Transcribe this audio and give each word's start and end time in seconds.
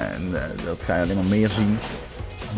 En 0.00 0.30
eh, 0.32 0.42
dat 0.64 0.78
ga 0.84 0.96
je 0.96 1.02
alleen 1.02 1.16
maar 1.16 1.24
meer 1.24 1.50
zien. 1.50 1.78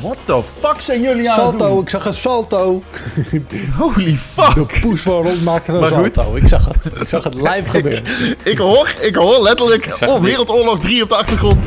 What 0.00 0.16
the 0.24 0.42
fuck 0.60 0.80
zijn 0.80 1.00
jullie 1.00 1.30
aan 1.30 1.36
het 1.36 1.44
Salto, 1.44 1.68
doen? 1.68 1.82
ik 1.82 1.88
zag 1.88 2.06
een 2.06 2.14
salto. 2.14 2.82
Holy 3.78 4.16
fuck! 4.16 4.54
De 4.54 4.80
poes 4.80 5.02
van 5.02 5.42
maakte 5.44 5.72
een 5.72 5.80
Maar 5.80 5.90
goed. 5.90 6.14
salto. 6.14 6.36
Ik 6.36 6.48
zag 6.48 6.68
het. 6.68 7.00
Ik 7.00 7.08
zag 7.08 7.24
het 7.24 7.34
live 7.34 7.62
gebeuren. 7.76 8.02
Ik 8.42 8.58
hoor, 8.58 8.94
ik 9.00 9.14
hoor 9.14 9.42
letterlijk 9.42 9.84
zag 9.84 10.08
oh, 10.08 10.14
het. 10.14 10.22
Wereldoorlog 10.22 10.80
3 10.80 11.02
op 11.02 11.08
de 11.08 11.14
achtergrond. 11.14 11.66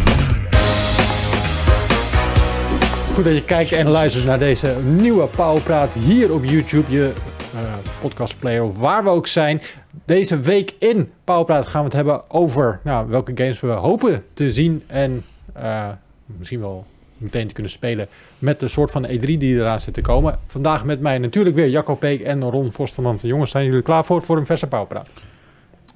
Goed 3.13 3.23
dat 3.23 3.33
je 3.33 3.43
kijkt 3.43 3.71
en 3.71 3.87
luistert 3.87 4.25
naar 4.25 4.39
deze 4.39 4.75
nieuwe 4.83 5.25
Powerpraat 5.25 5.93
hier 5.93 6.33
op 6.33 6.43
YouTube, 6.43 6.91
je 6.91 7.11
eh 7.53 7.59
podcastplayer 8.01 8.63
of 8.63 8.77
waar 8.77 9.03
we 9.03 9.09
ook 9.09 9.27
zijn. 9.27 9.61
Deze 10.05 10.39
week 10.39 10.73
in 10.79 11.11
Powerpraat 11.23 11.67
gaan 11.67 11.79
we 11.79 11.85
het 11.85 11.95
hebben 11.95 12.31
over 12.31 12.79
nou, 12.83 13.07
welke 13.07 13.31
games 13.35 13.59
we 13.59 13.67
hopen 13.67 14.23
te 14.33 14.51
zien 14.51 14.83
en 14.87 15.23
eh, 15.61 15.89
misschien 16.25 16.59
wel 16.59 16.85
meteen 17.17 17.47
te 17.47 17.53
kunnen 17.53 17.71
spelen 17.71 18.07
met 18.39 18.59
de 18.59 18.67
soort 18.67 18.91
van 18.91 19.05
E3 19.07 19.19
die 19.19 19.55
eraan 19.55 19.81
zit 19.81 19.93
te 19.93 20.01
komen. 20.01 20.39
Vandaag 20.45 20.85
met 20.85 20.99
mij 20.99 21.17
natuurlijk 21.17 21.55
weer 21.55 21.69
Jacco 21.69 21.95
Peek 21.95 22.21
en 22.21 22.43
Ron 22.49 22.71
Forsterman. 22.71 23.17
Jongens, 23.21 23.51
zijn 23.51 23.65
jullie 23.65 23.81
klaar 23.81 24.05
voor, 24.05 24.21
voor 24.21 24.37
een 24.37 24.45
verse 24.45 24.67
Powerpraat? 24.67 25.09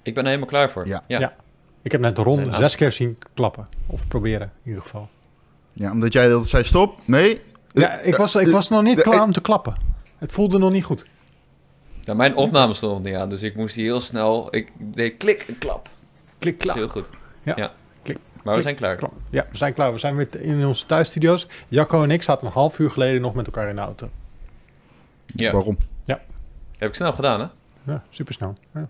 Ik 0.02 0.14
ben 0.14 0.24
er 0.24 0.30
helemaal 0.30 0.50
klaar 0.50 0.70
voor. 0.70 0.88
Ja. 0.88 1.04
ja. 1.08 1.20
Ja. 1.20 1.36
Ik 1.82 1.92
heb 1.92 2.02
net 2.02 2.18
Ron 2.18 2.46
aan- 2.46 2.54
zes 2.54 2.76
keer 2.76 2.92
zien 2.92 3.18
klappen. 3.34 3.66
Of 3.88 4.08
proberen, 4.08 4.52
in 4.64 4.68
ieder 4.70 4.82
geval. 4.82 5.10
Ja, 5.74 5.92
omdat 5.92 6.14
jij 6.14 6.28
dat 6.28 6.48
zei 6.48 6.64
stop. 6.64 7.00
Nee. 7.06 7.42
Ja, 7.72 7.92
ik 8.00 8.16
was, 8.16 8.36
ik 8.36 8.48
was 8.48 8.70
nog 8.70 8.84
niet 8.84 9.02
klaar 9.02 9.22
om 9.24 9.32
te 9.32 9.42
klappen. 9.42 9.76
Het 10.18 10.32
voelde 10.32 10.58
nog 10.58 10.72
niet 10.72 10.84
goed. 10.84 11.06
Ja, 12.02 12.14
mijn 12.14 12.36
opname 12.36 12.74
stond 12.74 12.94
nog 12.94 13.04
niet 13.04 13.16
aan, 13.16 13.30
dus 13.30 13.42
ik 13.44 13.56
moest 13.56 13.76
die 13.76 13.84
heel 13.84 14.00
snel... 14.02 14.48
Ik 14.56 14.72
deed 14.78 15.18
klik 15.18 15.46
en 15.48 15.58
klap. 15.58 15.90
Klik, 16.40 16.54
Dat 16.60 16.68
is 16.68 16.74
klap. 16.74 16.76
heel 16.76 16.88
goed. 17.04 17.10
Ja. 17.56 17.72
Maar 18.44 18.56
we 18.56 18.62
zijn 18.62 18.76
klaar. 18.76 19.00
Ja, 19.30 19.46
we 19.52 19.58
zijn 19.58 19.74
klaar. 19.74 19.94
We 19.94 20.00
zijn 20.00 20.16
weer 20.16 20.42
in 20.42 20.66
onze 20.66 20.86
thuisstudio's. 20.86 21.48
Jacco 21.68 22.04
en 22.04 22.12
ik 22.12 22.24
zaten 22.24 22.48
een 22.48 22.54
half 22.54 22.80
uur 22.80 22.90
geleden 22.90 23.22
nog 23.22 23.34
met 23.34 23.46
elkaar 23.46 23.70
in 23.70 23.76
de 23.76 23.82
auto. 23.82 24.10
Ja, 25.26 25.52
Waarom? 25.52 25.78
heb 26.78 26.92
ik 26.92 26.96
snel 26.96 27.14
gedaan, 27.14 27.40
hè? 27.40 27.48
Ja, 27.92 28.04
supersnel. 28.10 28.58
Ja. 28.74 28.88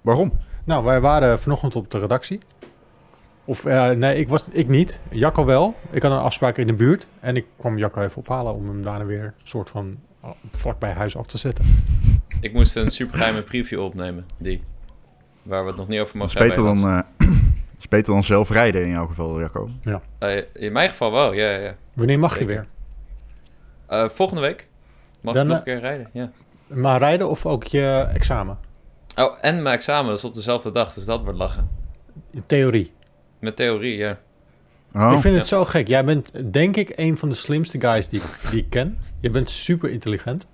Waarom? 0.00 0.32
Nou, 0.64 0.84
wij 0.84 1.00
waren 1.00 1.40
vanochtend 1.40 1.76
op 1.76 1.90
de 1.90 1.98
redactie. 1.98 2.40
Of 3.44 3.64
eh, 3.64 3.90
nee, 3.90 4.18
ik, 4.18 4.28
was, 4.28 4.44
ik 4.50 4.68
niet. 4.68 5.00
Jacco 5.10 5.44
wel. 5.44 5.74
Ik 5.90 6.02
had 6.02 6.12
een 6.12 6.18
afspraak 6.18 6.56
in 6.56 6.66
de 6.66 6.72
buurt. 6.72 7.06
En 7.20 7.36
ik 7.36 7.46
kwam 7.56 7.78
Jacco 7.78 8.02
even 8.02 8.16
ophalen 8.16 8.54
om 8.54 8.68
hem 8.68 8.82
daarna 8.82 9.04
weer 9.04 9.24
een 9.24 9.32
soort 9.44 9.70
van 9.70 9.96
oh, 10.20 10.30
vlakbij 10.50 10.92
huis 10.92 11.16
af 11.16 11.26
te 11.26 11.38
zetten. 11.38 11.64
Ik 12.40 12.52
moest 12.52 12.76
een 12.76 12.90
supergeheime 12.90 13.42
preview 13.42 13.80
opnemen, 13.80 14.26
die. 14.38 14.62
Waar 15.42 15.62
we 15.62 15.68
het 15.68 15.76
nog 15.76 15.88
niet 15.88 16.00
over 16.00 16.18
Dat 16.18 16.28
is 16.28 16.34
mogen 16.34 16.48
beter 16.48 16.64
hebben. 16.66 16.82
dan, 16.82 16.96
eh, 16.96 17.28
dat 17.28 17.28
is 17.82 17.88
beter 17.88 18.12
dan 18.12 18.24
zelf 18.24 18.50
rijden 18.50 18.82
in 18.82 18.90
jouw 18.90 19.06
geval, 19.06 19.40
Jacco. 19.40 19.68
Eh, 20.18 20.36
in 20.52 20.72
mijn 20.72 20.88
geval 20.90 21.12
wel, 21.12 21.32
ja, 21.32 21.50
ja, 21.50 21.58
ja. 21.62 21.74
Wanneer 21.92 22.18
mag 22.18 22.38
je 22.38 22.44
weer? 22.44 22.66
Eh, 23.86 24.08
volgende 24.08 24.42
week 24.42 24.68
mag 25.20 25.34
Dan, 25.34 25.42
ik 25.42 25.48
nog 25.48 25.58
eh, 25.58 25.72
een 25.72 25.80
keer 25.80 25.88
rijden, 25.88 26.08
ja. 26.12 26.30
Maar 26.66 26.98
rijden 26.98 27.28
of 27.28 27.46
ook 27.46 27.64
je 27.64 28.08
examen? 28.14 28.58
Oh, 29.16 29.38
en 29.40 29.62
mijn 29.62 29.74
examen, 29.74 30.08
dat 30.08 30.18
is 30.18 30.24
op 30.24 30.34
dezelfde 30.34 30.72
dag, 30.72 30.92
dus 30.94 31.04
dat 31.04 31.22
wordt 31.22 31.38
lachen. 31.38 31.70
Je 32.30 32.42
theorie. 32.46 32.92
Met 33.38 33.56
theorie, 33.56 33.96
ja. 33.96 34.18
Oh, 34.94 35.12
ik 35.12 35.18
vind 35.20 35.34
het 35.34 35.48
ja. 35.48 35.56
zo 35.56 35.64
gek. 35.64 35.88
Jij 35.88 36.04
bent 36.04 36.52
denk 36.52 36.76
ik 36.76 36.92
een 36.96 37.16
van 37.18 37.28
de 37.28 37.34
slimste 37.34 37.80
guys 37.80 38.08
die, 38.08 38.20
ik- 38.20 38.50
die 38.50 38.60
ik 38.60 38.70
ken. 38.70 38.98
Je 39.20 39.30
bent 39.30 39.50
super 39.50 39.90
intelligent. 39.90 40.46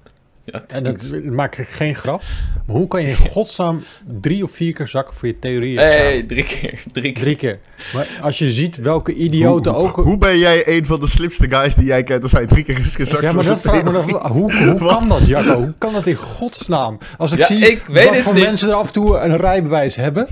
Ja 0.52 0.64
En 0.66 0.82
dat 0.82 1.24
maak 1.24 1.56
ik 1.56 1.68
geen 1.68 1.94
grap. 1.94 2.22
Maar 2.66 2.76
hoe 2.76 2.88
kan 2.88 3.02
je 3.02 3.08
in 3.08 3.16
godsnaam 3.16 3.84
drie 4.20 4.44
of 4.44 4.50
vier 4.50 4.72
keer 4.72 4.86
zakken 4.86 5.14
voor 5.14 5.28
je 5.28 5.38
theorie? 5.38 5.78
hey, 5.78 6.22
drie 6.22 6.44
keer, 6.44 6.82
drie 6.92 7.12
keer. 7.12 7.22
Drie 7.22 7.36
keer. 7.36 7.58
Maar 7.94 8.18
als 8.20 8.38
je 8.38 8.50
ziet 8.50 8.76
welke 8.76 9.14
idioten 9.14 9.72
hoe, 9.72 9.82
ook... 9.82 9.96
Hoe 9.96 10.18
ben 10.18 10.38
jij 10.38 10.76
een 10.76 10.86
van 10.86 11.00
de 11.00 11.08
slimste 11.08 11.50
guys 11.50 11.74
die 11.74 11.84
jij 11.84 12.02
kent 12.02 12.22
als 12.22 12.32
hij 12.32 12.46
drie 12.46 12.64
keer 12.64 12.78
is 12.78 12.94
gezakt 12.96 13.22
ja, 13.22 13.32
maar 13.32 13.44
voor 13.44 13.52
dat 13.52 13.62
zijn 13.62 13.74
vraag 13.74 13.84
me 13.84 13.90
theorie? 13.90 14.12
dan 14.12 14.32
Hoe, 14.32 14.52
hoe 14.52 14.88
kan 14.92 15.08
dat, 15.08 15.26
Jacco? 15.26 15.56
Hoe 15.56 15.74
kan 15.78 15.92
dat 15.92 16.06
in 16.06 16.16
godsnaam? 16.16 16.98
Als 17.18 17.32
ik 17.32 17.38
Ja, 17.38 17.46
zie 17.46 17.70
ik 17.70 17.84
weet 17.86 18.08
wat 18.08 18.18
voor 18.18 18.34
niet. 18.34 18.44
mensen 18.44 18.68
er 18.68 18.74
af 18.74 18.86
en 18.86 18.92
toe 18.92 19.18
een 19.18 19.36
rijbewijs 19.36 19.96
hebben... 19.96 20.28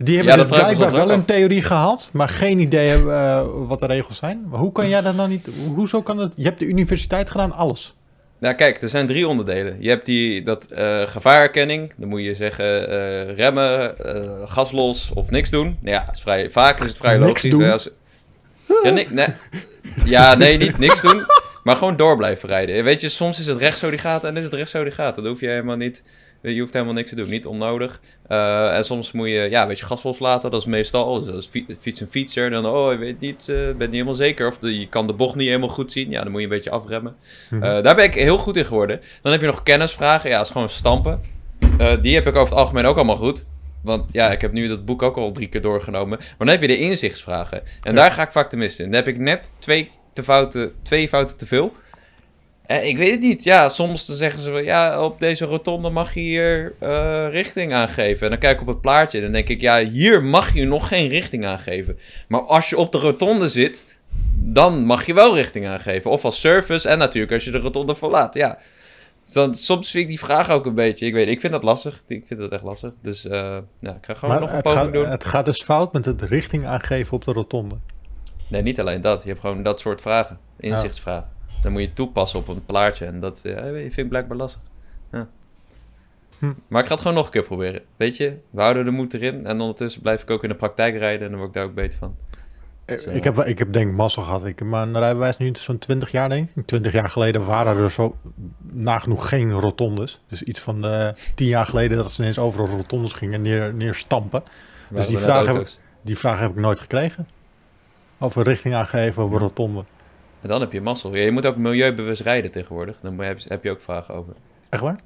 Die 0.00 0.16
hebben 0.16 0.36
Ja, 0.36 0.42
dus 0.42 0.58
blijkbaar 0.58 0.92
wel 0.92 1.10
een 1.10 1.24
theorie 1.24 1.62
gehad, 1.62 2.10
maar 2.12 2.28
geen 2.28 2.58
idee 2.58 2.88
hebben 2.88 3.14
eh, 3.14 3.44
wat 3.68 3.80
de 3.80 3.86
regels 3.86 4.16
zijn. 4.16 4.46
Maar 4.50 4.58
hoe 4.58 4.72
kan 4.72 4.88
jij 4.88 5.00
dat 5.00 5.14
nou 5.16 5.28
niet... 5.28 5.48
Hoezo 5.74 6.02
kan 6.02 6.16
dat... 6.16 6.32
Je 6.36 6.44
hebt 6.44 6.58
de 6.58 6.66
universiteit 6.66 7.30
gedaan, 7.30 7.52
alles. 7.52 7.96
Nou 8.40 8.54
kijk, 8.54 8.82
er 8.82 8.88
zijn 8.88 9.06
drie 9.06 9.28
onderdelen. 9.28 9.76
Je 9.80 9.88
hebt 9.88 10.06
die, 10.06 10.42
dat 10.42 10.66
eh 10.66 11.02
gevaarherkenning. 11.06 11.92
Dan 11.96 12.08
moet 12.08 12.22
je 12.22 12.34
zeggen 12.34 12.88
eh, 12.90 13.34
remmen, 13.36 13.98
eh, 13.98 14.50
gas 14.50 14.72
los 14.72 15.10
of 15.14 15.30
niks 15.30 15.50
doen. 15.50 15.64
Nou 15.80 15.96
ja, 15.96 16.08
is 16.12 16.20
vrij, 16.20 16.50
vaak 16.50 16.80
is 16.80 16.86
het 16.88 16.96
vrij 16.96 17.16
Niks 17.16 17.26
logisch. 17.26 17.50
doen? 17.50 17.60
Ja, 17.60 17.70
als- 17.72 17.90
ja, 18.82 18.90
ni- 18.90 19.06
nee. 19.10 19.26
ja, 20.04 20.34
nee, 20.34 20.56
niet 20.56 20.78
niks 20.78 21.00
doen. 21.00 21.22
Maar 21.64 21.76
gewoon 21.76 21.96
door 21.96 22.16
blijven 22.16 22.48
rijden. 22.48 22.84
Weet 22.84 23.00
je, 23.00 23.08
soms 23.08 23.38
is 23.40 23.46
het 23.46 23.56
recht 23.58 23.78
zo 23.78 23.90
die 23.90 23.98
gaat 23.98 24.24
en 24.24 24.36
is 24.36 24.44
het 24.44 24.52
recht 24.52 24.70
zo 24.70 24.82
die 24.82 24.92
gaat. 24.92 25.16
Dat 25.16 25.24
hoef 25.26 25.40
je 25.40 25.48
helemaal 25.48 25.76
niet... 25.76 26.02
Je 26.42 26.60
hoeft 26.60 26.72
helemaal 26.72 26.94
niks 26.94 27.08
te 27.08 27.16
doen, 27.16 27.28
niet 27.28 27.46
onnodig. 27.46 28.00
Eh, 28.28 28.76
en 28.76 28.84
soms 28.84 29.12
moet 29.12 29.28
je, 29.28 29.46
ja, 29.50 29.66
weet 29.66 29.78
je, 29.78 29.84
gas 29.84 30.02
loslaten. 30.02 30.50
Dat 30.50 30.60
is 30.60 30.66
meestal, 30.66 31.14
dus 31.18 31.26
dat 31.26 31.34
is 31.42 31.46
fi- 31.46 31.66
fiets 31.78 32.00
een 32.00 32.06
fietser. 32.10 32.50
Dan, 32.50 32.66
oh, 32.66 32.92
je 32.92 32.98
weet 32.98 33.20
niet, 33.20 33.48
eh 33.48 33.56
bent 33.56 33.78
niet 33.78 33.90
helemaal 33.92 34.14
zeker. 34.14 34.46
Of 34.46 34.58
de, 34.58 34.78
je 34.80 34.88
kan 34.88 35.06
de 35.06 35.12
bocht 35.12 35.34
niet 35.36 35.46
helemaal 35.46 35.68
goed 35.68 35.92
zien. 35.92 36.10
Ja, 36.10 36.22
dan 36.22 36.30
moet 36.30 36.40
je 36.40 36.46
een 36.46 36.52
beetje 36.52 36.70
afremmen. 36.70 37.16
Mhm. 37.50 37.62
Eh, 37.62 37.82
daar 37.82 37.94
ben 37.94 38.04
ik 38.04 38.14
heel 38.14 38.38
goed 38.38 38.56
in 38.56 38.64
geworden. 38.64 39.00
Dan 39.22 39.32
heb 39.32 39.40
je 39.40 39.46
nog 39.46 39.62
kennisvragen. 39.62 40.30
Ja, 40.30 40.36
dat 40.36 40.46
is 40.46 40.52
gewoon 40.52 40.68
stampen. 40.68 41.20
Eh, 41.78 41.92
die 42.02 42.14
heb 42.14 42.26
ik 42.26 42.36
over 42.36 42.50
het 42.50 42.58
algemeen 42.62 42.84
ook 42.84 42.96
allemaal 42.96 43.16
goed. 43.16 43.44
Want 43.82 44.12
ja, 44.12 44.30
ik 44.32 44.40
heb 44.40 44.52
nu 44.52 44.68
dat 44.68 44.84
boek 44.84 45.02
ook 45.02 45.16
al 45.16 45.32
drie 45.32 45.48
keer 45.48 45.60
doorgenomen. 45.60 46.18
Maar 46.18 46.34
dan 46.38 46.48
heb 46.48 46.60
je 46.60 46.66
de 46.66 46.78
inzichtsvragen. 46.78 47.62
En 47.82 47.94
daar 47.94 48.12
ga 48.12 48.22
ik 48.22 48.32
vaak 48.32 48.50
de 48.50 48.56
mist 48.56 48.78
in. 48.78 48.84
Dan 48.84 48.94
heb 48.94 49.08
ik 49.08 49.18
net 49.18 49.50
twee, 49.58 49.90
te 50.12 50.22
fouten, 50.22 50.72
twee 50.82 51.08
fouten 51.08 51.36
te 51.36 51.46
veel. 51.46 51.72
Ik 52.68 52.96
weet 52.96 53.10
het 53.10 53.20
niet. 53.20 53.44
Ja, 53.44 53.68
soms 53.68 54.06
dan 54.06 54.16
zeggen 54.16 54.40
ze 54.40 54.50
wel... 54.50 54.60
Ja, 54.60 55.04
op 55.04 55.20
deze 55.20 55.44
rotonde 55.44 55.90
mag 55.90 56.14
je 56.14 56.20
hier 56.20 56.74
eh, 56.78 57.26
richting 57.30 57.72
aangeven. 57.72 58.24
En 58.24 58.30
dan 58.30 58.38
kijk 58.38 58.54
ik 58.54 58.60
op 58.60 58.66
het 58.66 58.80
plaatje. 58.80 59.18
En 59.18 59.24
dan 59.24 59.32
denk 59.32 59.48
ik... 59.48 59.60
Ja, 59.60 59.84
hier 59.84 60.24
mag 60.24 60.54
je 60.54 60.64
nog 60.64 60.88
geen 60.88 61.08
richting 61.08 61.46
aangeven. 61.46 61.98
Maar 62.28 62.40
als 62.40 62.68
je 62.68 62.76
op 62.78 62.92
de 62.92 62.98
rotonde 62.98 63.48
zit... 63.48 63.84
Dan 64.34 64.84
mag 64.84 65.06
je 65.06 65.14
wel 65.14 65.34
richting 65.34 65.66
aangeven. 65.66 66.10
Of 66.10 66.24
als 66.24 66.40
service. 66.40 66.88
En 66.88 66.98
natuurlijk 66.98 67.32
als 67.32 67.44
je 67.44 67.50
de 67.50 67.58
rotonde 67.58 67.94
verlaat. 67.94 68.34
Ja. 68.34 68.58
Dus 69.24 69.32
dan, 69.32 69.54
soms 69.54 69.90
vind 69.90 70.02
ik 70.02 70.08
die 70.08 70.18
vraag 70.18 70.50
ook 70.50 70.66
een 70.66 70.74
beetje... 70.74 71.06
Ik 71.06 71.12
weet 71.12 71.28
ik 71.28 71.40
vind 71.40 71.52
dat 71.52 71.62
lastig. 71.62 72.02
Ik 72.06 72.24
vind 72.26 72.40
dat 72.40 72.52
echt 72.52 72.62
lastig. 72.62 72.92
Dus 73.02 73.26
eh, 73.26 73.58
ja, 73.80 73.94
ik 73.94 74.04
ga 74.04 74.14
gewoon 74.14 74.30
Maar 74.30 74.40
nog 74.40 74.52
een 74.52 74.62
poging 74.62 74.82
gaat, 74.82 74.92
doen. 74.92 75.08
het 75.08 75.24
gaat 75.24 75.44
dus 75.44 75.62
fout 75.62 75.92
met 75.92 76.04
het 76.04 76.22
richting 76.22 76.66
aangeven 76.66 77.12
op 77.12 77.24
de 77.24 77.32
rotonde. 77.32 77.76
Nee, 78.48 78.62
niet 78.62 78.80
alleen 78.80 79.00
dat. 79.00 79.22
Je 79.22 79.28
hebt 79.28 79.40
gewoon 79.40 79.62
dat 79.62 79.80
soort 79.80 80.00
vragen. 80.00 80.38
Inzichtsvragen. 80.60 81.36
Dan 81.62 81.72
moet 81.72 81.80
je 81.80 81.92
toepassen 81.92 82.38
op 82.38 82.48
een 82.48 82.64
plaatje. 82.64 83.04
En 83.04 83.20
dat 83.20 83.40
ja, 83.42 83.62
vind 83.72 83.96
ik 83.96 84.08
blijkbaar 84.08 84.36
lastig. 84.36 84.60
Ja. 85.12 85.28
Hm. 86.38 86.52
Maar 86.68 86.80
ik 86.80 86.86
ga 86.86 86.92
het 86.92 87.02
gewoon 87.02 87.16
nog 87.16 87.26
een 87.26 87.32
keer 87.32 87.42
proberen. 87.42 87.82
Weet 87.96 88.16
je, 88.16 88.38
we 88.50 88.60
houden 88.60 88.84
de 88.84 88.90
moed 88.90 89.14
erin. 89.14 89.46
En 89.46 89.60
ondertussen 89.60 90.02
blijf 90.02 90.22
ik 90.22 90.30
ook 90.30 90.42
in 90.42 90.48
de 90.48 90.54
praktijk 90.54 90.96
rijden. 90.96 91.24
En 91.24 91.28
dan 91.28 91.36
word 91.36 91.48
ik 91.48 91.54
daar 91.54 91.64
ook 91.64 91.74
beter 91.74 91.98
van. 91.98 92.16
Zo. 92.96 93.10
Ik 93.10 93.24
heb, 93.24 93.38
ik 93.38 93.58
heb 93.58 93.72
denk 93.72 93.90
ik 93.90 93.96
mazzel 93.96 94.22
gehad. 94.22 94.46
Ik 94.46 94.58
heb 94.58 94.68
mijn 94.68 94.98
rijbewijs 94.98 95.36
nu 95.36 95.52
zo'n 95.54 95.78
20 95.78 96.10
jaar 96.10 96.28
denk 96.28 96.48
ik. 96.54 96.66
20 96.66 96.92
jaar 96.92 97.08
geleden 97.08 97.46
waren 97.46 97.76
er 97.76 97.90
zo 97.90 98.16
nagenoeg 98.60 99.28
geen 99.28 99.52
rotondes. 99.52 100.20
Dus 100.28 100.42
iets 100.42 100.60
van 100.60 100.86
eh 100.86 101.08
10 101.34 101.46
jaar 101.46 101.66
geleden 101.66 101.96
dat 101.96 102.10
ze 102.10 102.20
ineens 102.20 102.38
overal 102.38 102.66
rotondes 102.66 103.12
gingen 103.12 103.42
neer, 103.42 103.74
neerstampen. 103.74 104.42
Dus 104.90 105.06
die 105.06 105.18
vraag 105.18 105.46
auto's. 105.46 105.78
Die 106.02 106.18
vraag 106.18 106.40
heb 106.40 106.50
ik 106.50 106.56
nooit 106.56 106.78
gekregen. 106.78 107.28
Over 108.18 108.42
richting 108.42 108.74
aangeven 108.74 109.24
op 109.24 109.32
een 109.32 109.38
rotonde. 109.38 109.84
En 110.40 110.48
dan 110.48 110.60
heb 110.60 110.72
je 110.72 110.80
mazzel. 110.80 111.14
Ja, 111.14 111.22
je 111.24 111.30
moet 111.30 111.46
ook 111.46 111.56
milieubewust 111.56 112.20
rijden 112.20 112.50
tegenwoordig. 112.50 112.96
Dan 113.02 113.18
heb 113.18 113.38
je, 113.38 113.48
heb 113.48 113.64
je 113.64 113.70
ook 113.70 113.80
vragen 113.80 114.14
over. 114.14 114.32
Echt 114.68 114.82
waar? 114.82 114.98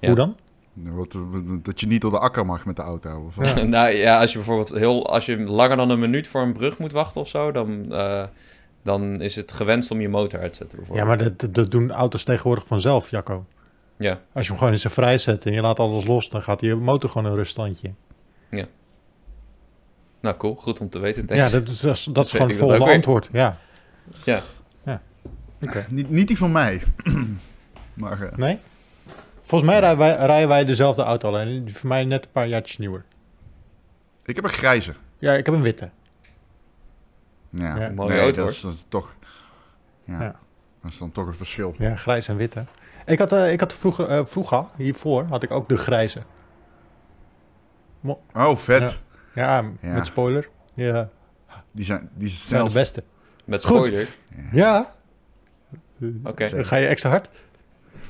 Ja. 0.00 0.06
Hoe 0.06 0.16
dan? 0.16 0.36
Wat- 0.72 1.16
Dat 1.62 1.80
je 1.80 1.86
niet 1.86 2.00
door 2.00 2.10
de 2.10 2.18
akker 2.18 2.46
mag 2.46 2.64
met 2.66 2.76
de 2.76 2.82
auto. 2.82 3.24
Of? 3.36 3.54
Ja. 3.56 3.62
nou 3.76 3.90
ja, 3.90 4.20
als 4.20 4.30
je 4.32 4.36
bijvoorbeeld 4.38 4.68
heel, 4.68 5.06
als 5.10 5.26
je 5.26 5.38
langer 5.38 5.76
dan 5.76 5.90
een 5.90 5.98
minuut 5.98 6.28
voor 6.28 6.40
een 6.42 6.52
brug 6.52 6.78
moet 6.78 6.92
wachten 6.92 7.20
of 7.20 7.28
zo, 7.28 7.52
dan, 7.52 7.92
eh, 7.94 8.24
dan 8.82 9.20
is 9.20 9.36
het 9.36 9.52
gewenst 9.52 9.90
om 9.90 10.00
je 10.00 10.08
motor 10.08 10.40
uit 10.40 10.52
te 10.52 10.58
zetten. 10.58 10.78
Ja, 10.94 11.04
maar 11.04 11.18
dat, 11.36 11.54
dat- 11.54 11.70
doen 11.70 11.90
auto's 11.90 12.24
tegenwoordig 12.24 12.66
vanzelf, 12.66 13.10
Jacco. 13.10 13.44
Ja. 13.98 14.20
Als 14.32 14.42
je 14.44 14.48
hem 14.50 14.58
gewoon 14.58 14.72
in 14.72 14.78
zijn 14.78 14.92
vrij 14.92 15.18
zet 15.18 15.46
en 15.46 15.52
je 15.52 15.60
laat 15.60 15.78
alles 15.78 16.06
los, 16.06 16.28
dan 16.28 16.42
gaat 16.42 16.60
die 16.60 16.74
motor 16.74 17.10
gewoon 17.10 17.30
een 17.30 17.36
ruststandje. 17.36 17.92
Nou, 20.20 20.36
cool. 20.38 20.54
Goed 20.54 20.80
om 20.80 20.88
te 20.88 20.98
weten. 20.98 21.22
Ja, 21.22 21.28
Thanks. 21.34 21.50
dat 21.52 21.68
is, 21.68 21.80
dat 21.80 21.94
is, 21.94 22.04
dat 22.04 22.24
is 22.24 22.32
weet 22.32 22.40
gewoon 22.40 22.48
het 22.48 22.58
volgende 22.60 22.92
antwoord. 22.94 23.28
Ja. 23.32 23.58
Ja. 24.24 24.40
Niet, 25.88 26.10
niet 26.10 26.28
die 26.28 26.38
van 26.38 26.52
mij. 26.52 26.82
maar 27.94 28.22
eh, 28.22 28.36
Nee? 28.36 28.60
Volgens 29.42 29.70
mij 29.70 29.80
rijden 29.80 29.98
wij, 29.98 30.16
rijden 30.26 30.48
wij 30.48 30.64
dezelfde 30.64 31.02
auto, 31.02 31.28
alleen 31.28 31.64
die 31.64 31.74
voor 31.74 31.88
mij 31.88 32.04
net 32.04 32.24
een 32.24 32.30
paar 32.30 32.46
jaartjes 32.46 32.78
nieuwer. 32.78 33.04
ik 34.24 34.34
heb 34.36 34.44
een 34.44 34.50
grijze. 34.50 34.94
Ja, 35.18 35.32
ik 35.32 35.46
heb 35.46 35.54
een 35.54 35.62
witte. 35.62 35.90
Ja, 37.50 37.76
Ja. 37.80 37.90
Mooie 37.90 38.08
nee, 38.08 38.20
auto, 38.20 38.42
dat 38.42 38.50
is, 38.50 38.60
dat 38.60 38.72
is 38.72 38.84
toch... 38.88 39.14
Ja, 40.04 40.22
Ja. 40.22 40.34
dat 40.82 40.90
is 40.90 40.98
dan 40.98 41.12
toch 41.12 41.26
een 41.26 41.34
verschil. 41.34 41.74
Ja, 41.78 41.96
grijs 41.96 42.28
en 42.28 42.36
witte. 42.36 42.64
Ik 43.06 43.18
had, 43.18 43.32
eh, 43.32 43.52
ik 43.52 43.60
had 43.60 43.72
vroeger, 43.74 44.06
eh, 44.08 44.24
vroeger, 44.24 44.64
hiervoor, 44.76 45.24
had 45.28 45.42
ik 45.42 45.50
ook 45.50 45.68
de 45.68 45.76
grijze. 45.76 46.22
Oh, 48.32 48.56
vet. 48.56 49.02
Ja, 49.34 49.64
Ja. 49.80 49.92
met 49.92 50.06
spoiler. 50.06 50.48
Ja. 50.74 51.08
Die 51.72 51.84
zijn, 51.84 52.10
die 52.14 52.28
zijn 52.28 52.40
zijn 52.48 52.66
de 52.66 52.72
beste. 52.72 53.04
Met 53.44 53.64
Goed. 53.64 53.84
spoiler. 53.84 54.08
Ja. 54.52 54.95
Oké. 56.24 56.48
Dan 56.48 56.64
Ga 56.64 56.76
je 56.76 56.86
extra 56.86 57.10
hard? 57.10 57.28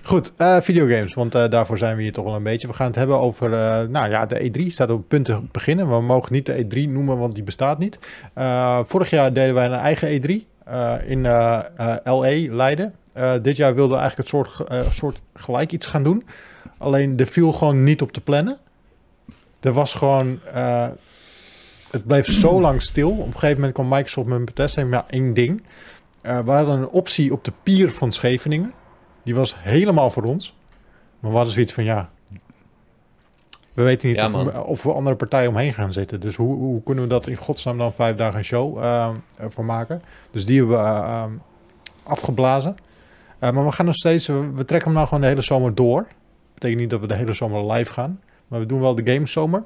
Goed, 0.02 0.32
eh, 0.36 0.60
videogames, 0.60 1.14
want 1.14 1.34
eh, 1.34 1.48
daarvoor 1.48 1.78
zijn 1.78 1.96
we 1.96 2.02
hier 2.02 2.12
toch 2.12 2.24
wel 2.24 2.34
een 2.34 2.42
beetje. 2.42 2.66
We 2.66 2.72
gaan 2.72 2.86
het 2.86 2.96
hebben 2.96 3.18
over, 3.20 3.52
eh, 3.52 3.82
nou 3.88 4.10
ja, 4.10 4.26
de 4.26 4.50
E3 4.50 4.66
staat 4.66 4.90
op 4.90 4.98
het 4.98 5.08
punt 5.08 5.24
te 5.24 5.40
beginnen. 5.52 5.88
We 5.88 6.00
mogen 6.00 6.32
niet 6.32 6.46
de 6.46 6.64
E3 6.64 6.88
noemen, 6.88 7.18
want 7.18 7.34
die 7.34 7.42
bestaat 7.42 7.78
niet. 7.78 7.98
Eh, 8.34 8.80
vorig 8.84 9.10
jaar 9.10 9.32
deden 9.32 9.54
wij 9.54 9.66
een 9.66 9.72
eigen 9.72 10.08
E3 10.08 10.46
eh, 10.64 10.94
in 11.06 11.26
eh, 11.26 11.58
eh, 11.76 11.96
LA, 12.04 12.54
Leiden. 12.54 12.94
Eh, 13.12 13.32
dit 13.42 13.56
jaar 13.56 13.74
wilden 13.74 13.96
we 13.96 14.02
eigenlijk 14.02 14.30
het 14.30 14.38
soort, 14.38 14.68
eh, 14.68 14.90
soort 14.90 15.20
gelijk 15.34 15.72
iets 15.72 15.86
gaan 15.86 16.02
doen. 16.02 16.24
Alleen 16.78 17.16
er 17.16 17.26
viel 17.26 17.52
gewoon 17.52 17.84
niet 17.84 18.02
op 18.02 18.12
te 18.12 18.20
plannen. 18.20 18.58
Er 19.60 19.72
was 19.72 19.94
gewoon, 19.94 20.38
eh, 20.54 20.88
het 21.90 22.04
bleef 22.04 22.26
zo 22.26 22.60
lang 22.60 22.82
stil. 22.82 23.10
Op 23.10 23.26
een 23.26 23.32
gegeven 23.32 23.54
moment 23.54 23.72
kwam 23.72 23.88
Microsoft 23.88 24.28
met 24.28 24.44
Bethesda 24.44 24.86
ja, 24.90 25.04
één 25.08 25.34
ding. 25.34 25.62
Eh, 26.26 26.38
we 26.38 26.50
hadden 26.50 26.78
een 26.78 26.88
optie 26.88 27.32
op 27.32 27.44
de 27.44 27.52
pier 27.62 27.90
van 27.90 28.12
Scheveningen. 28.12 28.72
Die 29.22 29.34
was 29.34 29.56
helemaal 29.58 30.10
voor 30.10 30.22
ons. 30.22 30.56
Maar 31.20 31.30
we 31.30 31.36
hadden 31.36 31.54
zoiets 31.54 31.72
van, 31.72 31.84
ja... 31.84 32.10
We 33.72 33.82
weten 33.82 34.08
niet 34.08 34.16
Ja, 34.16 34.24
of, 34.24 34.32
we, 34.32 34.36
man. 34.36 34.64
of 34.64 34.82
we 34.82 34.92
andere 34.92 35.16
partijen 35.16 35.48
omheen 35.48 35.72
gaan 35.72 35.92
zitten. 35.92 36.20
Dus 36.20 36.36
hoe, 36.36 36.56
hoe 36.56 36.82
kunnen 36.82 37.04
we 37.04 37.10
dat 37.10 37.26
in 37.26 37.36
godsnaam 37.36 37.78
dan 37.78 37.92
vijf 37.92 38.16
dagen 38.16 38.38
een 38.38 38.44
show 38.44 38.78
eh, 38.78 39.10
ervoor 39.36 39.64
maken? 39.64 40.02
Dus 40.30 40.44
die 40.44 40.58
hebben 40.58 40.76
we 40.76 40.84
eh, 40.84 41.24
afgeblazen. 42.02 42.76
Maar 43.38 43.64
we 43.64 43.72
gaan 43.72 43.86
nog 43.86 43.94
steeds... 43.94 44.26
We, 44.26 44.64
trekken 44.64 44.84
hem 44.84 44.92
nou 44.92 45.06
gewoon 45.06 45.22
de 45.22 45.28
hele 45.28 45.40
zomer 45.40 45.74
door. 45.74 46.06
betekent 46.54 46.80
niet 46.80 46.90
dat 46.90 47.00
we 47.00 47.06
de 47.06 47.14
hele 47.14 47.32
zomer 47.32 47.72
live 47.72 47.92
gaan. 47.92 48.20
Maar 48.48 48.60
we 48.60 48.66
doen 48.66 48.80
wel 48.80 48.94
de 48.94 49.12
gamezomer. 49.12 49.64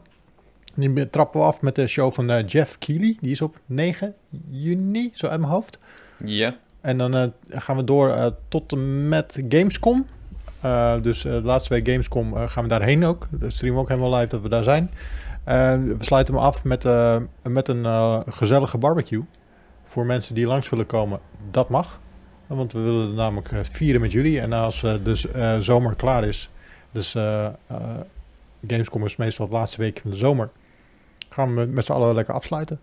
Die 0.74 1.10
trappen 1.10 1.40
we 1.40 1.46
af 1.46 1.62
met 1.62 1.74
de 1.74 1.86
show 1.86 2.12
van 2.12 2.44
Jeff 2.46 2.78
Keighley. 2.78 3.16
Die 3.20 3.30
is 3.30 3.40
op 3.40 3.58
9 3.66 4.14
juni, 4.48 5.10
zo 5.14 5.26
uit 5.26 5.40
mijn 5.40 5.52
hoofd. 5.52 5.78
Ja. 6.24 6.56
En 6.80 6.98
dan 6.98 7.14
eh, 7.14 7.28
gaan 7.48 7.76
we 7.76 7.84
door 7.84 8.10
eh, 8.10 8.26
tot 8.48 8.72
en 8.72 9.08
met 9.08 9.42
Gamescom. 9.48 10.06
Eh, 10.60 11.02
dus 11.02 11.22
de 11.22 11.40
laatste 11.42 11.74
week 11.74 11.88
Gamescom 11.88 12.48
gaan 12.48 12.62
we 12.62 12.68
daarheen 12.68 13.04
ook. 13.04 13.26
De 13.30 13.50
stream 13.50 13.78
ook 13.78 13.88
helemaal 13.88 14.14
live 14.14 14.28
dat 14.28 14.40
we 14.40 14.48
daar 14.48 14.62
zijn. 14.62 14.90
We 15.44 15.96
sluiten 15.98 16.34
hem 16.34 16.42
af 16.42 16.64
met, 16.64 16.84
met 17.42 17.68
een 17.68 17.84
gezellige 18.28 18.78
barbecue. 18.78 19.24
Voor 19.84 20.06
mensen 20.06 20.34
die 20.34 20.46
langs 20.46 20.68
willen 20.68 20.86
komen, 20.86 21.20
dat 21.50 21.68
mag. 21.68 22.00
Want 22.46 22.72
we 22.72 22.80
willen 22.80 23.14
namelijk 23.14 23.50
vieren 23.62 24.00
met 24.00 24.12
jullie. 24.12 24.40
En 24.40 24.52
als 24.52 24.80
de 24.80 25.56
zomer 25.60 25.94
klaar 25.94 26.24
is, 26.24 26.50
dus 26.92 27.16
Gamescom 28.66 29.04
is 29.04 29.16
meestal 29.16 29.48
de 29.48 29.52
laatste 29.52 29.80
week 29.80 29.98
van 30.02 30.10
de 30.10 30.16
zomer, 30.16 30.50
gaan 31.28 31.54
we 31.54 31.64
met 31.64 31.84
z'n 31.84 31.92
allen 31.92 32.14
lekker 32.14 32.34
afsluiten. 32.34 32.80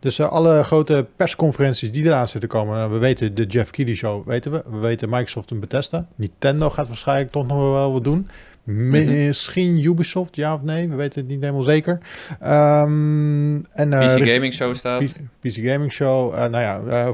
Dus 0.00 0.18
eh, 0.18 0.28
alle 0.30 0.62
grote 0.62 1.06
persconferenties 1.16 1.92
die 1.92 2.04
eraan 2.04 2.28
zitten 2.28 2.48
komen. 2.48 2.84
eh, 2.84 2.90
we 2.90 2.98
weten 2.98 3.34
de 3.34 3.44
Jeff 3.44 3.70
Keighley 3.70 3.96
show, 3.96 4.26
weten 4.26 4.52
we. 4.52 4.62
We 4.70 4.78
weten 4.78 5.08
Microsoft 5.08 5.50
en 5.50 5.60
Bethesda. 5.60 6.06
Nintendo 6.14 6.70
gaat 6.70 6.86
waarschijnlijk 6.86 7.30
toch 7.30 7.46
nog 7.46 7.58
wel 7.58 7.92
wat 7.92 8.04
doen. 8.04 8.28
Misschien 8.62 9.84
Ubisoft, 9.84 10.36
ja 10.36 10.54
of 10.54 10.62
nee. 10.62 10.88
We 10.88 10.94
weten 10.94 11.20
het 11.20 11.30
niet 11.30 11.40
helemaal 11.40 11.62
zeker. 11.62 11.98
Ehm, 12.40 13.54
en, 13.72 13.92
eh, 13.92 14.14
PC 14.14 14.28
Gaming 14.28 14.54
Show 14.54 14.74
staat. 14.74 15.02
PC, 15.02 15.16
PC 15.40 15.66
Gaming 15.66 15.92
Show. 15.92 16.34
nou 16.34 16.60
ja, 16.60 17.12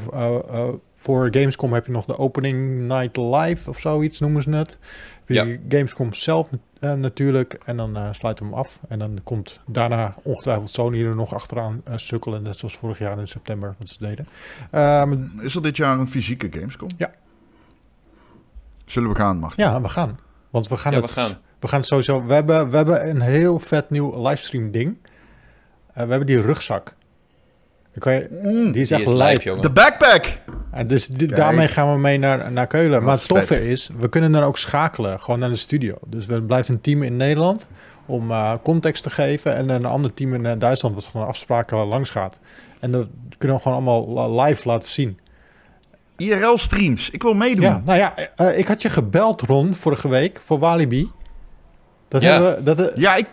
voor 0.95 1.29
Gamescom 1.31 1.73
heb 1.73 1.87
je 1.87 1.93
nog 1.93 2.05
de 2.05 2.19
Opening 2.19 2.81
Night 2.81 3.17
Live 3.17 3.71
of 3.71 3.81
zoiets 3.81 4.21
noemen 4.21 4.43
ze 4.43 4.51
het. 4.51 4.79
Ja. 5.27 5.47
Gamescom 5.69 6.15
zelf 6.15 6.49
eh, 6.81 6.93
natuurlijk. 6.93 7.59
En 7.65 7.77
dan 7.77 7.97
eh, 7.97 8.09
sluiten 8.13 8.45
we 8.45 8.51
hem 8.51 8.61
af. 8.61 8.81
En 8.89 8.99
dan 8.99 9.21
komt 9.25 9.61
daarna 9.67 10.15
ongetwijfeld 10.23 10.69
Sony 10.69 11.05
er 11.05 11.15
nog 11.15 11.35
achteraan 11.35 11.81
eh, 11.85 11.93
sukkelen. 11.97 12.43
Net 12.43 12.57
zoals 12.59 12.77
vorig 12.77 12.99
jaar 12.99 13.19
in 13.19 13.29
september 13.29 13.75
wat 13.79 13.89
ze 13.89 13.97
deden. 13.99 14.29
Ehm, 14.71 15.41
Is 15.41 15.55
er 15.55 15.63
dit 15.63 15.77
jaar 15.77 15.99
een 15.99 16.09
fysieke 16.11 16.49
Gamescom? 16.51 16.89
Ja. 16.97 17.11
Zullen 18.87 19.09
we 19.09 19.15
gaan, 19.15 19.39
Martin? 19.39 19.65
ja, 19.65 19.81
we 19.81 19.89
gaan. 19.89 20.19
Want 20.51 20.69
we 20.69 20.77
gaan 20.77 20.93
Ja, 20.93 21.01
het 21.01 21.15
we 21.15 21.21
gaan. 21.21 21.39
We 21.59 21.69
gaan 21.69 21.79
het 21.79 21.89
sowieso. 21.89 22.25
We 22.27 22.35
hebben, 22.35 22.71
we 22.71 22.77
hebben 22.77 23.09
een 23.09 23.21
heel 23.21 23.59
vet 23.59 23.91
nieuw 23.91 24.27
livestream 24.29 24.71
ding. 24.71 24.97
Eh, 25.93 26.05
we 26.05 26.09
hebben 26.11 26.27
die 26.27 26.41
rugzak. 26.41 26.95
Dan 27.93 28.03
kan 28.03 28.13
je, 28.13 28.29
Mm, 28.43 28.73
die 28.73 28.81
is 28.81 28.89
Die 28.89 28.97
echt 28.99 29.07
is 29.07 29.13
live. 29.13 29.29
live, 29.29 29.43
jongen. 29.43 29.63
De 29.63 29.71
backpack! 29.71 30.39
En 30.75 30.87
dus 30.87 31.09
Kijk. 31.17 31.37
daarmee 31.37 31.69
gaan 31.69 31.93
we 31.93 31.99
mee 31.99 32.19
naar, 32.19 32.53
naar 32.53 32.67
Keulen. 32.67 32.99
maar 33.03 33.11
Wat 33.11 33.19
het 33.19 33.29
toffe 33.29 33.55
vet. 33.55 33.63
is, 33.63 33.91
we 33.99 34.09
kunnen 34.09 34.33
dan 34.33 34.43
ook 34.43 34.59
schakelen, 34.59 35.21
gewoon 35.21 35.39
naar 35.41 35.49
de 35.49 35.57
studio. 35.57 35.95
Dus 36.07 36.27
we 36.27 36.43
blijven 36.43 36.75
een 36.75 36.81
team 36.81 37.03
in 37.03 37.17
Nederland 37.17 37.67
om 38.07 38.31
eh, 38.31 38.53
context 38.63 39.03
te 39.03 39.11
geven. 39.11 39.55
En 39.57 39.69
een 39.69 39.85
ander 39.85 40.15
team 40.15 40.35
in 40.35 40.47
eh, 40.47 40.53
Duitsland 40.59 40.95
wat 40.95 41.05
gewoon 41.05 41.27
afspraken 41.27 41.79
langs 41.79 42.11
gaat. 42.11 42.39
En 42.81 42.91
dat 42.93 43.07
kunnen 43.39 43.57
we 43.57 43.63
gewoon 43.63 43.77
allemaal 43.87 44.35
li- 44.37 44.41
live 44.43 44.69
laten 44.69 44.89
zien. 44.89 45.19
IRL 46.17 46.57
streams. 46.57 47.11
Ik 47.11 47.23
wil 47.23 47.33
meedoen. 47.35 47.65
Ja, 47.65 47.83
nou 47.85 47.99
ja, 47.99 48.15
eh, 48.37 48.59
ik 48.59 48.67
had 48.67 48.83
je 48.83 48.91
gebeld, 48.91 49.41
Ron, 49.43 49.75
vorige 49.75 50.09
week 50.09 50.41
voor 50.43 50.59
Walibi. 50.59 51.11
Dat 52.09 52.23
Ja. 52.23 52.31
hebben 52.33 52.57
we, 52.57 52.75
dat, 52.75 52.93
Ja, 52.99 53.15
ik... 53.17 53.27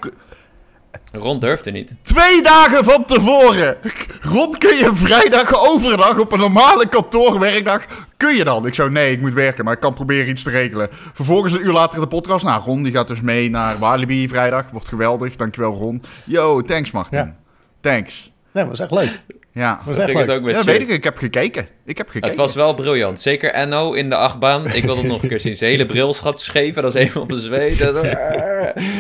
Ron 1.11 1.39
durfde 1.39 1.71
niet. 1.71 1.95
Twee 2.01 2.41
dagen 2.41 2.83
van 2.83 3.05
tevoren. 3.05 3.77
Rond 4.21 4.57
kun 4.57 4.75
je 4.75 4.89
vrijdag 4.93 5.69
overdag 5.69 6.19
op 6.19 6.31
een 6.31 6.39
normale 6.39 6.87
kantoorwerkdag. 6.87 7.85
Kun 8.17 8.35
je 8.35 8.43
dan? 8.43 8.65
Ik 8.65 8.73
zou 8.73 8.91
nee, 8.91 9.11
ik 9.11 9.21
moet 9.21 9.33
werken, 9.33 9.65
maar 9.65 9.73
ik 9.73 9.79
kan 9.79 9.93
proberen 9.93 10.29
iets 10.29 10.43
te 10.43 10.49
regelen. 10.49 10.87
Vervolgens 10.91 11.53
een 11.53 11.65
uur 11.65 11.73
later 11.73 11.95
in 11.95 12.01
de 12.01 12.07
podcast. 12.07 12.45
Nou, 12.45 12.63
Ron 12.63 12.83
die 12.83 12.91
gaat 12.91 13.07
dus 13.07 13.21
mee 13.21 13.49
naar 13.49 13.77
Walibi 13.77 14.27
vrijdag. 14.27 14.69
Wordt 14.69 14.87
geweldig. 14.87 15.35
Dankjewel, 15.35 15.73
Ron. 15.73 16.03
Yo, 16.25 16.61
thanks, 16.61 16.91
Martin. 16.91 17.17
Ja. 17.17 17.35
Thanks. 17.81 18.31
nee, 18.51 18.63
dat 18.63 18.77
was 18.77 18.79
echt 18.79 18.91
leuk. 18.91 19.21
Ja, 19.53 19.79
Dat 19.85 19.95
Dat 19.95 20.09
het 20.13 20.29
ook 20.29 20.41
met 20.41 20.53
ja 20.53 20.59
je. 20.59 20.65
weet 20.65 20.79
ik. 20.81 20.87
Ik 20.87 21.03
heb 21.03 21.17
gekeken. 21.17 21.67
Ik 21.85 21.97
heb 21.97 22.07
gekeken. 22.07 22.27
Het 22.29 22.37
was 22.37 22.55
wel 22.55 22.73
briljant. 22.73 23.19
Zeker 23.19 23.67
NO 23.67 23.93
in 23.93 24.09
de 24.09 24.15
achtbaan. 24.15 24.67
Ik 24.73 24.83
wil 24.83 24.97
het 24.97 25.05
nog 25.05 25.23
een 25.23 25.29
keer 25.29 25.39
zien. 25.39 25.57
Zijn 25.57 25.71
hele 25.71 25.85
bril 25.85 26.13
schat 26.13 26.41
scheef. 26.41 26.75
Dat 26.75 26.95
is 26.95 27.01
helemaal 27.01 27.25
bezweet. 27.25 27.79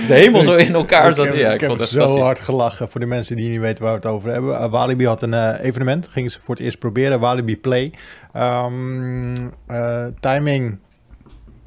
Is 0.01 0.07
helemaal 0.19 0.43
zo 0.43 0.55
in 0.55 0.73
elkaar 0.73 1.09
ik 1.09 1.15
zat. 1.15 1.25
heb, 1.25 1.35
Ja, 1.35 1.47
ik 1.47 1.53
ik 1.53 1.59
heb 1.59 1.69
vond 1.69 1.81
het 1.81 1.89
zo 1.89 2.19
hard 2.19 2.39
gelachen 2.39 2.89
voor 2.89 2.99
de 2.99 3.05
mensen 3.05 3.35
die 3.35 3.49
niet 3.49 3.59
weten 3.59 3.83
waar 3.83 3.91
we 3.91 3.97
het 3.97 4.07
over 4.15 4.31
hebben. 4.31 4.49
Uh, 4.51 4.71
Walibi 4.71 5.05
had 5.07 5.21
een 5.21 5.33
eh, 5.33 5.65
evenement, 5.65 6.07
gingen 6.07 6.31
ze 6.31 6.41
voor 6.41 6.55
het 6.55 6.63
eerst 6.63 6.79
proberen. 6.79 7.19
Walibi 7.19 7.57
Play. 7.57 7.93
Ehm, 8.33 9.35
eh, 9.67 10.05
timing 10.19 10.77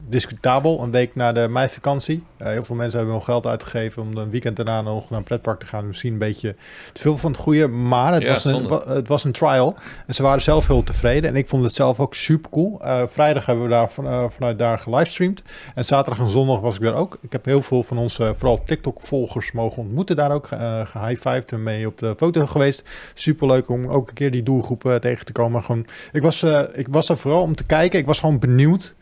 discutabel, 0.08 0.82
een 0.82 0.90
week 0.90 1.14
na 1.14 1.32
de 1.32 1.48
meivakantie. 1.50 2.22
Eh, 2.36 2.46
heel 2.48 2.62
veel 2.62 2.76
mensen 2.76 2.96
hebben 2.98 3.14
nog 3.16 3.24
geld 3.24 3.46
uitgegeven 3.46 4.02
om 4.02 4.16
een 4.16 4.30
weekend 4.30 4.56
daarna 4.56 4.82
nog 4.82 5.10
naar 5.10 5.18
een 5.18 5.24
pretpark 5.24 5.58
te 5.60 5.66
gaan. 5.66 5.86
Misschien 5.86 6.12
een 6.12 6.18
beetje 6.18 6.54
te 6.92 7.00
veel 7.00 7.16
van 7.16 7.30
het 7.30 7.40
goede, 7.40 7.68
maar 7.68 8.12
het, 8.12 8.22
Ja, 8.22 8.28
was, 8.32 8.44
een, 8.44 8.68
wa- 8.68 8.84
het 8.88 9.08
was 9.08 9.24
een 9.24 9.32
trial. 9.32 9.76
En 10.06 10.14
ze 10.14 10.22
waren 10.22 10.42
zelf 10.42 10.66
heel 10.66 10.82
tevreden 10.82 11.30
en 11.30 11.36
ik 11.36 11.48
vond 11.48 11.64
het 11.64 11.74
zelf 11.74 12.00
ook 12.00 12.14
super 12.14 12.50
cool. 12.50 12.80
Eh, 12.84 13.02
vrijdag 13.06 13.46
hebben 13.46 13.64
we 13.64 13.70
daar 13.70 13.90
van, 13.90 14.06
eh, 14.06 14.24
vanuit 14.30 14.58
daar 14.58 14.78
gelivestreamd. 14.78 15.42
En 15.74 15.84
zaterdag 15.84 16.20
en 16.24 16.30
zondag 16.30 16.60
was 16.60 16.74
ik 16.76 16.82
daar 16.82 16.94
ook. 16.94 17.18
Ik 17.20 17.32
heb 17.32 17.44
heel 17.44 17.62
veel 17.62 17.82
van 17.82 17.98
onze, 17.98 18.32
vooral 18.34 18.62
TikTok-volgers, 18.64 19.52
mogen 19.52 19.82
ontmoeten 19.82 20.16
daar 20.16 20.30
ook. 20.32 20.48
Uh, 20.50 20.80
Gehighfived 20.86 21.52
en 21.52 21.62
mee 21.62 21.86
op 21.86 21.98
de 21.98 22.14
foto 22.16 22.46
geweest. 22.46 22.82
Super 23.14 23.46
leuk 23.46 23.68
om 23.68 23.86
ook 23.86 24.08
een 24.08 24.14
keer 24.14 24.30
die 24.30 24.42
doelgroep 24.42 24.98
tegen 25.00 25.26
te 25.26 25.32
komen. 25.32 25.62
Gewoon, 25.62 25.86
ik, 26.12 26.22
was, 26.22 26.42
ik 26.74 26.88
was 26.90 27.08
er 27.08 27.16
vooral 27.16 27.42
om 27.42 27.54
te 27.56 27.64
kijken. 27.66 27.98
Ik 27.98 28.06
was 28.06 28.20
gewoon 28.20 28.38
benieuwd 28.38 28.94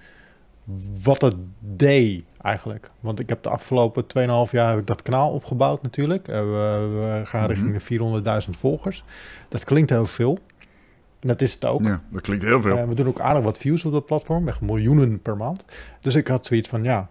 wat 1.02 1.20
het 1.22 1.34
deed 1.58 2.24
eigenlijk. 2.40 2.90
Want 3.00 3.18
ik 3.18 3.28
heb 3.28 3.42
de 3.42 3.48
afgelopen 3.48 4.04
2,5 4.46 4.50
jaar 4.50 4.70
heb 4.70 4.78
ik 4.78 4.86
dat 4.86 5.02
kanaal 5.02 5.30
opgebouwd 5.30 5.82
natuurlijk. 5.82 6.28
Eh, 6.28 6.40
we, 6.40 7.20
gaan 7.24 7.40
Mhm. 7.40 7.50
richting 7.50 7.72
de 7.72 7.80
400.000 7.80 8.56
volgers. 8.56 9.04
Dat 9.48 9.64
klinkt 9.64 9.90
heel 9.90 10.06
veel. 10.06 10.38
En 11.20 11.28
dat 11.28 11.40
is 11.40 11.54
het 11.54 11.64
ook. 11.64 11.82
Ja, 11.84 12.02
dat 12.10 12.20
klinkt 12.20 12.44
heel 12.44 12.60
veel. 12.60 12.76
Eh, 12.76 12.88
we 12.88 12.94
doen 12.94 13.06
ook 13.06 13.20
aardig 13.20 13.42
wat 13.42 13.58
views 13.58 13.84
op 13.84 13.92
dat 13.92 14.06
platform, 14.06 14.48
echt 14.48 14.60
miljoenen 14.60 15.20
per 15.22 15.36
maand. 15.36 15.64
Dus 16.00 16.14
ik 16.14 16.28
had 16.28 16.46
zoiets 16.46 16.68
van, 16.68 16.82
ja, 16.82 17.08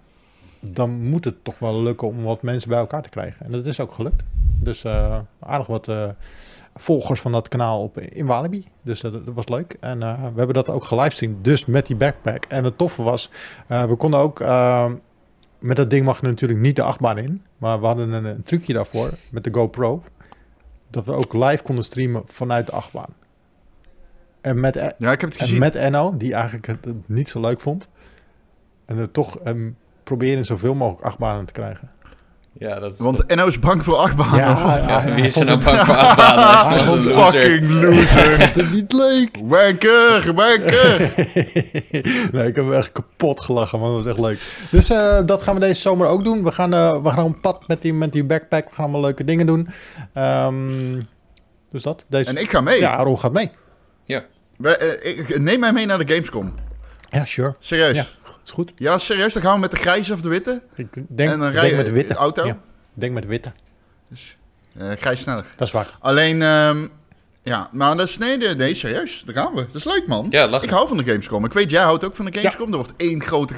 dan 0.59 1.09
moet 1.09 1.25
het 1.25 1.43
toch 1.43 1.59
wel 1.59 1.81
lukken 1.81 2.07
om 2.07 2.23
wat 2.23 2.41
mensen 2.41 2.69
bij 2.69 2.79
elkaar 2.79 3.01
te 3.01 3.09
krijgen. 3.09 3.45
En 3.45 3.51
dat 3.51 3.65
is 3.65 3.79
ook 3.79 3.91
gelukt. 3.91 4.23
Dus 4.59 4.83
eh, 4.83 5.19
aardig 5.39 5.67
wat 5.67 5.87
volgers 6.75 7.21
van 7.21 7.31
dat 7.31 7.47
kanaal 7.47 7.81
op 7.83 7.99
in 7.99 8.25
Walibi. 8.25 8.65
Dus 8.81 8.99
dat, 8.99 9.13
dat 9.13 9.33
was 9.33 9.47
leuk. 9.47 9.75
En 9.79 10.03
eh, 10.03 10.13
we 10.21 10.37
hebben 10.37 10.53
dat 10.53 10.69
ook 10.69 10.83
gelivestreamd, 10.83 11.43
dus 11.43 11.65
met 11.65 11.87
die 11.87 11.95
backpack. 11.95 12.45
En 12.45 12.63
het 12.63 12.77
toffe 12.77 13.01
was, 13.01 13.29
eh, 13.67 13.85
we 13.85 13.95
konden 13.95 14.19
ook... 14.19 14.39
eh, 14.39 14.91
met 15.59 15.75
dat 15.75 15.89
ding 15.89 16.05
mag 16.05 16.21
je 16.21 16.27
natuurlijk 16.27 16.59
niet 16.59 16.75
de 16.75 16.81
achtbaan 16.81 17.17
in. 17.17 17.41
Maar 17.57 17.79
we 17.79 17.85
hadden 17.85 18.11
een, 18.11 18.25
een 18.25 18.43
trucje 18.43 18.73
daarvoor 18.73 19.09
met 19.31 19.43
de 19.43 19.53
GoPro. 19.53 20.03
Dat 20.89 21.05
we 21.05 21.11
ook 21.11 21.33
live 21.33 21.63
konden 21.63 21.83
streamen 21.83 22.21
vanuit 22.25 22.65
de 22.65 22.71
achtbaan. 22.71 23.13
En 24.41 24.59
met, 24.59 24.75
Ja, 24.75 25.11
ik 25.11 25.21
heb 25.21 25.29
het 25.29 25.33
en 25.33 25.39
gezien. 25.45 25.59
met 25.59 25.75
Enno, 25.75 26.17
die 26.17 26.33
eigenlijk 26.33 26.67
het 26.67 26.85
het 26.85 27.09
niet 27.09 27.29
zo 27.29 27.39
leuk 27.39 27.59
vond. 27.59 27.89
En 28.85 28.97
er 28.97 29.11
toch 29.11 29.39
um, 29.45 29.77
proberen 30.03 30.45
zoveel 30.45 30.73
mogelijk 30.73 31.05
achtbanen 31.05 31.45
te 31.45 31.53
krijgen. 31.53 31.91
Ja, 32.61 32.79
dat 32.79 32.93
is... 32.93 32.99
Want 32.99 33.25
Enno 33.25 33.47
is 33.47 33.59
bang 33.59 33.83
voor 33.83 33.95
achtbanen. 33.95 34.37
Ja, 34.37 34.77
Ja, 34.87 35.13
wie 35.13 35.23
is 35.25 35.35
er 35.35 35.45
nou 35.45 35.63
bang 35.63 35.79
voor 35.79 35.95
achtbanen? 36.05 36.85
Wat 36.85 37.33
een. 37.33 37.41
Fucking 37.41 37.69
loser. 37.69 38.39
het 38.53 38.71
niet 38.71 38.93
leuk. 38.93 39.37
wanker, 39.43 40.33
wanker. 40.33 40.99
nee, 42.31 42.47
ik 42.47 42.55
heb 42.55 42.65
me 42.65 42.75
echt 42.75 42.91
kapot 42.91 43.39
gelachen, 43.41 43.79
man. 43.79 43.87
Dat 43.95 44.03
was 44.03 44.13
echt 44.13 44.19
leuk. 44.25 44.39
Dus 44.71 44.89
eh, 44.89 45.19
dat 45.25 45.41
gaan 45.43 45.53
we 45.53 45.59
deze 45.59 45.81
zomer 45.81 46.07
ook 46.07 46.23
doen. 46.23 46.43
We 46.43 46.51
gaan, 46.51 46.73
eh, 46.73 47.03
we 47.03 47.09
gaan 47.09 47.25
op 47.25 47.37
pad 47.41 47.67
met 47.67 47.81
die, 47.81 47.93
met 47.93 48.11
die 48.13 48.23
backpack. 48.23 48.69
We 48.69 48.75
gaan 48.75 48.83
allemaal 48.83 49.01
leuke 49.01 49.23
dingen 49.23 49.45
doen. 49.45 49.69
Ehm, 50.13 50.99
Dus 51.71 51.81
dat. 51.81 52.05
Deze... 52.09 52.29
En 52.29 52.37
ik 52.37 52.49
ga 52.49 52.61
mee. 52.61 52.79
Ja, 52.79 52.95
Ron 53.03 53.19
gaat 53.19 53.33
mee. 53.33 53.51
We- 54.57 54.77
eh, 54.77 55.17
ik, 55.17 55.39
neem 55.39 55.59
mij 55.59 55.71
mee 55.73 55.85
naar 55.85 56.05
de 56.05 56.13
Gamescom. 56.13 56.53
Ja, 57.09 57.25
sure. 57.25 57.55
Serieus. 57.59 58.17
Ja. 58.43 58.63
Ja, 58.77 58.95
Is 58.95 59.01
goed. 59.01 59.01
serieus. 59.01 59.33
Dan 59.33 59.41
gaan 59.41 59.53
we 59.53 59.59
met 59.59 59.71
de 59.71 59.77
grijze 59.77 60.13
of 60.13 60.21
de 60.21 60.29
witte. 60.29 60.61
Ik 60.75 60.87
denk, 60.93 61.29
en 61.29 61.39
dan 61.39 61.47
ik 61.47 61.53
rij 61.53 61.63
denk 61.63 61.75
met 61.75 61.85
de 61.85 61.91
witte. 61.91 62.13
auto. 62.13 62.45
Ja, 62.45 62.51
ik 62.51 62.57
denk 62.93 63.13
met 63.13 63.23
de 63.23 63.29
witte. 63.29 63.51
Eh 64.77 64.89
grijs 64.99 65.21
sneller. 65.21 65.45
Dat 65.55 65.67
is 65.67 65.73
waar. 65.73 65.97
Alleen, 65.99 66.41
ehm, 66.41 66.87
ja, 67.43 67.69
maar 67.71 67.97
dat 67.97 68.07
is, 68.07 68.17
nee, 68.17 68.37
nee, 68.37 68.73
serieus. 68.73 69.23
Daar 69.25 69.35
gaan 69.35 69.53
we. 69.53 69.65
Dat 69.65 69.75
is 69.75 69.83
leuk, 69.83 70.07
man. 70.07 70.27
Ja, 70.29 70.47
lachen. 70.47 70.67
Ik 70.67 70.73
hou 70.73 70.87
van 70.87 70.97
de 70.97 71.03
Gamescom. 71.03 71.45
Ik 71.45 71.53
weet, 71.53 71.69
jij 71.71 71.81
houdt 71.83 72.05
ook 72.05 72.15
van 72.15 72.25
de 72.25 72.33
Gamescom. 72.39 72.69
Er 72.69 72.75
wordt 72.75 72.93
één 72.97 73.21
grote 73.21 73.53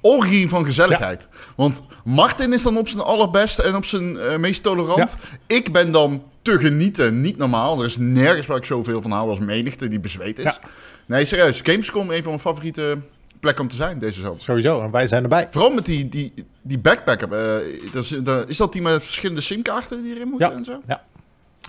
orgie 0.00 0.48
van 0.48 0.64
gezelligheid. 0.64 1.28
Want 1.56 1.82
Martin 2.04 2.52
is 2.52 2.62
dan 2.62 2.78
op 2.78 2.88
zijn 2.88 3.02
allerbeste 3.02 3.62
en 3.62 3.76
op 3.76 3.84
zijn 3.84 4.18
eh, 4.18 4.36
meest 4.36 4.62
tolerant. 4.62 5.16
Ik 5.46 5.72
ben 5.72 5.92
dan 5.92 6.24
te 6.42 6.58
genieten, 6.58 7.20
niet 7.20 7.36
normaal. 7.36 7.78
Er 7.80 7.86
is 7.86 7.96
nergens 7.96 8.46
waar 8.46 8.56
ik 8.56 8.64
zoveel 8.64 9.02
van 9.02 9.10
hou 9.10 9.28
als 9.28 9.38
menigte 9.38 9.88
die 9.88 10.00
bezweet 10.00 10.38
is. 10.38 10.44
Ja. 10.44 10.58
Nee, 11.06 11.24
serieus. 11.24 11.60
Gamescom, 11.62 12.10
een 12.10 12.22
van 12.22 12.28
mijn 12.32 12.40
favoriete 12.40 12.98
plekken 13.40 13.62
om 13.64 13.70
te 13.70 13.76
zijn 13.76 13.98
deze 13.98 14.20
zomer. 14.20 14.42
Sowieso. 14.42 14.80
En 14.80 14.90
wij 14.90 15.06
zijn 15.06 15.22
erbij. 15.22 15.46
Vooral 15.50 15.70
met 15.70 15.86
die, 15.86 16.08
die, 16.08 16.32
die 16.62 16.78
backpacker. 16.78 17.32
eh, 17.32 17.90
dat 17.92 18.04
is, 18.04 18.08
dat- 18.22 18.48
is 18.48 18.56
dat 18.56 18.72
die 18.72 18.82
met 18.82 19.02
verschillende 19.02 19.40
simkaarten 19.42 20.02
die 20.02 20.14
erin 20.14 20.28
moeten 20.28 20.50
Ja. 20.50 20.56
en 20.56 20.64
zo? 20.64 20.80
Ja. 20.86 21.02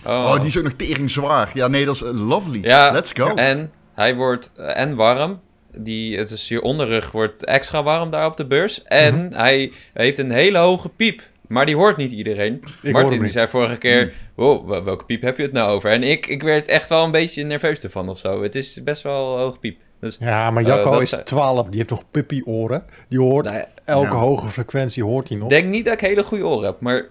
Oh. 0.05 0.11
Oh, 0.33 0.39
die 0.39 0.47
is 0.47 0.57
ook 0.57 0.63
nog 0.63 0.73
tering 0.73 1.09
zwaar. 1.09 1.51
Ja, 1.53 1.67
nee, 1.67 1.85
dat 1.85 1.95
is 1.95 2.01
eh, 2.01 2.27
lovely. 2.27 2.59
Ja, 2.61 2.91
Let's 2.91 3.11
go. 3.11 3.33
En 3.35 3.71
hij 3.93 4.15
wordt 4.15 4.51
eh, 4.55 4.79
en 4.81 4.95
warm. 4.95 5.39
Die, 5.77 6.17
het 6.17 6.29
is 6.29 6.47
je 6.47 6.61
onderrug 6.61 7.11
wordt 7.11 7.45
extra 7.45 7.83
warm 7.83 8.11
daar 8.11 8.25
op 8.25 8.37
de 8.37 8.45
beurs. 8.47 8.83
En 8.83 9.15
Mhm. 9.25 9.33
hij 9.33 9.71
heeft 9.93 10.17
een 10.17 10.31
hele 10.31 10.57
hoge 10.57 10.89
piep. 10.89 11.21
Maar 11.47 11.65
die 11.65 11.75
hoort 11.75 11.97
niet 11.97 12.11
iedereen. 12.11 12.59
hoor 12.61 12.71
hem 12.81 12.91
Martin 12.91 13.11
die 13.11 13.21
niet. 13.21 13.31
zei 13.31 13.47
vorige 13.47 13.77
keer... 13.77 14.13
Wow, 14.35 14.69
wel- 14.69 14.83
welke 14.83 15.05
piep 15.05 15.21
heb 15.21 15.37
je 15.37 15.43
het 15.43 15.51
nou 15.51 15.71
over? 15.71 15.89
En 15.89 16.03
ik, 16.03 16.27
ik 16.27 16.41
werd 16.43 16.67
echt 16.67 16.89
wel 16.89 17.03
een 17.03 17.11
beetje 17.11 17.43
nerveus 17.43 17.79
ervan 17.79 18.09
of 18.09 18.19
zo. 18.19 18.43
Het 18.43 18.55
is 18.55 18.83
best 18.83 19.01
wel 19.01 19.33
een 19.33 19.39
hoge 19.41 19.57
piep. 19.59 19.79
Dus, 20.01 20.17
Ja, 20.19 20.51
maar 20.51 20.63
Eh, 20.63 20.67
Jacco 20.69 20.99
is 20.99 21.09
zijn- 21.09 21.23
12. 21.23 21.65
Die 21.67 21.75
heeft 21.75 21.87
toch 21.87 22.03
puppy-oren? 22.11 22.83
Die 23.07 23.19
hoort 23.19 23.45
nou 23.45 23.63
elke 23.85 24.13
hoge 24.15 24.49
frequentie 24.49 25.03
hoort 25.03 25.27
hij 25.29 25.37
nog. 25.37 25.43
ik 25.51 25.57
denk 25.57 25.69
niet 25.69 25.85
dat 25.85 25.93
ik 25.93 25.99
hele 26.01 26.23
goede 26.23 26.45
oren 26.45 26.65
heb. 26.65 26.79
Maar 26.79 27.05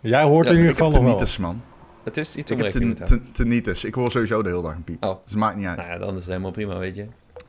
Jij 0.00 0.22
hoort 0.22 0.46
Ja, 0.46 0.52
in 0.52 0.58
ieder 0.58 0.72
ik 0.72 0.76
heb 0.78 0.86
geval 0.86 1.02
nog 1.02 1.18
wel. 1.36 1.40
man. 1.40 1.62
het 2.04 2.16
is 2.16 2.36
iets 2.36 2.50
Ik 2.50 2.58
om 2.58 2.64
heb 2.64 2.72
ten- 2.72 3.28
tinnitus. 3.32 3.84
Ik 3.84 3.94
hoor 3.94 4.10
sowieso 4.10 4.42
de 4.42 4.48
hele 4.48 4.62
dag 4.62 4.74
een 4.74 4.84
piep. 4.84 5.04
Oh. 5.04 5.10
Dus 5.22 5.30
het 5.30 5.40
maakt 5.40 5.56
niet 5.56 5.66
uit. 5.66 5.76
Nou 5.76 5.88
ja, 5.90 5.98
dan 5.98 6.08
is 6.08 6.14
het 6.20 6.26
helemaal 6.26 6.50
prima, 6.50 6.78
weet 6.78 6.94
je. 6.96 7.06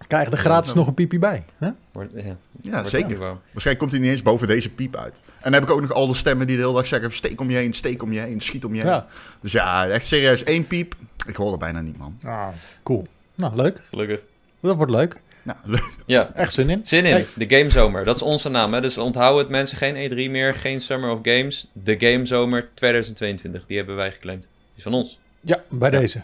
Krijg 0.07 0.25
je 0.25 0.31
er 0.31 0.37
gratis 0.37 0.73
nog 0.73 0.87
een 0.87 0.93
piepie 0.93 1.19
bij. 1.19 1.45
Hè? 1.57 1.69
Wordt, 1.91 2.11
ja, 2.15 2.35
Ja, 2.61 2.83
zeker. 2.83 3.17
Waarschijnlijk 3.17 3.77
komt 3.79 3.91
hij 3.91 3.99
niet 3.99 4.09
eens 4.09 4.21
boven 4.21 4.47
deze 4.47 4.69
piep 4.69 4.95
uit. 4.95 5.15
En 5.25 5.43
dan 5.43 5.53
heb 5.53 5.63
ik 5.63 5.69
ook 5.69 5.81
nog 5.81 5.91
al 5.93 6.07
de 6.07 6.13
stemmen 6.13 6.47
die 6.47 6.55
de 6.55 6.61
hele 6.61 6.73
dag 6.73 6.85
zeggen... 6.85 7.11
steek 7.11 7.41
om 7.41 7.49
je 7.49 7.55
heen, 7.57 7.73
steek 7.73 8.03
om 8.03 8.11
je 8.11 8.19
heen, 8.19 8.39
schiet 8.39 8.65
om 8.65 8.73
je 8.75 8.81
heen. 8.81 8.89
Ja. 8.89 9.05
Dus 9.41 9.51
ja, 9.51 9.87
echt 9.87 10.05
serieus. 10.05 10.43
één 10.43 10.67
piep. 10.67 10.95
Ik 11.27 11.35
hoor 11.35 11.51
er 11.51 11.57
bijna 11.57 11.81
niet, 11.81 11.97
man. 11.97 12.17
Ah, 12.25 12.47
cool. 12.83 13.07
Nou, 13.35 13.55
leuk. 13.55 13.79
Gelukkig. 13.89 14.21
Dat 14.59 14.75
wordt 14.75 14.91
leuk. 14.91 15.21
Nou, 15.43 15.57
Ja, 16.05 16.33
Echt 16.33 16.53
zin 16.53 16.69
in. 16.69 16.85
Zin 16.85 17.05
in, 17.05 17.11
Hey. 17.11 17.25
de 17.35 17.57
Gamezomer. 17.57 18.03
Dat 18.03 18.15
is 18.15 18.21
onze 18.21 18.49
naam, 18.49 18.73
hè? 18.73 18.81
Dus 18.81 18.97
onthoud 18.97 19.37
het 19.39 19.49
mensen, 19.49 19.77
geen 19.77 20.09
E3 20.11 20.31
meer, 20.31 20.53
geen 20.55 20.81
Summer 20.81 21.09
of 21.11 21.19
Games. 21.21 21.69
De 21.73 21.95
Gamezomer 21.99 22.69
2022, 22.73 23.63
die 23.67 23.77
hebben 23.77 23.95
wij 23.95 24.11
geclaimd. 24.11 24.41
Die 24.41 24.49
is 24.75 24.83
van 24.83 24.93
ons. 24.93 25.19
Ja, 25.41 25.61
bij 25.69 25.89
deze. 25.89 26.21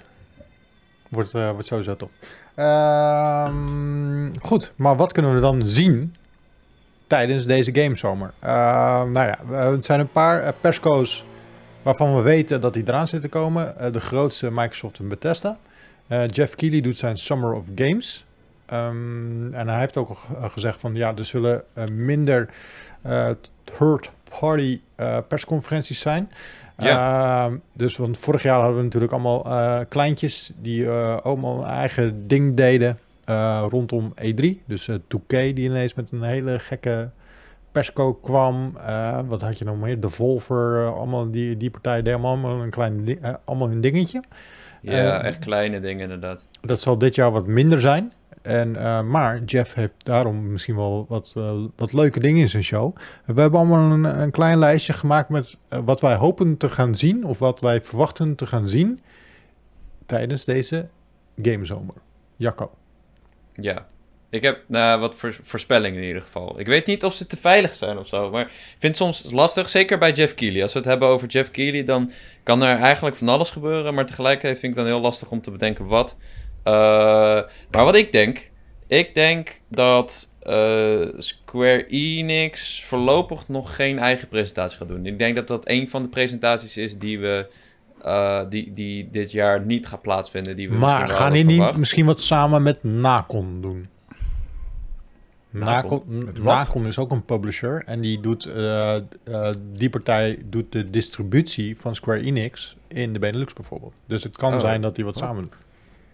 Wordt, 1.09 1.33
eh, 1.33 1.49
wordt 1.51 1.67
sowieso 1.67 1.95
tof. 1.95 2.11
Ehm, 2.55 4.29
goed, 4.41 4.71
maar 4.75 4.95
wat 4.95 5.11
kunnen 5.11 5.35
we 5.35 5.39
dan 5.41 5.61
zien 5.65 6.15
tijdens 7.07 7.45
deze 7.45 7.75
gamezomer? 7.75 8.33
Ehm 8.39 9.11
nou 9.11 9.27
ja, 9.27 9.39
we- 9.47 9.55
het 9.55 9.85
zijn 9.85 9.99
een 9.99 10.11
paar 10.11 10.43
eh, 10.43 10.49
persco's 10.61 11.25
waarvan 11.81 12.15
we 12.15 12.21
weten 12.21 12.61
dat 12.61 12.73
die 12.73 12.83
eraan 12.87 13.07
zitten 13.07 13.29
komen. 13.29 13.77
Eh, 13.79 13.91
de 13.91 13.99
grootste 13.99 14.51
Microsoft 14.51 14.99
en 14.99 15.07
Bethesda. 15.07 15.57
Eh, 16.13 16.27
Jeff 16.27 16.55
Keighley 16.55 16.81
doet 16.81 16.97
zijn 16.97 17.17
Summer 17.17 17.53
of 17.53 17.65
Games. 17.75 18.25
Ehm, 18.65 19.53
en 19.53 19.67
hij 19.67 19.79
heeft 19.79 19.97
ook 19.97 20.09
al 20.09 20.17
eh, 20.35 20.49
gezegd 20.49 20.79
van 20.79 20.95
ja, 20.95 21.15
er 21.15 21.25
zullen 21.25 21.63
eh, 21.73 21.85
minder 21.85 22.49
third-party 23.63 24.79
eh, 24.95 25.17
persconferenties 25.27 25.99
zijn. 25.99 26.31
Ehm, 26.75 27.55
dus 27.73 27.97
want 27.97 28.17
vorig 28.17 28.43
jaar 28.43 28.59
hadden 28.59 28.77
we 28.77 28.83
natuurlijk 28.83 29.11
allemaal 29.11 29.45
kleintjes 29.85 30.51
die 30.55 30.85
eh, 30.85 31.17
allemaal 31.17 31.59
een 31.59 31.69
eigen 31.69 32.27
ding 32.27 32.55
deden 32.55 32.99
rondom 33.69 34.13
E3. 34.15 34.45
Dus 34.65 34.87
eh 34.87 34.95
2K 34.95 35.27
die 35.27 35.59
ineens 35.59 35.93
met 35.93 36.11
een 36.11 36.23
hele 36.23 36.59
gekke 36.59 37.09
persco 37.71 38.13
kwam. 38.13 38.77
Wat 39.27 39.41
had 39.41 39.57
je 39.57 39.65
nog 39.65 39.77
meer? 39.77 39.99
Devolver, 39.99 40.83
uh, 40.83 40.95
allemaal 40.95 41.31
die, 41.31 41.57
die 41.57 41.69
partijen 41.69 42.03
deden 42.03 42.23
allemaal 42.23 42.61
een 42.61 42.69
klein 42.69 43.19
allemaal 43.45 43.67
hun 43.67 43.81
dingetje. 43.81 44.23
Ja, 44.91 45.19
Eh, 45.21 45.27
echt 45.27 45.39
kleine 45.39 45.79
dingen 45.79 46.01
inderdaad. 46.01 46.47
Dat 46.61 46.79
zal 46.81 46.97
dit 46.97 47.15
jaar 47.15 47.31
wat 47.31 47.47
minder 47.47 47.81
zijn. 47.81 48.13
En, 48.41 48.75
eh, 48.75 49.01
maar 49.01 49.43
Jeff 49.43 49.73
heeft 49.73 49.93
daarom 50.05 50.51
misschien 50.51 50.75
wel 50.75 51.05
wat, 51.09 51.33
eh, 51.37 51.53
wat 51.75 51.93
leuke 51.93 52.19
dingen 52.19 52.41
in 52.41 52.49
zijn 52.49 52.63
show. 52.63 52.95
We 53.25 53.41
hebben 53.41 53.59
allemaal 53.59 53.91
een, 53.91 54.03
een 54.21 54.31
klein 54.31 54.57
lijstje 54.59 54.93
gemaakt 54.93 55.29
met 55.29 55.57
eh, 55.67 55.79
wat 55.85 56.01
wij 56.01 56.15
hopen 56.15 56.57
te 56.57 56.69
gaan 56.69 56.95
zien. 56.95 57.25
Of 57.25 57.39
wat 57.39 57.59
wij 57.59 57.81
verwachten 57.81 58.35
te 58.35 58.45
gaan 58.45 58.67
zien 58.67 58.99
tijdens 60.05 60.45
deze 60.45 60.87
gamezomer. 61.41 61.95
Jacco. 62.35 62.71
Ja. 63.53 63.85
Ik 64.33 64.41
heb 64.41 64.63
nou, 64.67 64.99
wat 64.99 65.15
voor, 65.15 65.37
voorspellingen 65.43 66.01
in 66.01 66.07
ieder 66.07 66.21
geval. 66.21 66.59
Ik 66.59 66.65
weet 66.65 66.85
niet 66.85 67.03
of 67.03 67.13
ze 67.13 67.27
te 67.27 67.37
veilig 67.37 67.73
zijn 67.73 67.97
of 67.97 68.07
zo. 68.07 68.31
Maar 68.31 68.41
ik 68.41 68.75
vind 68.79 68.81
het 68.81 68.95
soms 68.95 69.31
lastig, 69.31 69.69
zeker 69.69 69.97
bij 69.97 70.11
Jeff 70.11 70.33
Keighley. 70.33 70.61
Als 70.61 70.73
we 70.73 70.79
het 70.79 70.87
hebben 70.87 71.07
over 71.07 71.27
Jeff 71.27 71.51
Keighley, 71.51 71.83
dan 71.83 72.11
kan 72.43 72.63
er 72.63 72.77
eigenlijk 72.77 73.15
van 73.15 73.29
alles 73.29 73.49
gebeuren. 73.49 73.93
Maar 73.93 74.05
tegelijkertijd 74.05 74.59
vind 74.59 74.71
ik 74.71 74.77
het 74.77 74.87
dan 74.87 74.95
heel 74.95 75.05
lastig 75.05 75.31
om 75.31 75.41
te 75.41 75.51
bedenken 75.51 75.85
wat. 75.85 76.17
Uh, 76.63 76.73
maar 77.71 77.83
wat 77.85 77.95
ik 77.95 78.11
denk, 78.11 78.49
ik 78.87 79.13
denk 79.13 79.61
dat 79.69 80.29
uh, 80.43 81.07
Square 81.17 81.87
Enix 81.87 82.83
voorlopig 82.83 83.47
nog 83.47 83.75
geen 83.75 83.99
eigen 83.99 84.27
presentatie 84.27 84.77
gaat 84.77 84.87
doen. 84.87 85.05
Ik 85.05 85.19
denk 85.19 85.35
dat 85.35 85.47
dat 85.47 85.69
een 85.69 85.89
van 85.89 86.03
de 86.03 86.09
presentaties 86.09 86.77
is 86.77 86.97
die 86.97 87.19
we 87.19 87.47
uh, 88.05 88.41
die, 88.49 88.73
die 88.73 89.09
dit 89.11 89.31
jaar 89.31 89.65
niet 89.65 89.87
gaat 89.87 90.01
plaatsvinden. 90.01 90.55
Die 90.55 90.69
we 90.69 90.75
maar 90.75 91.09
gaan 91.09 91.33
die 91.33 91.45
niet 91.45 91.77
misschien 91.77 92.05
wat 92.05 92.21
samen 92.21 92.63
met 92.63 92.83
Nacon 92.83 93.61
doen? 93.61 93.92
Nacon, 95.53 96.03
Nacon, 96.07 96.43
Nacon 96.43 96.85
is 96.85 96.97
ook 96.97 97.11
een 97.11 97.25
publisher 97.25 97.83
en 97.85 98.01
die, 98.01 98.19
doet, 98.19 98.47
uh, 98.47 98.95
uh, 99.25 99.49
die 99.73 99.89
partij 99.89 100.41
doet 100.45 100.71
de 100.71 100.89
distributie 100.89 101.79
van 101.79 101.95
Square 101.95 102.21
Enix 102.21 102.77
in 102.87 103.13
de 103.13 103.19
Benelux 103.19 103.53
bijvoorbeeld. 103.53 103.93
Dus 104.05 104.23
het 104.23 104.37
kan 104.37 104.53
oh. 104.53 104.59
zijn 104.59 104.81
dat 104.81 104.95
die 104.95 105.05
wat 105.05 105.15
oh. 105.15 105.21
samen 105.21 105.41
doen. 105.41 105.51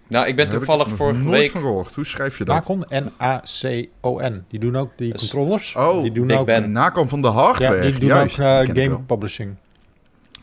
Nou, 0.08 0.28
ik 0.28 0.36
ben 0.36 0.50
toevallig 0.50 0.88
ik 0.88 0.96
vorige 0.96 1.22
nooit 1.22 1.40
week... 1.40 1.52
van 1.52 1.62
gehoord. 1.62 1.96
Hoe 1.96 2.06
schrijf 2.06 2.38
je 2.38 2.44
dat? 2.44 2.56
Nacon, 2.56 2.86
N-A-C-O-N. 2.90 4.46
Die 4.48 4.60
doen 4.60 4.76
ook 4.76 4.92
die 4.96 5.12
Dus 5.12 5.20
controllers. 5.20 5.76
Oh, 5.76 6.02
die 6.02 6.12
doen 6.12 6.28
Big 6.28 6.38
ook, 6.38 6.46
Ben. 6.46 6.72
Nacon 6.72 7.08
van 7.10 7.22
de 7.22 7.28
hardware. 7.28 7.76
Ja, 7.76 7.92
die 7.92 8.00
doen 8.00 8.10
Juist, 8.10 8.40
ook 8.40 8.46
uh, 8.46 8.74
die 8.74 8.84
game 8.84 9.00
publishing. 9.00 9.56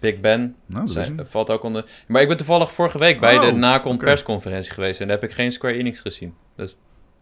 Big 0.00 0.20
Ben 0.20 0.56
Nou, 0.66 0.88
zijn, 0.88 1.20
valt 1.28 1.50
ook 1.50 1.62
onder. 1.62 1.84
Maar 2.06 2.22
ik 2.22 2.28
ben 2.28 2.36
toevallig 2.36 2.72
vorige 2.72 2.98
week 2.98 3.20
bij 3.20 3.36
Oh, 3.36 3.44
de 3.44 3.52
Nacon 3.52 3.94
oké. 3.94 4.04
persconferentie 4.04 4.72
geweest 4.72 5.00
en 5.00 5.08
daar 5.08 5.16
heb 5.20 5.28
ik 5.28 5.34
geen 5.34 5.52
Square 5.52 5.74
Enix 5.74 6.00
gezien. 6.00 6.34
Dus 6.56 6.76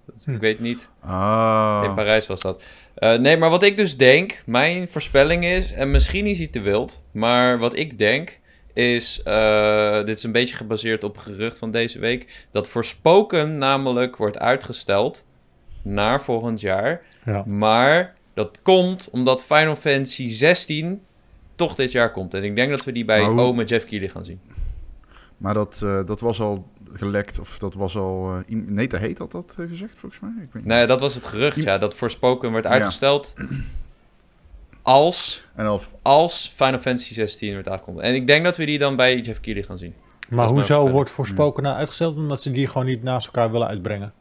dat- 0.06 0.24
Hm. 0.24 0.34
ik 0.34 0.40
weet 0.40 0.60
niet. 0.60 0.88
Ah. 1.00 1.82
In 1.84 1.94
Parijs 1.94 2.26
was 2.26 2.40
dat. 2.40 2.62
Eh, 2.94 3.18
nee, 3.18 3.36
maar 3.36 3.50
wat 3.50 3.62
ik 3.62 3.76
dus 3.76 3.96
denk, 3.96 4.42
mijn 4.46 4.88
voorspelling 4.88 5.44
is, 5.44 5.72
en 5.72 5.90
misschien 5.90 6.26
is 6.26 6.38
hij 6.38 6.46
te 6.46 6.60
wild, 6.60 7.02
maar 7.10 7.58
wat 7.58 7.76
ik 7.76 7.98
denk 7.98 8.38
is, 8.72 9.22
eh, 9.22 9.96
dit 10.04 10.16
is 10.16 10.22
een 10.22 10.32
beetje 10.32 10.54
gebaseerd 10.56 11.04
op 11.04 11.18
gerucht 11.18 11.58
van 11.58 11.70
deze 11.70 11.98
week, 11.98 12.46
dat 12.52 12.68
Forspoken 12.68 13.58
namelijk 13.58 14.16
wordt 14.16 14.38
uitgesteld 14.38 15.24
naar 15.82 16.22
volgend 16.22 16.60
jaar. 16.60 17.00
Ja. 17.24 17.44
Maar 17.46 18.14
dat 18.34 18.58
komt 18.62 19.08
omdat 19.12 19.44
Final 19.44 19.76
Fantasy 19.76 20.28
16 20.28 21.00
toch 21.54 21.74
dit 21.74 21.92
jaar 21.92 22.12
komt. 22.12 22.34
En 22.34 22.44
ik 22.44 22.56
denk 22.56 22.70
dat 22.70 22.84
we 22.84 22.92
die 22.92 23.04
bij 23.04 23.20
Ome 23.38 23.64
Jeff 23.64 23.86
Keighley 23.86 24.10
gaan 24.10 24.24
zien. 24.24 24.40
Maar 25.36 25.54
dat, 25.54 25.80
eh, 25.82 26.06
dat 26.06 26.20
was 26.20 26.40
al 26.40 26.66
gelekt, 26.98 27.38
of 27.38 27.58
dat 27.58 27.74
was 27.74 27.96
al... 27.96 28.34
eh, 28.46 28.54
i- 28.56 28.64
Neta 28.66 28.98
heet 28.98 29.18
had 29.18 29.32
dat 29.32 29.54
eh, 29.58 29.66
gezegd, 29.68 29.98
volgens 29.98 30.20
mij? 30.20 30.30
Ik 30.30 30.38
weet 30.52 30.54
niet. 30.54 30.64
Nee, 30.64 30.86
dat 30.86 31.00
was 31.00 31.14
het 31.14 31.26
gerucht, 31.26 31.56
ja, 31.62 31.78
dat 31.78 31.94
Forspoken 31.94 32.52
werd 32.52 32.64
Ja. 32.64 32.70
uitgesteld 32.70 33.34
als, 34.82 35.46
En 35.54 35.68
of, 35.68 35.94
als 36.02 36.52
Final 36.56 36.80
Fantasy 36.80 37.14
16 37.14 37.52
wordt 37.52 37.68
aangekondigd. 37.68 38.06
En 38.06 38.14
ik 38.14 38.26
denk 38.26 38.44
dat 38.44 38.56
we 38.56 38.64
die 38.64 38.78
dan 38.78 38.96
bij 38.96 39.20
Jeff 39.20 39.40
Keighley 39.40 39.66
gaan 39.66 39.78
zien. 39.78 39.94
Maar 40.28 40.48
hoezo 40.48 40.88
wordt 40.88 41.10
voorspoken 41.10 41.62
nou 41.62 41.76
uitgesteld? 41.76 42.16
Omdat 42.16 42.42
ze 42.42 42.50
die 42.50 42.66
gewoon 42.66 42.86
niet 42.86 43.02
naast 43.02 43.26
elkaar 43.26 43.50
willen 43.50 43.66
uitbrengen. 43.66 44.12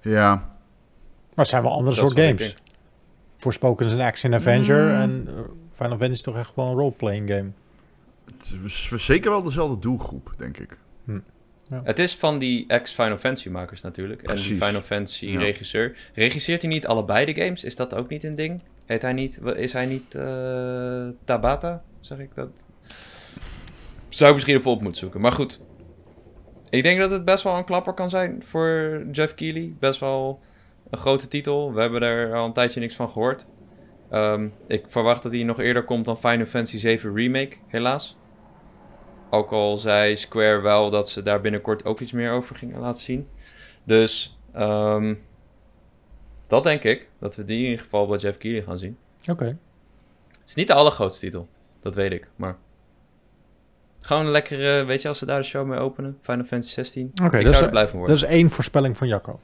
ja, 0.00 0.34
Maar 0.34 1.34
het 1.34 1.48
zijn 1.48 1.62
wel 1.62 1.72
andere 1.72 1.96
Dat 1.96 2.06
soort 2.10 2.20
games. 2.20 2.54
Voorspoken 3.36 3.86
is 3.86 3.92
een 3.92 4.00
action-adventure 4.00 4.82
Mm. 4.92 5.00
en 5.00 5.28
uh, 5.28 5.40
Final 5.72 5.90
Fantasy 5.90 6.12
is 6.12 6.22
toch 6.22 6.36
echt 6.36 6.52
wel 6.54 6.68
een 6.68 6.74
role-playing 6.76 7.28
game. 7.30 7.50
Het 8.38 8.52
is 8.64 8.90
zeker 9.06 9.30
wel 9.30 9.42
dezelfde 9.42 9.78
doelgroep, 9.78 10.34
denk 10.36 10.56
ik. 10.58 10.78
Het 11.84 11.98
is 11.98 12.16
van 12.16 12.38
die 12.38 12.64
ex-Final 12.66 13.18
Fantasy 13.18 13.48
makers 13.48 13.82
natuurlijk. 13.82 14.22
En 14.22 14.34
die 14.34 14.44
Precies. 14.44 14.64
Final 14.64 14.82
Fantasy 14.82 15.26
Ja. 15.26 15.38
regisseur. 15.40 15.96
Regisseert 16.14 16.62
hij 16.62 16.70
niet 16.70 16.86
allebei 16.86 17.32
de 17.32 17.42
games? 17.42 17.64
Is 17.64 17.76
dat 17.76 17.94
ook 17.94 18.08
niet 18.08 18.24
een 18.24 18.34
ding? 18.34 18.60
Heet 18.84 19.02
hij 19.02 19.12
niet, 19.12 19.40
is 19.56 19.72
hij 19.72 19.86
niet 19.86 20.14
eh, 20.14 21.08
Tabata? 21.24 21.82
Zeg 22.00 22.18
ik 22.18 22.34
dat? 22.34 22.48
Zou 24.08 24.28
ik 24.28 24.34
misschien 24.34 24.56
even 24.56 24.70
op 24.70 24.80
moeten 24.80 24.98
zoeken. 25.00 25.20
Maar 25.20 25.32
goed. 25.32 25.60
Ik 26.70 26.82
denk 26.82 26.98
dat 26.98 27.10
het 27.10 27.24
best 27.24 27.44
wel 27.44 27.56
een 27.56 27.64
klapper 27.64 27.92
kan 27.92 28.10
zijn 28.10 28.42
voor 28.46 29.02
Jeff 29.12 29.34
Keighley. 29.34 29.74
Best 29.78 30.00
wel 30.00 30.40
een 30.90 30.98
grote 30.98 31.28
titel. 31.28 31.72
We 31.74 31.80
hebben 31.80 32.02
er 32.02 32.34
al 32.34 32.46
een 32.46 32.52
tijdje 32.52 32.80
niks 32.80 32.94
van 32.94 33.08
gehoord. 33.10 33.46
Ehm, 34.10 34.48
ik 34.66 34.84
verwacht 34.88 35.22
dat 35.22 35.32
hij 35.32 35.42
nog 35.42 35.60
eerder 35.60 35.84
komt 35.84 36.04
dan 36.04 36.18
Final 36.18 36.46
Fantasy 36.46 36.78
7 36.78 37.14
Remake, 37.14 37.56
helaas. 37.66 38.16
Ook 39.34 39.50
al 39.52 39.78
zei 39.78 40.16
Square 40.16 40.60
wel 40.60 40.90
dat 40.90 41.08
ze 41.10 41.22
daar 41.22 41.40
binnenkort 41.40 41.84
ook 41.84 42.00
iets 42.00 42.12
meer 42.12 42.30
over 42.32 42.56
gingen 42.56 42.80
laten 42.80 43.02
zien. 43.02 43.28
Dus 43.84 44.38
ehm, 44.52 45.14
dat 46.46 46.64
denk 46.64 46.82
ik. 46.84 47.08
Dat 47.20 47.36
we 47.36 47.44
die 47.44 47.58
in 47.58 47.64
ieder 47.70 47.80
geval 47.84 48.06
bij 48.06 48.18
Jeff 48.18 48.38
Keighley 48.38 48.62
gaan 48.64 48.78
zien. 48.78 48.98
Oké. 49.30 49.44
Het 50.38 50.48
is 50.48 50.54
niet 50.54 50.66
de 50.66 50.74
allergrootste 50.74 51.20
titel. 51.20 51.48
Dat 51.80 51.94
weet 51.94 52.12
ik. 52.12 52.28
Maar 52.36 52.56
gewoon 54.00 54.24
een 54.24 54.30
lekkere, 54.30 54.84
weet 54.84 55.02
je, 55.02 55.08
als 55.08 55.18
ze 55.18 55.26
daar 55.26 55.38
de 55.38 55.44
show 55.46 55.66
mee 55.66 55.78
openen. 55.78 56.18
Final 56.22 56.44
Fantasy 56.44 56.72
16. 56.72 57.12
Oké, 57.24 57.38
ik 57.38 57.44
dat, 57.44 57.52
zou 57.54 57.64
er 57.64 57.70
blij 57.70 57.88
van 57.88 57.98
worden. 57.98 58.16
dat 58.18 58.24
is 58.28 58.30
één 58.34 58.50
voorspelling 58.50 58.96
van 58.98 59.08
Jacco. 59.08 59.40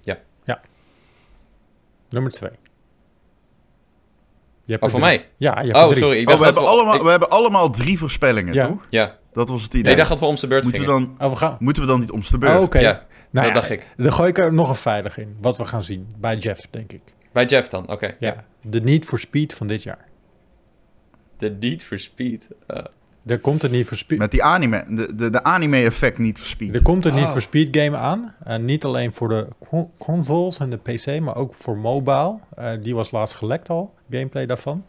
Ja. 0.00 0.18
Ja. 0.44 0.60
Nummer 2.08 2.32
twee. 2.32 2.50
Je 4.64 4.72
hebt 4.72 4.84
oh, 4.84 4.90
voor 4.90 5.00
mij? 5.00 5.28
Ja, 5.36 5.60
je 5.60 5.66
hebt 5.66 5.76
Oh, 5.84 5.88
drie. 5.88 6.02
sorry. 6.02 6.18
Ik 6.18 6.28
Oh, 6.30 6.38
dacht 6.38 6.38
we, 6.38 6.44
dat 6.44 6.54
hebben 6.54 6.72
allemaal, 6.72 6.94
ik- 6.94 7.02
we 7.02 7.10
hebben 7.10 7.28
allemaal 7.30 7.70
drie 7.70 7.98
voorspellingen, 7.98 8.54
Ja. 8.54 8.66
toch? 8.66 8.86
ja. 8.90 9.18
Dat 9.32 9.48
was 9.48 9.62
het 9.62 9.72
Nee, 9.72 9.80
idee. 9.80 9.92
ik 9.92 9.98
dacht 9.98 10.10
dat 10.10 10.20
we 10.20 10.26
om 10.26 10.36
beurt 10.48 10.64
moeten, 10.64 10.80
we 10.80 10.86
dan, 10.86 11.14
Oh, 11.18 11.30
we 11.30 11.36
gaan. 11.36 11.56
moeten 11.58 11.82
we 11.82 11.88
dan 11.88 12.00
niet 12.00 12.10
om 12.10 12.20
beurt? 12.38 12.56
Oh, 12.56 12.62
Oké. 12.62 12.78
Ja, 12.78 12.92
Nou 12.92 13.06
dat 13.30 13.44
ja, 13.46 13.52
dacht 13.52 13.70
ik. 13.70 13.86
Dan 13.96 14.12
gooi 14.12 14.28
ik 14.28 14.38
er 14.38 14.52
nog 14.52 14.68
een 14.68 14.74
veilig 14.74 15.18
in. 15.18 15.36
Wat 15.40 15.56
we 15.56 15.64
gaan 15.64 15.82
zien. 15.82 16.06
Bij 16.18 16.36
Jeff, 16.36 16.66
denk 16.70 16.92
ik. 16.92 17.02
Bij 17.32 17.44
Jeff 17.44 17.68
dan, 17.68 17.88
oké. 17.90 18.10
Ja. 18.18 18.44
De 18.62 18.80
Need 18.80 19.04
for 19.04 19.18
Speed 19.18 19.54
van 19.54 19.66
dit 19.66 19.82
jaar. 19.82 20.08
De 21.36 21.56
Need 21.60 21.84
for 21.84 21.98
Speed. 21.98 22.48
eh, 22.66 22.82
Er 23.26 23.38
komt 23.38 23.62
een 23.62 23.70
Need 23.70 23.86
for 23.86 23.96
Speed... 23.96 24.18
Met 24.18 24.30
die 24.30 24.42
anime, 24.42 24.84
de, 24.88 25.14
de, 25.14 25.30
de 25.30 25.42
anime-effect 25.42 26.18
niet 26.18 26.38
verspied. 26.38 26.74
Er 26.74 26.82
komt 26.82 27.04
een 27.04 27.14
Need 27.14 27.24
Oh. 27.24 27.30
for 27.32 27.40
Speed 27.40 27.76
game 27.76 27.96
aan. 27.96 28.34
En 28.44 28.64
niet 28.64 28.84
alleen 28.84 29.12
voor 29.12 29.28
de 29.28 29.46
con- 29.68 29.90
consoles 29.98 30.58
en 30.58 30.70
de 30.70 30.76
PC, 30.76 31.20
maar 31.20 31.36
ook 31.36 31.54
voor 31.54 31.76
mobile. 31.78 32.38
Eh, 32.56 32.70
die 32.80 32.94
was 32.94 33.10
laatst 33.10 33.34
gelekt 33.34 33.68
al, 33.68 33.94
gameplay 34.10 34.46
daarvan. 34.46 34.84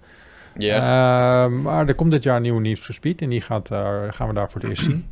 Ja. 0.58 1.46
Eh, 1.46 1.52
maar 1.52 1.88
er 1.88 1.96
komt 1.96 2.12
dit 2.12 2.24
jaar 2.24 2.36
een 2.36 2.42
nieuwe 2.42 2.62
Need 2.62 2.80
for 2.80 2.94
Speed 2.94 3.22
en 3.22 3.30
die 3.30 3.42
gaat, 3.42 3.72
eh, 3.72 4.04
gaan 4.10 4.28
we 4.28 4.34
daar 4.34 4.52
voor 4.52 4.62
het 4.62 4.70
eerst 4.70 4.84
zien. 4.84 5.10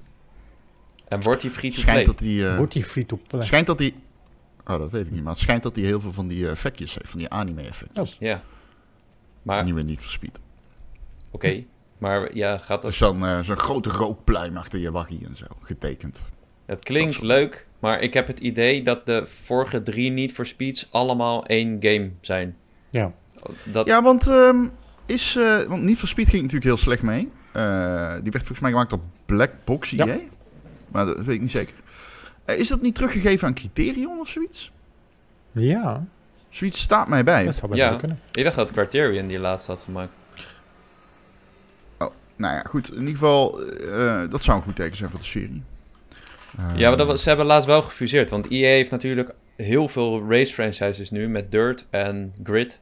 en 1.08 1.24
wordt 1.24 1.41
die 1.41 1.50
free 1.51 1.72
to 1.72 1.77
schijnt 1.79 1.93
play? 2.03 2.05
dat 2.15 2.17
die, 2.19 2.48
eh, 2.50 2.58
Wordt 2.58 2.74
die 2.74 2.84
free 2.84 3.05
to 3.05 3.19
play? 3.27 3.46
schijnt 3.46 3.67
dat 3.67 3.77
die, 3.77 3.93
oh 4.65 4.77
dat 4.79 4.91
weet 4.91 5.05
ik 5.05 5.12
niet, 5.12 5.24
maar 5.24 5.31
het 5.34 5.41
schijnt 5.41 5.63
dat 5.63 5.75
die 5.75 5.86
heel 5.86 6.01
veel 6.01 6.12
van 6.13 6.27
die 6.27 6.46
eh, 6.46 6.51
effectjes 6.51 6.93
heeft, 6.96 7.10
van 7.10 7.19
die 7.19 7.29
anime-effectjes. 7.29 8.15
Ja. 8.19 8.41
Maar, 9.41 9.63
Die 9.65 9.74
we 9.74 9.81
niet 9.81 10.01
verspied. 10.01 10.39
oké. 11.31 11.63
Maar 11.98 12.36
ja, 12.36 12.58
gaat 12.58 12.81
dat... 12.81 12.89
Dus 12.91 13.00
dan 13.00 13.25
eh, 13.25 13.39
zo'n 13.39 13.58
grote 13.58 13.89
rookpluim 13.89 14.58
achter 14.58 14.79
je 14.79 14.91
waggie 14.91 15.25
en 15.25 15.36
zo, 15.36 15.46
getekend. 15.62 16.22
Het 16.65 16.84
klinkt 16.84 17.13
soort- 17.13 17.25
leuk, 17.25 17.67
maar 17.79 18.00
ik 18.01 18.13
heb 18.13 18.27
het 18.27 18.39
idee 18.39 18.84
dat 18.84 19.05
de 19.05 19.25
vorige 19.25 19.81
drie 19.81 20.12
Need 20.12 20.31
for 20.31 20.46
Speeds 20.46 20.88
allemaal 20.91 21.46
één 21.46 21.77
game 21.79 22.10
zijn. 22.22 22.55
Ja. 22.89 23.12
Dat, 23.63 23.88
Ja, 23.88 24.03
want, 24.03 24.27
ehm, 24.27 24.67
is, 25.09 25.35
eh, 25.35 25.61
want 25.61 25.83
Need 25.83 25.97
for 25.97 26.07
Speed 26.07 26.25
ging 26.29 26.41
natuurlijk 26.41 26.63
heel 26.69 26.77
slecht 26.77 27.01
mee. 27.01 27.29
Eh, 27.51 28.13
die 28.13 28.31
werd 28.31 28.37
volgens 28.37 28.59
mij 28.59 28.69
gemaakt 28.71 28.93
op 28.93 29.01
Black 29.25 29.51
Box 29.63 29.89
Ja. 29.89 30.05
EA. 30.07 30.17
Maar 30.87 31.05
dat 31.05 31.17
weet 31.17 31.35
ik 31.35 31.41
niet 31.41 31.51
zeker. 31.51 31.73
Eh, 32.45 32.59
is 32.59 32.67
dat 32.67 32.81
niet 32.81 32.95
teruggegeven 32.95 33.47
aan 33.47 33.53
Criterion 33.53 34.19
of 34.19 34.27
zoiets? 34.29 34.71
Ja, 35.51 36.05
Zoiets 36.49 36.79
staat 36.81 37.07
mij 37.07 37.23
bij. 37.23 37.45
dat 37.45 37.55
zou 37.55 37.67
best 37.71 37.83
Ja. 37.83 37.89
wel 37.89 37.97
kunnen. 37.99 38.19
Ik 38.31 38.43
dacht 38.43 38.55
dat 38.55 38.71
Criterion 38.71 39.27
die 39.27 39.39
laatste 39.39 39.71
had 39.71 39.81
gemaakt. 39.81 40.13
Nou 42.35 42.53
ja, 42.55 42.61
goed. 42.67 42.87
In 42.91 42.97
ieder 42.99 43.13
geval, 43.13 43.61
eh, 43.61 44.21
dat 44.29 44.43
zou 44.43 44.57
een 44.57 44.63
goed 44.63 44.75
teken 44.75 44.95
zijn 44.97 45.09
voor 45.09 45.19
de 45.19 45.25
serie. 45.25 45.63
Eh, 46.57 46.71
Ja, 46.75 46.87
maar 46.89 46.97
dat 46.97 47.07
was, 47.07 47.21
ze 47.23 47.27
hebben 47.27 47.45
laatst 47.47 47.67
wel 47.67 47.81
gefuseerd. 47.81 48.29
Want 48.29 48.45
EA 48.49 48.67
heeft 48.67 48.91
natuurlijk 48.91 49.33
heel 49.55 49.87
veel 49.87 50.29
race 50.29 50.53
franchises 50.53 51.09
nu 51.11 51.27
met 51.29 51.51
Dirt 51.51 51.87
en 51.89 52.33
Grid. 52.43 52.79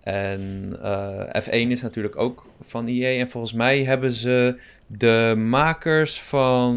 En 0.00 0.76
eh, 0.82 1.42
F1 1.42 1.68
is 1.68 1.82
natuurlijk 1.82 2.16
ook 2.16 2.46
van 2.60 2.86
EA. 2.86 3.20
En 3.20 3.30
volgens 3.30 3.52
mij 3.52 3.84
hebben 3.84 4.12
ze 4.12 4.60
de 4.86 5.34
makers 5.38 6.20
van 6.20 6.76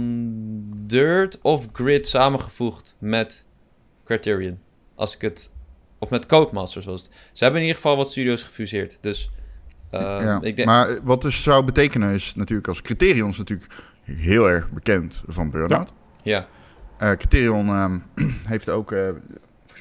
Dirt 0.81 1.41
of 1.41 1.67
Grid 1.73 2.07
samengevoegd 2.07 2.95
met 2.99 3.45
Criterion. 4.05 4.59
Als 4.95 5.15
ik 5.15 5.21
het. 5.21 5.51
Of 5.99 6.09
met 6.09 6.25
Codemasters 6.25 6.85
was 6.85 7.03
het. 7.03 7.11
Ze 7.33 7.43
hebben 7.43 7.61
in 7.61 7.67
ieder 7.67 7.81
geval 7.81 7.97
wat 7.97 8.11
studio's 8.11 8.43
gefuseerd. 8.43 8.97
Dus. 9.01 9.31
eh, 9.89 9.99
ja. 9.99 10.39
ik 10.41 10.55
denk, 10.55 10.67
Maar 10.67 11.03
wat 11.03 11.21
dus 11.21 11.43
zou 11.43 11.65
betekenen 11.65 12.13
is 12.13 12.35
natuurlijk 12.35 12.67
als 12.67 12.81
Criterion 12.81 13.29
is 13.29 13.37
natuurlijk 13.37 13.71
heel 14.03 14.49
erg 14.49 14.71
bekend 14.71 15.21
van 15.27 15.51
Burnout. 15.51 15.93
ja. 16.23 16.47
Eh, 16.97 17.11
Criterion 17.11 17.67
ehm, 17.67 17.99
heeft 18.53 18.69
ook 18.69 18.91
eh, 18.91 19.09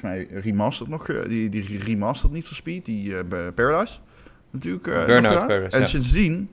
mij 0.03 0.27
remastered 0.31 0.91
nog, 0.91 1.09
eh, 1.09 1.27
die, 1.29 1.49
die 1.49 1.83
remastered 1.83 2.31
niet 2.35 2.45
voor 2.47 2.55
Speed, 2.55 2.85
die 2.85 3.17
eh, 3.17 3.23
bij 3.23 3.51
Paradise 3.51 3.97
natuurlijk. 4.51 4.87
eh, 4.87 5.05
Burnout. 5.05 5.47
Paradise, 5.47 5.69
En 5.75 5.79
ja. 5.79 5.85
sindsdien, 5.85 6.49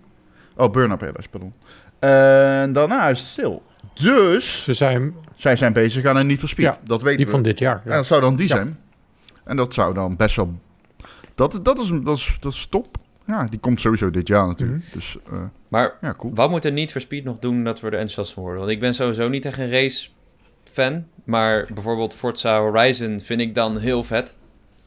oh 0.56 0.70
Burnout 0.72 0.98
Paradise, 0.98 1.28
pardon. 1.28 1.54
En 1.98 2.72
daarna 2.72 3.08
is 3.08 3.18
het 3.18 3.28
stil. 3.28 3.62
Dus 3.94 4.62
Ze 4.64 4.72
zijn 4.74 5.14
zij 5.36 5.56
zijn 5.56 5.72
bezig 5.72 6.04
aan 6.04 6.16
een 6.16 6.26
niet 6.26 6.40
voor 6.40 6.48
Speed. 6.48 6.64
Ja, 6.64 6.78
dat 6.84 7.02
weten 7.02 7.16
die 7.16 7.26
we. 7.26 7.32
van 7.32 7.42
dit 7.42 7.58
jaar. 7.58 7.76
En 7.84 7.90
Ja. 7.90 7.96
dat 7.96 8.06
zou 8.06 8.20
dan 8.20 8.36
die 8.36 8.48
Ja. 8.48 8.54
zijn. 8.56 8.78
En 9.44 9.56
dat 9.56 9.74
zou 9.74 9.94
dan 9.94 10.16
best 10.16 10.36
wel. 10.36 10.58
Dat, 11.34 11.60
dat, 11.62 11.78
is, 11.78 11.88
dat, 12.02 12.16
is, 12.18 12.36
dat 12.40 12.52
is 12.52 12.66
top. 12.66 12.96
Ja, 13.26 13.44
die 13.44 13.58
komt 13.58 13.80
sowieso 13.80 14.10
dit 14.10 14.28
jaar 14.28 14.46
natuurlijk. 14.46 14.82
Mhm. 14.84 14.92
Dus 14.92 15.16
eh, 15.32 15.42
Maar 15.68 15.92
ja, 16.00 16.14
cool. 16.16 16.34
Wat 16.34 16.50
moet 16.50 16.64
er 16.64 16.72
niet 16.72 16.92
voor 16.92 17.00
Speed 17.00 17.24
nog 17.24 17.38
doen 17.38 17.64
dat 17.64 17.80
we 17.80 17.86
er 17.86 17.92
enthousiast 17.92 18.32
van 18.32 18.42
worden? 18.42 18.60
Want 18.60 18.72
ik 18.72 18.80
ben 18.80 18.94
sowieso 18.94 19.28
niet 19.28 19.44
echt 19.44 19.58
een 19.58 19.70
race 19.70 20.08
fan. 20.70 21.06
Maar 21.24 21.68
bijvoorbeeld 21.74 22.14
Forza 22.14 22.60
Horizon 22.60 23.20
vind 23.20 23.40
ik 23.40 23.54
dan 23.54 23.78
heel 23.78 24.04
vet. 24.04 24.36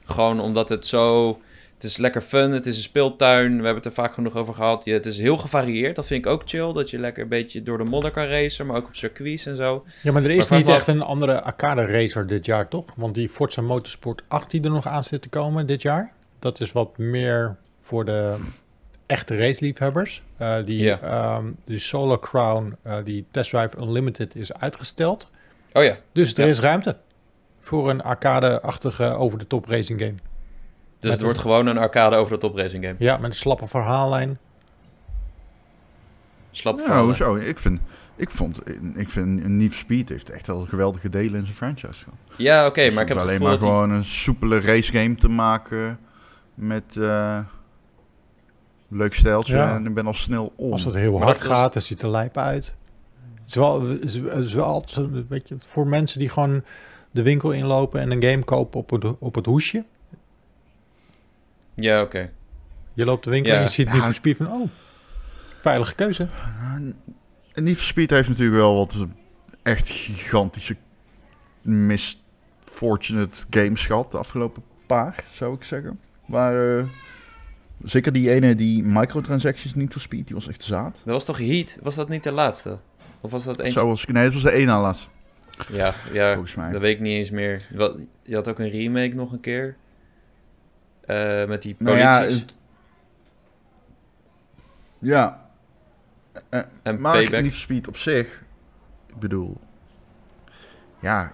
Gewoon 0.03 0.39
omdat 0.39 0.69
het 0.69 0.85
zo... 0.85 1.37
Het 1.73 1.91
is 1.91 1.97
lekker 1.97 2.21
fun, 2.21 2.51
het 2.51 2.65
is 2.65 2.75
een 2.75 2.81
speeltuin. 2.81 3.49
We 3.49 3.55
hebben 3.55 3.75
het 3.75 3.85
er 3.85 3.91
vaak 3.91 4.13
genoeg 4.13 4.35
over 4.35 4.53
gehad. 4.53 4.85
Het 4.85 5.05
is 5.05 5.19
heel 5.19 5.37
gevarieerd, 5.37 5.95
dat 5.95 6.07
vind 6.07 6.25
ik 6.25 6.31
ook 6.31 6.41
chill. 6.45 6.73
Dat 6.73 6.89
je 6.89 6.99
lekker 6.99 7.23
een 7.23 7.29
beetje 7.29 7.63
door 7.63 7.77
de 7.77 7.83
modder 7.83 8.11
kan 8.11 8.25
racen, 8.25 8.65
maar 8.65 8.75
ook 8.75 8.87
op 8.87 8.95
circuits 8.95 9.45
en 9.45 9.55
zo. 9.55 9.85
ja, 10.01 10.11
maar 10.11 10.23
er 10.23 10.29
is 10.29 10.49
Maar 10.49 10.59
niet 10.59 10.67
echt 10.67 10.87
een 10.87 11.01
andere 11.01 11.41
arcade 11.41 11.85
racer 11.85 12.27
dit 12.27 12.45
jaar, 12.45 12.67
toch? 12.67 12.93
Want 12.95 13.15
die 13.15 13.29
Forza 13.29 13.61
Motorsport 13.61 14.23
8 14.27 14.51
die 14.51 14.61
er 14.61 14.69
nog 14.69 14.87
aan 14.87 15.03
zit 15.03 15.21
te 15.21 15.29
komen 15.29 15.67
dit 15.67 15.81
jaar, 15.81 16.13
dat 16.39 16.59
is 16.59 16.71
wat 16.71 16.97
meer 16.97 17.55
voor 17.81 18.05
de 18.05 18.35
echte 19.05 19.37
raceliefhebbers. 19.37 20.21
Eh 20.37 20.63
die, 20.65 20.91
ehm, 20.91 21.45
die 21.65 21.79
Solar 21.79 22.19
Crown, 22.19 22.75
eh, 22.81 22.97
die 23.03 23.25
Test 23.31 23.49
Drive 23.49 23.77
Unlimited 23.77 24.35
is 24.35 24.53
uitgesteld. 24.53 25.29
Oh 25.73 25.83
ja, 25.83 25.97
Dus 26.11 26.33
er 26.33 26.43
Ja. 26.43 26.49
is 26.49 26.59
ruimte 26.59 26.97
voor 27.59 27.89
een 27.89 28.01
arcade-achtige 28.01 29.03
over-de-top 29.03 29.65
racing 29.65 29.99
game. 29.99 30.13
dus 30.13 30.21
Met 30.99 31.11
het 31.11 31.21
wordt 31.21 31.37
gewoon 31.39 31.67
een 31.67 31.77
arcade 31.77 32.15
over 32.15 32.33
de 32.33 32.39
top 32.39 32.55
racing 32.55 32.83
game. 32.85 32.95
Ja, 32.99 33.17
met 33.17 33.25
een 33.31 33.37
slappe 33.37 33.67
verhaallijn. 33.67 34.37
Slap 36.51 36.79
Ja, 36.79 36.85
van. 36.85 37.03
hoezo? 37.03 37.35
Ik 37.35 37.59
vind, 37.59 37.79
ik 38.15 38.29
vond, 38.31 38.59
ik 38.95 39.09
vind 39.09 39.47
Need 39.47 39.73
Speed 39.73 40.09
heeft 40.09 40.29
echt 40.29 40.47
wel 40.47 40.65
geweldige 40.65 41.09
delen 41.09 41.33
in 41.39 41.43
zijn 41.45 41.55
franchise 41.55 42.03
gehad. 42.03 42.17
Ja, 42.37 42.65
oké, 42.65 42.83
Dus 42.85 42.93
maar 42.93 43.01
ik 43.03 43.09
heb 43.09 43.17
alleen 43.17 43.41
maar 43.41 43.51
dat 43.51 43.59
die- 43.59 43.69
gewoon 43.69 43.89
een 43.89 44.03
soepele 44.03 44.59
racegame 44.61 45.15
te 45.15 45.27
maken 45.27 45.99
met 46.53 46.97
eh, 46.97 47.39
leuk 48.87 49.13
stijltje 49.13 49.55
Ja. 49.57 49.75
en 49.75 49.85
ik 49.85 49.93
ben 49.93 50.05
al 50.07 50.13
snel 50.13 50.53
om. 50.55 50.71
Als 50.71 50.83
het 50.85 50.93
heel 50.95 51.11
Maar 51.13 51.21
hard 51.23 51.39
dat 51.39 51.47
gaat, 51.47 51.73
dan 51.73 51.81
ziet 51.81 51.97
het 51.97 52.01
er 52.05 52.09
lijp 52.11 52.37
uit. 52.37 52.73
Het 53.43 53.49
is 53.51 53.55
wel, 53.55 53.81
het 53.87 54.03
is, 54.43 54.53
wel 54.53 54.65
altijd, 54.65 55.27
weet 55.27 55.47
je, 55.49 55.55
voor 55.59 55.87
mensen 55.87 56.19
die 56.19 56.29
gewoon 56.29 56.63
de 57.11 57.21
winkel 57.21 57.51
inlopen 57.51 57.99
en 58.01 58.11
een 58.11 58.23
game 58.23 58.43
kopen 58.43 58.79
op 58.79 58.89
het, 58.89 59.03
op 59.19 59.35
het 59.35 59.45
hoesje. 59.45 59.83
Ja, 61.73 62.01
oké. 62.01 62.31
Je 62.93 63.05
loopt 63.05 63.23
de 63.23 63.29
winkel 63.29 63.51
Ja. 63.51 63.57
en 63.57 63.63
je 63.63 63.69
ziet 63.69 63.87
Ja. 63.87 63.93
niet 63.93 64.03
voor 64.03 64.13
Speed 64.13 64.37
van, 64.37 64.51
oh, 64.51 64.69
veilige 65.57 65.95
keuze. 65.95 66.27
En 67.53 67.63
Need 67.63 67.75
for 67.75 67.85
Speed 67.85 68.09
heeft 68.09 68.29
natuurlijk 68.29 68.57
wel 68.57 68.75
wat 68.75 68.95
echt 69.63 69.87
gigantische 69.89 70.75
misfortunate 71.61 73.35
games 73.49 73.85
gehad 73.85 74.11
de 74.11 74.17
afgelopen 74.17 74.63
paar, 74.87 75.23
zou 75.31 75.55
ik 75.55 75.63
zeggen. 75.63 75.99
Maar 76.25 76.77
eh, 76.77 76.85
zeker 77.83 78.13
die 78.13 78.31
ene, 78.31 78.55
die 78.55 78.83
microtransactions 78.83 79.73
niet 79.75 79.91
voor 79.91 80.01
Speed, 80.01 80.25
die 80.27 80.35
was 80.35 80.47
echt 80.47 80.63
zaad. 80.63 80.93
Dat 81.05 81.13
was 81.13 81.25
toch 81.25 81.37
Heat? 81.37 81.77
Was 81.81 81.95
dat 81.95 82.09
niet 82.09 82.23
de 82.23 82.31
laatste? 82.31 82.77
Of 83.23 83.31
was 83.31 83.43
dat 83.43 83.59
eentje? 83.59 83.73
Zoals, 83.79 84.05
nee, 84.05 84.23
het 84.23 84.33
was 84.33 84.41
de 84.43 84.51
ene 84.51 84.65
na 84.65 84.81
laatst, 84.81 85.09
Ja, 85.71 85.93
ja 86.11 86.31
volgens 86.33 86.55
mij. 86.55 86.71
dat 86.71 86.81
weet 86.81 86.95
ik 86.95 87.01
niet 87.01 87.13
eens 87.17 87.29
meer. 87.29 87.67
Wat, 87.71 87.97
je 88.21 88.35
had 88.35 88.47
ook 88.49 88.59
een 88.59 88.69
remake 88.69 89.13
nog 89.15 89.31
een 89.31 89.39
keer. 89.39 89.75
Eh, 91.05 91.45
met 91.47 91.61
die 91.61 91.75
Nou 91.77 91.97
ja, 91.97 92.17
polities 92.19 92.39
het- 92.41 92.53
ja. 94.99 95.49
Eh, 96.49 96.61
en 96.83 97.01
maar 97.01 97.13
Payback. 97.13 97.41
Need 97.41 97.51
for 97.51 97.59
Speed 97.61 97.87
op 97.87 97.97
zich, 97.97 98.43
ik 99.07 99.19
bedoel... 99.19 99.57
ja, 100.99 101.31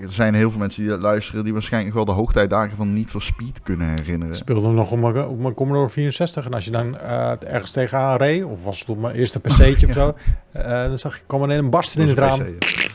er 0.00 0.12
zijn 0.12 0.34
heel 0.34 0.50
veel 0.50 0.60
mensen 0.60 0.82
die 0.82 0.90
dat 0.90 1.00
luisteren... 1.00 1.44
die 1.44 1.52
waarschijnlijk 1.52 1.94
wel 1.94 2.04
de 2.04 2.12
hoogtijdagen 2.12 2.76
van 2.76 2.92
Need 2.92 3.10
for 3.10 3.22
Speed 3.22 3.62
kunnen 3.62 3.88
herinneren. 3.88 4.32
Ik 4.34 4.38
speelde 4.40 4.66
hem 4.66 4.74
nog 4.74 4.90
op 4.90 4.98
mijn, 4.98 5.26
op 5.26 5.38
mijn 5.38 5.54
Commodore 5.54 5.88
64. 5.88 6.46
En 6.46 6.54
als 6.54 6.64
je 6.64 6.70
dan 6.70 6.98
eh, 6.98 7.32
ergens 7.46 7.70
tegenaan 7.70 8.16
reed, 8.16 8.44
of 8.44 8.64
was 8.64 8.80
het 8.80 8.88
op 8.88 8.98
mijn 8.98 9.14
eerste 9.14 9.40
PC'tje 9.44 9.86
of 9.86 9.92
zo, 9.92 10.14
eh, 10.52 10.84
dan 10.84 10.98
zag 10.98 11.16
je, 11.16 11.22
kwam 11.26 11.42
er 11.42 11.58
een 11.58 11.70
barsten 11.70 12.02
in 12.02 12.08
het 12.08 12.18
raam. 12.18 12.38
PC, 12.38 12.66
ja. 12.66 12.88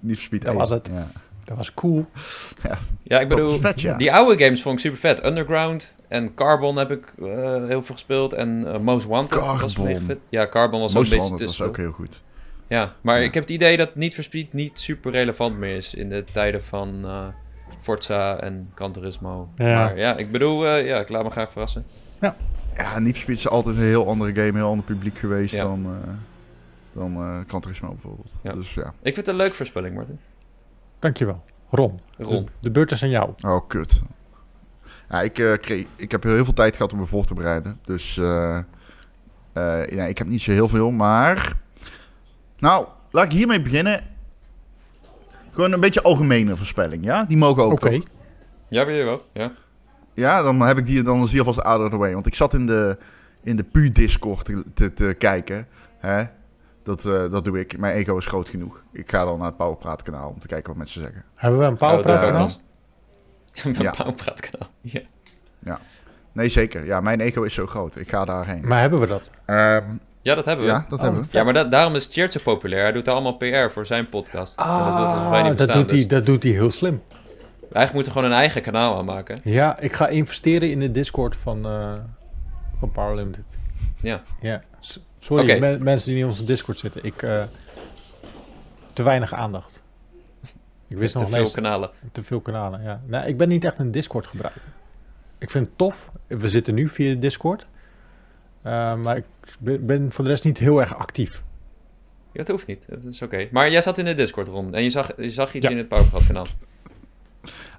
Niet 0.00 0.16
for 0.16 0.24
Speed 0.24 0.40
Dat 0.40 0.50
1. 0.50 0.58
was 0.58 0.70
het. 0.70 0.90
Ja. 0.92 1.06
Dat 1.44 1.56
was 1.56 1.74
cool. 1.74 2.06
Ja, 2.62 2.78
Ja, 3.02 3.20
ik 3.20 3.28
bedoel, 3.28 3.58
vet, 3.58 3.80
ja. 3.80 3.96
die 3.96 4.12
oude 4.12 4.44
games 4.44 4.62
vond 4.62 4.74
ik 4.74 4.80
super 4.80 4.98
vet. 4.98 5.24
Underground 5.24 5.94
en 6.08 6.34
Carbon 6.34 6.76
heb 6.76 6.90
ik 6.90 7.12
eh, 7.18 7.26
heel 7.66 7.82
veel 7.82 7.94
gespeeld. 7.94 8.32
En 8.32 8.82
Most 8.82 9.06
Wanted 9.06 9.40
was 9.40 9.72
Carbon. 9.72 10.00
vet. 10.06 10.18
Ja, 10.28 10.48
Carbon 10.48 10.80
was 10.80 10.94
Most 10.94 11.12
een 11.12 11.18
beetje 11.18 11.28
Wanted 11.28 11.48
was 11.58 11.62
ook 11.68 11.76
heel 11.76 11.92
goed. 11.92 12.22
Ja, 12.66 12.92
maar 13.00 13.18
Ja. 13.18 13.24
ik 13.24 13.34
heb 13.34 13.42
het 13.42 13.52
idee 13.52 13.76
dat 13.76 13.94
Need 13.94 14.14
for 14.14 14.24
Speed 14.24 14.52
niet 14.52 14.78
super 14.78 15.12
relevant 15.12 15.56
meer 15.58 15.76
is 15.76 15.94
in 15.94 16.08
de 16.08 16.24
tijden 16.32 16.62
van 16.64 17.00
eh, 17.04 17.26
Forza 17.80 18.36
en 18.40 18.70
Gran 18.74 18.92
Turismo. 18.92 19.48
Ja. 19.54 19.64
Maar 19.74 19.98
ja, 19.98 20.16
ik 20.16 20.32
bedoel, 20.32 20.66
eh, 20.66 20.86
ja, 20.86 20.98
ik 21.00 21.08
laat 21.08 21.24
me 21.24 21.30
graag 21.30 21.52
verrassen. 21.52 21.84
Ja, 22.76 22.98
Need 22.98 23.12
for 23.12 23.20
Speed 23.22 23.36
is 23.36 23.48
altijd 23.48 23.76
een 23.76 23.82
heel 23.82 24.08
andere 24.08 24.34
game, 24.34 24.48
een 24.48 24.54
heel 24.54 24.68
ander 24.68 24.84
publiek 24.84 25.18
geweest 25.18 25.54
Ja. 25.54 25.62
dan, 25.62 25.84
eh 25.86 26.12
dan 26.92 27.14
eh 27.14 27.38
Gran 27.46 27.60
Turismo 27.60 27.88
bijvoorbeeld. 27.88 28.32
Ja. 28.42 28.52
Dus 28.52 28.74
ja. 28.74 28.86
Ik 28.86 28.94
vind 29.02 29.16
het 29.16 29.28
een 29.28 29.36
leuke 29.36 29.54
voorspelling, 29.54 29.94
Martin. 29.94 30.18
Dankjewel. 30.98 31.44
Ron. 31.70 32.00
Ron. 32.18 32.44
De, 32.44 32.50
de 32.60 32.70
beurt 32.70 32.90
is 32.90 33.02
aan 33.02 33.08
jou. 33.08 33.30
Oh, 33.46 33.68
kut. 33.68 34.00
Ja, 35.10 35.22
ik, 35.22 35.38
eh, 35.38 35.52
kreeg, 35.60 35.86
ik 35.96 36.10
heb 36.10 36.22
heel 36.22 36.44
veel 36.44 36.52
tijd 36.54 36.76
gehad 36.76 36.92
om 36.92 36.98
me 36.98 37.06
voor 37.06 37.24
te 37.24 37.34
bereiden. 37.34 37.78
Dus 37.84 38.18
eh, 38.18 38.56
eh, 39.52 39.86
ja, 39.88 40.04
ik 40.04 40.18
heb 40.18 40.26
niet 40.26 40.40
zo 40.42 40.50
heel 40.50 40.68
veel, 40.68 40.90
maar... 40.90 41.52
Nou, 42.64 42.86
laat 43.10 43.24
ik 43.24 43.32
hiermee 43.32 43.62
beginnen. 43.62 44.00
Gewoon 45.52 45.72
een 45.72 45.80
beetje 45.80 46.02
algemene 46.02 46.56
voorspelling, 46.56 47.04
ja? 47.04 47.24
Die 47.24 47.36
mogen 47.36 47.62
ook, 47.62 47.72
Oké. 47.72 47.90
toch? 47.90 48.02
Ja, 48.68 48.86
weer 48.86 49.04
wel. 49.04 49.26
Ja. 49.32 49.52
Ja, 50.14 50.42
dan 50.42 50.60
heb 50.60 50.78
ik 50.78 50.86
die, 50.86 51.02
dan 51.02 51.22
is 51.22 51.30
die 51.30 51.38
alvast 51.38 51.62
out 51.62 51.80
of 51.84 51.90
the 51.90 51.96
way. 51.96 52.14
Want 52.14 52.26
ik 52.26 52.34
zat 52.34 52.54
in 52.54 52.66
de, 52.66 52.98
in 53.42 53.56
de 53.56 53.64
pu-discord 53.64 54.44
te, 54.44 54.64
te, 54.74 54.92
te 54.92 55.14
kijken. 55.18 55.66
Hè? 55.98 56.22
Dat, 56.82 57.04
eh, 57.04 57.30
dat 57.30 57.44
doe 57.44 57.60
ik. 57.60 57.78
Mijn 57.78 57.94
ego 57.94 58.16
is 58.16 58.26
groot 58.26 58.48
genoeg. 58.48 58.82
Ik 58.92 59.10
ga 59.10 59.24
dan 59.24 59.36
naar 59.38 59.46
het 59.46 59.56
Powerpraat 59.56 60.02
kanaal 60.02 60.28
om 60.28 60.38
te 60.38 60.46
kijken 60.46 60.68
wat 60.68 60.76
mensen 60.76 61.00
zeggen. 61.00 61.24
Hebben 61.34 61.60
we 61.60 61.66
een 61.66 61.72
Oh, 61.72 61.78
dat 61.80 61.88
powerpraat 61.88 62.20
ook 62.22 62.26
kanaal? 62.26 62.42
nog. 62.46 62.60
Een 63.64 63.82
Ja. 63.82 63.90
pauwpraatkanaal. 64.02 64.70
Ja. 64.80 65.78
Nee, 66.32 66.48
zeker. 66.48 66.84
Ja, 66.84 67.00
mijn 67.00 67.20
ego 67.20 67.42
is 67.42 67.54
zo 67.54 67.66
groot. 67.66 67.96
Ik 67.96 68.08
ga 68.08 68.24
daarheen. 68.24 68.66
Maar 68.66 68.80
hebben 68.80 69.00
we 69.00 69.06
dat? 69.06 69.30
Ehm, 69.44 69.84
ja, 70.24 70.34
dat 70.34 70.44
hebben 70.44 70.66
we. 70.66 70.70
ja, 70.72 70.86
dat 70.88 70.98
Oh, 70.98 71.04
hebben 71.04 71.22
we. 71.22 71.28
Ja, 71.30 71.44
maar 71.44 71.52
da- 71.54 71.64
daarom 71.64 71.94
is 71.94 72.06
Tjeerd 72.06 72.32
zo 72.32 72.40
populair. 72.44 72.82
Hij 72.82 72.92
doet 72.92 73.08
allemaal 73.08 73.32
PR 73.36 73.70
voor 73.70 73.86
zijn 73.86 74.08
podcast. 74.08 74.58
En 74.58 74.64
dat 74.64 74.96
doet 74.96 75.06
Ah, 75.06 75.44
dat 75.56 75.56
doet, 75.58 75.90
hij, 75.90 75.98
dus 75.98 76.06
dat 76.06 76.26
doet 76.26 76.42
hij 76.42 76.52
heel 76.52 76.70
slim. 76.70 77.02
Eigenlijk 77.60 77.92
moeten 77.92 78.12
we 78.12 78.18
gewoon 78.18 78.32
een 78.34 78.38
eigen 78.38 78.62
kanaal 78.62 78.96
aanmaken. 78.98 79.38
Ja, 79.42 79.78
ik 79.78 79.92
ga 79.92 80.08
investeren 80.08 80.70
in 80.70 80.80
de 80.80 80.90
Discord 80.90 81.36
van, 81.36 81.66
eh 81.66 81.92
van 82.78 82.90
Power 82.92 83.16
Limited. 83.16 83.44
Ja. 84.02 84.20
Ja. 84.40 84.62
Sorry, 85.20 85.58
men- 85.60 85.82
mensen 85.84 86.10
die 86.10 86.18
in 86.20 86.26
onze 86.26 86.42
Discord 86.44 86.78
zitten. 86.78 87.04
Ik, 87.04 87.22
eh, 87.22 87.42
te 88.92 89.02
weinig 89.02 89.32
aandacht. 89.34 89.82
Ik 90.88 90.96
wist 90.98 91.12
Te 91.12 91.18
nog 91.18 91.30
veel 91.30 91.50
kanalen. 91.50 91.90
te 92.12 92.22
veel 92.22 92.40
kanalen. 92.40 92.82
Ja. 92.82 93.00
Nou, 93.06 93.26
ik 93.26 93.36
ben 93.36 93.48
niet 93.48 93.64
echt 93.64 93.78
een 93.78 93.90
Discord 93.90 94.26
gebruiker. 94.26 94.62
Ik 95.38 95.50
vind 95.50 95.66
het 95.66 95.78
tof. 95.78 96.10
We 96.26 96.48
zitten 96.48 96.74
nu 96.74 96.88
via 96.88 97.14
Discord. 97.14 97.66
Eh, 98.64 98.94
maar 99.02 99.16
ik 99.16 99.24
ben, 99.60 100.12
voor 100.12 100.24
de 100.24 100.30
rest 100.30 100.44
niet 100.44 100.58
heel 100.58 100.80
erg 100.80 100.96
actief. 100.96 101.42
Ja, 102.32 102.38
dat 102.40 102.48
hoeft 102.48 102.66
niet. 102.66 102.84
Dat 102.88 103.02
is 103.04 103.22
oké. 103.22 103.48
Maar 103.52 103.70
jij 103.70 103.82
zat 103.82 103.98
in 103.98 104.04
de 104.04 104.14
Discord 104.14 104.48
rond 104.48 104.74
en 104.74 104.82
je 104.82 104.90
zag, 104.90 105.10
je 105.16 105.30
zag 105.30 105.54
iets 105.54 105.64
Ja. 105.64 105.70
in 105.72 105.78
het 105.78 105.88
Powerpraat 105.88 106.26
kanaal. 106.26 106.46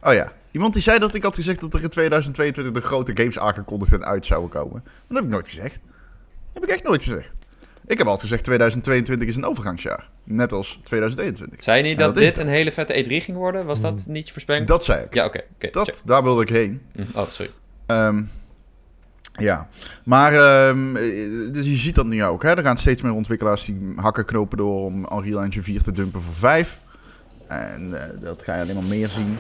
Oh 0.01 0.13
ja. 0.13 0.33
Iemand 0.51 0.73
die 0.73 0.81
zei 0.81 0.99
dat 0.99 1.15
ik 1.15 1.23
had 1.23 1.35
gezegd 1.35 1.61
dat 1.61 1.73
er 1.73 1.83
in 1.83 1.89
2022 1.89 2.73
de 2.73 2.81
grote 2.81 3.11
games 3.15 3.39
aangekondigd 3.39 3.93
en 3.93 4.05
uit 4.05 4.25
zouden 4.25 4.49
komen. 4.49 4.83
Dat 5.07 5.17
heb 5.17 5.25
ik 5.25 5.31
nooit 5.31 5.47
gezegd. 5.47 5.73
Dat 5.83 6.53
heb 6.53 6.63
ik 6.63 6.69
echt 6.69 6.83
nooit 6.83 7.03
gezegd. 7.03 7.33
Ik 7.87 7.97
heb 7.97 8.07
altijd 8.07 8.21
gezegd 8.21 8.43
2022 8.43 9.27
is 9.27 9.35
een 9.35 9.45
overgangsjaar. 9.45 10.09
Net 10.23 10.51
als 10.51 10.79
2021. 10.83 11.63
Zei 11.63 11.77
je 11.77 11.83
niet 11.83 11.99
dat 11.99 12.15
dit 12.15 12.37
een 12.37 12.47
hele 12.47 12.71
vette 12.71 13.03
E3 13.03 13.07
ging 13.23 13.37
worden? 13.37 13.65
Was 13.65 13.81
dat 13.81 14.05
niet 14.07 14.25
je 14.27 14.31
voorspelling? 14.31 14.67
Dat 14.67 14.83
zei 14.83 15.03
ik. 15.03 15.13
Ja, 15.13 15.25
oké. 15.25 15.41
dat, 15.71 16.01
daar 16.05 16.23
wilde 16.23 16.41
ik 16.41 16.49
heen. 16.49 16.81
Hm, 16.91 17.01
Oh, 17.19 17.27
sorry. 17.27 17.51
Ehm, 17.85 18.23
ja, 19.37 19.67
maar 20.03 20.33
ehm, 20.33 20.95
eh, 20.95 21.03
dus 21.53 21.65
je 21.65 21.75
ziet 21.75 21.95
dat 21.95 22.05
nu 22.05 22.23
ook. 22.23 22.43
Hè? 22.43 22.49
Er 22.57 22.63
gaan 22.63 22.77
steeds 22.77 23.01
meer 23.01 23.13
ontwikkelaars 23.13 23.65
die 23.65 23.93
hakken 23.95 24.25
knopen 24.25 24.57
door 24.57 24.85
om 24.85 25.07
Unreal 25.13 25.41
Engine 25.43 25.63
4 25.63 25.81
te 25.81 25.91
dumpen 25.91 26.21
voor 26.21 26.33
5. 26.33 26.77
En 27.47 28.01
eh, 28.01 28.09
dat 28.21 28.41
ga 28.45 28.55
je 28.55 28.61
alleen 28.61 28.75
maar 28.75 28.83
meer 28.83 29.09
zien. 29.09 29.37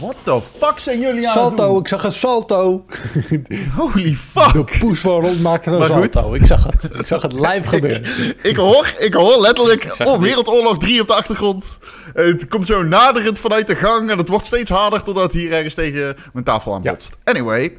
What 0.00 0.16
the 0.22 0.40
fuck 0.58 0.78
zijn 0.78 1.00
jullie 1.00 1.12
aan 1.14 1.22
het 1.22 1.32
Salto, 1.32 1.68
doen? 1.72 1.80
ik 1.80 1.88
zag 1.88 2.04
een 2.04 2.12
salto. 2.12 2.84
Holy 3.76 4.14
fuck! 4.14 4.52
De 4.52 4.78
poes 4.78 5.00
van 5.00 5.20
Ron 5.20 5.42
maakte 5.42 5.70
een 5.70 5.78
Maar 5.78 5.88
goed. 5.88 6.12
salto. 6.12 6.34
Ik 6.34 6.46
zag 6.46 6.64
het. 6.66 6.98
Ik 6.98 7.06
zag 7.06 7.22
het 7.22 7.32
live 7.32 7.62
gebeuren. 7.76 8.04
Ik 8.42 8.56
hoor, 8.56 8.94
ik 8.98 9.14
hoor 9.14 9.40
letterlijk 9.40 9.96
oh. 10.04 10.20
Wereldoorlog 10.20 10.78
3 10.78 11.00
op 11.00 11.06
de 11.06 11.14
achtergrond. 11.14 11.78
Het 12.12 12.48
komt 12.48 12.66
zo 12.66 12.82
naderend 12.82 13.38
vanuit 13.38 13.66
de 13.66 13.76
gang 13.76 14.10
en 14.10 14.18
het 14.18 14.28
wordt 14.28 14.44
steeds 14.46 14.70
harder 14.70 15.02
totdat 15.02 15.22
het 15.22 15.32
hier 15.32 15.52
ergens 15.52 15.74
tegen 15.74 16.16
mijn 16.32 16.44
tafel 16.44 16.74
aan 16.74 16.82
Ja. 16.82 16.90
botst. 16.90 17.16
Anyway, 17.24 17.76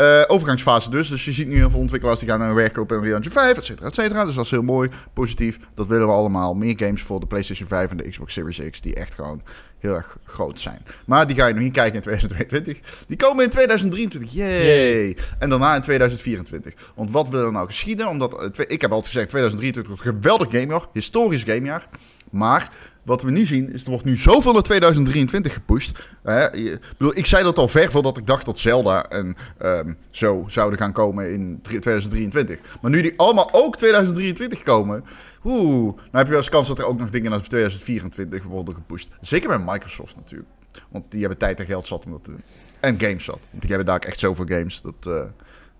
eh, 0.00 0.24
overgangsfase 0.26 0.90
dus. 0.90 1.08
Dus 1.08 1.24
je 1.24 1.32
ziet 1.32 1.48
nu 1.48 1.56
heel 1.56 1.70
veel 1.70 1.78
ontwikkelaars 1.78 2.18
die 2.20 2.28
gaan 2.28 2.38
naar 2.38 2.54
werken 2.54 2.82
op 2.82 2.92
Unreal 2.92 3.16
Engine 3.16 3.34
5, 3.34 3.56
et 3.56 3.64
cetera, 3.64 3.86
et 3.86 3.94
cetera. 3.94 4.24
Dus 4.24 4.34
dat 4.34 4.44
is 4.44 4.50
heel 4.50 4.62
mooi, 4.62 4.88
positief. 5.12 5.58
Dat 5.74 5.86
willen 5.86 6.06
we 6.06 6.12
allemaal. 6.12 6.54
Meer 6.54 6.76
games 6.76 7.02
voor 7.02 7.20
de 7.20 7.26
PlayStation 7.26 7.68
5 7.68 7.90
en 7.90 7.96
de 7.96 8.08
Xbox 8.08 8.32
Series 8.32 8.70
X 8.70 8.80
die 8.80 8.94
echt 8.94 9.14
gewoon 9.14 9.42
heel 9.78 9.94
erg 9.94 10.18
groot 10.24 10.60
zijn. 10.60 10.78
Maar 11.06 11.26
die 11.26 11.36
ga 11.36 11.46
je 11.46 11.54
nog 11.54 11.62
niet 11.62 11.72
kijken 11.72 11.94
in 11.94 12.00
2022. 12.00 13.06
Die 13.06 13.16
komen 13.16 13.44
in 13.44 13.50
2023. 13.50 14.32
Yay! 14.32 15.16
En 15.38 15.50
daarna 15.50 15.74
in 15.74 15.80
2024. 15.80 16.74
Want 16.94 17.10
wat 17.10 17.28
wil 17.28 17.44
er 17.44 17.52
nou 17.52 17.66
geschieden? 17.66 18.08
Omdat, 18.08 18.58
eh, 18.58 18.64
ik 18.68 18.80
heb 18.80 18.90
altijd 18.90 19.12
gezegd, 19.12 19.28
2023 19.28 19.86
wordt 19.86 20.06
een 20.06 20.20
geweldig 20.20 20.60
gamejaar. 20.60 20.86
Historisch 20.92 21.42
gamejaar. 21.42 21.88
Maar 22.30 22.70
wat 23.04 23.22
we 23.22 23.30
nu 23.30 23.44
zien, 23.44 23.72
is 23.72 23.84
er 23.84 23.90
wordt 23.90 24.04
nu 24.04 24.16
zoveel 24.16 24.52
naar 24.52 24.62
2023 24.62 25.52
gepusht. 25.54 25.98
Hè, 26.22 26.52
ik, 26.54 26.80
bedoel, 26.98 27.16
ik 27.16 27.26
zei 27.26 27.42
dat 27.44 27.58
al 27.58 27.68
ver 27.68 27.90
voordat 27.90 28.16
ik 28.16 28.26
dacht 28.26 28.46
dat 28.46 28.58
Zelda 28.58 29.04
en 29.08 29.36
ehm, 29.58 29.92
zo 30.10 30.44
zouden 30.46 30.78
gaan 30.78 30.92
komen 30.92 31.32
in 31.32 31.58
drie- 31.62 31.78
2023. 31.80 32.78
Maar 32.80 32.90
nu 32.90 33.02
die 33.02 33.12
allemaal 33.16 33.48
ook 33.52 33.76
2023 33.76 34.62
komen, 34.62 35.04
oeh, 35.44 35.96
dan 35.96 36.04
heb 36.10 36.24
je 36.24 36.30
wel 36.30 36.38
eens 36.38 36.48
kans 36.48 36.68
dat 36.68 36.78
er 36.78 36.84
ook 36.86 36.98
nog 36.98 37.10
dingen 37.10 37.30
naar 37.30 37.42
2024 37.42 38.42
worden 38.42 38.74
gepusht. 38.74 39.08
Zeker 39.20 39.48
bij 39.48 39.58
Microsoft 39.72 40.16
natuurlijk. 40.16 40.48
Want 40.88 41.04
die 41.10 41.20
hebben 41.20 41.38
tijd 41.38 41.60
en 41.60 41.66
geld 41.66 41.86
zat 41.86 42.04
om 42.04 42.10
dat 42.10 42.24
te 42.24 42.30
doen. 42.30 42.42
En 42.80 43.00
games 43.00 43.24
zat. 43.24 43.38
Want 43.50 43.60
die 43.60 43.68
hebben 43.68 43.86
daar 43.86 43.96
ook 43.96 44.04
echt 44.04 44.18
zoveel 44.18 44.46
games. 44.48 44.82
Dat, 44.82 44.94
eh, 45.06 45.22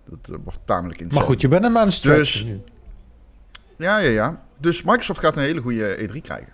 dat 0.09 0.29
eh, 0.35 0.35
wordt 0.43 0.59
tamelijk 0.65 0.99
interessant. 0.99 1.13
Maar 1.13 1.23
goed, 1.23 1.41
je 1.41 1.47
bent 1.47 1.63
hem 1.63 1.77
aan 1.77 1.87
het 1.87 2.03
Dus- 2.03 2.43
nu. 2.43 2.61
Ja, 3.81 3.97
ja, 3.97 4.09
ja. 4.09 4.41
Dus 4.59 4.83
Microsoft 4.83 5.19
gaat 5.19 5.35
een 5.37 5.43
hele 5.43 5.61
goede 5.61 5.97
E3 5.97 6.21
krijgen. 6.21 6.47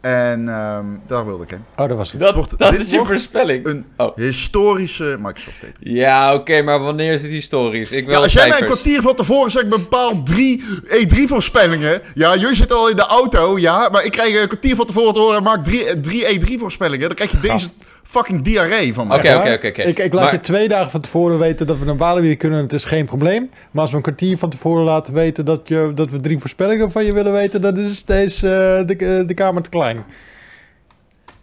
En 0.00 0.48
ehm, 0.48 0.86
daar 1.06 1.26
wilde 1.26 1.42
ik 1.42 1.50
heen. 1.50 1.64
Oh, 1.76 1.88
dat 1.88 1.96
was 1.96 2.10
het. 2.12 2.20
Dat, 2.20 2.34
wordt- 2.34 2.58
dat 2.58 2.78
is 2.78 2.90
je 2.90 3.04
voorspelling. 3.04 3.66
Een 3.66 3.84
Oh. 3.96 4.16
historische 4.16 5.16
Microsoft 5.20 5.64
E3. 5.64 5.72
Ja, 5.78 6.34
oké, 6.34 6.62
maar 6.62 6.78
wanneer 6.80 7.12
is 7.12 7.22
het 7.22 7.30
historisch? 7.30 7.92
Ik 7.92 8.04
wil 8.04 8.14
Ja, 8.14 8.20
als 8.20 8.32
jij 8.32 8.48
mij 8.48 8.60
een 8.60 8.66
kwartier 8.66 9.02
van 9.02 9.14
tevoren 9.14 9.50
zegt, 9.50 9.68
bepaal 9.68 10.22
drie 10.22 10.64
E3-voorspellingen. 10.86 12.02
Ja, 12.14 12.36
jullie 12.36 12.54
zitten 12.56 12.76
al 12.76 12.90
in 12.90 12.96
de 12.96 13.06
auto, 13.06 13.58
ja. 13.58 13.88
Maar 13.88 14.04
ik 14.04 14.12
krijg 14.12 14.40
een 14.42 14.48
kwartier 14.48 14.76
van 14.76 14.86
tevoren 14.86 15.14
te 15.14 15.20
horen, 15.20 15.42
maak 15.42 15.64
drie, 15.64 16.00
drie 16.00 16.24
E3-voorspellingen. 16.40 17.06
Dan 17.06 17.14
krijg 17.16 17.30
je 17.30 17.40
deze 17.40 17.68
fucking 18.04 18.42
diarree 18.42 18.94
van 18.94 19.06
mij. 19.06 19.16
Oké, 19.16 19.36
oké, 19.36 19.52
oké, 19.52 19.66
oké. 19.66 19.82
Ik, 19.82 19.98
ik 19.98 20.12
laat 20.12 20.24
Maar- 20.24 20.32
je 20.32 20.40
twee 20.40 20.68
dagen 20.68 20.90
van 20.90 21.00
tevoren 21.00 21.38
weten 21.38 21.66
dat 21.66 21.78
we 21.78 21.86
een 21.86 21.96
Walibi 21.96 22.36
kunnen. 22.36 22.62
Het 22.62 22.72
is 22.72 22.84
geen 22.84 23.06
probleem. 23.06 23.50
Maar 23.70 23.80
als 23.82 23.90
we 23.90 23.96
een 23.96 24.02
kwartier 24.02 24.38
van 24.38 24.50
tevoren 24.50 24.84
laten 24.84 25.14
weten 25.14 25.44
dat, 25.44 25.68
je, 25.68 25.92
dat 25.94 26.10
we 26.10 26.20
drie 26.20 26.38
voorspellingen 26.38 26.90
van 26.90 27.04
je 27.04 27.12
willen 27.12 27.32
weten, 27.32 27.62
dan 27.62 27.78
is 27.78 28.04
deze 28.04 28.46
eh, 28.48 28.86
de, 28.86 28.96
eh, 28.96 29.26
de 29.26 29.34
kamer 29.34 29.62
te 29.62 29.70
klein. 29.70 30.04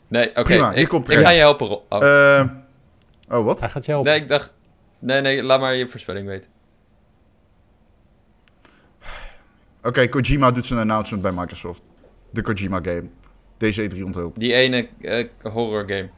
Nee, 0.08 0.30
oké. 0.36 0.72
Ik, 0.74 0.92
ik 0.92 1.18
ga 1.18 1.30
je 1.30 1.40
helpen, 1.40 1.68
Rob. 1.68 1.82
Oh. 1.90 2.38
Eh, 2.40 2.48
oh, 3.30 3.46
wat? 3.46 3.60
Hij 3.60 3.70
gaat 3.70 3.86
je 3.86 3.92
helpen. 3.92 4.12
nee, 4.12 4.22
ik 4.22 4.30
dacht... 4.30 4.54
Nee, 5.00 5.22
nee, 5.22 5.44
laat 5.44 5.60
maar 5.60 5.76
je 5.76 5.88
voorspelling 5.88 6.28
weten. 6.28 6.50
Oké, 9.84 10.08
Kojima 10.08 10.52
doet 10.52 10.66
zijn 10.66 10.80
announcement 10.80 11.24
bij 11.24 11.32
Microsoft. 11.32 11.82
De 12.30 12.42
Kojima-game. 12.42 13.04
Deze 13.58 13.90
E3 13.90 14.04
onthult. 14.04 14.38
Die 14.38 14.54
ene 14.54 14.88
eh, 15.02 15.26
horror 15.44 15.84
game. 15.88 16.10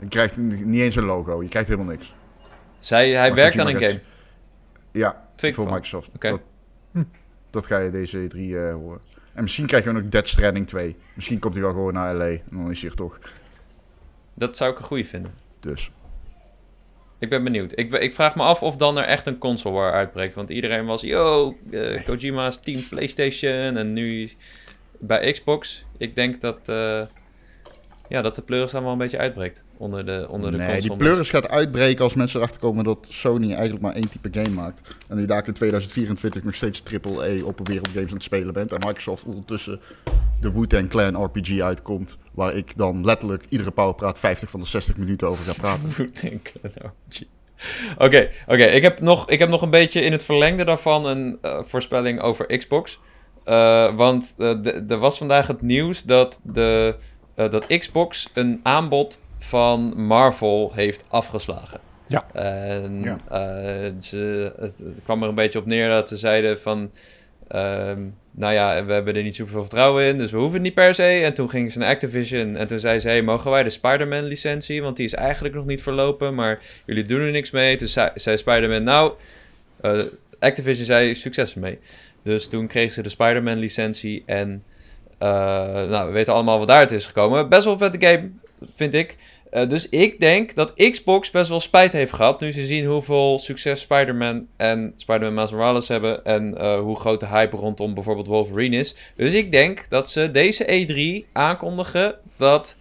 Je 0.00 0.08
krijgt 0.08 0.36
niet 0.36 0.80
eens 0.80 0.96
een 0.96 1.04
logo. 1.04 1.42
Je 1.42 1.48
krijgt 1.48 1.68
helemaal 1.68 1.92
niks. 1.92 2.14
Zij, 2.78 3.10
hij 3.10 3.28
Maar 3.28 3.36
werkt 3.36 3.58
aan 3.58 3.68
een 3.68 3.82
game. 3.82 4.00
Ja, 4.92 5.28
Vind 5.36 5.54
voor. 5.54 5.66
Microsoft. 5.66 6.10
Oké. 6.14 6.30
Dat, 6.30 6.40
dat 7.50 7.66
ga 7.66 7.78
je 7.78 7.90
deze 7.90 8.28
E3 8.28 8.38
eh, 8.38 8.74
horen. 8.74 9.00
En 9.32 9.42
misschien 9.42 9.66
krijg 9.66 9.84
je 9.84 9.90
ook 9.90 9.96
nog 9.96 10.08
Dead 10.08 10.28
Stranding 10.28 10.66
2. 10.66 10.96
Misschien 11.14 11.38
komt 11.38 11.54
hij 11.54 11.62
wel 11.62 11.72
gewoon 11.72 11.92
naar 11.92 12.14
LA. 12.14 12.24
En 12.24 12.42
dan 12.50 12.70
is 12.70 12.80
hij 12.80 12.90
er 12.90 12.96
toch. 12.96 13.18
Dat 14.34 14.56
zou 14.56 14.72
ik 14.72 14.78
een 14.78 14.84
goeie 14.84 15.06
vinden. 15.06 15.34
Dus. 15.60 15.90
Ik 17.18 17.28
ben 17.28 17.44
benieuwd. 17.44 17.78
Ik, 17.78 17.92
ik 17.92 18.14
vraag 18.14 18.34
me 18.34 18.42
af 18.42 18.62
of 18.62 18.76
dan 18.76 18.98
er 18.98 19.04
echt 19.04 19.26
een 19.26 19.38
console 19.38 19.74
war 19.74 19.92
uitbreekt. 19.92 20.34
Want 20.34 20.50
iedereen 20.50 20.86
was, 20.86 21.00
yo, 21.00 21.56
eh, 21.70 22.04
Kojima's 22.04 22.60
team 22.60 22.88
PlayStation 22.88 23.76
en 23.76 23.92
nu 23.92 24.30
bij 24.98 25.32
Xbox. 25.32 25.84
Ik 25.96 26.14
denk 26.14 26.40
dat, 26.40 26.68
eh, 26.68 27.02
ja, 28.10 28.22
dat 28.22 28.34
de 28.34 28.42
pleuris 28.42 28.70
dan 28.70 28.82
wel 28.82 28.92
een 28.92 28.98
beetje 28.98 29.18
uitbreekt 29.18 29.62
onder 29.76 30.06
de, 30.06 30.26
onder 30.30 30.50
de 30.50 30.56
nee, 30.56 30.80
die 30.80 30.96
pleuris 30.96 31.30
gaat 31.30 31.48
uitbreken 31.48 32.04
als 32.04 32.14
mensen 32.14 32.40
erachter 32.40 32.60
komen 32.60 32.84
dat 32.84 33.06
Sony 33.10 33.48
eigenlijk 33.52 33.82
maar 33.82 33.94
één 33.94 34.08
type 34.08 34.28
game 34.32 34.54
maakt. 34.54 34.80
En 35.08 35.16
die 35.16 35.26
daar 35.26 35.46
in 35.46 35.52
2024 35.52 36.44
nog 36.44 36.54
steeds 36.54 36.82
AAA 36.84 37.42
open 37.44 37.64
wereld 37.64 37.88
games 37.88 38.08
aan 38.08 38.14
het 38.14 38.22
spelen 38.22 38.54
bent. 38.54 38.72
En 38.72 38.78
Microsoft 38.86 39.24
ondertussen 39.24 39.80
de 40.40 40.52
Wu-Tang 40.52 40.88
Clan 40.88 41.24
RPG 41.24 41.60
uitkomt. 41.60 42.18
Waar 42.32 42.54
ik 42.56 42.76
dan 42.76 43.04
letterlijk 43.04 43.44
iedere 43.48 43.70
powerpraat 43.70 44.18
50 44.18 44.50
van 44.50 44.60
de 44.60 44.66
60 44.66 44.96
minuten 44.96 45.28
over 45.28 45.44
ga 45.44 45.52
praten. 45.60 46.10
Denken, 46.20 46.60
nou, 46.62 46.92
gee. 47.08 47.28
Oké, 47.98 48.28
oké. 48.46 48.64
Ik, 48.64 48.82
heb 48.82 49.00
nog- 49.00 49.28
ik 49.28 49.38
heb 49.38 49.48
nog 49.48 49.62
een 49.62 49.70
beetje 49.70 50.00
in 50.00 50.12
het 50.12 50.22
verlengde 50.22 50.64
daarvan 50.64 51.06
een 51.06 51.38
eh, 51.42 51.58
voorspelling 51.64 52.20
over 52.20 52.58
Xbox. 52.58 53.00
Eh, 53.44 53.96
want 53.96 54.34
eh, 54.38 54.90
er 54.90 54.98
was 54.98 55.18
vandaag 55.18 55.46
het 55.46 55.62
nieuws 55.62 56.02
dat, 56.02 56.40
de, 56.42 56.96
eh, 57.44 57.50
dat 57.50 57.66
Xbox 57.66 58.30
een 58.34 58.60
aanbod 58.62 59.22
van 59.38 59.92
Marvel 60.06 60.72
heeft 60.74 61.04
afgeslagen. 61.08 61.80
Ja. 62.06 62.26
En 62.32 63.02
Ja. 63.02 63.18
eh, 63.30 63.92
ze, 64.00 64.52
het, 64.58 64.78
het 64.78 64.94
kwam 65.04 65.22
er 65.22 65.28
een 65.28 65.34
beetje 65.34 65.58
op 65.58 65.66
neer 65.66 65.88
dat 65.88 66.08
ze 66.08 66.16
zeiden 66.16 66.60
van... 66.60 66.90
ehm, 67.48 68.00
nou 68.30 68.52
ja, 68.54 68.84
we 68.84 68.92
hebben 68.92 69.16
er 69.16 69.22
niet 69.22 69.34
superveel 69.34 69.60
vertrouwen 69.60 70.04
in, 70.04 70.18
dus 70.18 70.30
we 70.30 70.36
hoeven 70.36 70.54
het 70.54 70.62
niet 70.62 70.74
per 70.74 70.94
se. 70.94 71.02
En 71.24 71.34
toen 71.34 71.50
gingen 71.50 71.70
ze 71.70 71.78
naar 71.78 71.88
Activision 71.88 72.56
en 72.56 72.66
toen 72.66 72.80
zei 72.80 72.98
ze... 72.98 73.08
Hey, 73.08 73.22
mogen 73.22 73.50
wij 73.50 73.62
de 73.62 73.70
Spider-Man 73.70 74.24
licentie? 74.24 74.82
Want 74.82 74.96
die 74.96 75.04
is 75.04 75.14
eigenlijk 75.14 75.54
nog 75.54 75.66
niet 75.66 75.82
verlopen, 75.82 76.34
maar 76.34 76.60
jullie 76.86 77.04
doen 77.04 77.20
er 77.20 77.30
niks 77.30 77.50
mee. 77.50 77.76
Toen 77.76 77.88
zei, 77.88 78.10
zei 78.14 78.36
Spider-Man, 78.36 78.82
nou... 78.82 79.12
eh, 79.80 80.00
Activision 80.38 80.86
zei, 80.86 81.14
succes 81.14 81.54
ermee. 81.54 81.78
Dus 82.22 82.48
toen 82.48 82.66
kregen 82.66 82.94
ze 82.94 83.02
de 83.02 83.08
Spider-Man 83.08 83.58
licentie 83.58 84.22
en... 84.26 84.64
eh, 85.20 85.28
nou, 85.88 86.06
we 86.06 86.12
weten 86.12 86.32
allemaal 86.32 86.58
wat 86.58 86.68
daaruit 86.68 86.92
is 86.92 87.06
gekomen. 87.06 87.48
Best 87.48 87.64
wel 87.64 87.72
een 87.72 87.78
vette 87.78 88.06
game, 88.06 88.30
vind 88.74 88.94
ik. 88.94 89.16
Eh, 89.50 89.68
dus 89.68 89.88
ik 89.88 90.20
denk 90.20 90.54
dat 90.54 90.74
Xbox 90.74 91.30
best 91.30 91.48
wel 91.48 91.60
spijt 91.60 91.92
heeft 91.92 92.12
gehad. 92.12 92.40
Nu 92.40 92.52
ze 92.52 92.66
zien 92.66 92.86
hoeveel 92.86 93.38
succes 93.38 93.80
Spider-Man 93.80 94.46
en 94.56 94.92
Spider-Man 94.96 95.34
Miles 95.34 95.50
Morales 95.50 95.88
hebben. 95.88 96.24
En 96.24 96.58
eh, 96.58 96.78
hoe 96.78 96.98
groot 96.98 97.20
de 97.20 97.26
hype 97.26 97.56
rondom 97.56 97.94
bijvoorbeeld 97.94 98.26
Wolverine 98.26 98.76
is. 98.76 98.96
Dus 99.14 99.32
ik 99.32 99.52
denk 99.52 99.86
dat 99.88 100.10
ze 100.10 100.30
deze 100.30 100.86
E3 101.24 101.32
aankondigen 101.32 102.18
dat 102.36 102.76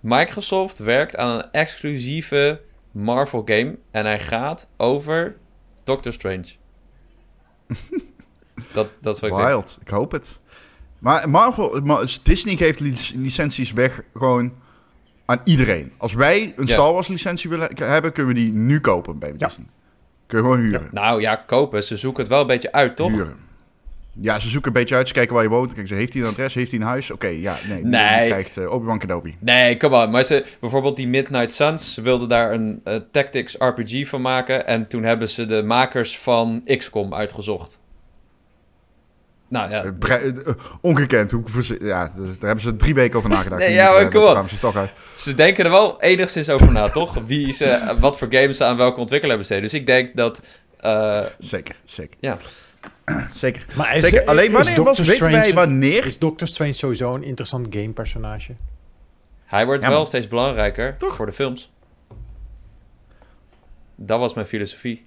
Microsoft 0.00 0.78
werkt 0.78 1.16
aan 1.16 1.38
een 1.38 1.50
exclusieve 1.52 2.60
Marvel 2.90 3.42
game. 3.44 3.76
En 3.90 4.04
hij 4.04 4.18
gaat 4.18 4.68
over 4.76 5.36
Doctor 5.84 6.12
Strange. 6.12 6.46
dat, 8.72 8.90
dat 9.00 9.14
is 9.14 9.20
wat 9.20 9.30
ik 9.30 9.36
denk. 9.36 9.48
Wild, 9.48 9.78
ik 9.80 9.88
hoop 9.88 10.12
het. 10.12 10.40
Maar 11.00 11.30
Marvel, 11.30 11.80
maar 11.84 12.18
Disney 12.22 12.56
geeft 12.56 12.80
lic- 12.80 13.12
licenties 13.14 13.72
weg 13.72 14.02
gewoon 14.14 14.52
aan 15.26 15.40
iedereen. 15.44 15.92
Als 15.96 16.12
wij 16.14 16.42
een 16.56 16.66
Ja. 16.66 16.72
Star 16.72 16.92
Wars 16.92 17.08
licentie 17.08 17.50
willen 17.50 17.68
hebben, 17.74 18.12
kunnen 18.12 18.34
we 18.34 18.40
die 18.40 18.52
nu 18.52 18.80
kopen 18.80 19.18
bij 19.18 19.32
Ja. 19.36 19.46
Disney. 19.46 19.66
Kun 20.26 20.38
je 20.38 20.44
gewoon 20.44 20.58
huren. 20.60 20.88
Nou 20.92 21.20
ja, 21.20 21.36
kopen. 21.36 21.82
Ze 21.82 21.96
zoeken 21.96 22.20
het 22.22 22.30
wel 22.32 22.40
een 22.40 22.46
beetje 22.46 22.72
uit, 22.72 22.96
toch? 22.96 23.10
Huren. 23.10 23.36
Ja, 24.12 24.38
ze 24.38 24.48
zoeken 24.48 24.72
een 24.72 24.78
beetje 24.80 24.94
uit, 24.94 25.08
ze 25.08 25.14
kijken 25.14 25.34
waar 25.34 25.42
je 25.42 25.48
woont. 25.50 25.66
Kijken 25.66 25.86
ze, 25.88 25.94
heeft 25.94 26.12
hij 26.12 26.22
een 26.22 26.28
adres, 26.28 26.54
heeft 26.54 26.70
hij 26.70 26.80
een 26.80 26.86
huis? 26.86 27.10
Oké, 27.10 27.26
ja, 27.26 27.56
nee. 27.68 27.76
die- 27.76 27.86
Nee. 27.86 28.18
Die 28.20 28.28
krijgt 28.30 28.56
eh, 28.56 28.70
Obi-Wan 28.72 28.98
Kenobi. 28.98 29.36
Nee, 29.38 29.76
kom 29.76 29.92
on. 29.94 30.10
Maar 30.10 30.24
ze, 30.24 30.44
bijvoorbeeld 30.60 30.96
die 30.96 31.08
Midnight 31.08 31.52
Suns, 31.52 31.94
ze 31.94 32.02
wilden 32.02 32.28
daar 32.28 32.52
een 32.52 32.80
eh, 32.84 32.96
Tactics 33.12 33.56
RPG 33.58 34.08
van 34.08 34.20
maken. 34.20 34.66
En 34.66 34.88
toen 34.88 35.02
hebben 35.02 35.28
ze 35.28 35.46
de 35.46 35.62
makers 35.62 36.18
van 36.18 36.62
XCOM 36.76 37.14
uitgezocht. 37.14 37.79
Nou 39.50 39.70
ja, 39.70 39.84
Eh, 39.84 39.90
bre- 39.98 40.14
eh, 40.14 40.54
ongekend. 40.80 41.30
Hoe, 41.30 41.42
ja, 41.80 42.06
daar 42.16 42.26
hebben 42.40 42.60
ze 42.60 42.76
drie 42.76 42.94
weken 42.94 43.18
over 43.18 43.30
nagedacht. 43.30 43.60
Nee, 43.66 43.72
ja, 43.72 43.92
maar 43.92 44.08
kom 44.08 44.22
op. 44.22 44.30
kwamen 44.30 44.50
ze 44.50 44.58
toch 44.58 44.76
uit. 44.76 44.90
ze 45.14 45.34
denken 45.34 45.64
er 45.64 45.70
wel 45.70 46.00
enigszins 46.00 46.48
over 46.48 46.72
na, 46.72 46.88
toch? 46.98 47.14
Wie 47.26 47.52
ze, 47.52 47.96
wat 48.00 48.18
voor 48.18 48.28
games 48.30 48.56
ze 48.56 48.64
aan 48.64 48.76
welke 48.76 49.00
ontwikkelaar 49.00 49.36
besteden. 49.38 49.62
Dus 49.62 49.74
ik 49.74 49.86
denk 49.86 50.16
dat... 50.16 50.42
eh, 50.76 51.20
Zeker, 51.38 51.74
zeker. 51.84 52.16
Ja. 52.20 52.36
Zeker. 53.34 53.64
Maar 53.76 53.96
is, 53.96 54.02
zeker. 54.02 54.24
Alleen 54.24 54.46
is 54.46 54.52
wanneer 54.52 54.82
was, 54.82 54.98
weten 54.98 55.30
wij 55.30 55.32
Strange- 55.48 55.54
wanneer? 55.54 56.04
Is 56.06 56.18
Doctor 56.18 56.46
Strange 56.48 56.72
sowieso 56.72 57.14
een 57.14 57.24
interessant 57.24 57.66
gamepersonage? 57.70 58.52
hij 59.44 59.66
wordt 59.66 59.82
Ja, 59.82 59.88
wel 59.88 60.04
steeds 60.04 60.28
belangrijker 60.28 60.96
Toch? 60.98 61.14
voor 61.16 61.26
de 61.26 61.32
films. 61.32 61.72
Dat 63.96 64.18
was 64.18 64.34
mijn 64.34 64.46
filosofie. 64.46 65.06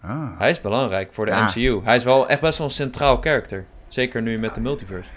Ah. 0.00 0.38
Hij 0.38 0.50
is 0.50 0.60
belangrijk 0.60 1.12
voor 1.12 1.24
de 1.24 1.30
Ja. 1.30 1.46
MCU. 1.46 1.80
Hij 1.84 1.96
is 1.96 2.04
wel 2.04 2.28
echt 2.28 2.40
best 2.40 2.58
wel 2.58 2.66
een 2.66 2.72
centraal 2.72 3.18
karakter. 3.18 3.64
Zeker 3.88 4.22
nu 4.22 4.38
met 4.38 4.54
de 4.54 4.60
multiverse. 4.60 5.08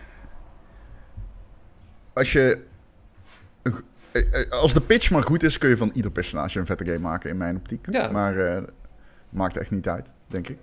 Als 2.13 2.31
je... 2.31 2.65
eh, 3.63 3.71
eh, 4.41 4.49
Als 4.51 4.73
de 4.73 4.81
pitch 4.81 5.11
maar 5.11 5.23
goed 5.23 5.43
is, 5.43 5.57
kun 5.57 5.69
je 5.69 5.77
van 5.77 5.91
ieder 5.93 6.11
personage 6.11 6.59
een 6.59 6.65
vette 6.65 6.85
game 6.85 6.99
maken, 6.99 7.29
in 7.29 7.37
mijn 7.37 7.55
optiek. 7.55 7.87
Ja. 7.91 8.11
Maar 8.11 8.37
eh 8.37 8.63
maakt 9.29 9.57
echt 9.57 9.71
niet 9.71 9.87
uit, 9.87 10.11
denk 10.27 10.47
ik. 10.47 10.57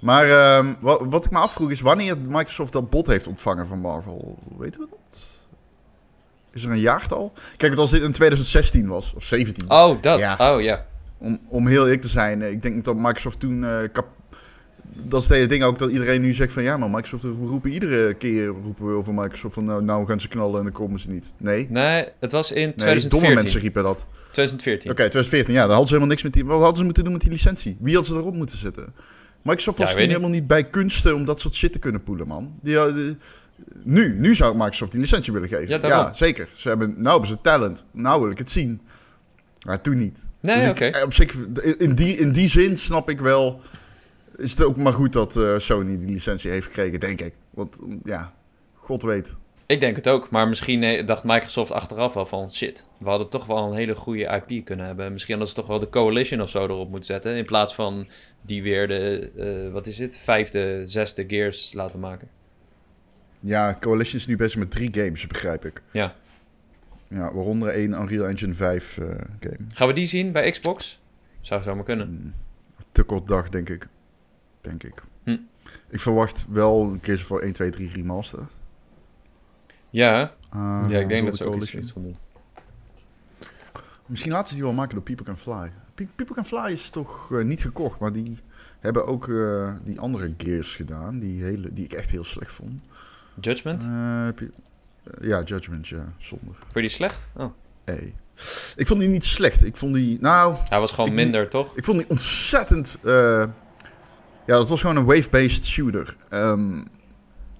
Maar 0.00 0.24
ehm, 0.24 0.74
wat, 0.80 1.00
wat 1.04 1.24
ik 1.24 1.30
me 1.30 1.38
afvroeg 1.38 1.70
is 1.70 1.80
wanneer 1.80 2.18
Microsoft 2.18 2.72
dat 2.72 2.90
bot 2.90 3.06
heeft 3.06 3.26
ontvangen 3.26 3.66
van 3.66 3.78
Marvel. 3.78 4.38
Weten 4.58 4.80
we 4.80 4.86
dat? 4.90 5.20
Is 6.52 6.64
er 6.64 6.70
een 6.70 6.78
jaartal? 6.78 7.32
Kijk, 7.56 7.74
want 7.74 7.78
als 7.78 7.90
dit 7.90 8.02
in 8.02 8.12
2016 8.12 8.86
was, 8.88 9.14
of 9.14 9.24
17. 9.24 9.70
Oh, 9.70 10.02
dat. 10.02 10.18
Ja. 10.18 10.54
Oh, 10.54 10.60
ja. 10.62 10.86
Om, 11.22 11.38
om 11.48 11.66
heel 11.66 11.82
eerlijk 11.82 12.00
te 12.00 12.08
zijn, 12.08 12.42
eh, 12.42 12.50
ik 12.50 12.62
denk 12.62 12.84
dat 12.84 12.96
Microsoft 12.96 13.40
toen... 13.40 13.64
eh, 13.64 13.78
kap- 13.92 14.20
dat 14.94 15.20
is 15.20 15.26
het 15.26 15.36
hele 15.36 15.48
ding 15.48 15.62
ook, 15.64 15.78
dat 15.78 15.90
iedereen 15.90 16.20
nu 16.20 16.32
zegt 16.32 16.52
van... 16.52 16.62
Ja, 16.62 16.76
maar 16.76 16.90
Microsoft, 16.90 17.22
we 17.22 17.46
roepen 17.46 17.70
iedere 17.70 18.14
keer 18.14 18.46
roepen 18.46 18.86
we 18.86 18.92
over 18.94 19.14
Microsoft 19.14 19.54
van... 19.54 19.64
Nou, 19.64 19.82
nou 19.84 20.06
gaan 20.06 20.20
ze 20.20 20.28
knallen 20.28 20.56
en 20.58 20.62
dan 20.62 20.72
komen 20.72 20.98
ze 21.00 21.10
niet. 21.10 21.32
Nee, 21.36 21.66
Nee, 21.70 22.06
het 22.20 22.32
was 22.32 22.50
in 22.52 22.56
nee 22.56 22.72
2014. 22.74 23.08
domme 23.20 23.34
mensen 23.34 23.60
riepen 23.60 23.82
dat. 23.82 24.06
2014. 24.30 24.90
Oké, 24.90 24.98
2014, 25.00 25.54
ja, 25.54 25.60
daar 25.60 25.68
hadden 25.68 25.86
ze 25.86 25.92
helemaal 25.94 26.10
niks 26.14 26.22
met 26.22 26.32
die... 26.32 26.44
Wat 26.44 26.58
hadden 26.60 26.76
ze 26.76 26.84
moeten 26.84 27.04
doen 27.04 27.12
met 27.12 27.22
die 27.22 27.30
licentie? 27.30 27.76
Wie 27.80 27.94
had 27.94 28.06
ze 28.06 28.14
erop 28.14 28.34
moeten 28.34 28.58
zetten? 28.58 28.94
Microsoft 29.42 29.78
was 29.78 29.90
toen 29.90 29.98
helemaal 30.08 30.30
niet 30.30 30.46
bij 30.46 30.64
kunsten 30.64 31.14
om 31.14 31.24
dat 31.24 31.40
soort 31.40 31.54
shit 31.54 31.72
te 31.72 31.78
kunnen 31.78 32.02
poelen, 32.02 32.26
man. 32.26 32.54
Die, 32.62 32.76
nu, 33.82 34.14
nu 34.18 34.34
zou 34.34 34.56
Microsoft 34.56 34.90
die 34.92 35.00
licentie 35.00 35.32
willen 35.32 35.48
geven. 35.48 35.68
Ja, 35.68 35.86
Ja, 35.88 36.12
zeker. 36.12 36.48
Ze 36.52 36.68
hebben, 36.68 36.94
nou 36.96 37.10
hebben 37.10 37.28
ze 37.28 37.38
talent. 37.42 37.84
Nou 37.90 38.20
wil 38.22 38.30
ik 38.30 38.38
het 38.38 38.50
zien. 38.50 38.80
Maar 39.66 39.80
toen 39.80 39.96
niet. 39.98 40.28
Nee, 40.42 40.56
Dus 40.56 40.68
oké. 40.68 40.84
eh, 40.84 41.02
op 41.04 41.12
zich, 41.12 41.34
in 41.78 41.94
die, 41.94 42.16
in 42.16 42.32
die 42.32 42.48
zin 42.48 42.76
snap 42.78 43.10
ik 43.10 43.20
wel. 43.20 43.60
Is 44.36 44.50
het 44.50 44.62
ook 44.62 44.76
maar 44.76 44.92
goed 44.92 45.12
dat 45.12 45.36
eh, 45.36 45.58
Sony 45.58 45.98
die 45.98 46.08
licentie 46.08 46.50
heeft 46.50 46.66
gekregen, 46.66 47.00
denk 47.00 47.20
ik. 47.20 47.34
Want 47.50 47.80
mm, 47.80 48.00
ja, 48.04 48.32
God 48.74 49.02
weet. 49.02 49.34
Ik 49.66 49.80
denk 49.80 49.96
het 49.96 50.08
ook, 50.08 50.30
maar 50.30 50.48
misschien 50.48 50.82
eh, 50.82 51.06
dacht 51.06 51.24
Microsoft 51.24 51.70
achteraf 51.72 52.14
wel 52.14 52.26
van 52.26 52.52
shit. 52.52 52.84
We 52.98 53.08
hadden 53.08 53.28
toch 53.28 53.46
wel 53.46 53.56
een 53.70 53.76
hele 53.76 53.94
goede 53.94 54.42
IP 54.48 54.64
kunnen 54.64 54.86
hebben. 54.86 55.12
Misschien 55.12 55.34
hadden 55.34 55.54
ze 55.54 55.60
toch 55.60 55.68
wel 55.70 55.78
de 55.78 55.88
Coalition 55.88 56.40
of 56.40 56.50
zo 56.50 56.64
erop 56.64 56.88
moeten 56.88 57.06
zetten. 57.06 57.34
In 57.36 57.44
plaats 57.44 57.74
van 57.74 58.08
die 58.40 58.62
weer 58.62 58.88
de, 58.88 59.70
wat 59.72 59.86
is 59.86 59.98
het, 59.98 60.18
vijfde, 60.18 60.82
zesde 60.86 61.24
Gears 61.28 61.72
laten 61.72 62.00
maken. 62.00 62.28
Ja, 63.40 63.76
Coalition 63.80 64.20
is 64.20 64.26
nu 64.26 64.36
bezig 64.36 64.58
met 64.58 64.70
drie 64.70 64.88
games, 64.92 65.26
begrijp 65.26 65.64
ik. 65.64 65.82
Ja. 65.92 66.14
Ja, 67.12 67.32
waaronder 67.34 67.68
één 67.68 67.92
Unreal 67.92 68.26
Engine 68.28 68.54
5 68.54 68.98
eh, 68.98 69.04
game. 69.40 69.56
Gaan 69.74 69.88
we 69.88 69.92
die 69.94 70.06
zien 70.06 70.32
bij 70.32 70.50
Xbox? 70.50 71.00
Zou 71.40 71.62
zomaar 71.62 71.84
kunnen. 71.84 72.08
Mm, 72.10 72.32
Te 72.92 73.02
kort 73.02 73.26
dag, 73.26 73.48
denk 73.48 73.68
ik. 73.68 73.88
Denk 74.60 74.82
ik. 74.82 75.02
Hm. 75.22 75.36
Ik 75.88 76.00
verwacht 76.00 76.44
wel 76.48 76.82
een 76.82 77.00
keer 77.00 77.18
voor 77.18 77.40
1, 77.40 77.52
2, 77.52 77.70
3 77.70 77.90
remaster. 77.92 78.40
Ja, 79.90 80.34
Ah, 80.50 80.84
ja 80.88 80.98
ik 80.98 81.08
denk 81.08 81.24
dat 81.24 81.36
ze 81.36 81.44
ook 81.46 81.54
iets, 81.62 81.92
gaan 81.92 82.02
doen. 82.02 82.16
Misschien 84.06 84.32
laten 84.32 84.48
ze 84.48 84.54
die 84.54 84.62
wel 84.64 84.72
maken 84.72 84.94
door 84.94 85.02
People 85.02 85.24
Can 85.24 85.36
Fly. 85.38 85.72
Pe- 85.94 86.06
People 86.14 86.34
Can 86.34 86.44
Fly 86.46 86.72
is 86.72 86.90
toch 86.90 87.32
eh, 87.32 87.44
niet 87.44 87.62
gekocht, 87.62 87.98
maar 88.00 88.12
die 88.12 88.38
hebben 88.80 89.06
ook 89.06 89.28
eh, 89.28 89.74
die 89.84 90.00
andere 90.00 90.34
Gears 90.36 90.76
gedaan, 90.76 91.18
die, 91.18 91.42
hele, 91.42 91.72
die 91.72 91.84
ik 91.84 91.92
echt 91.92 92.10
heel 92.10 92.24
slecht 92.24 92.52
vond. 92.52 92.82
Judgment? 93.40 93.84
Eh, 95.04 95.12
heb 95.12 95.22
ja, 95.28 95.42
Judgment, 95.42 95.88
ja, 95.88 96.12
zonder. 96.18 96.54
Vond 96.58 96.72
je 96.74 96.80
die 96.80 96.88
slecht? 96.90 97.28
Oh. 97.36 97.50
E. 97.84 97.92
Ik 98.76 98.86
vond 98.86 99.00
die 99.00 99.08
niet 99.08 99.24
slecht. 99.24 99.64
Ik 99.64 99.76
vond 99.76 99.94
die, 99.94 100.18
nou, 100.20 100.56
Hij 100.68 100.80
was 100.80 100.92
gewoon 100.92 101.08
Ik- 101.10 101.14
minder, 101.16 101.48
toch? 101.48 101.76
ik 101.76 101.84
vond 101.84 101.98
die 101.98 102.10
ontzettend. 102.10 102.98
eh, 103.02 103.44
ja, 104.46 104.56
dat 104.56 104.68
was 104.68 104.80
gewoon 104.80 104.96
een 104.96 105.04
wave-based 105.04 105.64
shooter. 105.66 106.16
ehm, 106.28 106.80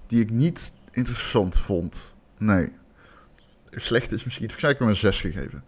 die 0.07 0.21
ik 0.21 0.29
niet 0.29 0.71
interessant 0.91 1.57
vond. 1.57 2.15
Nee. 2.37 2.69
Slecht 3.71 4.11
is 4.11 4.23
misschien. 4.23 4.49
Ik 4.49 4.59
zou 4.59 4.73
ik 4.73 4.79
hem 4.79 4.87
een 4.87 4.95
6 4.95 5.21
gegeven. 5.21 5.63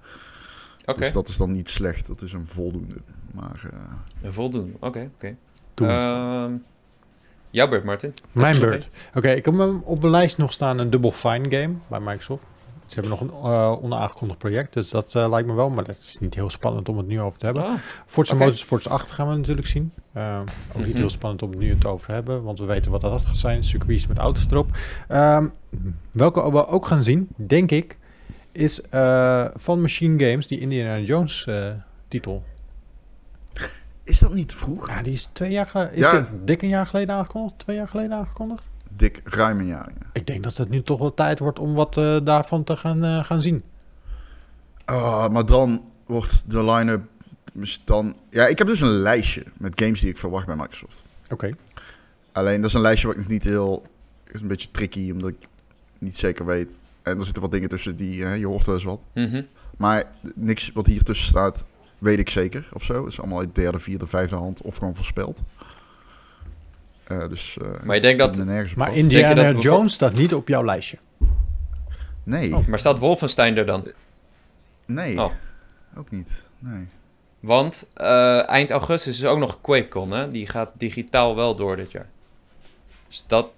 Oké, 0.85 0.99
Dus 0.99 1.11
dat 1.11 1.27
is 1.27 1.37
dan 1.37 1.51
niet 1.51 1.69
slecht. 1.69 2.07
Dat 2.07 2.21
is 2.21 2.33
een 2.33 2.47
voldoende. 2.47 2.95
Maar. 3.33 3.69
eh, 4.21 4.31
voldoen. 4.31 4.75
Oké, 4.79 5.09
oké. 5.15 5.35
Doe 5.73 5.87
het. 5.87 6.03
Jouw 7.55 7.67
beurt, 7.67 7.83
Martin. 7.83 8.13
Mijn 8.31 8.59
beurt. 8.59 8.89
Oké, 9.13 9.29
ik 9.29 9.45
heb 9.45 9.57
hem 9.57 9.81
op 9.85 9.99
mijn 9.99 10.11
lijst 10.11 10.37
nog 10.37 10.53
staan 10.53 10.79
een 10.79 10.89
Double 10.89 11.11
Fine 11.11 11.51
game 11.51 11.73
bij 11.87 11.99
Microsoft. 11.99 12.43
Ze 12.85 12.93
hebben 12.99 13.11
nog 13.11 13.21
een 13.21 13.29
eh, 13.51 13.83
onaangekondigd 13.83 14.39
project, 14.39 14.73
dus 14.73 14.89
dat 14.89 15.15
eh, 15.15 15.29
lijkt 15.29 15.47
me 15.47 15.53
wel. 15.53 15.69
Maar 15.69 15.83
dat 15.83 15.95
is 15.95 16.17
niet 16.19 16.33
heel 16.35 16.49
spannend 16.49 16.89
om 16.89 16.97
het 16.97 17.07
nu 17.07 17.21
over 17.21 17.39
te 17.39 17.45
hebben. 17.45 17.63
Oh, 17.63 17.73
Forza 18.05 18.33
oké. 18.33 18.43
Motorsports 18.43 18.89
8 18.89 19.11
gaan 19.11 19.29
we 19.29 19.35
natuurlijk 19.35 19.67
zien. 19.67 19.91
Eh, 20.11 20.39
ook 20.71 20.77
niet 20.77 20.87
Mhm. 20.87 20.97
heel 20.97 21.09
spannend 21.09 21.41
om 21.43 21.49
het 21.49 21.59
nu 21.59 21.69
het 21.69 21.85
over 21.85 22.07
te 22.07 22.13
hebben, 22.13 22.43
want 22.43 22.59
we 22.59 22.65
weten 22.65 22.91
wat 22.91 23.01
dat 23.01 23.21
gaat 23.21 23.37
zijn. 23.37 23.63
Circuits 23.63 24.07
met 24.07 24.17
auto's 24.17 24.45
erop. 24.49 24.77
Ehm, 25.07 25.45
welke 26.11 26.51
we 26.51 26.67
ook 26.67 26.85
gaan 26.85 27.03
zien, 27.03 27.27
denk 27.35 27.71
ik, 27.71 27.97
is 28.51 28.81
van 29.55 29.81
Machine 29.81 30.25
Games, 30.25 30.47
die 30.47 30.59
Indiana 30.59 30.99
Jones 30.99 31.47
titel. 32.07 32.43
Is 34.05 34.19
dat 34.19 34.33
niet 34.33 34.53
vroeg? 34.53 34.87
Ja, 34.87 35.01
die 35.01 35.13
is 35.13 35.29
twee 35.31 35.51
jaar 35.51 35.67
geleden. 35.67 35.93
Is 35.93 35.99
Ja. 35.99 36.15
het 36.15 36.47
dik 36.47 36.61
een 36.61 36.67
jaar 36.69 36.87
geleden 36.87 37.15
aangekondigd? 37.15 37.59
Twee 37.59 37.75
jaar 37.75 37.87
geleden 37.87 38.17
aangekondigd? 38.17 38.63
Dik 38.89 39.21
ruim 39.23 39.59
een 39.59 39.65
jaar. 39.65 39.89
ja. 39.99 40.07
Ik 40.13 40.27
denk 40.27 40.43
dat 40.43 40.57
het 40.57 40.69
nu 40.69 40.81
toch 40.83 40.99
wel 40.99 41.13
tijd 41.13 41.39
wordt 41.39 41.59
om 41.59 41.73
wat 41.73 41.97
eh, 41.97 42.17
daarvan 42.23 42.63
te 42.63 42.77
gaan, 42.77 43.03
eh, 43.03 43.23
gaan 43.23 43.41
zien. 43.41 43.63
Ah, 44.85 45.29
maar 45.29 45.45
dan 45.45 45.83
wordt 46.05 46.43
de 46.45 46.65
line-up 46.65 47.01
dus 47.53 47.81
dan... 47.85 48.15
Ja, 48.29 48.45
ik 48.47 48.57
heb 48.57 48.67
dus 48.67 48.81
een 48.81 48.87
lijstje 49.01 49.43
met 49.57 49.81
games 49.81 49.99
die 49.99 50.09
ik 50.09 50.17
verwacht 50.17 50.45
bij 50.45 50.55
Microsoft. 50.55 51.03
Oké. 51.29 51.51
Alleen 52.31 52.61
dat 52.61 52.69
is 52.69 52.75
een 52.75 52.81
lijstje 52.81 53.07
wat 53.07 53.15
ik 53.15 53.21
nog 53.21 53.31
niet 53.31 53.43
heel... 53.43 53.83
is 54.31 54.41
een 54.41 54.47
beetje 54.47 54.71
tricky, 54.71 55.11
omdat 55.11 55.29
ik 55.29 55.47
niet 55.97 56.15
zeker 56.15 56.45
weet. 56.45 56.83
En 57.01 57.17
er 57.17 57.23
zitten 57.25 57.41
wat 57.41 57.51
dingen 57.51 57.69
tussen 57.69 57.95
die... 57.95 58.23
Hè, 58.23 58.33
je 58.33 58.47
hoort 58.47 58.65
wel 58.65 58.75
eens 58.75 58.83
wat. 58.83 58.99
Mhm. 59.13 59.43
Maar 59.77 60.03
niks 60.35 60.71
wat 60.73 60.85
hier 60.85 61.03
tussen 61.03 61.27
staat, 61.27 61.65
weet 62.05 62.19
ik 62.19 62.29
zeker 62.29 62.69
of 62.73 62.83
zo. 62.83 63.03
Het 63.03 63.11
is 63.11 63.19
allemaal 63.19 63.39
uit 63.39 63.55
derde, 63.55 63.79
vierde, 63.79 64.07
vijfde 64.07 64.35
hand 64.35 64.61
of 64.61 64.77
gewoon 64.77 64.95
voorspeld. 64.95 65.41
Eh, 67.03 67.27
dus... 67.29 67.57
eh, 67.57 67.67
Maar 67.83 67.95
je 67.95 68.01
denkt 68.01 68.19
dat... 68.19 68.45
Maar 68.45 68.87
vast. 68.87 68.97
Indiana 68.99 69.33
Denk 69.33 69.47
je 69.47 69.53
dat 69.53 69.63
Jones 69.63 69.93
staat 69.93 70.13
niet 70.13 70.33
op 70.33 70.47
jouw 70.47 70.65
lijstje. 70.65 70.97
Nee, 72.23 72.55
Oh. 72.55 72.67
Maar 72.67 72.79
staat 72.79 72.99
Wolfenstein 72.99 73.57
er 73.57 73.65
dan? 73.65 73.87
nee. 74.85 75.21
Oh. 75.21 75.31
Ook 75.97 76.11
niet, 76.11 76.49
nee. 76.59 76.87
Want 77.39 77.87
eh, 77.93 78.49
eind 78.49 78.71
augustus 78.71 79.17
is 79.17 79.25
ook 79.25 79.39
nog 79.39 79.61
QuakeCon, 79.61 80.11
hè? 80.11 80.27
Die 80.27 80.47
gaat 80.47 80.69
digitaal 80.77 81.35
wel 81.35 81.55
door 81.55 81.75
dit 81.75 81.91
jaar. 81.91 82.09
Dus 83.07 83.23
dat 83.27 83.49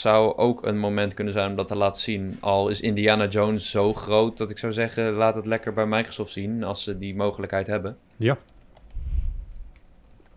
zou 0.00 0.36
ook 0.36 0.66
een 0.66 0.78
moment 0.78 1.14
kunnen 1.14 1.32
zijn 1.32 1.50
om 1.50 1.56
dat 1.56 1.68
te 1.68 1.76
laten 1.76 2.02
zien. 2.02 2.36
Al 2.40 2.68
is 2.68 2.80
Indiana 2.80 3.26
Jones 3.28 3.70
zo 3.70 3.94
groot 3.94 4.36
dat 4.36 4.50
ik 4.50 4.58
zou 4.58 4.72
zeggen, 4.72 5.12
laat 5.12 5.34
het 5.34 5.46
lekker 5.46 5.72
bij 5.72 5.86
Microsoft 5.86 6.32
zien 6.32 6.64
als 6.64 6.82
ze 6.82 6.98
die 6.98 7.14
mogelijkheid 7.14 7.66
hebben. 7.66 7.96
Ja. 8.16 8.38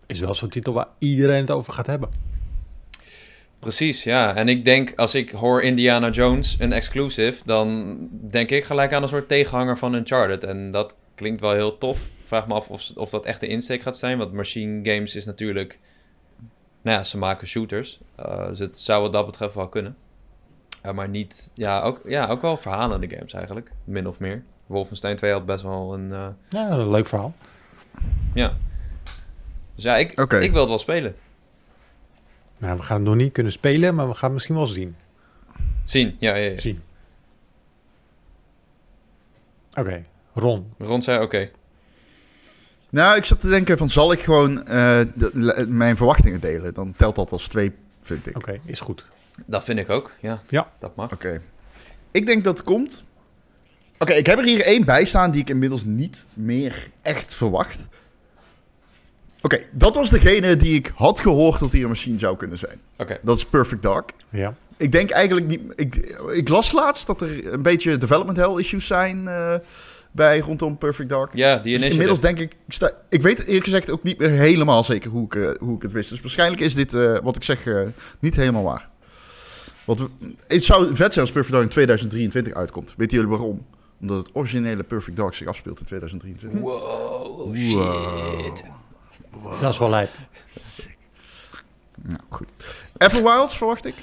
Is 0.06 0.20
wel 0.20 0.34
zo'n 0.34 0.50
titel 0.50 0.74
waar 0.74 0.88
iedereen 0.98 1.42
het 1.42 1.52
over 1.52 1.74
gaat 1.74 1.88
hebben. 1.88 2.10
Precies, 3.60 4.04
ja. 4.04 4.36
En 4.36 4.48
ik 4.48 4.66
denk, 4.66 4.94
als 4.96 5.16
ik 5.16 5.30
hoor 5.30 5.62
Indiana 5.62 6.10
Jones, 6.10 6.56
een 6.60 6.74
exclusive, 6.74 7.42
dan 7.46 7.98
denk 8.12 8.50
ik 8.50 8.64
gelijk 8.64 8.94
aan 8.94 9.04
een 9.04 9.10
soort 9.10 9.28
tegenhanger 9.28 9.78
van 9.78 9.94
Uncharted. 9.94 10.44
En 10.44 10.72
dat 10.72 10.96
klinkt 11.16 11.42
wel 11.42 11.54
heel 11.54 11.78
tof. 11.78 12.00
Vraag 12.26 12.48
me 12.48 12.54
af 12.54 12.70
of, 12.70 12.92
of 12.96 13.10
dat 13.10 13.26
echt 13.26 13.40
de 13.40 13.48
insteek 13.48 13.82
gaat 13.82 13.98
zijn, 13.98 14.18
want 14.18 14.34
Machine 14.34 14.94
Games 14.94 15.16
is 15.16 15.26
natuurlijk... 15.26 15.80
Nou 16.82 16.98
ja, 16.98 17.04
ze 17.04 17.18
maken 17.18 17.48
shooters. 17.48 18.00
Eh, 18.16 18.48
dus 18.48 18.60
het 18.60 18.80
zou 18.80 19.02
wat 19.02 19.12
dat 19.12 19.26
betreft 19.26 19.54
wel 19.54 19.70
kunnen. 19.70 19.96
Maar 20.94 21.10
niet... 21.10 21.52
Ja 21.56 21.82
ook, 21.82 22.02
ja, 22.06 22.28
ook 22.28 22.42
wel 22.42 22.58
verhalende 22.58 23.10
games 23.10 23.34
eigenlijk, 23.34 23.72
min 23.84 24.08
of 24.08 24.20
meer. 24.20 24.44
Wolfenstein 24.66 25.16
2 25.16 25.32
had 25.32 25.46
best 25.46 25.64
wel 25.64 25.94
een... 25.94 26.12
eh, 26.14 26.28
Ja, 26.50 26.70
een 26.72 26.90
leuk 26.90 27.08
verhaal. 27.08 27.34
ja. 28.34 28.54
Dus 29.76 29.84
ja, 29.84 29.98
ik, 29.98 30.20
Oké. 30.20 30.38
ik 30.40 30.52
wil 30.52 30.60
het 30.60 30.70
wel 30.70 30.80
spelen. 30.80 31.16
Nou, 32.58 32.78
we 32.78 32.84
gaan 32.84 32.96
het 32.96 33.06
nog 33.06 33.16
niet 33.16 33.32
kunnen 33.34 33.52
spelen, 33.52 33.96
maar 33.96 34.08
we 34.08 34.14
gaan 34.14 34.24
het 34.24 34.34
misschien 34.34 34.56
wel 34.56 34.68
zien. 34.68 34.96
Zien, 35.84 36.16
ja, 36.20 36.36
ja, 36.36 36.50
ja. 36.52 36.60
zien. 36.60 36.82
Oké, 39.78 40.04
Ron. 40.34 40.74
Ron 40.78 41.02
zei 41.02 41.24
oké. 41.24 41.50
Nou, 42.90 43.18
ik 43.18 43.26
zat 43.26 43.40
te 43.40 43.50
denken 43.50 43.78
van, 43.78 43.90
zal 43.90 44.12
ik 44.12 44.20
gewoon 44.20 44.66
eh, 44.68 45.00
de- 45.16 45.66
mijn 45.70 45.98
verwachtingen 45.98 46.40
delen? 46.40 46.74
Dan 46.74 46.94
telt 46.98 47.16
dat 47.16 47.32
als 47.32 47.48
twee, 47.48 47.72
vind 48.02 48.28
ik. 48.28 48.36
Oké, 48.36 48.60
is 48.66 48.80
goed. 48.80 49.06
Dat 49.46 49.64
vind 49.64 49.80
ik 49.80 49.90
ook, 49.90 50.12
ja. 50.22 50.42
Ja. 50.50 50.72
Dat 50.80 50.96
mag. 50.96 51.12
Oké. 51.14 51.42
Ik 52.12 52.26
denk 52.26 52.44
dat 52.44 52.58
het 52.58 52.66
komt. 52.66 53.04
Oké, 53.98 54.14
ik 54.14 54.26
heb 54.26 54.38
er 54.38 54.46
hier 54.46 54.62
één 54.62 54.86
bij 54.86 55.06
staan 55.06 55.32
die 55.32 55.42
ik 55.42 55.50
inmiddels 55.50 55.84
niet 55.86 56.26
meer 56.34 56.90
echt 57.02 57.34
verwacht. 57.34 57.78
Oké, 59.42 59.60
dat 59.72 59.96
was 59.96 60.10
degene 60.10 60.56
die 60.56 60.74
ik 60.76 60.92
had 60.96 61.20
gehoord 61.20 61.60
dat 61.60 61.72
die 61.72 61.82
een 61.84 61.88
machine 61.88 62.20
zou 62.20 62.38
kunnen 62.38 62.58
zijn. 62.58 62.80
Oké. 62.98 63.20
Dat 63.22 63.38
is 63.38 63.46
Perfect 63.46 63.82
Dark. 63.82 64.12
Ja. 64.30 64.54
Ik 64.78 64.92
denk 64.92 65.10
eigenlijk 65.10 65.48
niet... 65.48 65.60
Ik, 65.76 65.96
ik 66.34 66.50
las 66.50 66.72
laatst 66.72 67.08
dat 67.08 67.22
er 67.22 67.54
een 67.54 67.62
beetje 67.62 67.98
development 67.98 68.38
hell 68.38 68.56
issues 68.58 68.88
zijn 68.88 69.28
eh, 69.28 69.56
bij 70.12 70.40
rondom 70.40 70.78
Perfect 70.78 71.10
Dark. 71.10 71.36
Ja, 71.36 71.58
die 71.58 71.78
Dus 71.80 71.90
inmiddels 71.90 72.20
denk 72.20 72.40
ik... 72.40 72.52
Ik, 72.68 72.74
sta, 72.74 72.92
ik 73.10 73.22
weet 73.22 73.46
eerlijk 73.46 73.64
gezegd 73.64 73.90
ook 73.90 74.04
niet 74.04 74.18
meer 74.20 74.30
helemaal 74.30 74.84
zeker 74.84 75.12
hoe 75.12 75.26
ik, 75.26 75.36
eh, 75.36 75.50
hoe 75.60 75.76
ik 75.76 75.82
het 75.82 75.92
wist. 75.92 76.10
Dus 76.10 76.22
waarschijnlijk 76.22 76.62
is 76.62 76.76
dit, 76.76 76.94
eh, 76.94 77.18
wat 77.24 77.36
ik 77.36 77.44
zeg, 77.44 77.66
eh, 77.66 77.82
niet 78.20 78.36
helemaal 78.36 78.64
waar. 78.64 78.90
Want 79.86 80.08
het 80.48 80.64
zou 80.64 80.96
vet 80.96 81.14
zijn 81.14 81.26
als 81.26 81.32
Perfect 81.32 81.52
Dark 81.52 81.64
in 81.64 81.70
2023 81.70 82.54
uitkomt. 82.54 82.94
Weet 82.98 83.12
jullie 83.12 83.30
waarom? 83.30 83.66
Omdat 84.02 84.18
het 84.18 84.30
originele 84.34 84.84
Perfect 84.84 85.18
Dark 85.18 85.34
zich 85.34 85.48
afspeelt 85.48 85.80
in 85.80 85.86
2023. 85.86 86.62
Wow, 86.62 87.56
shit. 87.56 88.66
Dat 89.60 89.72
is 89.74 89.80
wel 89.80 89.90
lijp. 89.90 90.10
Nou, 92.04 92.20
goed. 92.30 92.48
Everwilds 92.98 93.58
verwacht 93.58 93.86
ik. 93.86 93.96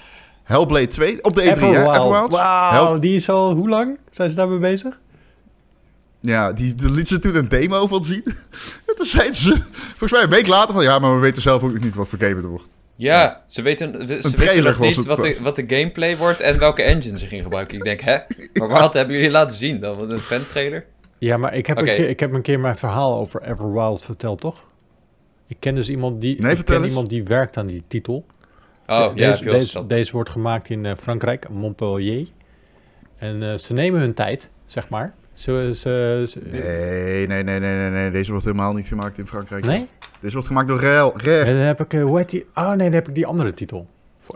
Hellblade 0.42 0.86
2 0.86 1.24
op 1.24 1.34
de 1.34 1.42
E3, 1.42 1.58
hè? 1.60 1.94
Everwild. 1.94 2.40
Hell- 2.70 2.98
die 2.98 3.16
is 3.16 3.28
al... 3.28 3.52
Hoe 3.52 3.68
lang 3.68 3.98
zijn 4.10 4.30
ze 4.30 4.36
daarmee 4.36 4.58
bezig? 4.58 5.00
Ja, 6.26 6.52
die, 6.52 6.74
die 6.74 6.90
liet 6.90 7.08
ze 7.08 7.18
toen 7.18 7.36
een 7.36 7.48
demo 7.48 7.86
van 7.86 8.04
zien. 8.04 8.24
En 8.86 8.94
toen 8.96 9.06
zeiden 9.06 9.34
ze, 9.34 9.62
volgens 9.72 10.12
mij 10.12 10.22
een 10.22 10.28
week 10.28 10.46
later 10.46 10.74
van... 10.74 10.82
Ja, 10.82 10.98
maar 10.98 11.14
we 11.14 11.20
weten 11.20 11.42
zelf 11.42 11.62
ook 11.62 11.72
nog 11.72 11.82
niet 11.82 11.94
wat 11.94 12.08
voor 12.08 12.18
game 12.18 12.34
het 12.34 12.44
wordt. 12.44 12.64
Ja, 12.96 13.42
ze 13.46 13.62
weten, 13.62 14.00
ze 14.00 14.06
wisten 14.06 14.34
trailer 14.34 14.64
nog 14.64 14.80
niet 14.80 15.04
wat 15.04 15.20
de, 15.20 15.38
wat 15.42 15.56
de 15.56 15.64
gameplay 15.66 16.16
wordt 16.16 16.40
en 16.40 16.58
welke 16.58 16.82
engine 16.82 17.18
ze 17.18 17.26
gingen 17.26 17.44
gebruiken. 17.44 17.78
Ik 17.78 17.84
denk, 17.84 18.00
hè? 18.00 18.18
Maar 18.54 18.68
wat 18.68 18.94
hebben 18.98 19.16
jullie 19.16 19.30
laten 19.30 19.56
zien 19.56 19.80
dan? 19.80 19.96
Wat 19.96 20.10
Een 20.10 20.20
fan-trailer? 20.20 20.84
Ja, 21.18 21.36
maar 21.36 21.54
ik 21.54 21.66
heb, 21.66 21.78
een 21.78 21.84
keer, 21.84 22.08
ik 22.08 22.20
heb 22.20 22.32
een 22.32 22.42
keer 22.42 22.60
mijn 22.60 22.76
verhaal 22.76 23.18
over 23.18 23.42
Everwild 23.42 24.02
verteld, 24.02 24.40
toch? 24.40 24.66
Ik 25.46 25.56
ken 25.58 25.74
dus 25.74 25.88
iemand 25.88 26.20
die, 26.20 26.40
Nee, 26.40 26.56
ik 26.56 26.64
ken 26.64 26.76
eens. 26.76 26.86
iemand 26.86 27.08
die 27.08 27.24
werkt 27.24 27.56
aan 27.56 27.66
die 27.66 27.82
titel. 27.88 28.26
Oh, 28.86 28.96
ja, 28.96 29.08
deze, 29.08 29.50
eens 29.50 29.72
deze, 29.72 29.86
deze 29.86 30.12
wordt 30.12 30.30
gemaakt 30.30 30.68
in 30.68 30.86
eh, 30.86 30.96
Frankrijk, 30.96 31.48
Montpellier. 31.48 32.28
En 33.18 33.42
eh, 33.42 33.56
ze 33.56 33.72
nemen 33.72 34.00
hun 34.00 34.14
tijd, 34.14 34.50
zeg 34.64 34.88
maar. 34.88 35.14
Nee, 35.44 37.26
nee, 37.26 37.42
nee, 37.42 37.60
nee, 37.60 37.60
nee, 37.60 37.90
nee. 37.90 38.10
Deze 38.10 38.30
wordt 38.30 38.44
helemaal 38.46 38.72
niet 38.72 38.86
gemaakt 38.86 39.18
in 39.18 39.26
Frankrijk. 39.26 39.64
nee? 39.64 39.88
Deze 40.20 40.32
wordt 40.32 40.46
gemaakt 40.48 40.68
door. 40.68 40.80
Rare. 40.80 41.38
En 41.38 41.54
dan 41.56 41.64
heb 41.64 41.80
ik, 41.80 41.92
eh, 41.94 42.02
hoe 42.02 42.18
heet 42.18 42.30
die? 42.30 42.46
Oh 42.54 42.68
nee, 42.68 42.76
dan 42.76 42.92
heb 42.92 43.08
ik 43.08 43.14
die 43.14 43.26
andere 43.26 43.54
titel. 43.54 43.86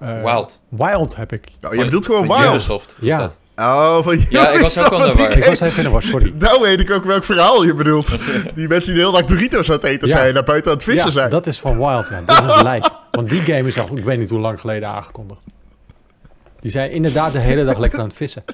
Eh, 0.00 0.22
Wild. 0.22 0.60
Wild 0.68 1.16
heb 1.16 1.32
ik. 1.32 1.48
Nou, 1.60 1.76
je 1.78 1.84
bedoelt 1.84 2.04
gewoon 2.06 2.26
Van 2.26 2.38
Wild. 2.40 2.50
Ubisoft 2.54 2.96
is 3.00 3.06
Ja. 3.06 3.18
dat. 3.18 3.38
Oh, 3.56 4.02
van 4.02 4.26
Ja, 4.28 4.48
ik 4.50 4.60
was 4.60 4.82
ook 4.82 4.90
wel 4.90 4.98
naar. 4.98 5.36
Ik 5.36 5.44
was 5.44 5.60
even 5.60 5.76
in 5.76 5.82
de 5.84 5.90
war, 5.90 6.02
sorry. 6.02 6.32
Nou 6.38 6.60
weet 6.60 6.80
ik 6.80 6.90
ook 6.90 7.04
welk 7.04 7.24
verhaal 7.24 7.64
je 7.64 7.74
bedoelt. 7.74 8.08
Die 8.54 8.68
mensen 8.68 8.94
die 8.94 9.02
de 9.02 9.08
hele 9.08 9.20
dag 9.20 9.24
Doritos 9.30 9.68
aan 9.70 9.74
het 9.74 9.84
eten 9.84 10.08
Ja. 10.08 10.16
zijn, 10.16 10.34
naar 10.34 10.44
buiten 10.44 10.70
aan 10.70 10.76
het 10.76 10.86
vissen 10.86 11.06
ja, 11.06 11.12
zijn. 11.12 11.30
dat 11.30 11.46
is 11.46 11.60
van 11.60 11.76
Wild, 11.76 12.08
ja. 12.08 12.20
Dat 12.26 12.56
is 12.56 12.62
lijp. 12.62 13.00
Want 13.10 13.28
die 13.28 13.40
game 13.40 13.68
is 13.68 13.78
al, 13.80 13.88
ik 13.96 14.04
weet 14.04 14.18
niet 14.18 14.30
hoe 14.30 14.38
lang 14.40 14.60
geleden 14.60 14.88
aangekondigd. 14.88 15.40
Die 16.60 16.70
zijn 16.70 16.90
inderdaad 16.90 17.32
de 17.32 17.38
hele 17.38 17.64
dag 17.64 17.78
lekker 17.78 17.98
aan 17.98 18.06
het 18.06 18.16
vissen. 18.16 18.44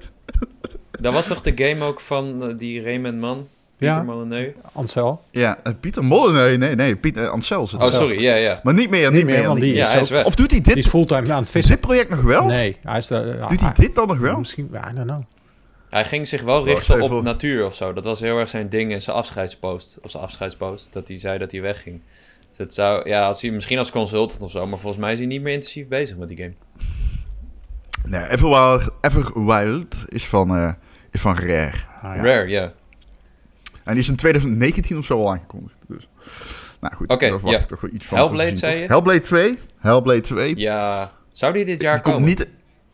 Dat 1.00 1.14
was 1.14 1.26
toch 1.26 1.40
de 1.42 1.52
game 1.64 1.84
ook 1.84 2.00
van 2.00 2.48
eh, 2.48 2.54
die 2.58 2.82
Raymond 2.82 3.18
Man? 3.18 3.48
Pieter 3.76 3.96
Ja. 3.96 4.02
Molyneux? 4.02 4.54
Ansel. 4.72 5.22
Ja, 5.30 5.58
eh, 5.62 5.72
Pieter 5.80 6.04
Molyneux. 6.04 6.58
Nee, 6.58 6.74
nee, 6.74 6.96
Pieter 6.96 7.22
uh, 7.22 7.30
Ansel 7.30 7.66
zit 7.66 7.80
Oh, 7.80 7.86
er. 7.86 7.92
sorry, 7.92 8.20
ja, 8.22 8.34
ja. 8.34 8.60
Maar 8.62 8.74
niet 8.74 8.90
meer, 8.90 9.12
niet, 9.12 9.24
meer, 9.24 9.34
meer. 9.38 9.46
want 9.46 9.54
niet 9.54 9.62
die 9.64 9.72
meer. 9.72 9.80
Ja, 9.82 9.86
is 9.86 9.90
hij 9.90 9.98
ook- 10.00 10.04
is 10.04 10.10
weg. 10.10 10.24
Of 10.24 10.34
doet 10.34 10.50
hij 10.50 10.60
Die 10.60 10.74
dit, 10.74 10.84
is 10.84 10.90
fulltime 10.90 11.32
aan 11.32 11.40
het 11.40 11.50
vissen. 11.50 11.72
dit 11.72 11.80
project 11.80 12.08
nog 12.10 12.20
wel? 12.20 12.46
Nee, 12.46 12.76
hij 12.82 12.98
is... 12.98 13.06
Doet 13.06 13.60
hij 13.60 13.72
dit 13.74 13.94
dan 13.94 14.06
nog 14.08 14.18
wel? 14.18 14.38
Misschien, 14.38 14.64
I 14.74 14.94
don't 14.94 15.06
know. 15.06 15.20
Hij 15.90 16.04
ging 16.04 16.28
zich 16.28 16.42
wel 16.42 16.60
Oh, 16.60 16.66
richten 16.66 17.00
op 17.00 17.22
natuur 17.22 17.66
of 17.66 17.74
zo. 17.74 17.92
Dat 17.92 18.04
was 18.04 18.20
heel 18.20 18.38
erg 18.38 18.48
zijn 18.48 18.68
ding 18.68 18.92
in 18.92 19.02
zijn 19.02 19.16
afscheidspost. 19.16 19.98
Of 20.02 20.10
zijn 20.10 20.22
afscheidspost. 20.22 20.92
Dat 20.92 21.08
hij 21.08 21.18
zei 21.18 21.38
dat 21.38 21.52
hij 21.52 21.60
wegging. 21.60 22.00
Dus 22.48 22.58
het 22.58 22.74
zou, 22.74 23.08
ja, 23.08 23.26
als 23.26 23.42
hij, 23.42 23.50
misschien 23.50 23.78
als 23.78 23.90
consultant 23.90 24.40
of 24.42 24.50
zo. 24.50 24.66
Maar 24.66 24.78
volgens 24.78 25.02
mij 25.02 25.12
is 25.12 25.18
hij 25.18 25.26
niet 25.26 25.42
meer 25.42 25.52
intensief 25.52 25.88
bezig 25.88 26.16
met 26.16 26.28
die 26.28 26.36
game. 26.36 26.52
Nee, 28.04 28.28
Everwild, 28.30 28.90
Everwild 29.00 29.96
is 30.08 30.26
van, 30.26 30.56
eh, 30.56 30.70
is 31.16 31.22
van 31.22 31.36
Rare. 31.38 31.72
Ah, 32.02 32.16
ja. 32.16 32.22
Rare, 32.22 32.48
ja. 32.48 32.72
En 33.84 33.92
die 33.92 34.02
is 34.02 34.08
in 34.08 34.16
2019 34.16 34.98
of 34.98 35.04
zo 35.04 35.18
al 35.18 35.30
aangekondigd. 35.30 35.76
Dus. 35.88 36.08
Nou 36.80 36.94
goed, 36.94 37.10
Oké, 37.10 37.28
daar 37.28 37.38
verwacht 37.38 37.56
ja. 37.56 37.62
ik 37.62 37.68
toch 37.68 37.80
wel 37.80 37.90
iets 37.92 38.06
van. 38.06 38.18
Hellblade, 38.18 38.56
zei 38.56 38.72
toch? 38.72 38.82
je? 38.82 38.86
Hellblade 38.86 39.20
2. 39.20 39.58
Hellblade 39.78 40.20
2. 40.20 40.56
Ja. 40.56 41.12
Zou 41.32 41.52
die 41.52 41.64
dit 41.64 41.82
jaar 41.82 41.94
Die 41.94 42.02
komt 42.02 42.14
komen? 42.16 42.28
niet... 42.28 42.48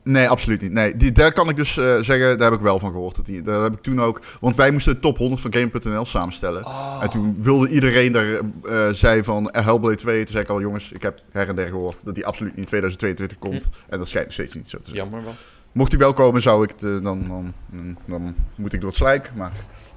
Nee, 0.04 0.28
absoluut 0.28 0.60
niet. 0.60 0.72
Nee, 0.72 0.96
die, 0.96 1.12
daar 1.12 1.32
kan 1.32 1.48
ik 1.48 1.56
dus 1.56 1.76
eh, 1.76 1.84
zeggen, 1.84 2.38
daar 2.38 2.50
heb 2.50 2.58
ik 2.58 2.64
wel 2.64 2.78
van 2.78 2.90
gehoord. 2.90 3.16
Dat 3.16 3.26
die, 3.26 3.42
daar 3.42 3.62
heb 3.62 3.72
ik 3.72 3.82
toen 3.82 4.00
ook... 4.00 4.22
Want 4.40 4.56
wij 4.56 4.70
moesten 4.70 4.94
de 4.94 5.00
top 5.00 5.18
100 5.18 5.40
van 5.40 5.52
Game.nl 5.52 6.04
samenstellen. 6.04 6.66
Oh. 6.66 6.98
En 7.02 7.10
toen 7.10 7.36
wilde 7.42 7.68
iedereen 7.68 8.12
daar, 8.12 8.40
eh 8.64 8.88
zei 8.92 9.24
van 9.24 9.50
eh, 9.50 9.64
Hellblade 9.64 9.96
2. 9.96 10.18
Toen 10.18 10.32
zei 10.32 10.42
ik 10.42 10.50
al, 10.50 10.60
jongens, 10.60 10.92
ik 10.92 11.02
heb 11.02 11.20
her 11.30 11.48
en 11.48 11.56
der 11.56 11.68
gehoord 11.68 12.04
dat 12.04 12.14
die 12.14 12.26
absoluut 12.26 12.50
niet 12.50 12.60
in 12.60 12.66
2022 12.66 13.38
komt. 13.38 13.68
En 13.88 13.98
dat 13.98 14.08
schijnt 14.08 14.26
nog 14.26 14.34
steeds 14.34 14.54
niet 14.54 14.68
zo 14.70 14.78
te 14.78 14.84
zijn. 14.84 14.96
Jammer 14.96 15.22
wel. 15.22 15.34
Mocht 15.72 15.90
die 15.90 15.98
wel 15.98 16.12
komen, 16.12 16.42
zou 16.42 16.64
ik 16.64 16.70
het, 16.70 16.82
eh, 16.82 16.90
dan, 16.90 17.24
dan, 17.24 17.54
dan, 17.66 17.96
dan 18.04 18.34
moet 18.54 18.72
ik 18.72 18.80
door 18.80 18.88
het 18.88 18.98
slijk. 18.98 19.32
Maar 19.34 19.52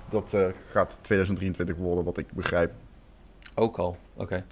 dat 0.09 0.34
eh, 0.34 0.47
gaat 0.69 0.99
2023 1.01 1.76
worden, 1.76 2.03
wat 2.03 2.17
ik 2.17 2.32
begrijp. 2.34 2.71
Ook 3.55 3.78
al. 3.78 3.97
Oké. 4.13 4.45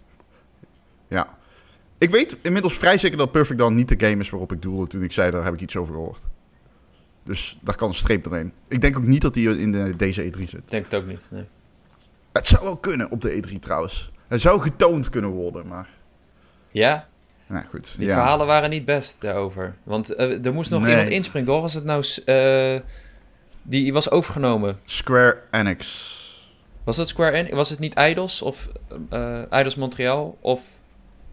Ja. 1.08 1.38
Ik 1.98 2.10
weet 2.10 2.38
inmiddels 2.42 2.78
vrij 2.78 2.98
zeker 2.98 3.18
dat 3.18 3.32
Perfect 3.32 3.60
dan 3.60 3.74
niet 3.74 3.88
de 3.88 4.08
game 4.08 4.22
is 4.22 4.30
waarop 4.30 4.52
ik 4.52 4.62
doelde 4.62 4.88
toen 4.88 5.04
ik 5.04 5.12
zei, 5.12 5.32
daar 5.32 5.44
heb 5.44 5.54
ik 5.54 5.62
iets 5.62 5.76
over 5.76 5.94
gehoord. 5.94 6.22
Dus 7.24 7.60
daar 7.62 7.76
kan 7.76 7.88
een 7.88 7.94
streep 7.94 8.24
doorheen. 8.24 8.54
Ik 8.68 8.82
denk 8.82 8.98
ook 8.98 9.04
niet 9.04 9.22
dat 9.22 9.36
hij 9.36 9.44
in 9.44 9.72
de, 9.72 9.96
deze 9.96 10.32
E3 10.32 10.38
zit. 10.38 10.54
Ik 10.54 10.70
denk 10.70 10.86
het 10.86 10.96
ook 10.96 11.06
niet. 11.06 11.28
Nee. 11.30 11.46
Het 12.32 12.48
zou 12.48 12.64
wel 12.64 12.78
kunnen 12.78 13.12
op 13.12 13.22
de 13.22 13.44
E3 13.44 13.60
trouwens. 13.60 14.12
Het 14.28 14.42
zou 14.42 14.62
getoond 14.62 15.10
kunnen 15.10 15.30
worden, 15.30 15.68
maar... 15.68 15.90
Ja, 16.72 17.08
Nou 17.54 17.66
goed. 17.70 17.94
die 17.98 18.08
ja. 18.08 18.14
verhalen 18.14 18.46
waren 18.48 18.70
niet 18.70 18.86
best 18.86 19.22
daarover. 19.22 19.76
Want 19.84 20.16
eh, 20.16 20.46
er 20.46 20.54
moest 20.54 20.70
nog 20.70 20.82
Nee. 20.82 20.92
iemand 20.92 21.10
inspringen, 21.10 21.48
toch? 21.48 21.62
Was 21.62 21.74
het 21.74 21.84
nou... 21.84 22.06
eh, 22.26 22.80
die 23.64 23.94
was 23.94 24.10
overgenomen. 24.12 24.80
Square 24.86 25.42
Enix. 25.52 26.12
Was 26.84 26.98
het 26.98 27.08
Square 27.08 27.32
Enix? 27.32 27.56
Was 27.56 27.70
het 27.70 27.80
niet 27.80 27.94
Eidos? 27.94 28.42
Of 28.42 28.68
eh 29.10 29.52
Eidos 29.52 29.76
Montreal? 29.76 30.38
Of 30.42 30.62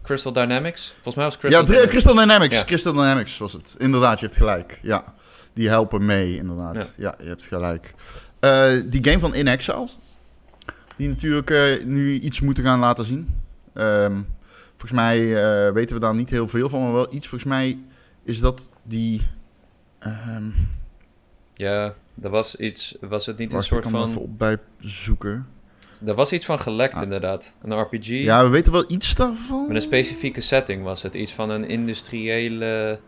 Crystal 0.03 0.31
Dynamics? 0.33 0.91
Volgens 0.93 1.15
mij 1.15 1.25
was 1.25 1.37
Crystal 1.37 1.61
ja, 1.61 1.65
Dynamics. 1.67 1.91
Crystal 1.91 2.15
Dynamics. 2.15 2.55
Ja. 2.55 2.63
Crystal 2.63 2.93
Dynamics 2.93 3.37
was 3.37 3.53
het. 3.53 3.75
Inderdaad, 3.77 4.19
je 4.19 4.25
hebt 4.25 4.37
gelijk. 4.37 4.79
Ja, 4.81 5.13
die 5.53 5.69
helpen 5.69 6.05
mee, 6.05 6.35
inderdaad. 6.35 6.75
Ja, 6.75 6.85
Ja. 6.97 7.15
je 7.23 7.27
hebt 7.27 7.43
gelijk. 7.45 7.93
Die 8.91 9.03
game 9.03 9.19
van 9.19 9.35
In 9.35 9.47
Exiles. 9.47 9.97
Die 10.95 11.07
natuurlijk 11.09 11.81
nu 11.85 12.19
iets 12.19 12.41
moeten 12.41 12.63
gaan 12.63 12.79
laten 12.79 13.05
zien. 13.05 13.39
Ehm, 13.73 14.17
volgens 14.81 14.91
mij 15.01 15.17
eh, 15.67 15.73
weten 15.73 15.95
we 15.95 16.01
daar 16.01 16.15
niet 16.15 16.29
heel 16.29 16.47
veel 16.47 16.69
van, 16.69 16.81
maar 16.83 16.93
wel 16.93 17.13
iets. 17.13 17.27
Volgens 17.27 17.49
mij 17.49 17.77
is 18.23 18.39
dat 18.39 18.69
die... 18.83 19.21
ehm 19.99 20.49
Ja, 21.53 21.93
er 22.21 22.29
was 22.29 22.55
iets... 22.55 22.97
Was 23.01 23.25
het 23.25 23.37
niet 23.37 23.51
wacht, 23.51 23.63
een 23.63 23.69
soort 23.69 23.85
ik 23.85 23.91
kan 23.91 24.01
van... 24.01 24.09
even 24.09 24.21
op 24.21 24.37
bij 24.37 24.57
zoeken. 24.79 25.47
Er 26.05 26.15
was 26.15 26.31
iets 26.31 26.45
van 26.45 26.59
gelekt 26.59 26.93
Ah. 26.93 27.01
inderdaad. 27.03 27.53
Een 27.61 27.79
RPG. 27.81 28.07
Ja, 28.07 28.43
we 28.43 28.49
weten 28.49 28.71
wel 28.71 28.85
iets 28.87 29.15
daarvan. 29.15 29.67
Met 29.67 29.75
een 29.75 29.81
specifieke 29.81 30.41
setting 30.41 30.83
was 30.83 31.03
het. 31.03 31.13
Iets 31.13 31.33
van 31.33 31.49
een 31.49 31.63
industriële... 31.69 32.99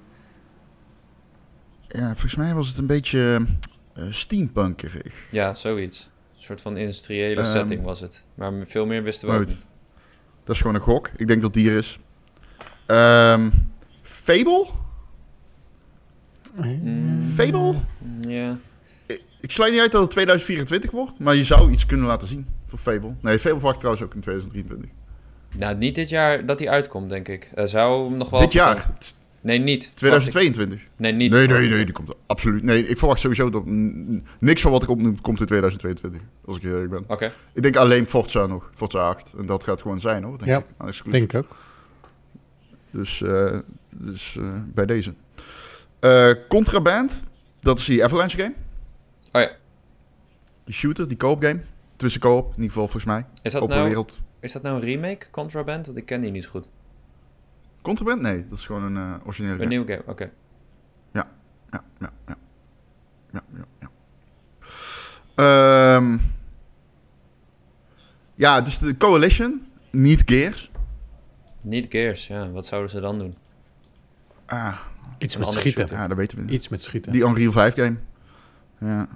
Ja, 1.87 2.05
volgens 2.05 2.35
mij 2.35 2.53
was 2.53 2.67
het 2.67 2.77
een 2.77 2.87
beetje 2.87 3.45
eh 3.93 4.03
steampunkerig. 4.09 5.15
Ja, 5.31 5.53
zoiets. 5.53 6.09
Een 6.37 6.43
soort 6.43 6.61
van 6.61 6.77
industriële 6.77 7.41
Ehm, 7.41 7.51
setting 7.51 7.83
was 7.83 7.99
het. 7.99 8.23
Maar 8.35 8.51
veel 8.65 8.85
meer 8.85 9.03
wisten 9.03 9.27
we 9.29 9.33
ook 9.35 9.45
niet. 9.45 9.65
Dat 10.43 10.55
is 10.55 10.61
gewoon 10.61 10.75
een 10.75 10.81
gok. 10.81 11.09
Ik 11.15 11.27
denk 11.27 11.41
dat 11.41 11.53
die 11.53 11.69
er 11.69 11.77
is. 11.77 11.99
Ehm, 12.85 13.49
Fable? 14.01 14.65
Mm, 16.55 17.23
Fable? 17.23 17.73
Ja. 18.27 18.57
Ik 19.39 19.51
sluit 19.51 19.71
niet 19.71 19.81
uit 19.81 19.91
dat 19.91 20.01
het 20.01 20.11
2024 20.11 20.91
wordt, 20.91 21.19
maar 21.19 21.35
je 21.35 21.43
zou 21.43 21.71
iets 21.71 21.85
kunnen 21.85 22.05
laten 22.05 22.27
zien 22.27 22.47
voor 22.65 22.79
Fable. 22.79 23.15
Nee, 23.21 23.39
Fable 23.39 23.57
verwacht 23.59 23.79
trouwens 23.79 24.05
ook 24.05 24.13
in 24.13 24.21
2023. 24.21 24.89
Nou, 25.57 25.75
niet 25.75 25.95
dit 25.95 26.09
jaar 26.09 26.45
dat 26.45 26.59
hij 26.59 26.69
uitkomt, 26.69 27.09
denk 27.09 27.27
ik. 27.27 27.51
Er 27.55 27.67
zou 27.67 28.09
hem 28.09 28.17
nog 28.17 28.29
wel... 28.29 28.39
Dit 28.39 28.53
jaar, 28.53 28.89
Nee, 29.43 29.59
niet. 29.59 29.91
2022. 29.95 30.79
Verwacht 30.79 30.93
ik. 30.93 30.99
Nee, 30.99 31.11
niet. 31.11 31.31
Nee, 31.31 31.47
nee, 31.47 31.69
nee, 31.69 31.79
ik. 31.79 31.85
die 31.85 31.93
komt 31.95 32.09
er 32.09 32.15
absoluut. 32.25 32.63
Nee, 32.63 32.87
ik 32.87 32.97
verwacht 32.97 33.19
sowieso 33.19 33.49
dat 33.49 33.63
niks 34.39 34.61
van 34.61 34.71
wat 34.71 34.83
ik 34.83 34.89
opnoem 34.89 35.21
komt 35.21 35.39
in 35.39 35.45
2022. 35.45 36.21
Als 36.45 36.55
ik 36.57 36.61
heel 36.61 36.71
eerlijk 36.73 36.91
ben. 36.91 37.03
Oké. 37.07 37.31
Ik 37.53 37.61
denk 37.61 37.75
alleen 37.75 38.07
Forza 38.07 38.45
nog, 38.45 38.71
Forza 38.73 38.99
8. 39.09 39.33
En 39.37 39.45
dat 39.45 39.63
gaat 39.63 39.81
gewoon 39.81 39.99
zijn 39.99 40.23
hoor, 40.23 40.37
denk 40.37 40.49
Ja, 40.49 40.57
ik. 40.57 40.65
exclusive. 40.87 41.09
Denk 41.09 41.33
ik 41.33 41.37
ook. 41.39 41.55
Dus, 42.91 43.21
eh, 43.21 43.57
dus 43.95 44.37
eh, 44.39 44.43
bij 44.73 44.85
deze. 44.85 45.13
Eh, 45.99 46.31
Contraband, 46.49 47.25
dat 47.59 47.77
is 47.79 47.85
die 47.85 48.03
Avalanche 48.03 48.37
game. 48.37 48.53
Oh 49.31 49.41
ja. 49.41 49.51
Die 50.63 50.73
shooter, 50.75 51.07
die 51.07 51.17
co-op 51.17 51.43
game. 51.43 51.59
Tussen 51.95 52.21
co-op, 52.21 52.45
in 52.45 52.51
ieder 52.51 52.67
geval 52.67 52.83
volgens 52.87 53.05
mij. 53.05 53.25
Is 53.41 53.51
dat, 53.51 53.61
Open 53.61 53.75
nou, 53.75 53.87
wereld. 53.87 54.19
is 54.39 54.51
dat 54.51 54.61
nou 54.61 54.75
een 54.75 54.81
remake, 54.81 55.25
Contraband? 55.31 55.85
Want 55.85 55.97
ik 55.97 56.05
ken 56.05 56.21
die 56.21 56.31
niet 56.31 56.43
zo 56.43 56.49
goed. 56.49 56.69
Contraband? 57.83 58.21
Nee, 58.21 58.47
dat 58.49 58.57
is 58.57 58.65
gewoon 58.65 58.83
een 58.95 59.13
eh, 59.13 59.25
originele 59.25 59.61
Een 59.61 59.67
nieuwe 59.69 59.85
game, 59.91 60.03
oké. 60.05 60.31
Ja, 61.13 61.27
ja, 61.71 61.83
ja. 61.99 62.11
Ja, 62.27 62.35
ja, 63.31 63.65
ja. 63.79 63.89
Ehm, 65.35 66.17
ja, 68.35 68.61
dus 68.61 68.77
de 68.77 68.97
Coalition, 68.97 69.65
niet 69.91 70.21
Gears. 70.25 70.71
Niet 71.63 71.85
Gears, 71.89 72.27
ja. 72.27 72.49
Wat 72.51 72.65
zouden 72.65 72.89
ze 72.89 72.99
dan 72.99 73.19
doen? 73.19 73.33
Ah, 74.45 74.77
Iets 75.17 75.37
met 75.37 75.47
schieten. 75.47 75.71
shooter. 75.71 75.97
ja, 75.97 76.07
dat 76.07 76.17
weten 76.17 76.37
we 76.37 76.43
niet. 76.43 76.53
Iets 76.53 76.69
met 76.69 76.83
schieten. 76.83 77.11
Die 77.11 77.23
Unreal 77.25 77.51
5 77.51 77.73
game. 77.73 77.95
Ja. 78.79 79.07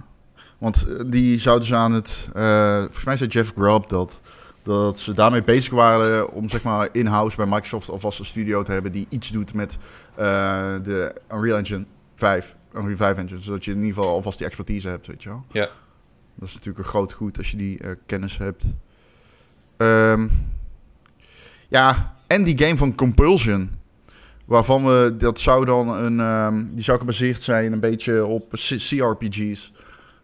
Want 0.58 0.88
eh, 0.88 1.04
die 1.08 1.40
zouden 1.40 1.68
ze 1.68 1.76
aan 1.76 1.94
het... 1.94 2.28
eh, 2.34 2.78
volgens 2.80 3.04
mij 3.04 3.18
zei 3.18 3.30
Jeff 3.30 3.52
Grubb 3.56 3.88
dat, 3.90 4.22
dat 4.68 5.00
ze 5.00 5.14
daarmee 5.14 5.44
bezig 5.44 5.74
waren 5.74 6.32
om 6.32 6.50
zeg 6.50 6.64
maar 6.64 6.90
in-house 6.92 7.38
bij 7.38 7.46
Microsoft 7.46 7.90
alvast 7.90 8.20
een 8.20 8.26
studio 8.26 8.64
te 8.64 8.72
hebben 8.72 8.92
die 8.92 9.06
iets 9.10 9.32
doet 9.32 9.54
met 9.54 9.78
eh, 10.16 10.74
de 10.84 11.16
Unreal 11.34 11.58
Engine 11.58 11.86
5. 12.16 12.56
Unreal 12.76 12.98
5 12.98 13.18
engine. 13.18 13.42
Zodat 13.42 13.66
je 13.66 13.72
in 13.72 13.78
ieder 13.78 13.94
geval 13.94 14.10
alvast 14.10 14.38
die 14.38 14.48
expertise 14.48 14.90
hebt, 14.90 15.08
weet 15.08 15.24
je 15.24 15.30
wel. 15.30 15.46
Ja. 15.52 15.68
Dat 16.36 16.48
is 16.48 16.54
natuurlijk 16.54 16.78
een 16.78 16.92
groot 16.92 17.14
goed 17.14 17.38
als 17.38 17.52
je 17.52 17.58
die 17.58 17.80
eh, 17.80 17.92
kennis 18.06 18.38
hebt. 18.38 18.64
Ehm, 19.78 20.28
ja, 21.68 22.16
en 22.28 22.44
die 22.44 22.58
game 22.58 22.78
van 22.78 22.96
Compulsion. 22.96 23.70
Waarvan 24.46 24.86
we, 24.86 25.16
dat 25.18 25.40
zou 25.40 25.66
dan 25.66 25.90
een, 25.90 26.20
ehm, 26.20 26.66
die 26.70 26.84
zou 26.84 27.00
gebaseerd 27.00 27.44
zijn 27.44 27.74
een 27.74 27.80
beetje 27.80 28.26
op 28.26 28.50
CRPG's. 28.52 29.74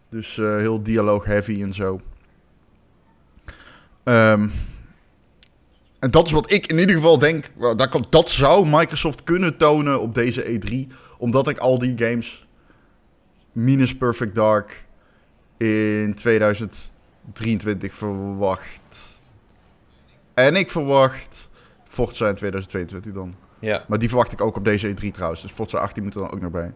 Dus 0.08 0.38
eh, 0.38 0.56
heel 0.56 0.82
dialoog 0.82 1.24
heavy 1.24 1.62
en 1.62 1.72
zo. 1.72 2.00
Ehm, 4.04 4.48
en 5.98 6.10
dat 6.10 6.26
is 6.26 6.32
wat 6.32 6.50
ik 6.52 6.66
in 6.66 6.78
ieder 6.78 6.94
geval 6.94 7.18
denk, 7.18 7.50
dat, 7.76 7.88
kan, 7.88 8.06
dat 8.10 8.30
zou 8.30 8.66
Microsoft 8.66 9.22
kunnen 9.22 9.56
tonen 9.56 10.00
op 10.00 10.14
deze 10.14 10.44
E3. 10.44 10.92
Omdat 11.18 11.48
ik 11.48 11.58
al 11.58 11.78
die 11.78 11.98
games, 11.98 12.46
minus 13.52 13.96
Perfect 13.96 14.34
Dark, 14.34 14.84
in 15.56 16.14
2023 16.14 17.94
verwacht. 17.94 19.22
En 20.34 20.56
ik 20.56 20.70
verwacht 20.70 21.50
Forza 21.84 22.28
in 22.28 22.34
2022 22.34 23.12
dan. 23.12 23.34
Ja, 23.58 23.84
Maar 23.88 23.98
die 23.98 24.08
verwacht 24.08 24.32
ik 24.32 24.40
ook 24.40 24.56
op 24.56 24.64
deze 24.64 24.94
E3 24.94 25.10
trouwens. 25.10 25.42
Dus 25.42 25.50
Forza 25.52 25.78
18 25.78 26.02
moet 26.02 26.14
er 26.14 26.20
dan 26.20 26.30
ook 26.30 26.40
nog 26.40 26.50
bij. 26.50 26.72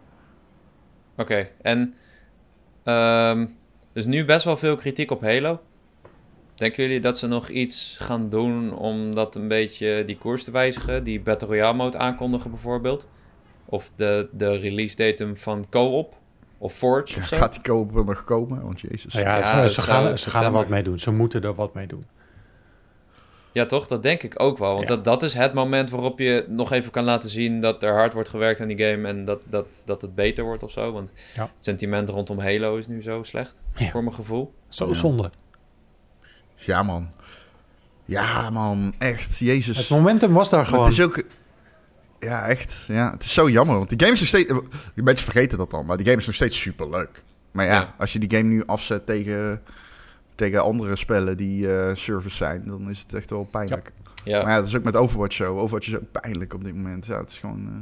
oké. 1.17 1.49
En... 1.63 1.95
ehm 2.85 3.47
dus 3.93 4.07
nu 4.07 4.25
best 4.25 4.45
wel 4.45 4.57
veel 4.57 4.77
kritiek 4.77 5.11
op 5.11 5.23
Halo. 5.23 5.61
Denken 6.59 6.83
jullie 6.85 7.01
dat 7.01 7.19
ze 7.19 7.27
nog 7.27 7.49
iets 7.49 7.97
gaan 8.01 8.29
doen 8.29 8.75
om 8.77 9.15
dat 9.15 9.37
een 9.37 9.49
beetje 9.49 10.03
die 10.07 10.19
koers 10.19 10.45
te 10.45 10.51
wijzigen? 10.51 11.05
Die 11.05 11.21
Battle 11.21 11.49
Royale 11.49 11.77
mode 11.77 11.99
aankondigen 11.99 12.51
bijvoorbeeld? 12.51 13.09
Of 13.65 13.91
de, 13.97 14.29
de 14.33 14.57
release 14.57 14.97
datum 14.97 15.37
van 15.37 15.65
Co-op? 15.71 16.15
Of 16.59 16.73
Forge 16.75 17.19
of 17.19 17.27
zo? 17.27 17.37
Gaat 17.37 17.53
die 17.53 17.63
koop 17.63 17.93
wel 17.93 18.05
nog 18.05 18.25
komen? 18.25 18.63
Want 18.63 18.81
jezus. 18.81 19.13
Nou 19.15 19.27
ja, 19.27 19.37
Ja, 19.39 19.69
ze, 19.69 19.81
gaan, 19.81 20.19
ze 20.19 20.31
gaan 20.31 20.45
er 20.45 20.51
wat 20.51 20.69
mee 20.69 20.83
doen. 20.83 20.99
Ze 20.99 21.11
moeten 21.11 21.43
er 21.43 21.55
wat 21.55 21.75
mee 21.75 21.87
doen. 21.87 22.05
Ja, 23.53 23.67
toch? 23.67 23.87
Dat 23.87 24.03
denk 24.03 24.23
ik 24.23 24.41
ook 24.43 24.59
wel. 24.59 24.75
Want 24.75 24.89
Ja. 24.89 24.95
dat, 24.95 25.05
dat 25.05 25.23
is 25.23 25.35
het 25.35 25.53
moment 25.55 25.91
waarop 25.91 26.19
je 26.19 26.45
nog 26.49 26.73
even 26.73 26.91
kan 26.91 27.05
laten 27.05 27.31
zien 27.31 27.61
dat 27.61 27.83
er 27.83 27.93
hard 27.95 28.13
wordt 28.13 28.29
gewerkt 28.29 28.61
aan 28.61 28.69
die 28.69 28.79
game 28.85 29.09
en 29.09 29.25
dat, 29.25 29.43
dat, 29.49 29.67
dat 29.85 30.03
het 30.03 30.15
beter 30.15 30.45
wordt 30.45 30.63
of 30.63 30.71
zo. 30.71 30.93
Want 30.93 31.11
Ja. 31.35 31.43
het 31.43 31.65
sentiment 31.65 32.09
rondom 32.09 32.39
Halo 32.39 32.77
is 32.77 32.87
nu 32.87 33.03
zo 33.03 33.23
slecht, 33.23 33.63
Ja. 33.77 33.91
voor 33.91 34.03
mijn 34.03 34.15
gevoel. 34.15 34.53
Zo 34.69 34.87
Ja. 34.87 34.95
zonde. 34.95 35.31
Ja, 36.59 36.83
man. 36.83 37.11
Ja, 38.05 38.51
man. 38.51 38.95
Echt. 38.99 39.39
Jezus. 39.39 39.77
Het 39.79 39.89
momentum 39.89 40.33
was 40.33 40.51
daar 40.51 40.61
Maar 40.61 40.69
gewoon. 40.69 40.85
het 40.85 40.93
is 40.93 41.01
ook... 41.05 41.23
Ja, 42.19 42.47
echt. 42.47 42.85
Ja, 42.89 43.11
het 43.11 43.23
is 43.25 43.33
zo 43.33 43.51
jammer. 43.51 43.77
Want 43.77 43.89
die 43.89 43.99
game 44.01 44.13
is 44.13 44.19
nog 44.21 44.29
steeds... 44.29 44.53
Mensen 44.95 45.25
vergeten 45.25 45.59
dat 45.59 45.71
dan. 45.71 45.87
Maar 45.87 45.97
die 45.97 46.07
game 46.07 46.19
is 46.19 46.27
nog 46.27 46.35
steeds 46.35 46.61
super 46.61 46.91
leuk. 46.91 47.23
Maar 47.51 47.65
ja, 47.67 47.73
Ja. 47.75 47.95
als 47.99 48.13
je 48.13 48.19
die 48.19 48.31
game 48.31 48.49
nu 48.49 48.63
afzet 48.67 49.07
tegen, 49.07 49.63
tegen 50.35 50.63
andere 50.63 50.97
spellen 50.97 51.37
die 51.37 51.77
eh 51.77 51.95
service 51.95 52.37
zijn... 52.37 52.63
dan 52.67 52.91
is 52.91 52.99
het 53.01 53.15
echt 53.15 53.31
wel 53.31 53.45
pijnlijk. 53.51 53.93
Ja, 54.25 54.43
Maar 54.43 54.51
ja, 54.51 54.57
dat 54.57 54.67
is 54.67 54.77
ook 54.77 54.83
met 54.83 54.97
Overwatch 54.97 55.35
zo. 55.37 55.59
Overwatch 55.59 55.87
is 55.89 55.97
ook 55.97 56.11
pijnlijk 56.21 56.55
op 56.55 56.65
dit 56.65 56.75
moment. 56.75 57.07
Ja, 57.07 57.19
het 57.21 57.31
is 57.31 57.39
gewoon... 57.39 57.67
eh, 57.67 57.73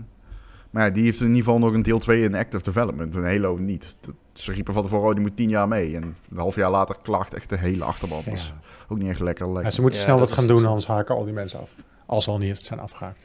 Maar 0.70 0.84
ja, 0.84 0.90
die 0.90 1.04
heeft 1.04 1.20
in 1.20 1.26
ieder 1.26 1.42
geval 1.42 1.58
nog 1.58 1.72
een 1.72 1.82
deel 1.82 1.98
2 1.98 2.22
in 2.22 2.34
active 2.34 2.62
development. 2.62 3.14
En 3.14 3.24
Halo 3.24 3.56
niet. 3.56 3.96
Dat, 4.00 4.14
ze 4.36 4.52
riepen 4.52 4.74
van 4.74 4.82
tevoren, 4.82 5.08
oh, 5.08 5.12
die 5.14 5.20
moet 5.22 5.36
10 5.36 5.48
jaar 5.48 5.68
mee. 5.68 5.96
En 5.96 6.02
een 6.30 6.38
half 6.38 6.54
jaar 6.54 6.70
later 6.70 6.96
klaagt 7.02 7.34
echt 7.34 7.48
de 7.48 7.58
hele 7.58 7.84
achterban. 7.84 8.22
Dat 8.24 8.34
is 8.34 8.46
Ja. 8.46 8.60
ook 8.88 8.98
niet 8.98 9.08
echt 9.08 9.20
lekker. 9.20 9.46
lekker. 9.46 9.64
Ja, 9.64 9.70
ze 9.70 9.80
moeten 9.80 9.98
Ja, 10.00 10.04
snel 10.06 10.18
dat 10.18 10.28
wat 10.28 10.38
gaan 10.38 10.46
doen, 10.46 10.66
anders 10.66 10.86
haken 10.86 11.14
al 11.14 11.24
die 11.24 11.32
mensen 11.32 11.60
af. 11.60 11.70
Als 12.06 12.24
ze 12.24 12.30
al 12.30 12.38
niet 12.38 12.58
zijn 12.58 12.80
afgehaakt. 12.80 13.18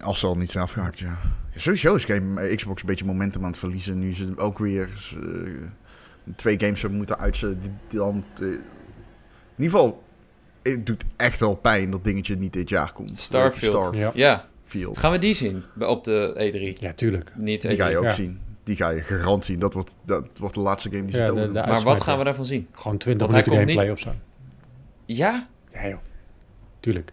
Als 0.00 0.18
ze 0.18 0.26
al 0.26 0.34
niet 0.34 0.50
zijn 0.50 0.64
afgehaakt, 0.64 0.98
ja. 0.98 1.18
Sowieso 1.54 1.94
is 1.94 2.04
game, 2.04 2.54
Xbox 2.54 2.80
een 2.80 2.86
beetje 2.88 3.04
momentum 3.04 3.42
aan 3.42 3.50
het 3.50 3.58
verliezen. 3.58 3.98
Nu 3.98 4.14
ze 4.14 4.32
ook 4.36 4.58
weer 4.58 4.88
eh, 5.22 6.32
twee 6.36 6.58
games 6.60 6.80
hebben 6.80 6.98
moeten 6.98 7.18
uitzetten. 7.18 7.60
Die, 7.60 7.70
die 7.88 7.98
dan, 7.98 8.24
eh, 8.40 8.46
in 8.46 8.54
ieder 9.56 9.70
geval, 9.78 10.02
het 10.62 10.86
doet 10.86 11.04
echt 11.16 11.40
wel 11.40 11.54
pijn 11.54 11.90
dat 11.90 12.04
dingetje 12.04 12.36
niet 12.36 12.52
dit 12.52 12.68
jaar 12.68 12.92
komt. 12.92 13.20
Starfield. 13.20 13.94
Ja, 13.94 14.10
ja. 14.14 14.44
Starfield. 14.64 14.98
Gaan 14.98 15.12
we 15.12 15.18
die 15.18 15.34
zien 15.34 15.62
op 15.78 16.04
de 16.04 16.32
E3? 16.36 16.80
ja 16.82 16.92
tuurlijk. 16.92 17.32
Niet 17.36 17.62
Die 17.62 17.76
ga 17.76 17.86
je 17.86 17.94
E3. 17.94 17.98
ook 17.98 18.04
Ja. 18.04 18.10
zien. 18.10 18.40
Die 18.68 18.76
ga 18.76 18.88
je 18.90 19.00
garant 19.00 19.44
zien. 19.44 19.58
Dat 19.58 19.72
wordt, 19.74 19.96
dat 20.04 20.24
wordt 20.38 20.54
de 20.54 20.60
laatste 20.60 20.90
game 20.90 21.02
die 21.02 21.12
ze 21.12 21.18
Ja, 21.18 21.24
de- 21.26 21.30
tonen. 21.30 21.52
de- 21.52 21.60
Maar 21.66 21.80
wat 21.82 22.00
gaan 22.00 22.18
we 22.18 22.24
daarvan 22.24 22.44
zien? 22.44 22.68
Gewoon 22.72 22.98
20 22.98 23.28
Want 23.28 23.32
hij 23.46 23.52
minuten 23.54 23.76
komt 23.76 23.86
gameplay 23.86 24.12
niet- 24.14 24.16
of 24.16 24.22
zo. 24.24 25.14
Ja? 25.22 25.46
Ja 25.72 25.88
joh. 25.88 25.98
Tuurlijk. 26.80 27.12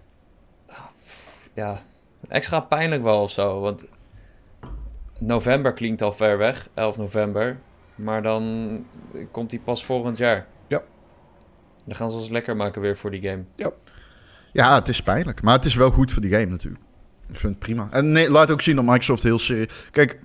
Ja. 1.54 1.82
Extra 2.28 2.60
pijnlijk 2.60 3.04
wel 3.04 3.22
of 3.22 3.32
zo, 3.32 3.60
want 3.60 3.86
november 5.20 5.74
klinkt 5.74 6.02
al 6.02 6.14
ver 6.14 6.38
weg, 6.38 6.70
11 6.74 6.98
november. 6.98 7.58
Maar 7.96 8.22
dan 8.22 8.86
komt 9.32 9.50
die 9.50 9.60
pas 9.60 9.86
volgend 9.86 10.18
jaar. 10.18 10.48
Ja. 10.68 10.82
Dan 11.84 11.96
gaan 11.96 12.10
ze 12.10 12.16
ons 12.18 12.30
lekker 12.30 12.56
maken 12.56 12.82
weer 12.82 12.98
voor 12.98 13.12
die 13.12 13.22
game. 13.22 13.44
Ja, 14.52 14.76
het 14.76 14.88
is 14.88 15.02
pijnlijk. 15.02 15.42
Maar 15.42 15.54
het 15.56 15.66
is 15.66 15.76
wel 15.76 15.92
goed 15.92 16.12
voor 16.12 16.22
die 16.22 16.32
game 16.32 16.46
natuurlijk. 16.46 16.84
Ik 17.30 17.40
vind 17.40 17.54
het 17.54 17.60
prima. 17.60 17.88
En 17.92 18.12
nee, 18.12 18.30
laat 18.32 18.52
ook 18.52 18.62
zien 18.62 18.76
dat 18.76 18.86
Microsoft 18.86 19.24
heel 19.24 19.40
serieus... 19.40 19.88
Kijk, 19.92 20.20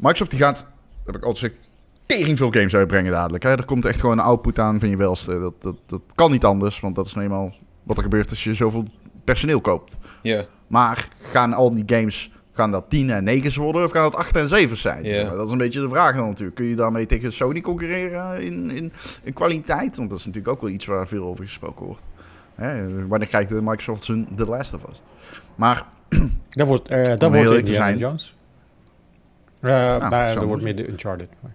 Microsoft 0.00 0.30
die 0.30 0.40
gaat, 0.40 0.66
heb 1.06 1.16
ik 1.16 1.24
altijd 1.24 1.38
gezegd, 1.38 1.68
tering 2.06 2.38
veel 2.38 2.50
games 2.50 2.74
uitbrengen 2.74 3.12
dadelijk. 3.12 3.42
Hè? 3.42 3.50
Er 3.50 3.64
komt 3.64 3.84
echt 3.84 4.00
gewoon 4.00 4.18
een 4.18 4.24
output 4.24 4.58
aan 4.58 4.80
van 4.80 4.88
je 4.88 4.96
welste. 4.96 5.38
Dat, 5.38 5.54
dat, 5.62 5.76
dat 5.86 6.00
kan 6.14 6.30
niet 6.30 6.44
anders, 6.44 6.80
want 6.80 6.94
dat 6.94 7.06
is 7.06 7.14
nou 7.14 7.26
eenmaal 7.26 7.54
wat 7.82 7.96
er 7.96 8.02
gebeurt 8.02 8.30
als 8.30 8.44
je 8.44 8.54
zoveel 8.54 8.84
personeel 9.24 9.60
koopt. 9.60 9.98
Ja. 10.22 10.44
Maar 10.66 11.08
gaan 11.22 11.52
al 11.52 11.74
die 11.74 11.84
games, 11.86 12.32
gaan 12.52 12.70
dat 12.70 12.84
10 12.88 13.10
en 13.10 13.24
9 13.24 13.62
worden 13.62 13.84
of 13.84 13.90
gaan 13.90 14.02
dat 14.02 14.16
8 14.16 14.36
en 14.36 14.48
7 14.48 14.76
zijn? 14.76 15.04
Ja. 15.04 15.14
Zeg 15.14 15.26
maar, 15.26 15.36
Dat 15.36 15.46
is 15.46 15.52
een 15.52 15.58
beetje 15.58 15.80
de 15.80 15.88
vraag 15.88 16.16
dan 16.16 16.28
natuurlijk. 16.28 16.56
Kun 16.56 16.66
je 16.66 16.76
daarmee 16.76 17.06
tegen 17.06 17.32
Sony 17.32 17.60
concurreren 17.60 18.42
in, 18.42 18.70
in, 18.70 18.92
in 19.22 19.32
kwaliteit? 19.32 19.96
Want 19.96 20.10
dat 20.10 20.18
is 20.18 20.26
natuurlijk 20.26 20.54
ook 20.54 20.60
wel 20.60 20.70
iets 20.70 20.86
waar 20.86 21.08
veel 21.08 21.24
over 21.24 21.44
gesproken 21.44 21.86
wordt. 21.86 22.06
Hè? 22.54 23.06
Wanneer 23.06 23.28
krijgt 23.28 23.50
Microsoft 23.50 24.02
zijn 24.02 24.28
The 24.36 24.46
Last 24.46 24.74
of 24.74 24.88
Us? 24.90 25.02
Maar 25.54 25.86
Dat 26.50 26.66
wordt, 26.66 26.88
eh 26.88 27.02
dat 27.02 27.32
wordt 27.32 27.50
Indiana 27.50 27.84
zijn. 27.84 27.98
Jones. 27.98 28.34
Eh 29.60 29.70
nou, 29.70 30.10
zou 30.26 30.34
dat 30.38 30.44
wordt 30.44 30.62
meer 30.62 30.76
de 30.76 30.88
Uncharted. 30.88 31.28
maar- 31.40 31.54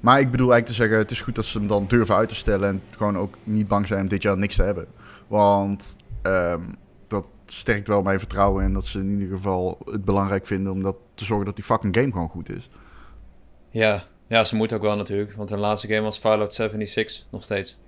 Maar 0.00 0.20
ik 0.20 0.30
bedoel 0.30 0.52
eigenlijk 0.52 0.66
te 0.78 0.82
zeggen, 0.82 0.98
het 0.98 1.10
is 1.10 1.20
goed 1.20 1.34
dat 1.34 1.44
ze 1.44 1.58
hem 1.58 1.68
dan 1.68 1.84
durven 1.86 2.14
uit 2.14 2.28
te 2.28 2.34
stellen 2.34 2.68
en 2.68 2.82
gewoon 2.90 3.18
ook 3.18 3.36
niet 3.44 3.68
bang 3.68 3.86
zijn 3.86 4.00
om 4.00 4.08
dit 4.08 4.22
jaar 4.22 4.38
niks 4.38 4.56
te 4.56 4.62
hebben. 4.62 4.86
Want 5.26 5.96
ehm, 6.22 6.60
dat 7.08 7.26
sterkt 7.46 7.88
wel 7.88 8.02
mijn 8.02 8.18
vertrouwen 8.18 8.64
en 8.64 8.72
dat 8.72 8.86
ze 8.86 8.98
in 8.98 9.10
ieder 9.10 9.36
geval 9.36 9.78
het 9.84 10.04
belangrijk 10.04 10.46
vinden 10.46 10.72
om 10.72 10.82
dat 10.82 10.96
te 11.14 11.24
zorgen 11.24 11.46
dat 11.46 11.56
die 11.56 11.64
fucking 11.64 11.96
game 11.96 12.12
gewoon 12.12 12.28
goed 12.28 12.50
is. 12.56 12.68
Ja. 13.70 14.04
ja, 14.26 14.44
ze 14.44 14.56
moeten 14.56 14.76
ook 14.76 14.82
wel 14.82 14.96
natuurlijk. 14.96 15.32
Want 15.32 15.50
hun 15.50 15.58
laatste 15.58 15.88
game 15.88 16.00
was 16.00 16.18
Fallout 16.18 16.54
76 16.54 17.26
nog 17.30 17.42
steeds. 17.42 17.78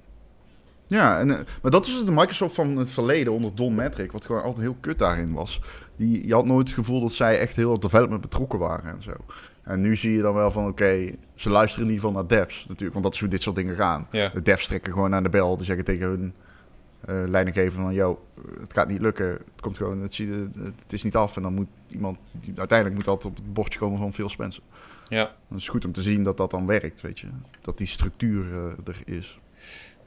Ja, 0.87 1.19
en, 1.19 1.31
eh, 1.31 1.45
maar 1.63 1.71
dat 1.71 1.87
is 1.87 2.05
de 2.05 2.13
Microsoft 2.13 2.55
van 2.55 2.77
het 2.77 2.91
verleden 2.91 3.33
onder 3.33 3.55
Don 3.55 3.75
Matrick, 3.75 4.13
wat 4.13 4.25
gewoon 4.25 4.43
altijd 4.43 4.63
heel 4.63 4.77
kut 4.81 4.99
daarin 4.99 5.33
was. 5.33 5.61
Die, 5.97 6.27
je 6.27 6.35
had 6.35 6.45
nooit 6.45 6.67
het 6.67 6.77
gevoel 6.77 7.01
dat 7.01 7.13
zij 7.13 7.39
echt 7.39 7.57
heel 7.57 7.73
op 7.73 7.83
development 7.83 8.21
betrokken 8.21 8.59
waren 8.59 8.91
en 8.91 9.03
zo. 9.03 9.13
En 9.63 9.81
nu 9.81 9.97
zie 9.97 10.13
je 10.13 10.23
dan 10.23 10.35
wel 10.35 10.51
van, 10.51 10.67
oké, 10.67 11.11
ze 11.35 11.51
luisteren 11.51 11.87
in 11.87 11.93
ieder 11.93 12.09
geval 12.09 12.23
naar 12.23 12.39
devs 12.39 12.67
natuurlijk, 12.67 12.93
want 12.93 13.05
dat 13.05 13.15
is 13.15 13.21
hoe 13.21 13.29
dit 13.29 13.43
soort 13.43 13.57
dingen 13.57 13.75
gaan. 13.75 14.07
Ja. 14.11 14.29
De 14.29 14.43
devs 14.43 14.67
trekken 14.67 14.93
gewoon 14.93 15.15
aan 15.15 15.23
de 15.23 15.29
bel. 15.29 15.57
Die 15.57 15.67
zeggen 15.67 15.85
tegen 15.85 16.09
hun 16.09 16.35
eh 17.07 17.23
leidinggever 17.27 17.83
van... 17.83 17.95
Yo, 17.95 18.27
het 18.61 18.73
gaat 18.73 18.89
niet 18.89 19.01
lukken. 19.01 19.31
Het, 19.31 19.61
komt 19.61 19.77
gewoon, 19.77 20.01
het, 20.01 20.17
het 20.83 20.93
is 20.93 21.03
niet 21.03 21.17
af. 21.17 21.37
En 21.37 21.43
dan 21.43 21.55
moet 21.55 21.69
iemand... 21.89 22.19
uiteindelijk 22.57 22.97
moet 22.97 23.05
dat 23.05 23.25
op 23.25 23.37
het 23.37 23.53
bordje 23.53 23.79
komen 23.79 23.99
van 23.99 24.15
Phil 24.15 24.29
Spencer. 24.29 24.63
Ja. 25.09 25.35
Het 25.49 25.59
is 25.59 25.69
goed 25.69 25.85
om 25.85 25.93
te 25.93 26.03
zien 26.03 26.23
dat 26.23 26.37
dat 26.37 26.51
dan 26.51 26.67
werkt, 26.67 27.01
weet 27.01 27.19
je. 27.19 27.27
Dat 27.61 27.79
die 27.79 27.87
structuur 27.87 28.45
eh, 28.53 28.89
er 28.89 29.01
is. 29.05 29.39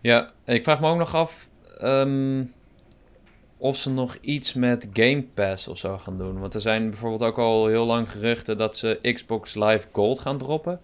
Ja, 0.01 0.31
ik 0.45 0.63
vraag 0.63 0.79
me 0.79 0.89
ook 0.89 0.97
nog 0.97 1.15
af 1.15 1.49
ehm, 1.77 2.43
of 3.57 3.77
ze 3.77 3.89
nog 3.89 4.17
iets 4.21 4.53
met 4.53 4.89
Game 4.93 5.23
Pass 5.33 5.67
of 5.67 5.77
zo 5.77 5.97
gaan 5.97 6.17
doen. 6.17 6.39
Want 6.39 6.53
er 6.53 6.61
zijn 6.61 6.89
bijvoorbeeld 6.89 7.23
ook 7.23 7.37
al 7.37 7.67
heel 7.67 7.85
lang 7.85 8.11
geruchten 8.11 8.57
dat 8.57 8.77
ze 8.77 8.99
Xbox 9.13 9.55
Live 9.55 9.87
Gold 9.91 10.19
gaan 10.19 10.37
droppen. 10.37 10.79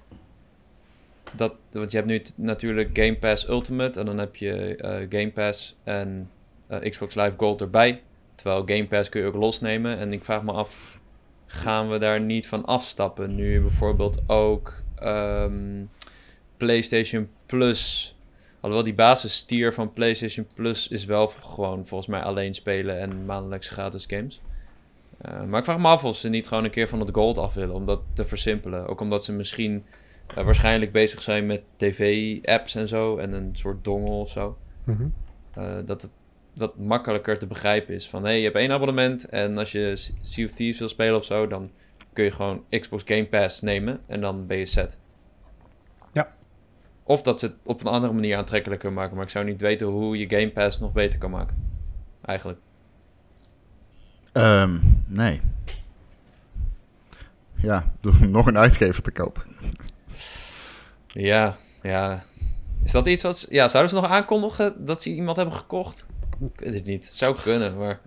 Dat, 1.32 1.54
want 1.72 1.92
je 1.92 1.98
hebt 1.98 2.10
nu 2.10 2.22
natuurlijk 2.36 2.90
Game 2.94 3.16
Pass 3.16 3.48
Ultimate 3.48 4.00
en 4.00 4.06
dan 4.06 4.18
heb 4.18 4.36
je 4.36 4.76
eh, 4.76 5.06
Game 5.10 5.32
Pass 5.32 5.76
en 5.84 6.30
eh, 6.68 6.90
Xbox 6.90 7.16
Live 7.16 7.34
Gold 7.38 7.62
erbij. 7.62 8.02
Terwijl 8.36 8.64
Game 8.66 8.88
Pass 8.88 9.10
kun 9.10 9.22
je 9.22 9.28
ook 9.28 9.36
losnemen. 9.36 9.98
En 9.98 10.14
ik 10.14 10.24
vraag 10.24 10.44
me 10.44 10.52
af, 10.52 11.00
gaan 11.46 11.90
we 11.90 11.98
daar 11.98 12.22
niet 12.22 12.48
van 12.48 12.66
afstappen? 12.66 13.36
Nu 13.36 13.62
bijvoorbeeld 13.62 14.24
ook 14.28 14.84
ehm, 14.96 15.84
PlayStation 16.58 17.30
Plus 17.46 18.15
Alhoewel 18.66 18.86
die 18.86 19.04
basistier 19.06 19.74
van 19.74 19.94
PlayStation 19.94 20.48
Plus 20.54 20.88
is 20.88 21.06
wel 21.06 21.28
gewoon 21.28 21.86
volgens 21.86 22.10
mij 22.10 22.22
alleen 22.22 22.54
spelen 22.54 23.00
en 23.00 23.26
maandelijks 23.26 23.68
gratis 23.68 24.06
games. 24.06 24.42
Eh, 25.18 25.44
maar 25.44 25.60
ik 25.60 25.66
vraag 25.66 25.78
me 25.78 25.88
af 25.88 26.04
of 26.04 26.16
ze 26.16 26.30
niet 26.30 26.48
gewoon 26.48 26.64
een 26.64 26.70
keer 26.70 26.88
van 26.88 27.00
het 27.00 27.10
gold 27.12 27.38
af 27.38 27.54
willen 27.54 27.76
om 27.76 27.86
dat 27.86 28.02
te 28.14 28.26
versimpelen. 28.26 28.88
Ook 28.88 29.02
omdat 29.02 29.24
ze 29.24 29.34
misschien 29.34 29.86
eh, 30.36 30.44
waarschijnlijk 30.44 30.92
bezig 30.92 31.22
zijn 31.22 31.46
met 31.46 31.62
tv-apps 31.76 32.76
en 32.76 32.88
zo 32.88 33.18
en 33.18 33.34
een 33.34 33.50
soort 33.54 33.84
dongle 33.84 34.14
of 34.14 34.30
zo. 34.30 34.58
Eh, 35.54 35.78
dat 35.86 36.02
het 36.02 36.12
wat 36.54 36.78
makkelijker 36.78 37.38
te 37.38 37.48
begrijpen 37.48 37.94
is. 37.94 38.10
Van 38.10 38.22
hé, 38.24 38.30
hey, 38.30 38.38
je 38.38 38.44
hebt 38.44 38.58
één 38.58 38.72
abonnement 38.72 39.30
en 39.30 39.58
als 39.58 39.72
je 39.72 40.12
Sea 40.22 40.46
of 40.46 40.52
Thieves 40.52 40.80
wil 40.80 40.88
spelen 40.88 41.16
of 41.16 41.26
zo, 41.26 41.48
dan 41.48 41.72
kun 42.14 42.24
je 42.24 42.32
gewoon 42.32 42.64
Xbox 42.70 43.04
Game 43.06 43.26
Pass 43.26 43.62
nemen 43.62 44.00
en 44.08 44.22
dan 44.22 44.48
ben 44.48 44.58
je 44.58 44.66
set. 44.66 45.00
Of 47.08 47.22
dat 47.22 47.40
ze 47.40 47.46
het 47.46 47.56
op 47.64 47.80
een 47.82 47.88
andere 47.92 48.14
manier 48.14 48.38
aantrekkelijker 48.38 48.94
maken, 48.94 49.16
maar 49.16 49.26
ik 49.26 49.32
zou 49.32 49.46
niet 49.46 49.62
weten 49.62 49.88
hoe 49.88 50.18
je 50.18 50.30
Game 50.30 50.50
Pass 50.52 50.80
nog 50.80 50.92
beter 50.94 51.20
kan 51.20 51.32
maken. 51.32 51.56
Eigenlijk. 52.22 52.60
Ehm, 54.32 54.78
nee. 55.08 55.42
Ja, 57.56 57.92
door 58.02 58.28
nog 58.30 58.48
een 58.48 58.58
uitgever 58.58 59.02
te 59.02 59.12
kopen. 59.12 59.44
Ja, 61.08 61.58
ja. 61.82 62.24
Is 62.84 62.92
dat 62.92 63.08
iets 63.08 63.24
wat... 63.24 63.38
ze- 63.38 63.48
Ja, 63.54 63.68
zouden 63.70 63.96
ze 63.96 64.02
nog 64.02 64.12
aankondigen 64.12 64.86
dat 64.86 65.02
ze 65.02 65.10
iemand 65.14 65.38
hebben 65.38 65.56
gekocht? 65.56 66.06
Ik 66.54 66.60
weet 66.60 66.74
het 66.74 66.86
niet. 66.86 67.06
Het 67.06 67.14
zou 67.14 67.36
kunnen, 67.42 67.78
maar... 67.78 68.00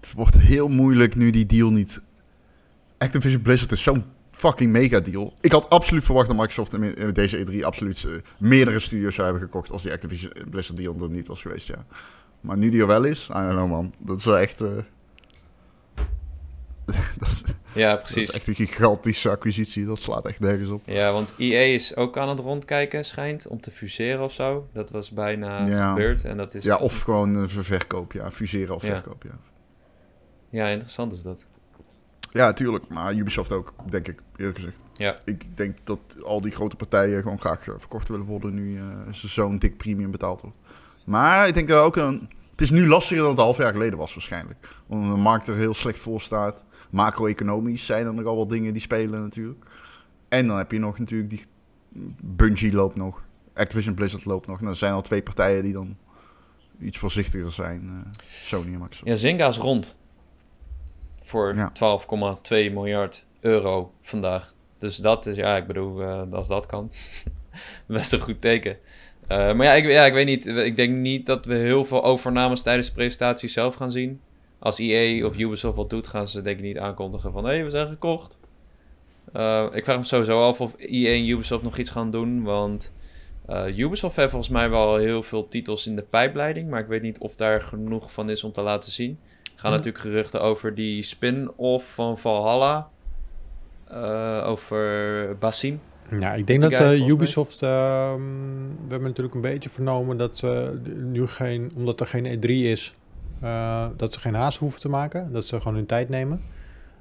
Het 0.00 0.12
wordt 0.12 0.38
heel 0.38 0.68
moeilijk 0.68 1.14
nu 1.14 1.30
die 1.30 1.46
deal 1.46 1.70
niet... 1.70 2.00
Activision 2.98 3.42
Blizzard 3.42 3.72
is 3.72 3.82
zo'n 3.82 4.04
fucking 4.48 4.70
mega 4.72 5.00
deal. 5.00 5.34
Ik 5.40 5.52
had 5.52 5.70
absoluut 5.70 6.04
verwacht 6.04 6.26
dat 6.26 6.36
Microsoft 6.36 6.72
in 6.72 6.96
in 6.96 7.12
deze 7.12 7.46
E3 7.46 7.64
absoluut 7.64 8.04
eh, 8.04 8.10
meerdere 8.38 8.80
studios 8.80 9.14
zou 9.14 9.26
hebben 9.28 9.46
gekocht 9.46 9.70
als 9.70 9.82
die 9.82 9.92
Activision 9.92 10.32
Blizzard 10.50 10.76
deal 10.78 10.96
er 11.02 11.10
niet 11.10 11.26
was 11.26 11.42
geweest, 11.42 11.66
ja. 11.66 11.84
Maar 12.40 12.56
nu 12.56 12.70
die 12.70 12.80
er 12.80 12.86
wel 12.86 13.04
is, 13.04 13.28
I 13.28 13.32
don't 13.32 13.50
know 13.52 13.68
man. 13.70 13.94
Dat 13.98 14.18
is 14.18 14.24
wel 14.24 14.38
echt... 14.38 14.60
eh, 14.60 14.68
dat, 17.18 17.28
is, 17.28 17.42
Ja, 17.74 17.90
dat 17.90 18.02
precies. 18.02 18.22
is 18.28 18.30
echt 18.30 18.46
een 18.48 18.54
gigantische 18.54 19.30
acquisitie. 19.30 19.86
Dat 19.86 19.98
slaat 20.00 20.26
echt 20.26 20.40
nergens 20.40 20.70
op. 20.70 20.82
Ja, 20.86 21.12
want 21.12 21.34
EA 21.38 21.60
is 21.74 21.96
ook 21.96 22.18
aan 22.18 22.28
het 22.28 22.38
rondkijken, 22.38 23.04
schijnt, 23.04 23.46
om 23.46 23.60
te 23.60 23.70
fuseren 23.70 24.24
of 24.24 24.32
zo. 24.32 24.68
Dat 24.72 24.90
was 24.90 25.10
bijna 25.10 25.66
Ja. 25.66 25.88
gebeurd 25.88 26.24
en 26.24 26.36
dat 26.36 26.54
is... 26.54 26.64
Ja, 26.64 26.76
of 26.76 27.00
gewoon 27.00 27.34
een 27.34 27.48
verkoop, 27.48 28.12
ja. 28.12 28.30
Fuseren 28.30 28.74
of 28.74 28.86
Ja. 28.86 28.92
verkoop, 28.94 29.22
ja. 29.22 29.38
Ja, 30.50 30.66
interessant 30.66 31.12
is 31.12 31.22
dat. 31.22 31.46
Ja, 32.32 32.52
tuurlijk. 32.52 32.88
Maar 32.88 33.14
Ubisoft 33.14 33.52
ook, 33.52 33.72
denk 33.90 34.08
ik, 34.08 34.20
eerlijk 34.36 34.56
gezegd. 34.56 34.76
Ja. 34.92 35.16
Ik 35.24 35.56
denk 35.56 35.76
dat 35.84 35.98
al 36.24 36.40
die 36.40 36.50
grote 36.52 36.76
partijen 36.76 37.22
gewoon 37.22 37.40
graag 37.40 37.68
eh, 37.68 37.74
verkocht 37.78 38.08
willen 38.08 38.26
worden 38.26 38.54
nu 38.54 38.78
eh, 38.78 39.12
ze 39.12 39.28
zo'n 39.28 39.58
dik 39.58 39.76
premium 39.76 40.10
betaald 40.10 40.40
wordt. 40.40 40.56
Maar 41.04 41.48
ik 41.48 41.54
denk 41.54 41.68
dat 41.68 41.84
ook 41.84 41.96
een... 41.96 42.30
Het 42.50 42.60
is 42.60 42.70
nu 42.70 42.88
lastiger 42.88 43.18
dan 43.22 43.28
het 43.30 43.38
een 43.38 43.44
half 43.44 43.56
jaar 43.56 43.72
geleden 43.72 43.98
was 43.98 44.14
waarschijnlijk. 44.14 44.68
Omdat 44.86 45.14
de 45.14 45.20
markt 45.20 45.46
er 45.46 45.56
heel 45.56 45.74
slecht 45.74 45.98
voor 45.98 46.20
staat. 46.20 46.64
Macro-economisch 46.90 47.86
zijn 47.86 48.06
er 48.06 48.14
nogal 48.14 48.36
wat 48.36 48.50
dingen 48.50 48.72
die 48.72 48.82
spelen 48.82 49.22
natuurlijk. 49.22 49.64
En 50.28 50.46
dan 50.46 50.56
heb 50.56 50.72
je 50.72 50.78
nog 50.78 50.98
natuurlijk 50.98 51.30
die... 51.30 51.42
Bungie 52.22 52.72
loopt 52.72 52.96
nog. 52.96 53.22
Activision 53.54 53.94
Blizzard 53.94 54.24
loopt 54.24 54.46
nog. 54.46 54.60
En 54.60 54.66
er 54.66 54.76
zijn 54.76 54.92
al 54.92 55.02
twee 55.02 55.22
partijen 55.22 55.62
die 55.62 55.72
dan 55.72 55.96
iets 56.80 56.98
voorzichtiger 56.98 57.50
zijn. 57.50 57.88
eh, 57.88 58.22
Sony 58.30 58.66
en 58.66 58.70
Microsoft. 58.78 59.06
Ja, 59.06 59.14
Zynga 59.14 59.48
is 59.48 59.56
rond. 59.58 59.96
Voor 61.32 61.54
Ja. 61.56 61.72
12,2 61.72 62.72
miljard 62.72 63.26
euro 63.40 63.92
vandaag. 64.02 64.54
Dus 64.78 64.96
dat 64.96 65.26
is, 65.26 65.36
ja, 65.36 65.56
ik 65.56 65.66
bedoel, 65.66 66.02
eh, 66.02 66.22
als 66.32 66.48
dat 66.48 66.66
kan. 66.66 66.90
Best 67.86 68.12
een 68.12 68.20
goed 68.20 68.40
teken. 68.40 68.76
Eh, 69.26 69.52
maar 69.52 69.66
ja 69.66 69.72
ik, 69.72 69.88
ja, 69.90 70.04
ik 70.04 70.12
weet 70.12 70.26
niet. 70.26 70.46
Ik 70.46 70.76
denk 70.76 70.96
niet 70.96 71.26
dat 71.26 71.44
we 71.46 71.54
heel 71.54 71.84
veel 71.84 72.04
overnames 72.04 72.62
tijdens 72.62 72.86
de 72.88 72.94
presentatie 72.94 73.48
zelf 73.48 73.74
gaan 73.74 73.90
zien. 73.90 74.20
Als 74.58 74.78
EA 74.78 75.26
of 75.26 75.38
Ubisoft 75.38 75.76
wat 75.76 75.90
doet, 75.90 76.06
gaan 76.06 76.28
ze 76.28 76.42
denk 76.42 76.58
ik 76.58 76.64
niet 76.64 76.78
aankondigen 76.78 77.32
van... 77.32 77.44
Hé, 77.44 77.54
hey, 77.54 77.64
we 77.64 77.70
zijn 77.70 77.88
gekocht. 77.88 78.38
Eh, 79.32 79.66
ik 79.72 79.84
vraag 79.84 79.98
me 79.98 80.04
sowieso 80.04 80.42
af 80.42 80.60
of 80.60 80.74
EA 80.78 81.10
en 81.14 81.28
Ubisoft 81.28 81.62
nog 81.62 81.78
iets 81.78 81.90
gaan 81.90 82.10
doen. 82.10 82.42
Want 82.42 82.92
Ubisoft 83.76 84.16
heeft 84.16 84.30
volgens 84.30 84.52
mij 84.52 84.70
wel 84.70 84.96
heel 84.96 85.22
veel 85.22 85.48
titels 85.48 85.86
in 85.86 85.96
de 85.96 86.02
pijpleiding. 86.02 86.70
Maar 86.70 86.80
ik 86.80 86.86
weet 86.86 87.02
niet 87.02 87.18
of 87.18 87.34
daar 87.36 87.60
genoeg 87.60 88.12
van 88.12 88.30
is 88.30 88.44
om 88.44 88.52
te 88.52 88.62
laten 88.62 88.92
zien. 88.92 89.18
Gaan 89.56 89.70
Ja. 89.70 89.76
natuurlijk 89.76 90.04
geruchten 90.04 90.40
over 90.42 90.74
die 90.74 91.02
spin-off 91.02 91.94
van 91.94 92.18
Valhalla. 92.18 92.88
Eh, 93.88 94.44
over 94.46 95.36
Basim. 95.38 95.80
Ja, 96.20 96.34
ik 96.34 96.46
denk 96.46 96.60
dat 96.60 96.72
eh. 96.72 97.06
Ubisoft, 97.08 97.62
ehm, 97.62 98.20
we 98.66 98.88
hebben 98.88 99.08
natuurlijk 99.08 99.34
een 99.34 99.40
beetje 99.40 99.68
vernomen 99.68 100.16
dat 100.16 100.38
ze 100.38 100.80
nu 100.96 101.26
geen, 101.26 101.72
omdat 101.74 102.00
er 102.00 102.06
geen 102.06 102.26
E3 102.26 102.48
is, 102.50 102.94
eh, 103.40 103.86
dat 103.96 104.12
ze 104.12 104.20
geen 104.20 104.34
haast 104.34 104.58
hoeven 104.58 104.80
te 104.80 104.88
maken. 104.88 105.32
Dat 105.32 105.44
ze 105.44 105.58
gewoon 105.60 105.74
hun 105.74 105.86
tijd 105.86 106.08
nemen. 106.08 106.42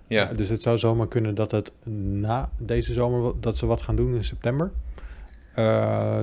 Ja, 0.07 0.25
dus 0.33 0.49
het 0.49 0.61
zou 0.61 0.77
zomaar 0.77 1.07
kunnen 1.07 1.35
dat 1.35 1.51
het 1.51 1.71
na 2.15 2.49
deze 2.57 2.93
zomer, 2.93 3.33
dat 3.39 3.57
ze 3.57 3.65
wat 3.65 3.81
gaan 3.81 3.95
doen 3.95 4.15
in 4.15 4.23
september. 4.23 4.71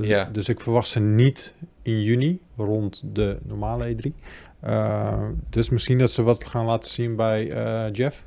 Ja. 0.03 0.29
Dus 0.33 0.49
ik 0.49 0.61
verwacht 0.61 0.89
ze 0.89 1.01
niet 1.01 1.55
in 1.83 2.03
juni, 2.03 2.41
rond 2.57 3.03
de 3.13 3.39
normale 3.43 3.95
E3. 3.97 4.15
Eh, 4.61 5.23
dus 5.51 5.69
misschien 5.71 5.99
dat 5.99 6.11
ze 6.11 6.23
wat 6.23 6.47
gaan 6.47 6.65
laten 6.65 6.91
zien 6.91 7.17
bij 7.17 7.51
eh, 7.51 7.93
Jeff. 7.93 8.25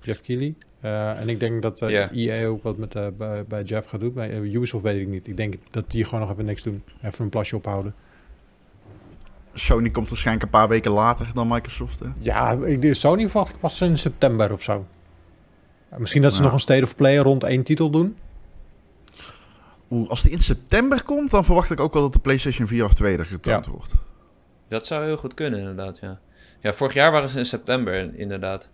Jeff 0.00 0.20
Keighley. 0.20 0.54
Eh, 0.82 1.20
en 1.20 1.28
ik 1.28 1.40
denk 1.40 1.62
dat 1.62 1.80
eh, 1.80 1.90
Ja. 1.90 2.10
EA 2.12 2.46
ook 2.46 2.62
wat 2.62 2.76
met, 2.76 2.94
eh, 2.94 3.06
bij, 3.18 3.44
bij 3.44 3.62
Jeff 3.62 3.88
gaat 3.88 4.00
doen. 4.00 4.12
Bij 4.12 4.38
Ubisoft 4.40 4.82
weet 4.84 5.00
ik 5.00 5.08
niet. 5.08 5.26
Ik 5.28 5.36
denk 5.36 5.54
dat 5.70 5.90
die 5.90 6.04
gewoon 6.04 6.20
nog 6.20 6.30
even 6.30 6.44
niks 6.44 6.62
doen. 6.62 6.82
Even 7.02 7.24
een 7.24 7.30
plasje 7.30 7.56
ophouden. 7.56 7.94
Sony 9.52 9.90
komt 9.90 10.08
waarschijnlijk 10.08 10.44
een 10.44 10.58
paar 10.58 10.68
weken 10.68 10.90
later 10.90 11.30
dan 11.34 11.48
Microsoft. 11.48 11.98
Hè? 11.98 12.06
Ja, 12.18 12.58
Sony 12.92 13.28
verwacht 13.28 13.54
ik 13.54 13.60
pas 13.60 13.80
in 13.80 13.98
september 13.98 14.52
of 14.52 14.62
zo. 14.62 14.86
Misschien 15.96 16.22
dat 16.22 16.34
ze 16.34 16.42
nog 16.42 16.52
een 16.52 16.60
State 16.60 16.82
of 16.82 16.96
Play 16.96 17.16
rond 17.16 17.44
één 17.44 17.62
titel 17.62 17.90
doen. 17.90 18.16
Oeh, 19.90 20.10
als 20.10 20.22
die 20.22 20.32
in 20.32 20.40
september 20.40 21.04
komt, 21.04 21.30
dan 21.30 21.44
verwacht 21.44 21.70
ik 21.70 21.80
ook 21.80 21.92
wel 21.92 22.02
dat 22.02 22.12
de 22.12 22.18
PlayStation 22.18 22.66
4 22.66 22.88
2 22.88 23.16
er 23.16 23.24
getoond 23.24 23.66
wordt. 23.66 23.94
Dat 24.72 24.86
zou 24.86 25.04
heel 25.04 25.16
goed 25.16 25.34
kunnen, 25.34 25.58
inderdaad, 25.58 25.98
ja. 25.98 26.18
Ja, 26.60 26.72
vorig 26.72 26.94
jaar 26.94 27.12
waren 27.12 27.28
ze 27.28 27.38
in 27.38 27.46
september, 27.46 28.18
inderdaad. 28.18 28.68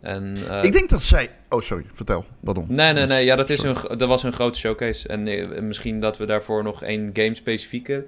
En, 0.00 0.36
eh, 0.48 0.62
Ik 0.64 0.72
denk 0.72 0.88
dat 0.88 1.02
zij... 1.02 1.30
Oh, 1.48 1.60
sorry. 1.60 1.84
Vertel. 1.92 2.24
Pardon. 2.44 2.66
Nee, 2.68 2.92
nee, 2.92 3.06
nee. 3.06 3.24
Ja, 3.24 3.36
dat, 3.36 3.50
is 3.50 3.60
Sorry. 3.60 3.76
een, 3.90 3.98
dat 3.98 4.08
was 4.08 4.22
een 4.22 4.32
grote 4.32 4.58
showcase. 4.58 5.08
En 5.08 5.26
eh, 5.26 5.60
misschien 5.62 6.00
dat 6.00 6.16
we 6.18 6.26
daarvoor 6.26 6.62
nog 6.62 6.82
één 6.82 7.10
game-specifieke 7.12 8.06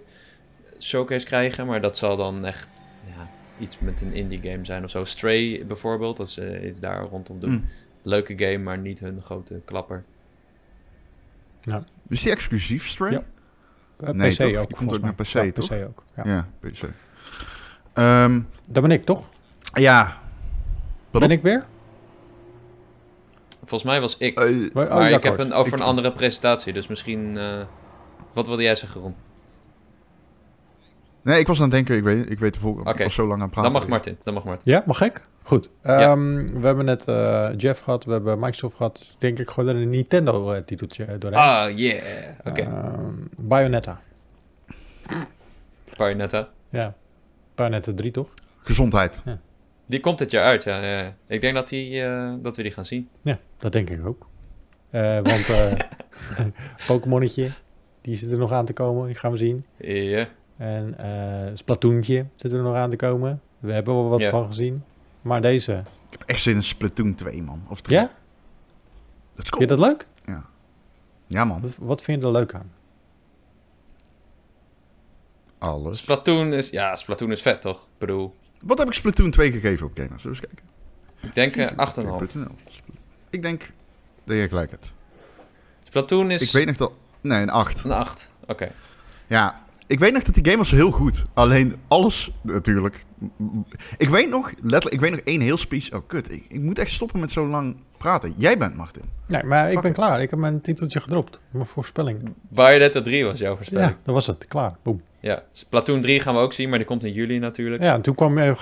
showcase 0.80 1.26
krijgen. 1.26 1.66
Maar 1.66 1.80
dat 1.80 1.96
zal 1.96 2.16
dan 2.16 2.44
echt 2.44 2.68
ja, 3.16 3.28
iets 3.58 3.78
met 3.78 4.00
een 4.00 4.12
indie 4.12 4.40
game 4.42 4.64
zijn 4.64 4.84
of 4.84 4.90
zo. 4.90 5.04
Stray 5.04 5.66
bijvoorbeeld, 5.66 6.16
dat 6.16 6.28
ze 6.30 6.66
iets 6.68 6.80
daar 6.80 7.02
rondom 7.02 7.40
doen. 7.40 7.50
Mm. 7.50 7.64
Leuke 8.02 8.32
game, 8.38 8.58
maar 8.58 8.78
niet 8.78 8.98
hun 8.98 9.22
grote 9.22 9.60
klapper. 9.64 10.04
Is 12.08 12.22
die 12.22 12.32
exclusief, 12.32 12.88
Stray? 12.88 13.12
Ja. 13.12 13.22
Eh, 14.00 14.08
Nee, 14.10 14.30
PC 14.30 14.36
toch? 14.36 14.46
Die 14.46 14.58
ook. 14.58 14.64
komt 14.64 14.78
volgens 14.78 14.98
ook 14.98 15.04
naar 15.04 15.14
mij. 15.16 15.26
PC, 15.26 15.32
Ja, 15.44 15.52
toch? 15.52 15.68
PC 15.68 15.84
ook. 15.86 16.04
Ja. 16.16 16.22
Ja, 16.26 16.48
PC. 16.60 16.82
Ehm, 17.96 18.40
Dat 18.64 18.82
ben 18.82 18.90
ik 18.90 19.04
toch? 19.04 19.28
ja. 19.74 20.16
Pardon? 21.10 21.28
Ben 21.28 21.38
ik 21.38 21.44
weer? 21.44 21.64
Volgens 23.58 23.82
mij 23.82 24.00
was 24.00 24.16
ik. 24.18 24.38
Eh, 24.40 24.66
Oh, 24.74 24.74
maar 24.74 25.10
ja, 25.10 25.16
ik 25.16 25.22
heb 25.22 25.38
een, 25.38 25.52
over 25.52 25.72
Ik- 25.72 25.78
een 25.78 25.84
andere 25.84 26.12
presentatie, 26.12 26.72
dus 26.72 26.86
misschien... 26.86 27.36
eh, 27.38 27.60
wat 28.32 28.46
wilde 28.46 28.62
jij 28.62 28.74
zeggen, 28.74 29.00
Ron? 29.00 29.14
nee, 31.22 31.38
ik 31.40 31.46
was 31.46 31.56
aan 31.56 31.62
het 31.62 31.72
denken. 31.72 31.96
Ik 31.96 32.02
weet, 32.02 32.30
ik 32.30 32.38
weet 32.38 32.54
de 32.54 32.60
volgende. 32.60 32.90
Ik 32.92 32.98
was 32.98 33.14
zo 33.14 33.22
lang 33.26 33.40
aan 33.40 33.40
het 33.46 33.50
praten. 33.50 33.72
Dan 33.72 33.80
mag 33.80 33.90
Martin, 33.90 34.16
dan 34.22 34.34
mag 34.34 34.44
Martin. 34.44 34.72
Ja, 34.72 34.82
mag 34.86 35.00
ik? 35.02 35.26
Goed. 35.42 35.68
Ja. 35.84 35.98
Ehm, 36.00 36.46
We 36.60 36.66
hebben 36.66 36.84
net 36.84 37.04
eh, 37.04 37.48
Jeff 37.56 37.80
gehad, 37.80 38.04
we 38.04 38.12
hebben 38.12 38.38
Microsoft 38.38 38.76
gehad. 38.76 38.96
Dus 38.96 39.14
denk 39.18 39.38
ik 39.38 39.50
gewoon 39.50 39.68
er 39.68 39.82
een 39.82 39.90
Nintendo-titeltje 39.90 41.18
doorheen. 41.18 41.40
Ah, 41.40 41.78
yeah. 41.78 42.02
Oké, 42.44 42.60
Ehm, 42.60 43.12
Bayonetta. 43.36 44.00
Bayonetta. 45.96 46.48
Ja. 46.70 46.94
Bayonetta 47.56 47.92
3, 47.94 48.10
toch? 48.10 48.28
Gezondheid. 48.62 49.22
Die 49.86 50.00
komt 50.00 50.18
dit 50.18 50.30
jaar 50.30 50.44
uit, 50.44 50.62
ja. 50.62 50.82
ja, 50.82 50.98
ja. 51.02 51.14
Ik 51.26 51.40
denk 51.40 51.54
dat, 51.54 51.68
die, 51.68 52.02
eh, 52.02 52.32
dat 52.42 52.56
we 52.56 52.62
die 52.62 52.72
gaan 52.72 52.84
zien. 52.84 53.08
Ja, 53.22 53.38
dat 53.56 53.72
denk 53.72 53.90
ik 53.90 54.06
ook. 54.06 54.26
Eh, 54.90 55.14
want 55.14 55.48
eh 55.48 55.72
Pokémonnetje, 56.86 57.50
die 58.00 58.16
zit 58.16 58.30
er 58.30 58.38
nog 58.38 58.52
aan 58.52 58.64
te 58.64 58.72
komen. 58.72 59.06
Die 59.06 59.14
gaan 59.14 59.30
we 59.30 59.36
zien. 59.36 59.64
Ja. 59.78 60.28
En 60.56 60.98
eh 60.98 61.50
Splatoentje 61.54 62.26
zit 62.36 62.52
er 62.52 62.62
nog 62.62 62.74
aan 62.74 62.90
te 62.90 62.96
komen. 62.96 63.40
We 63.58 63.72
hebben 63.72 63.94
er 63.94 64.00
wel 64.00 64.08
wat 64.10 64.20
Ja. 64.20 64.30
van 64.30 64.46
gezien. 64.46 64.84
Maar 65.22 65.42
deze... 65.42 65.72
Ik 66.10 66.18
heb 66.18 66.22
echt 66.26 66.40
zin 66.40 66.54
in 66.54 66.62
Splatoon 66.62 67.14
2, 67.14 67.42
man. 67.42 67.62
Of 67.68 67.80
3. 67.80 67.96
Ja? 67.96 68.10
Let's 69.34 69.48
Vind 69.50 69.70
je 69.70 69.76
dat 69.76 69.78
leuk? 69.78 70.06
Ja, 71.28 71.44
man. 71.44 71.60
Wat, 71.60 71.76
wat 71.80 72.02
vind 72.02 72.20
je 72.20 72.26
er 72.26 72.32
leuk 72.32 72.54
aan? 72.54 72.70
Alles. 75.58 75.98
Splatoon 75.98 76.52
is, 76.52 76.70
ja, 76.70 76.96
Splatoon 76.96 77.32
is 77.32 77.42
vet, 77.42 77.60
toch? 77.60 77.76
Ik 77.76 77.98
bedoel, 77.98 78.34
Wat 78.62 78.78
heb 78.78 78.86
ik 78.86 78.92
Splatoon 78.92 79.30
2 79.30 79.52
gegeven 79.52 79.86
op 79.86 79.92
Gamer? 79.94 80.20
Zullen 80.20 80.40
we 80.40 80.46
eens 80.46 80.54
kijken? 80.54 80.74
ik 81.28 81.34
denk 81.34 81.56
eh, 81.56 81.86
8,5. 81.88 81.92
Gamer.nl. 81.94 82.54
Ik 83.30 83.42
denk 83.42 83.70
dat 84.24 84.36
je 84.36 84.48
gelijk 84.48 84.70
hebt. 84.70 84.92
Splatoon 85.84 86.30
is 86.30 86.42
Ik 86.42 86.50
weet 86.50 86.66
nog 86.66 86.76
dat... 86.76 86.92
Nee, 87.20 87.42
een 87.42 87.50
8. 87.50 87.84
een 87.84 87.92
8. 87.92 88.30
Oké. 88.46 88.72
Ja, 89.26 89.62
ik 89.86 89.98
weet 89.98 90.12
nog 90.12 90.22
dat 90.22 90.34
die 90.34 90.44
game 90.44 90.56
was 90.56 90.70
heel 90.70 90.90
goed. 90.90 91.22
Alleen 91.34 91.76
alles, 91.88 92.30
natuurlijk. 92.42 93.04
Ik 93.96 94.08
weet 94.08 94.28
nog, 94.28 94.52
letterlijk, 94.62 94.94
ik 94.94 95.00
weet 95.00 95.10
nog 95.10 95.20
één 95.20 95.40
heel 95.40 95.56
spies... 95.56 95.90
Oh, 95.90 96.00
kut. 96.06 96.32
Ik, 96.32 96.44
ik 96.48 96.60
moet 96.60 96.78
echt 96.78 96.90
stoppen 96.90 97.20
met 97.20 97.30
zo 97.30 97.46
lang 97.46 97.76
praten. 97.96 98.34
Jij 98.36 98.58
bent 98.58 98.76
Martin. 98.76 99.02
Nee, 99.26 99.42
maar 99.42 99.72
ik 99.72 99.80
ben 99.80 99.90
it. 99.90 99.96
klaar. 99.96 100.22
Ik 100.22 100.30
heb 100.30 100.38
mijn 100.38 100.60
titeltje 100.60 101.00
gedropt. 101.00 101.40
Mijn 101.50 101.66
voorspelling. 101.66 102.32
Bayonetta 102.48 103.02
3 103.02 103.24
was 103.24 103.38
jouw 103.38 103.56
voorspelling. 103.56 103.88
Ja, 103.88 103.96
dat 104.04 104.14
was 104.14 104.26
het. 104.26 104.46
Klaar. 104.46 104.76
Boom. 104.82 105.02
Ja. 105.26 105.42
Splatoon 105.52 106.00
3 106.00 106.20
gaan 106.20 106.34
we 106.34 106.40
ook 106.40 106.52
zien, 106.52 106.68
maar 106.68 106.78
die 106.78 106.86
komt 106.86 107.04
in 107.04 107.12
juli 107.12 107.38
natuurlijk. 107.38 107.82
Ja, 107.82 107.94
en 107.94 108.00
toen 108.00 108.14
kwam, 108.14 108.38
eh, 108.38 108.52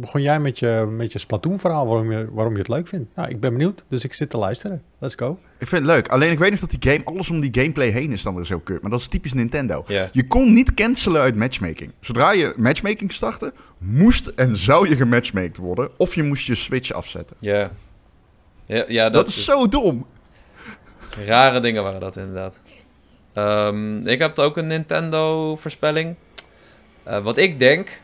begon 0.00 0.22
jij 0.22 0.40
met 0.40 0.58
je, 0.58 0.88
met 0.96 1.12
je 1.12 1.18
Splatoon-verhaal 1.18 1.86
waarom 1.86 2.12
je, 2.12 2.28
waarom 2.32 2.52
je 2.52 2.58
het 2.58 2.68
leuk 2.68 2.88
vindt. 2.88 3.14
Nou, 3.14 3.28
ik 3.28 3.40
ben 3.40 3.52
benieuwd, 3.52 3.84
dus 3.88 4.04
ik 4.04 4.14
zit 4.14 4.30
te 4.30 4.38
luisteren. 4.38 4.82
Let's 4.98 5.14
go. 5.14 5.38
Ik 5.58 5.66
vind 5.66 5.86
het 5.86 5.90
leuk. 5.90 6.08
Alleen 6.08 6.30
ik 6.30 6.38
weet 6.38 6.50
nog 6.50 6.60
dat 6.60 6.70
die 6.70 6.90
game, 6.90 7.04
alles 7.04 7.30
om 7.30 7.40
die 7.40 7.54
gameplay 7.60 7.88
heen 7.88 8.12
is 8.12 8.22
dan 8.22 8.34
weer 8.34 8.44
zo 8.44 8.58
kut. 8.58 8.82
Maar 8.82 8.90
dat 8.90 9.00
is 9.00 9.08
typisch 9.08 9.32
Nintendo. 9.32 9.84
Je 10.12 10.26
kon 10.26 10.52
niet 10.52 10.74
cancelen 10.74 11.20
uit 11.20 11.36
matchmaking. 11.36 11.92
Zodra 12.00 12.32
je 12.32 12.54
matchmaking 12.56 13.12
startte, 13.12 13.52
moest 13.78 14.26
en 14.26 14.56
zou 14.56 14.88
je 14.88 14.96
gematchmaked 14.96 15.56
worden. 15.56 15.90
Of 15.96 16.14
je 16.14 16.22
moest 16.22 16.46
je 16.46 16.54
Switch 16.54 16.92
afzetten. 16.92 17.36
Ja. 17.40 17.70
Ja, 18.66 18.84
ja 18.88 19.04
dat, 19.04 19.12
Dat, 19.12 19.28
is 19.28 19.44
zo 19.44 19.68
dom. 19.68 20.06
Rare 21.26 21.60
dingen 21.60 21.82
waren 21.82 22.00
dat 22.00 22.16
inderdaad. 22.16 22.60
Ehm, 23.32 24.06
ik 24.06 24.18
heb 24.18 24.38
ook 24.38 24.56
een 24.56 24.66
Nintendo-voorspelling. 24.66 26.14
Eh, 27.02 27.22
wat 27.22 27.36
ik 27.38 27.58
denk. 27.58 28.00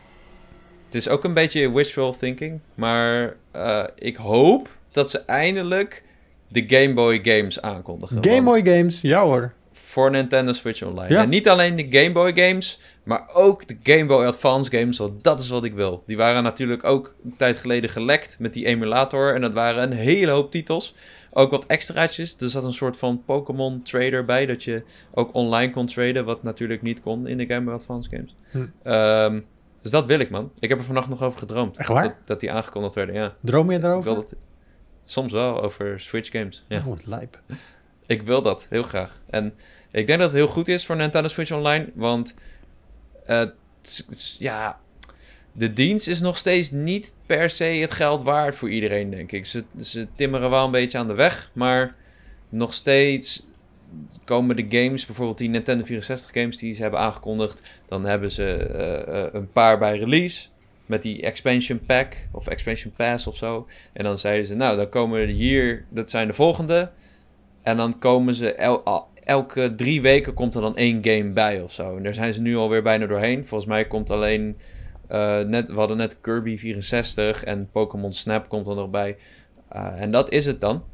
Het 0.84 0.94
is 0.94 1.08
ook 1.08 1.24
een 1.24 1.34
beetje 1.34 1.72
wishful 1.72 2.16
thinking. 2.16 2.60
Maar 2.74 3.36
eh, 3.50 3.84
ik 3.94 4.16
hoop 4.16 4.68
dat 4.92 5.10
ze 5.10 5.18
eindelijk 5.18 6.02
de 6.48 6.64
Game 6.66 6.94
Boy 6.94 7.20
games 7.22 7.62
aankondigen. 7.62 8.24
Game 8.24 8.42
Boy 8.42 8.64
Games, 8.64 9.00
ja 9.00 9.22
hoor. 9.22 9.52
Voor 9.72 10.10
Nintendo 10.10 10.52
Switch 10.52 10.82
Online. 10.82 11.14
Ja. 11.14 11.22
En 11.22 11.28
niet 11.28 11.48
alleen 11.48 11.76
de 11.76 11.86
Game 11.90 12.12
Boy 12.12 12.32
games, 12.34 12.80
maar 13.04 13.28
ook 13.32 13.68
de 13.68 13.76
Game 13.82 14.06
Boy 14.06 14.24
Advance 14.24 14.70
games. 14.78 14.98
Want 14.98 15.24
dat 15.24 15.40
is 15.40 15.48
wat 15.48 15.64
ik 15.64 15.74
wil. 15.74 16.02
Die 16.06 16.16
waren 16.16 16.42
natuurlijk 16.42 16.84
ook 16.84 17.14
een 17.24 17.36
tijd 17.36 17.56
geleden 17.56 17.90
gelekt 17.90 18.36
met 18.38 18.54
die 18.54 18.66
emulator. 18.66 19.34
En 19.34 19.40
dat 19.40 19.52
waren 19.52 19.82
een 19.82 19.98
hele 19.98 20.30
hoop 20.30 20.50
titels. 20.50 20.94
Ook 21.30 21.50
wat 21.50 21.66
extraatjes. 21.66 22.36
Er 22.36 22.48
zat 22.48 22.64
een 22.64 22.72
soort 22.72 22.96
van 22.96 23.22
Pokémon 23.24 23.82
trader 23.82 24.24
bij. 24.24 24.46
Dat 24.46 24.64
je 24.64 24.82
ook 25.10 25.34
online 25.34 25.72
kon 25.72 25.86
traden. 25.86 26.24
Wat 26.24 26.42
natuurlijk 26.42 26.82
niet 26.82 27.02
kon 27.02 27.26
in 27.26 27.38
de 27.38 27.46
Game 27.46 27.64
Boy 27.64 27.74
Advance 27.74 28.10
games. 28.10 28.36
Hm. 28.50 28.66
Ehm, 28.82 29.40
dus 29.82 29.90
dat 29.90 30.06
wil 30.06 30.18
ik, 30.18 30.30
man. 30.30 30.50
Ik 30.58 30.68
heb 30.68 30.78
er 30.78 30.84
vannacht 30.84 31.08
nog 31.08 31.22
over 31.22 31.38
gedroomd. 31.38 31.78
Echt 31.78 31.88
waar? 31.88 32.04
Dat, 32.04 32.16
dat 32.24 32.40
die 32.40 32.52
aangekondigd 32.52 32.94
werden, 32.94 33.14
ja. 33.14 33.32
Droom 33.40 33.70
je 33.70 33.76
Ik 33.76 33.82
wil 33.82 33.90
erover? 33.90 34.14
dat... 34.14 34.34
Soms 35.04 35.32
wel, 35.32 35.62
over 35.62 36.00
Switch 36.00 36.30
games. 36.30 36.64
Ja. 36.68 36.78
Oh, 36.78 36.86
wat 36.86 37.06
lijp. 37.06 37.40
Ik 38.06 38.22
wil 38.22 38.42
dat, 38.42 38.66
heel 38.70 38.82
graag. 38.82 39.20
En 39.30 39.54
ik 39.90 40.06
denk 40.06 40.18
dat 40.18 40.28
het 40.28 40.38
heel 40.38 40.48
goed 40.48 40.68
is 40.68 40.86
voor 40.86 40.96
Nintendo 40.96 41.28
Switch 41.28 41.52
Online, 41.52 41.90
want 41.94 42.34
ja, 44.38 44.78
de 45.52 45.72
dienst 45.72 46.08
is 46.08 46.20
nog 46.20 46.38
steeds 46.38 46.70
niet 46.70 47.16
per 47.26 47.50
se 47.50 47.64
het 47.64 47.92
geld 47.92 48.22
waard 48.22 48.54
voor 48.54 48.70
iedereen, 48.70 49.10
denk 49.10 49.32
ik. 49.32 49.46
Ze, 49.46 49.64
ze 49.80 50.06
timmeren 50.14 50.50
wel 50.50 50.64
een 50.64 50.70
beetje 50.70 50.98
aan 50.98 51.06
de 51.06 51.14
weg, 51.14 51.50
maar 51.52 51.94
nog 52.48 52.74
steeds 52.74 53.42
komen 54.24 54.56
de 54.56 54.66
games, 54.68 55.06
bijvoorbeeld 55.06 55.38
die 55.38 55.48
Nintendo 55.48 55.84
64 55.84 56.30
games 56.32 56.56
die 56.56 56.74
ze 56.74 56.82
hebben 56.82 57.00
aangekondigd, 57.00 57.62
dan 57.88 58.04
hebben 58.04 58.30
ze 58.30 58.56
eh, 58.56 59.24
eh, 59.24 59.28
een 59.32 59.52
paar 59.52 59.78
bij 59.78 59.98
release. 59.98 60.48
Met 60.86 61.02
die 61.02 61.22
expansion 61.22 61.80
pack 61.86 62.16
of 62.30 62.46
expansion 62.46 62.92
pass 62.96 63.26
of 63.26 63.36
zo. 63.36 63.66
En 63.92 64.04
dan 64.04 64.18
zeiden 64.18 64.46
ze, 64.46 64.54
nou, 64.54 64.76
dan 64.76 64.88
komen 64.88 65.20
er 65.20 65.26
hier, 65.26 65.84
dat 65.88 66.10
zijn 66.10 66.26
de 66.26 66.32
volgende. 66.32 66.90
En 67.62 67.76
dan 67.76 67.98
komen 67.98 68.34
ze 68.34 68.54
el- 68.54 69.08
elke 69.24 69.74
drie 69.76 70.02
weken 70.02 70.34
komt 70.34 70.54
er 70.54 70.60
dan 70.60 70.76
één 70.76 70.98
game 71.04 71.30
bij 71.30 71.60
of 71.62 71.72
zo. 71.72 71.96
En 71.96 72.02
daar 72.02 72.14
zijn 72.14 72.32
ze 72.32 72.40
nu 72.40 72.56
alweer 72.56 72.82
bijna 72.82 73.06
doorheen. 73.06 73.46
Volgens 73.46 73.70
mij 73.70 73.84
komt 73.84 74.10
alleen. 74.10 74.56
eh, 75.08 75.38
net, 75.40 75.68
we 75.68 75.74
hadden 75.74 75.96
net 75.96 76.20
Kirby 76.20 76.58
64 76.58 77.44
en 77.44 77.68
Pokémon 77.72 78.12
Snap 78.12 78.48
komt 78.48 78.66
er 78.66 78.74
nog 78.74 78.90
bij. 78.90 79.16
Eh, 79.68 80.00
en 80.00 80.10
dat 80.10 80.30
is 80.32 80.46
het 80.46 80.60
dan. 80.60 80.84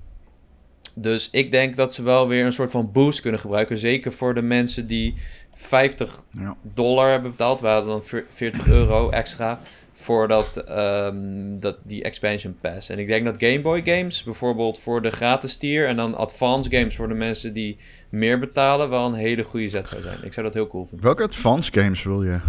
Dus 0.95 1.29
ik 1.31 1.51
denk 1.51 1.77
dat 1.77 1.95
ze 1.95 2.03
wel 2.03 2.29
weer 2.29 2.45
een 2.45 2.53
soort 2.53 2.71
van 2.71 2.93
boost 2.93 3.21
kunnen 3.21 3.41
gebruiken. 3.41 3.79
Zeker 3.79 4.13
voor 4.13 4.35
de 4.35 4.43
mensen 4.43 4.87
die 4.87 5.15
50 5.55 6.25
Ja. 6.39 6.57
dollar 6.75 7.11
hebben 7.11 7.31
betaald. 7.31 7.61
We 7.61 7.67
hadden 7.67 7.91
dan 7.91 8.05
veer- 8.05 8.27
40 8.31 8.67
euro 8.69 9.11
extra 9.11 9.61
voor 9.93 10.29
dat, 10.29 10.57
ehm, 10.57 11.59
dat, 11.59 11.77
die 11.83 12.03
expansion 12.03 12.57
pass. 12.61 12.89
En 12.89 12.99
ik 12.99 13.07
denk 13.07 13.25
dat 13.25 13.35
Game 13.39 13.61
Boy 13.61 13.83
games, 13.85 14.23
bijvoorbeeld 14.23 14.79
voor 14.79 15.03
de 15.03 15.11
gratis 15.11 15.57
tier... 15.57 15.87
en 15.87 15.97
dan 15.97 16.17
advance 16.17 16.71
games 16.71 16.97
voor 16.97 17.09
de 17.09 17.15
mensen 17.15 17.53
die 17.55 17.77
meer 18.11 18.39
betalen... 18.39 18.91
wel 18.91 19.07
een 19.07 19.15
hele 19.15 19.43
goede 19.45 19.69
zet 19.69 19.89
zou 19.89 20.03
zijn. 20.03 20.19
Ik 20.23 20.33
zou 20.33 20.47
dat 20.47 20.55
heel 20.55 20.67
cool 20.69 20.85
vinden. 20.87 21.05
Welke 21.07 21.23
advance 21.23 21.73
games 21.73 22.03
wil 22.03 22.23
je? 22.23 22.41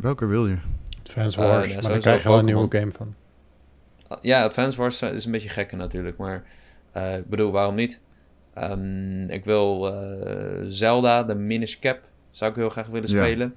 Welke 0.00 0.26
wil 0.26 0.46
je? 0.46 0.56
Fans 1.02 1.36
Eh, 1.36 1.42
Wars, 1.48 1.66
ja, 1.66 1.72
maar 1.72 1.72
dan 1.74 1.82
sowieso 1.82 2.00
krijg 2.00 2.22
je 2.22 2.28
wel 2.28 2.38
een 2.38 2.44
nieuwe 2.44 2.66
game 2.78 2.92
van. 2.92 3.14
Ja, 4.22 4.42
Advance 4.44 4.78
Wars 4.78 5.02
is 5.02 5.24
een 5.24 5.32
beetje 5.32 5.48
gekker 5.48 5.76
natuurlijk, 5.76 6.16
maar 6.16 6.44
eh, 6.92 7.16
ik 7.16 7.28
bedoel, 7.28 7.50
waarom 7.50 7.74
niet? 7.74 8.00
Ehm, 8.54 9.28
ik 9.30 9.44
wil 9.44 9.94
eh, 9.94 10.64
Zelda, 10.66 11.22
de 11.24 11.34
Minish 11.34 11.78
Cap, 11.78 11.98
zou 12.30 12.50
ik 12.50 12.56
heel 12.56 12.70
graag 12.70 12.86
willen 12.86 13.10
Ja. 13.10 13.24
spelen. 13.24 13.54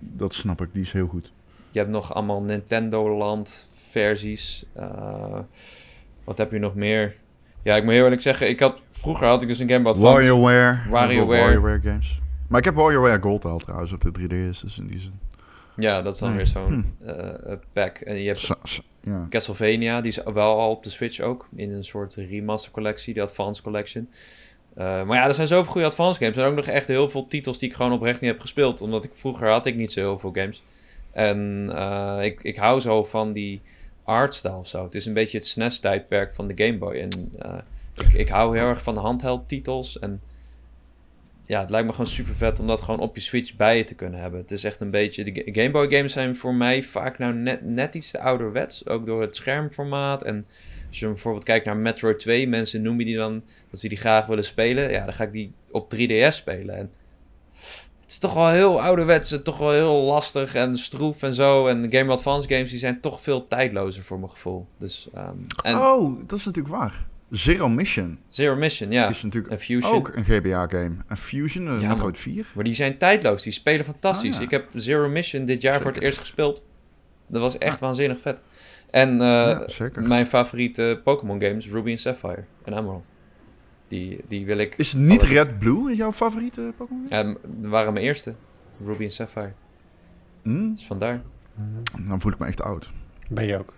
Dat 0.00 0.34
snap 0.34 0.60
ik, 0.60 0.68
die 0.72 0.82
is 0.82 0.92
heel 0.92 1.06
goed. 1.06 1.32
Je 1.70 1.78
hebt 1.78 1.90
nog 1.90 2.14
allemaal 2.14 2.42
Nintendo 2.42 3.16
Land 3.16 3.68
versies. 3.90 4.64
Eh, 4.72 5.38
Wat 6.24 6.38
heb 6.38 6.50
je 6.50 6.58
nog 6.58 6.74
meer? 6.74 7.16
Ja, 7.68 7.76
ik 7.76 7.84
moet 7.84 7.92
heel 7.92 8.02
eerlijk 8.02 8.22
zeggen, 8.22 8.48
ik 8.48 8.60
had, 8.60 8.82
vroeger 8.90 9.26
had 9.26 9.42
ik 9.42 9.48
dus 9.48 9.58
een 9.58 9.68
Game 9.70 9.82
Boy 9.82 9.92
Advance. 9.92 10.12
WarioWare. 10.12 10.78
WarioWare. 10.90 11.40
WarioWare 11.42 11.80
games. 11.82 12.20
Maar 12.48 12.58
ik 12.58 12.64
heb 12.64 12.74
WarioWare 12.74 13.22
Gold 13.22 13.44
al 13.44 13.58
trouwens 13.58 13.92
op 13.92 14.00
de 14.00 14.10
3DS, 14.20 14.60
dus 14.60 14.78
in 14.78 14.86
die 14.86 14.98
zin. 14.98 15.12
Ja, 15.76 16.02
dat 16.02 16.14
is 16.14 16.20
dan 16.20 16.28
Nee. 16.28 16.36
weer 16.36 16.46
zo'n 16.46 16.94
eh, 17.04 17.52
pack. 17.72 17.98
En 17.98 18.16
je 18.16 18.28
hebt 18.28 18.50
ja. 19.00 19.26
Castlevania, 19.28 20.00
die 20.00 20.10
is 20.10 20.22
wel 20.34 20.58
al 20.60 20.70
op 20.70 20.82
de 20.84 20.90
Switch 20.90 21.20
ook. 21.20 21.48
In 21.56 21.72
een 21.72 21.84
soort 21.84 22.14
remaster 22.14 22.72
collectie, 22.72 23.14
de 23.14 23.20
Advance 23.22 23.62
Collection. 23.62 24.08
Eh, 24.74 25.02
maar 25.02 25.16
ja, 25.16 25.26
er 25.26 25.34
zijn 25.34 25.46
zoveel 25.48 25.72
goede 25.72 25.86
Advance 25.86 26.18
games. 26.18 26.34
Er 26.36 26.40
zijn 26.40 26.52
ook 26.56 26.64
nog 26.64 26.74
echt 26.74 26.88
heel 26.88 27.08
veel 27.08 27.26
titels 27.26 27.58
die 27.58 27.68
ik 27.68 27.74
gewoon 27.74 27.92
oprecht 27.92 28.20
niet 28.20 28.30
heb 28.30 28.40
gespeeld. 28.40 28.80
Omdat 28.80 29.04
ik 29.04 29.10
vroeger 29.14 29.50
had 29.50 29.66
ik 29.66 29.76
niet 29.76 29.92
zo 29.92 30.00
heel 30.00 30.18
veel 30.18 30.32
games. 30.32 30.62
En 31.12 31.70
eh, 31.74 32.18
ik, 32.24 32.42
ik 32.42 32.56
hou 32.56 32.80
zo 32.80 33.04
van 33.04 33.32
die 33.32 33.60
artstyle 34.08 34.56
of 34.56 34.68
zo. 34.68 34.84
Het 34.84 34.94
is 34.94 35.06
een 35.06 35.12
beetje 35.14 35.38
het 35.38 35.46
SNES-tijdperk 35.46 36.34
van 36.34 36.46
de 36.48 36.64
Game 36.64 36.78
Boy. 36.78 36.94
En 36.94 37.08
eh, 37.38 37.58
ik, 38.06 38.12
ik 38.12 38.28
hou 38.28 38.58
heel 38.58 38.66
erg 38.68 38.82
van 38.82 38.94
de 38.94 39.00
handheld 39.00 39.48
titels. 39.48 39.98
En 39.98 40.20
ja, 41.46 41.60
het 41.60 41.70
lijkt 41.70 41.86
me 41.86 41.92
gewoon 41.92 42.10
super 42.10 42.34
vet 42.34 42.60
om 42.60 42.66
dat 42.66 42.80
gewoon 42.80 43.00
op 43.00 43.14
je 43.14 43.20
Switch 43.20 43.56
bij 43.56 43.76
je 43.76 43.84
te 43.84 43.94
kunnen 43.94 44.20
hebben. 44.20 44.40
Het 44.40 44.50
is 44.50 44.64
echt 44.64 44.80
een 44.80 44.90
beetje... 44.90 45.24
De 45.24 45.32
Ga- 45.34 45.62
Game 45.62 45.70
Boy 45.70 45.90
games 45.90 46.12
zijn 46.12 46.36
voor 46.36 46.54
mij 46.54 46.82
vaak 46.82 47.18
nou 47.18 47.34
net, 47.34 47.64
net 47.64 47.94
iets 47.94 48.10
te 48.10 48.20
ouderwets. 48.20 48.86
Ook 48.86 49.06
door 49.06 49.20
het 49.20 49.36
schermformaat. 49.36 50.22
En 50.22 50.46
als 50.88 50.98
je 50.98 51.06
bijvoorbeeld 51.06 51.44
kijkt 51.44 51.66
naar 51.66 51.76
Metroid 51.76 52.18
2, 52.18 52.48
mensen 52.48 52.82
noemen 52.82 53.04
die 53.04 53.16
dan 53.16 53.42
dat 53.70 53.80
ze 53.80 53.88
die 53.88 53.98
graag 53.98 54.26
willen 54.26 54.44
spelen. 54.44 54.90
Ja, 54.90 55.04
dan 55.04 55.14
ga 55.14 55.24
ik 55.24 55.32
die 55.32 55.52
op 55.70 55.94
3DS 55.94 56.28
spelen. 56.28 56.74
En 56.76 56.90
het 58.08 58.16
is 58.16 58.22
toch 58.22 58.34
wel 58.34 58.50
heel 58.50 58.82
ouderwets 58.82 59.32
en 59.32 59.42
toch 59.42 59.58
wel 59.58 59.70
heel 59.70 60.02
lastig 60.02 60.54
en 60.54 60.76
stroef 60.76 61.22
en 61.22 61.34
zo. 61.34 61.66
En 61.66 61.86
Game 61.92 62.12
Advance 62.12 62.48
games 62.48 62.70
die 62.70 62.78
zijn 62.78 63.00
toch 63.00 63.20
veel 63.20 63.46
tijdlozer 63.46 64.04
voor 64.04 64.18
mijn 64.18 64.30
gevoel. 64.30 64.66
Dus, 64.78 65.08
ehm, 65.14 65.36
en 65.62 65.76
Oh, 65.76 66.18
dat 66.26 66.38
is 66.38 66.44
natuurlijk 66.44 66.74
waar. 66.74 67.06
Zero 67.30 67.68
Mission 67.68 68.18
Zero 68.28 68.56
Mission, 68.56 68.90
ja. 68.90 69.08
is 69.08 69.22
natuurlijk 69.22 69.52
En 69.52 69.60
Fusion. 69.60 69.92
ook 69.94 70.10
een 70.14 70.24
GBA-game. 70.24 70.96
En 71.08 71.16
Fusion, 71.16 71.66
uh, 71.66 71.80
Ja, 71.80 71.88
Metroid 71.88 72.18
4. 72.18 72.46
Maar 72.54 72.64
die 72.64 72.74
zijn 72.74 72.98
tijdloos. 72.98 73.42
Die 73.42 73.52
spelen 73.52 73.84
fantastisch. 73.84 74.32
Ah, 74.32 74.38
ja. 74.38 74.44
Ik 74.44 74.50
heb 74.50 74.68
Zero 74.74 75.08
Mission 75.08 75.44
dit 75.44 75.62
jaar 75.62 75.80
voor 75.80 75.90
het 75.92 76.00
eerst 76.00 76.18
gespeeld. 76.18 76.62
Dat 77.26 77.40
was 77.40 77.58
echt 77.58 77.80
waanzinnig 77.80 78.20
vet. 78.20 78.40
En 78.90 79.20
eh, 79.20 79.60
ja, 79.66 79.90
mijn 79.94 80.26
favoriete 80.26 81.00
Pokémon 81.04 81.40
games, 81.40 81.68
Ruby 81.68 81.90
en 81.90 81.98
Sapphire 81.98 82.44
en 82.64 82.72
Emerald. 82.78 83.04
Die, 83.88 84.20
die 84.28 84.46
wil 84.46 84.58
ik... 84.58 84.74
Is 84.76 84.92
het 84.92 85.00
niet 85.02 85.20
alle- 85.22 85.30
Red 85.32 85.58
Blue 85.58 85.94
jouw 85.96 86.12
favoriete 86.12 86.72
Pokémon? 86.76 87.06
Ja, 87.08 87.22
m- 87.22 87.36
waren 87.68 87.92
mijn 87.92 88.04
eerste. 88.04 88.34
Ruby 88.84 89.04
en 89.04 89.10
Sapphire. 89.10 89.52
Hm? 90.42 90.70
Dus 90.72 90.86
vandaar. 90.86 91.22
Dan 92.06 92.20
voel 92.20 92.32
ik 92.32 92.38
me 92.38 92.46
echt 92.46 92.62
oud. 92.62 92.92
Ben 93.28 93.46
je 93.46 93.58
ook. 93.58 93.74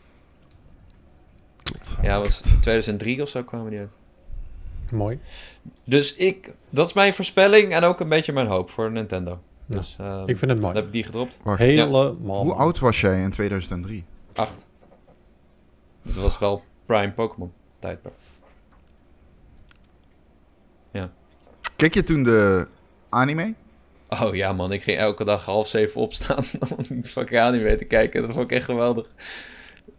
Klopt. 1.62 1.96
Ja, 2.02 2.18
was 2.18 2.40
2003 2.40 3.22
of 3.22 3.28
zo 3.28 3.42
kwamen 3.42 3.70
die 3.70 3.78
uit. 3.78 3.92
Mooi. 4.92 5.18
Dus 5.84 6.14
ik... 6.14 6.52
Dat 6.70 6.86
is 6.86 6.92
mijn 6.92 7.12
voorspelling 7.14 7.72
en 7.72 7.82
ook 7.84 8.00
een 8.00 8.08
beetje 8.08 8.32
mijn 8.32 8.46
hoop 8.46 8.70
voor 8.70 8.90
Nintendo. 8.90 9.40
Ja, 9.66 9.74
Dus 9.74 9.96
ehm, 10.00 10.20
Ik 10.20 10.38
vind 10.38 10.40
het 10.40 10.48
dan 10.50 10.60
mooi. 10.60 10.74
heb 10.74 10.84
ik 10.86 10.92
die 10.92 11.04
gedropt. 11.04 11.40
Wacht, 11.42 11.58
Helemaal. 11.58 12.42
hoe 12.42 12.54
oud 12.54 12.78
was 12.78 13.00
jij 13.00 13.22
in 13.22 13.30
2003? 13.30 14.04
Acht. 14.34 14.66
Dus 16.02 16.14
dat 16.14 16.22
was 16.22 16.38
wel 16.38 16.62
prime 16.84 17.12
Pokémon 17.12 17.52
tijdperk. 17.78 18.14
Keek 21.80 21.94
je 21.94 22.02
toen 22.02 22.22
de 22.22 22.66
anime? 23.08 23.54
Oh 24.08 24.34
ja 24.34 24.52
man, 24.52 24.72
ik 24.72 24.82
ging 24.82 24.98
elke 24.98 25.24
dag 25.24 25.44
half 25.44 25.68
zeven 25.68 26.00
opstaan 26.00 26.44
om 26.76 26.84
die 26.88 27.04
fucking 27.06 27.40
anime 27.40 27.76
te 27.76 27.84
kijken. 27.84 28.22
Dat 28.22 28.30
vond 28.30 28.44
ik 28.44 28.52
echt 28.52 28.64
geweldig. 28.64 29.08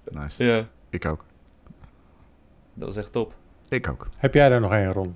Nice. 0.09 0.43
Ja, 0.43 0.67
Ik 0.89 1.05
ook. 1.05 1.25
dat 2.73 2.87
was 2.87 2.97
echt 2.97 3.11
top. 3.11 3.33
Ik 3.69 3.89
ook. 3.89 4.07
Heb 4.17 4.33
jij 4.33 4.51
er 4.51 4.59
nog 4.59 4.71
één, 4.73 4.91
Ron? 4.93 5.15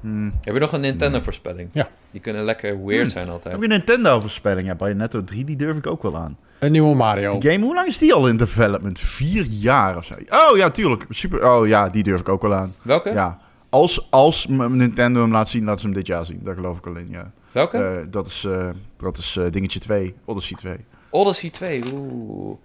Hm. 0.00 0.30
Heb 0.40 0.54
je 0.54 0.60
nog 0.60 0.72
een 0.72 0.80
Nintendo 0.80 1.20
voorspelling? 1.20 1.68
Ja. 1.72 1.88
Die 2.10 2.20
kunnen 2.20 2.44
lekker 2.44 2.84
weird 2.84 3.02
Hmm. 3.02 3.10
zijn 3.10 3.28
altijd. 3.28 3.54
Heb 3.54 3.62
je 3.62 3.68
een 3.70 3.76
Nintendo-voorspelling? 3.76 4.66
Ja, 4.66 4.74
Bayonetta 4.74 5.22
3, 5.24 5.44
die 5.44 5.56
durf 5.56 5.76
ik 5.76 5.86
ook 5.86 6.02
wel 6.02 6.16
aan. 6.16 6.36
Een 6.58 6.72
nieuwe 6.72 6.94
Mario. 6.94 7.38
Die 7.38 7.50
game, 7.50 7.64
hoe 7.64 7.74
lang 7.74 7.86
is 7.88 7.98
die 7.98 8.14
al 8.14 8.28
in 8.28 8.36
development? 8.36 8.98
Vier 9.00 9.44
jaar 9.44 9.96
of 9.96 10.04
zo? 10.04 10.14
Oh 10.28 10.56
ja, 10.56 10.70
tuurlijk. 10.70 11.04
Super. 11.08 11.50
Oh 11.50 11.66
ja, 11.66 11.88
die 11.88 12.02
durf 12.02 12.20
ik 12.20 12.28
ook 12.28 12.42
wel 12.42 12.54
aan. 12.54 12.74
Welke? 12.82 13.10
Ja. 13.10 13.38
Als, 13.70 14.10
als 14.10 14.46
Nintendo 14.46 15.20
hem 15.20 15.32
laat 15.32 15.48
zien, 15.48 15.64
laten 15.64 15.80
ze 15.80 15.86
hem 15.86 15.96
dit 15.96 16.06
jaar 16.06 16.24
zien. 16.24 16.40
Daar 16.42 16.54
geloof 16.54 16.78
ik 16.78 16.86
alleen, 16.86 17.08
ja. 17.10 17.32
Welke? 17.52 17.78
Eh, 17.78 18.06
dat 18.10 18.26
is, 18.26 18.44
eh, 18.44 18.68
dat 18.96 19.18
is 19.18 19.36
eh, 19.36 19.50
dingetje 19.50 19.78
2, 19.78 20.14
Odyssey 20.24 20.56
2. 20.56 20.76
Odyssey 21.10 21.50
2, 21.50 21.82
oeh. 21.92 22.56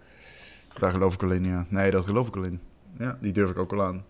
Daar 0.80 0.92
geloof 0.92 1.14
ik 1.14 1.24
alleen, 1.24 1.46
ja. 1.46 1.66
Nee, 1.70 1.92
dat 1.92 2.06
geloof 2.06 2.28
ik 2.28 2.36
alleen. 2.36 2.60
Ja, 3.00 3.18
die 3.22 3.32
durf 3.32 3.50
ik 3.50 3.58
ook 3.58 3.72
wel 3.72 3.84
aan. 3.84 4.04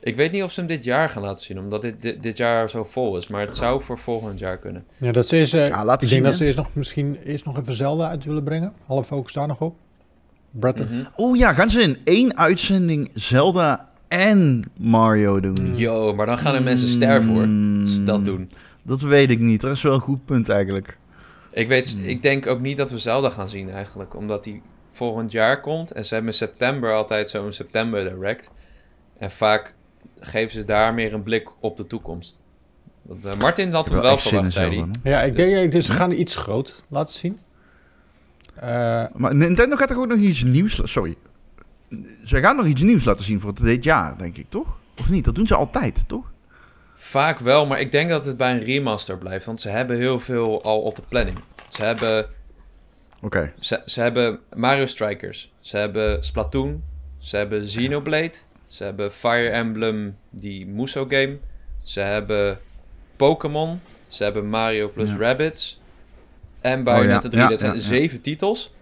Ik 0.00 0.16
weet 0.16 0.32
niet 0.32 0.42
of 0.42 0.52
ze 0.52 0.60
hem 0.60 0.68
dit 0.68 0.84
jaar 0.84 1.08
gaan 1.08 1.22
laten 1.22 1.44
zien, 1.44 1.58
omdat 1.58 1.82
dit, 1.82 2.02
dit, 2.02 2.22
dit 2.22 2.36
jaar 2.36 2.70
zo 2.70 2.84
vol 2.84 3.16
is. 3.16 3.28
Maar 3.28 3.40
het 3.40 3.56
zou 3.56 3.82
voor 3.82 3.98
volgend 3.98 4.38
jaar 4.38 4.58
kunnen. 4.58 4.84
Ja, 4.96 5.12
dat 5.12 5.28
ze 5.28 5.36
eerst, 5.36 5.52
Ja, 5.52 5.80
ik 5.80 5.86
denk 5.86 6.02
zien, 6.02 6.22
dat 6.22 6.34
ze 6.34 6.44
eerst 6.44 6.56
nog, 6.56 6.74
misschien 6.74 7.16
eerst 7.24 7.44
nog 7.44 7.58
even 7.58 7.74
Zelda 7.74 8.08
uit 8.08 8.24
willen 8.24 8.44
brengen. 8.44 8.72
Alle 8.86 9.04
focus 9.04 9.32
daar 9.32 9.46
nog 9.46 9.60
op. 9.60 9.76
Mhm. 10.50 11.04
Oh 11.16 11.36
ja, 11.36 11.52
gaan 11.52 11.70
ze 11.70 11.80
in 11.80 11.98
één 12.04 12.36
uitzending 12.36 13.10
Zelda 13.14 13.91
en 14.12 14.62
Mario 14.78 15.40
doen? 15.40 15.76
Yo, 15.76 16.14
maar 16.14 16.26
dan 16.26 16.38
gaan 16.38 16.54
er 16.54 16.62
mensen 16.62 16.88
sterven 16.88 17.28
hoor. 17.34 17.80
Als 17.80 17.94
ze 17.94 18.04
dat 18.04 18.24
doen. 18.24 18.50
Dat 18.82 19.00
weet 19.00 19.30
ik 19.30 19.38
niet. 19.38 19.60
Dat 19.60 19.72
is 19.76 19.82
wel 19.82 19.94
een 19.94 20.00
goed 20.00 20.24
punt 20.24 20.48
eigenlijk. 20.48 20.98
Ik, 21.50 21.68
weet, 21.68 21.92
Hmm. 21.92 22.04
ik 22.04 22.22
denk 22.22 22.46
ook 22.46 22.60
niet 22.60 22.76
dat 22.76 22.90
we 22.90 22.98
Zelda 22.98 23.28
gaan 23.28 23.48
zien 23.48 23.70
eigenlijk. 23.70 24.16
Omdat 24.16 24.44
die 24.44 24.62
volgend 24.92 25.32
jaar 25.32 25.60
komt. 25.60 25.92
En 25.92 26.04
ze 26.04 26.14
hebben 26.14 26.32
in 26.32 26.38
september 26.38 26.92
altijd 26.92 27.30
zo'n 27.30 27.52
september 27.52 28.04
direct. 28.14 28.50
En 29.18 29.30
vaak 29.30 29.74
geven 30.20 30.52
ze 30.52 30.64
daar 30.64 30.94
meer 30.94 31.14
een 31.14 31.22
blik 31.22 31.50
op 31.60 31.76
de 31.76 31.86
toekomst. 31.86 32.40
Want, 33.02 33.24
eh, 33.24 33.34
Martin 33.40 33.72
had 33.72 33.88
hem 33.88 34.00
wel 34.00 34.18
verwacht, 34.18 34.52
zei 34.52 34.76
hij. 34.78 34.88
Ja, 35.12 35.22
ik 35.22 35.36
Dus- 35.36 35.46
denk 35.46 35.72
dus 35.72 35.86
ze 35.86 35.92
gaan 35.92 36.12
iets 36.12 36.36
groot 36.36 36.84
laten 36.88 37.14
zien. 37.14 37.38
Eh, 38.54 39.04
Maar 39.14 39.34
Nintendo 39.34 39.76
gaat 39.76 39.88
toch 39.88 39.98
ook 39.98 40.06
nog 40.08 40.18
iets 40.18 40.42
nieuws... 40.42 40.80
Sorry. 40.82 41.16
Ze 42.24 42.40
gaan 42.40 42.56
nog 42.56 42.66
iets 42.66 42.82
nieuws 42.82 43.04
laten 43.04 43.24
zien 43.24 43.40
voor 43.40 43.54
dit 43.54 43.84
jaar, 43.84 44.18
denk 44.18 44.36
ik, 44.36 44.46
toch? 44.48 44.78
Of 45.00 45.10
niet? 45.10 45.24
Dat 45.24 45.34
doen 45.34 45.46
ze 45.46 45.54
altijd, 45.54 46.04
toch? 46.08 46.30
Vaak 46.94 47.38
wel, 47.38 47.66
maar 47.66 47.80
ik 47.80 47.90
denk 47.90 48.10
dat 48.10 48.24
het 48.24 48.36
bij 48.36 48.52
een 48.52 48.60
remaster 48.60 49.18
blijft. 49.18 49.46
Want 49.46 49.60
ze 49.60 49.68
hebben 49.68 49.96
heel 49.96 50.20
veel 50.20 50.62
al 50.62 50.80
op 50.80 50.96
de 50.96 51.02
planning. 51.08 51.38
Ze 51.68 51.82
hebben, 51.82 52.26
Oké. 53.20 53.52
ze, 53.58 53.82
ze 53.86 54.00
hebben 54.00 54.38
Mario 54.56 54.86
Strikers. 54.86 55.52
Ze 55.60 55.76
hebben 55.76 56.24
Splatoon. 56.24 56.82
Ze 57.18 57.36
hebben 57.36 57.64
Xenoblade. 57.64 58.32
Ze 58.66 58.84
hebben 58.84 59.12
Fire 59.12 59.48
Emblem, 59.48 60.16
die 60.30 60.66
Muso 60.66 61.06
game. 61.08 61.38
Ze 61.82 62.00
hebben 62.00 62.58
Pokémon. 63.16 63.80
Ze 64.08 64.24
hebben 64.24 64.48
Mario 64.48 64.88
plus 64.88 65.10
Ja. 65.10 65.16
Rabbids. 65.16 65.80
En 66.60 66.84
Bayonetta 66.84 67.22
ja. 67.22 67.28
3. 67.28 67.40
Ja, 67.42 67.48
dat 67.48 67.58
zijn 67.58 67.80
zeven 67.80 68.20
titels. 68.20 68.74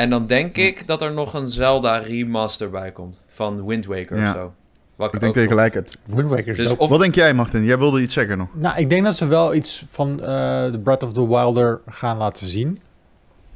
En 0.00 0.10
dan 0.10 0.26
denk 0.26 0.56
ik 0.56 0.86
dat 0.86 1.02
er 1.02 1.12
nog 1.12 1.34
een 1.34 1.48
Zelda 1.48 1.96
remaster 1.96 2.70
bij 2.70 2.90
komt. 2.92 3.20
Van 3.26 3.66
Wind 3.66 3.86
Waker 3.86 4.18
Ja. 4.18 4.28
of 4.30 4.36
zo. 4.36 4.52
Wat 4.96 5.14
Ik 5.14 5.20
denk 5.20 5.24
ook 5.30 5.34
dat 5.34 5.42
je 5.42 5.48
tof- 5.48 5.58
gelijk 5.58 5.74
hebt. 5.74 5.96
Wind 6.06 6.28
Waker 6.28 6.48
is 6.48 6.56
Dus 6.56 6.76
of, 6.76 6.88
Wat 6.88 7.00
denk 7.00 7.14
jij, 7.14 7.34
Martin? 7.34 7.64
Jij 7.64 7.78
wilde 7.78 8.00
iets 8.02 8.14
zeggen 8.14 8.38
nog. 8.38 8.48
Nou, 8.54 8.78
ik 8.78 8.90
denk 8.90 9.04
dat 9.04 9.16
ze 9.16 9.26
wel 9.26 9.54
iets 9.54 9.84
van 9.88 10.10
eh 10.20 10.26
The 10.66 10.78
Breath 10.82 11.02
of 11.02 11.12
the 11.12 11.28
Wilder 11.28 11.80
gaan 11.86 12.16
laten 12.16 12.46
zien. 12.46 12.78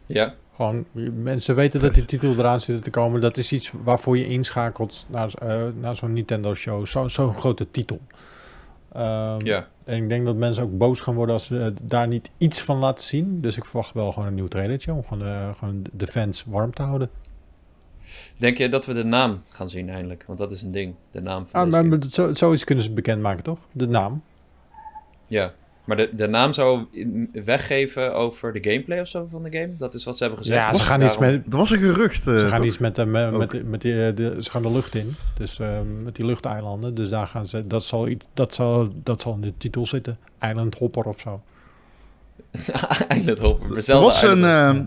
ja, 0.06 0.34
Gewoon, 0.56 0.84
mensen 1.22 1.54
weten 1.54 1.80
dat 1.80 1.94
die 1.94 2.04
titel 2.04 2.34
eraan 2.38 2.60
zit 2.60 2.84
te 2.84 2.90
komen. 2.90 3.20
Dat 3.20 3.36
is 3.36 3.52
iets 3.52 3.72
waarvoor 3.84 4.18
je 4.18 4.26
inschakelt 4.26 5.06
naar, 5.08 5.30
eh, 5.38 5.56
naar 5.80 5.96
zo'n 5.96 6.12
Nintendo-show. 6.12 6.86
Zo- 6.86 7.08
Zo'n 7.08 7.34
grote 7.34 7.70
titel. 7.70 8.00
Ehm, 8.92 9.46
ja. 9.46 9.66
En 9.84 10.02
ik 10.02 10.08
denk 10.08 10.26
dat 10.26 10.36
mensen 10.36 10.62
ook 10.62 10.78
boos 10.78 11.00
gaan 11.00 11.14
worden 11.14 11.34
als 11.34 11.46
ze 11.46 11.58
eh, 11.58 11.70
daar 11.82 12.08
niet 12.08 12.30
iets 12.38 12.60
van 12.62 12.78
laten 12.78 13.04
zien. 13.04 13.40
Dus 13.40 13.56
ik 13.56 13.64
verwacht 13.64 13.94
wel 13.94 14.12
gewoon 14.12 14.28
een 14.28 14.34
nieuw 14.34 14.48
trailertje 14.48 14.92
om 14.92 15.04
gewoon, 15.04 15.26
eh, 15.26 15.54
gewoon 15.54 15.84
de 15.92 16.06
fans 16.06 16.44
warm 16.46 16.74
te 16.74 16.82
houden. 16.82 17.10
Denk 18.36 18.58
je 18.58 18.68
dat 18.68 18.86
we 18.86 18.92
de 18.92 19.04
naam 19.04 19.42
gaan 19.48 19.70
zien 19.70 19.88
eindelijk? 19.88 20.24
Want 20.26 20.38
dat 20.38 20.52
is 20.52 20.62
een 20.62 20.70
ding, 20.70 20.94
de 21.10 21.20
naam 21.20 21.46
van 21.46 21.74
Ah, 21.74 21.82
maar 21.82 21.98
zo, 22.10 22.34
zoiets 22.34 22.64
kunnen 22.64 22.84
ze 22.84 22.92
bekendmaken, 22.92 23.42
toch? 23.42 23.58
De 23.72 23.86
naam. 23.86 24.22
Ja, 25.26 25.52
maar 25.84 25.96
de, 25.96 26.10
de 26.16 26.26
naam 26.26 26.52
zou 26.52 26.84
weggeven 27.44 28.14
over 28.14 28.52
de 28.52 28.70
gameplay 28.70 29.00
of 29.00 29.08
zo 29.08 29.26
van 29.30 29.42
de 29.42 29.58
game? 29.58 29.76
Dat 29.76 29.94
is 29.94 30.04
wat 30.04 30.16
ze 30.16 30.22
hebben 30.24 30.42
gezegd. 30.42 30.60
Ja, 30.68 30.74
ze 30.74 30.82
gaan 30.82 31.02
iets 31.02 31.18
met, 31.18 31.32
Er 31.50 31.56
was 31.56 31.70
een 31.70 31.78
gerucht. 31.78 32.26
eh, 32.26 32.38
Ze 32.38 32.46
gaan 32.48 32.56
toch? 32.56 32.66
iets 32.66 32.78
met, 32.78 32.94
de, 32.96 33.06
met, 33.06 33.36
met, 33.36 33.68
met 33.68 33.80
die, 33.80 34.06
eh, 34.06 34.16
de, 34.16 34.36
ze 34.38 34.50
gaan 34.50 34.62
de 34.62 34.70
lucht 34.70 34.94
in. 34.94 35.14
Dus 35.38 35.58
eh, 35.58 35.68
met 36.02 36.14
die 36.16 36.26
luchteilanden. 36.26 36.94
Dus 36.94 37.08
daar 37.08 37.26
gaan 37.26 37.46
ze, 37.46 37.66
dat 37.66 37.84
zal, 37.84 38.08
iets- 38.08 38.24
dat 38.34 38.54
zal, 38.54 38.88
dat 39.02 39.20
zal 39.20 39.34
in 39.34 39.40
de 39.40 39.52
titel 39.58 39.86
zitten. 39.86 40.18
Island 40.40 40.78
Hopper 40.78 41.04
of 41.04 41.20
zo. 41.20 41.42
Island 43.18 43.38
Hopper, 43.38 43.68
maar 43.68 43.82
Er 43.86 44.00
was 44.00 44.22
een, 44.22 44.38
Island 44.38 44.44
eh, 44.44 44.84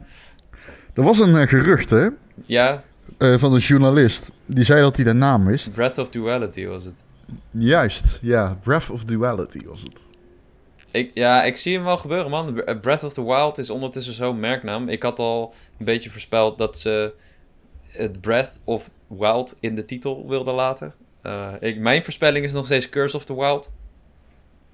er 0.93 1.03
was 1.03 1.19
een 1.19 1.37
eh, 1.37 1.47
gerucht, 1.47 1.89
hè? 1.89 2.07
Ja, 2.45 2.83
eh, 3.17 3.37
van 3.37 3.53
een 3.53 3.59
journalist. 3.59 4.29
Die 4.45 4.63
zei 4.63 4.81
dat 4.81 4.95
hij 4.95 5.05
de 5.05 5.13
naam 5.13 5.45
wist. 5.45 5.71
Breath 5.73 5.97
of 5.97 6.09
Duality 6.09 6.65
was 6.65 6.83
het. 6.83 7.03
Juist, 7.51 8.19
ja. 8.21 8.57
Breath 8.63 8.89
of 8.89 9.03
Duality 9.03 9.59
was 9.65 9.81
het. 9.81 10.03
Ik, 10.91 11.11
ja, 11.13 11.43
ik 11.43 11.55
zie 11.57 11.75
hem 11.75 11.83
wel 11.83 11.97
gebeuren, 11.97 12.31
man. 12.31 12.61
Eh, 12.63 12.79
Breath 12.79 13.03
of 13.03 13.13
the 13.13 13.23
Wild 13.25 13.57
is 13.57 13.69
ondertussen 13.69 14.13
zo'n 14.13 14.39
merknaam. 14.39 14.89
Ik 14.89 15.03
had 15.03 15.19
al 15.19 15.53
een 15.77 15.85
beetje 15.85 16.09
voorspeld 16.09 16.57
dat 16.57 16.77
ze 16.77 17.13
het 17.83 18.21
Breath 18.21 18.59
of 18.63 18.89
Wild 19.07 19.57
in 19.59 19.75
de 19.75 19.85
titel 19.85 20.27
wilden 20.27 20.53
laten. 20.53 20.93
Eh, 21.21 21.53
ik, 21.59 21.77
mijn 21.77 22.03
voorspelling 22.03 22.45
is 22.45 22.51
nog 22.51 22.65
steeds 22.65 22.89
Curse 22.89 23.15
of 23.15 23.25
the 23.25 23.35
Wild. 23.35 23.71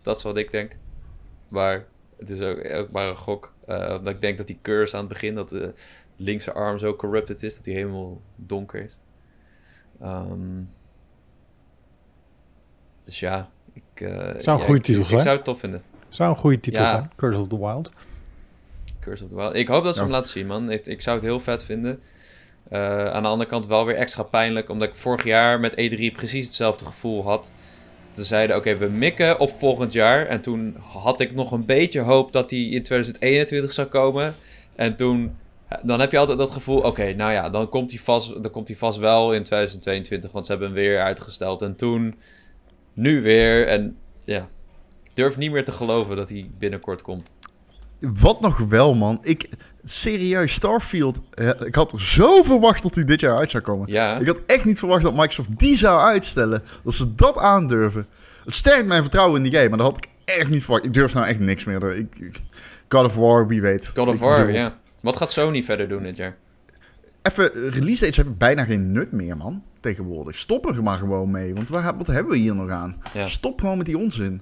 Dat 0.01 0.17
is 0.17 0.23
wat 0.23 0.37
ik 0.37 0.51
denk. 0.51 0.75
Maar 1.47 1.85
het 2.17 2.29
is 2.29 2.41
ook, 2.41 2.69
ook 2.73 2.91
maar 2.91 3.07
een 3.07 3.15
gok. 3.17 3.53
Eh, 3.67 3.95
omdat 3.97 4.13
ik 4.13 4.21
denk 4.21 4.37
dat 4.37 4.47
die 4.47 4.59
Curse 4.61 4.93
aan 4.95 5.03
het 5.03 5.13
begin, 5.13 5.35
dat 5.35 5.49
de 5.49 5.73
linkse 6.15 6.51
arm 6.53 6.77
zo 6.79 6.95
corrupted 6.95 7.43
is, 7.43 7.55
dat 7.55 7.65
hij 7.65 7.73
helemaal 7.73 8.21
donker 8.35 8.83
is. 8.85 8.97
Ehm, 10.01 10.61
dus 13.03 13.19
ja, 13.19 13.49
ik, 13.73 14.01
eh, 14.01 14.07
Zou 14.17 14.27
een 14.27 14.41
ja, 14.43 14.57
goede 14.57 14.73
ik- 14.79 14.83
titel 14.83 15.01
ik, 15.01 15.07
zijn. 15.07 15.19
zou 15.21 15.35
het 15.35 15.45
tof 15.45 15.59
vinden. 15.59 15.83
Zou 16.13 16.29
een 16.29 16.35
goede 16.35 16.59
titel 16.59 16.81
Ja. 16.81 16.89
zijn. 16.89 17.11
Curse 17.15 17.39
of 17.39 17.47
the 17.47 17.59
Wild. 17.59 17.89
Curse 18.99 19.23
of 19.23 19.29
the 19.29 19.35
Wild. 19.35 19.55
Ik 19.55 19.67
hoop 19.67 19.83
dat 19.83 19.93
ze 19.93 19.99
Ja. 19.99 20.05
hem 20.05 20.15
laten 20.15 20.31
zien, 20.31 20.47
man. 20.47 20.71
Ik, 20.71 20.85
ik 20.87 21.01
zou 21.01 21.15
het 21.15 21.25
heel 21.25 21.39
vet 21.39 21.63
vinden. 21.63 21.99
Eh, 22.69 23.05
aan 23.11 23.23
de 23.23 23.29
andere 23.29 23.49
kant 23.49 23.67
wel 23.67 23.85
weer 23.85 23.95
extra 23.95 24.23
pijnlijk, 24.23 24.69
omdat 24.69 24.89
ik 24.89 24.95
vorig 24.95 25.23
jaar 25.23 25.59
met 25.59 25.71
E3 25.75 26.11
precies 26.11 26.45
hetzelfde 26.45 26.85
gevoel 26.85 27.23
had. 27.23 27.51
Ze 28.11 28.23
zeiden, 28.23 28.55
oké, 28.55 28.77
we 28.77 28.85
mikken 28.89 29.39
op 29.39 29.59
volgend 29.59 29.93
jaar. 29.93 30.27
En 30.27 30.41
toen 30.41 30.75
had 30.79 31.19
ik 31.19 31.33
nog 31.35 31.51
een 31.51 31.65
beetje 31.65 31.99
hoop 31.99 32.31
dat 32.31 32.49
hij 32.49 32.59
in 32.59 32.83
2021 32.83 33.71
zou 33.71 33.87
komen. 33.87 34.33
En 34.75 34.95
toen, 34.95 35.35
dan 35.83 35.99
heb 35.99 36.11
je 36.11 36.17
altijd 36.17 36.37
dat 36.37 36.51
gevoel, 36.51 36.79
oké, 36.79 37.13
nou 37.13 37.31
ja, 37.31 37.49
dan 37.49 37.69
komt 37.69 37.89
hij 37.91 37.99
vast, 37.99 38.43
dan 38.43 38.51
komt 38.51 38.67
hij 38.67 38.77
vast 38.77 38.97
wel 38.99 39.33
in 39.33 39.43
2022, 39.43 40.31
want 40.31 40.45
ze 40.45 40.51
hebben 40.51 40.69
hem 40.69 40.77
weer 40.79 41.01
uitgesteld. 41.01 41.61
En 41.61 41.75
toen, 41.75 42.15
nu 42.93 43.21
weer. 43.21 43.67
En 43.67 43.97
ja, 44.23 44.47
durf 45.13 45.37
niet 45.37 45.51
meer 45.51 45.65
te 45.65 45.71
geloven 45.71 46.15
dat 46.15 46.29
hij 46.29 46.49
binnenkort 46.57 47.01
komt. 47.01 47.29
Wat 47.99 48.41
nog 48.41 48.57
wel, 48.57 48.93
man. 48.95 49.17
Ik, 49.21 49.49
serieus, 49.83 50.53
Starfield. 50.53 51.19
Ik 51.65 51.75
had 51.75 51.93
zo 51.95 52.43
verwacht 52.43 52.83
dat 52.83 52.95
hij 52.95 53.03
dit 53.03 53.19
jaar 53.19 53.37
uit 53.37 53.49
zou 53.49 53.63
komen. 53.63 53.91
Ja, 53.91 54.17
Ik 54.19 54.27
had 54.27 54.39
echt 54.47 54.65
niet 54.65 54.79
verwacht 54.79 55.01
dat 55.03 55.13
Microsoft 55.15 55.59
die 55.59 55.77
zou 55.77 55.99
uitstellen. 56.01 56.63
Dat 56.83 56.93
ze 56.93 57.15
dat 57.15 57.37
aandurven. 57.37 58.05
Het 58.45 58.53
sterkt 58.53 58.87
mijn 58.87 59.01
vertrouwen 59.01 59.37
in 59.37 59.43
die 59.49 59.53
game, 59.57 59.69
maar 59.69 59.77
dat 59.77 59.87
had 59.87 59.97
ik 59.97 60.09
echt 60.25 60.49
niet 60.49 60.63
verwacht. 60.63 60.85
Ik 60.85 60.93
durf 60.93 61.13
nou 61.13 61.25
echt 61.25 61.39
niks 61.39 61.63
meer. 61.63 61.95
Ik, 61.95 62.15
ik- 62.19 62.41
God 62.89 63.05
of 63.05 63.15
War, 63.15 63.47
wie 63.47 63.61
weet. 63.61 63.91
God 63.95 64.07
of 64.07 64.13
Ik 64.13 64.19
War, 64.19 64.39
bedoel, 64.45 64.55
ja. 64.61 64.77
Wat 64.99 65.17
gaat 65.17 65.31
Sony 65.31 65.63
verder 65.63 65.89
doen 65.89 66.03
dit 66.03 66.15
jaar? 66.15 66.35
Even, 67.21 67.51
release 67.69 67.99
dates 67.99 68.15
hebben 68.15 68.37
bijna 68.37 68.63
geen 68.65 68.91
nut 68.91 69.11
meer, 69.11 69.37
man. 69.37 69.63
Tegenwoordig. 69.79 70.35
Stop 70.35 70.65
er 70.69 70.83
maar 70.83 70.97
gewoon 70.97 71.31
mee. 71.31 71.53
Want 71.53 71.69
waar, 71.69 71.97
wat 71.97 72.07
hebben 72.07 72.31
we 72.31 72.37
hier 72.37 72.55
nog 72.55 72.69
aan? 72.69 73.01
Ja. 73.13 73.25
Stop 73.25 73.59
gewoon 73.59 73.77
met 73.77 73.85
die 73.85 73.97
onzin. 73.97 74.41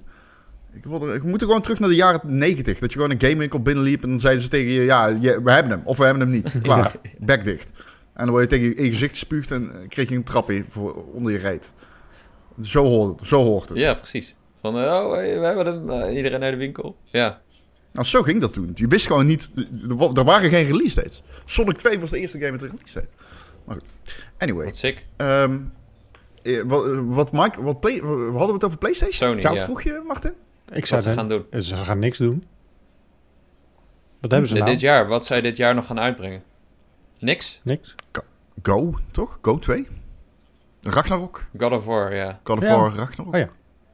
Ik, 0.74 0.84
ik 1.14 1.22
moet 1.22 1.40
er 1.40 1.46
gewoon 1.46 1.62
terug 1.62 1.78
naar 1.78 1.88
de 1.88 1.94
jaren 1.94 2.20
90. 2.24 2.78
Dat 2.78 2.92
je 2.92 2.98
gewoon 2.98 3.10
een 3.14 3.20
gamewinkel 3.22 3.60
binnenliep 3.62 4.02
en 4.02 4.08
dan 4.08 4.20
zeiden 4.20 4.42
ze 4.42 4.48
tegen 4.48 4.72
je... 4.72 4.80
Ja, 4.82 5.06
je- 5.20 5.42
we 5.42 5.50
hebben 5.50 5.72
hem. 5.72 5.80
Of 5.84 5.96
we 5.98 6.04
hebben 6.04 6.22
hem 6.22 6.30
niet. 6.30 6.54
Klaar. 6.62 6.92
Bek 7.18 7.44
dicht. 7.44 7.70
En 8.14 8.24
dan 8.24 8.30
word 8.30 8.42
je 8.42 8.48
tegen 8.48 8.64
je, 8.68 8.74
in 8.74 8.84
je 8.84 8.90
gezicht 8.90 9.10
gespuugd 9.12 9.50
en 9.50 9.72
kreeg 9.88 10.08
je 10.08 10.14
een 10.14 10.22
trapje 10.24 10.64
voor 10.68 10.94
onder 11.12 11.32
je 11.32 11.38
reet. 11.38 11.72
Zo 12.62 12.84
hoort 12.84 13.18
het. 13.20 13.28
Zo 13.28 13.42
hoort 13.44 13.68
het. 13.68 13.78
Ja, 13.78 13.94
precies. 13.94 14.36
Van, 14.60 14.78
eh, 14.78 14.82
oh, 14.84 15.10
we 15.10 15.16
hebben 15.46 15.66
hem. 15.66 15.90
eh, 15.90 16.16
iedereen 16.16 16.40
naar 16.40 16.50
de 16.50 16.56
winkel. 16.56 16.96
Ja, 17.04 17.40
Nou, 17.92 18.06
zo 18.06 18.22
ging 18.22 18.40
dat 18.40 18.52
toen. 18.52 18.70
Je 18.74 18.86
wist 18.86 19.06
gewoon 19.06 19.26
niet... 19.26 19.52
Er, 19.88 19.96
wa- 19.96 20.10
er 20.14 20.24
waren 20.24 20.50
geen 20.50 20.66
release 20.66 20.94
dates. 20.94 21.22
Sonic 21.44 21.76
2 21.76 22.00
was 22.00 22.10
de 22.10 22.18
eerste 22.20 22.38
game 22.38 22.50
met 22.52 22.62
een 22.62 22.68
release 22.70 22.94
date. 22.94 23.08
Maar 23.64 23.76
goed. 23.76 23.88
Anyway. 24.38 24.64
wat 24.64 24.76
sick. 24.76 25.04
Ehm, 25.16 25.58
eh, 26.42 26.62
wat, 26.66 26.84
wat, 27.04 27.32
Mike, 27.32 27.62
wat 27.62 27.80
play, 27.80 27.98
hadden 27.98 28.46
we 28.46 28.52
het 28.52 28.64
over 28.64 28.78
PlayStation? 28.78 29.40
Sony, 29.40 29.54
ja. 29.54 29.64
vroeg 29.64 29.82
je, 29.82 30.02
Martin? 30.06 30.32
Ik 30.72 30.86
zou 30.86 31.00
Wat 31.02 31.10
ze 31.10 31.18
gaan 31.18 31.28
doen. 31.28 31.62
Ze 31.62 31.76
gaan 31.76 31.98
niks 31.98 32.18
doen. 32.18 32.46
Wat 34.20 34.30
hebben 34.30 34.48
ze 34.48 34.54
Dit- 34.54 34.62
nou? 34.62 34.74
Dit 34.74 34.84
jaar, 34.84 35.06
wat 35.08 35.26
zij 35.26 35.40
dit 35.40 35.56
jaar 35.56 35.74
nog 35.74 35.86
gaan 35.86 36.00
uitbrengen? 36.00 36.42
Niks? 37.18 37.60
Niks. 37.64 37.94
Go, 38.62 38.98
toch? 39.10 39.38
Go 39.42 39.58
2? 39.58 39.86
Ragnarok? 40.82 41.46
God 41.58 41.72
of 41.72 41.84
War, 41.84 42.14
ja. 42.14 42.40
God 42.44 42.58
of 42.58 42.64
Ja. 42.64 42.76
War, 42.76 42.94
Ragnarok? 42.94 43.34
Oh 43.34 43.40
ja. 43.40 43.48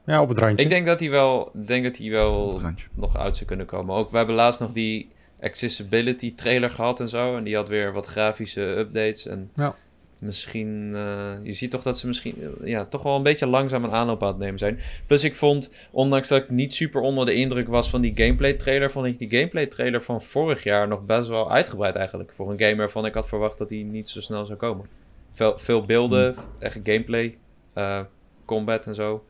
Ja, 0.05 0.21
op 0.21 0.29
het 0.29 0.37
randje. 0.37 0.63
Ik 0.63 0.69
denk 0.71 0.85
dat 0.85 0.99
hij 0.99 1.09
wel, 1.09 1.51
denk 1.65 1.83
dat 1.83 1.97
hij 1.97 2.05
Op 2.05 2.11
wel 2.11 2.61
nog 2.93 3.17
uit 3.17 3.35
zou 3.35 3.45
kunnen 3.47 3.65
komen. 3.65 3.95
Ook, 3.95 4.09
we 4.09 4.17
hebben 4.17 4.35
laatst 4.35 4.59
nog 4.59 4.71
die 4.71 5.09
accessibility 5.41 6.35
trailer 6.35 6.69
gehad 6.69 6.99
en 6.99 7.09
zo. 7.09 7.37
En 7.37 7.43
die 7.43 7.55
had 7.55 7.69
weer 7.69 7.93
wat 7.93 8.05
grafische 8.05 8.61
updates. 8.61 9.25
En 9.27 9.51
Ja. 9.55 9.75
Misschien, 10.19 10.91
eh, 10.95 11.33
je 11.43 11.53
ziet 11.53 11.71
toch 11.71 11.81
dat 11.81 11.97
ze 11.97 12.07
misschien, 12.07 12.35
eh, 12.41 12.67
ja, 12.67 12.85
toch 12.85 13.03
wel 13.03 13.15
een 13.15 13.23
beetje 13.23 13.47
langzaam 13.47 13.83
een 13.83 13.91
aanloop 13.91 14.23
aan 14.23 14.27
het 14.27 14.37
nemen 14.37 14.59
zijn. 14.59 14.79
Plus 15.07 15.23
ik 15.23 15.35
vond, 15.35 15.71
ondanks 15.91 16.27
dat 16.27 16.43
ik 16.43 16.49
niet 16.49 16.73
super 16.73 17.01
onder 17.01 17.25
de 17.25 17.33
indruk 17.33 17.67
was 17.67 17.89
van 17.89 18.01
die 18.01 18.11
gameplay 18.15 18.53
trailer, 18.53 18.91
vond 18.91 19.05
ik 19.05 19.19
die 19.19 19.29
gameplay 19.29 19.65
trailer 19.65 20.01
van 20.01 20.21
vorig 20.21 20.63
jaar 20.63 20.87
nog 20.87 21.05
best 21.05 21.29
wel 21.29 21.51
uitgebreid 21.51 21.95
eigenlijk. 21.95 22.31
Voor 22.33 22.51
een 22.51 22.59
game 22.59 22.75
waarvan 22.75 23.05
ik 23.05 23.13
had 23.13 23.27
verwacht 23.27 23.57
dat 23.57 23.69
die 23.69 23.85
niet 23.85 24.09
zo 24.09 24.21
snel 24.21 24.45
zou 24.45 24.57
komen. 24.57 24.85
Veel, 25.31 25.57
veel 25.57 25.85
beelden, 25.85 26.35
echt 26.59 26.79
gameplay, 26.83 27.37
eh, 27.73 27.99
combat 28.45 28.85
en 28.85 28.95
zo. 28.95 29.25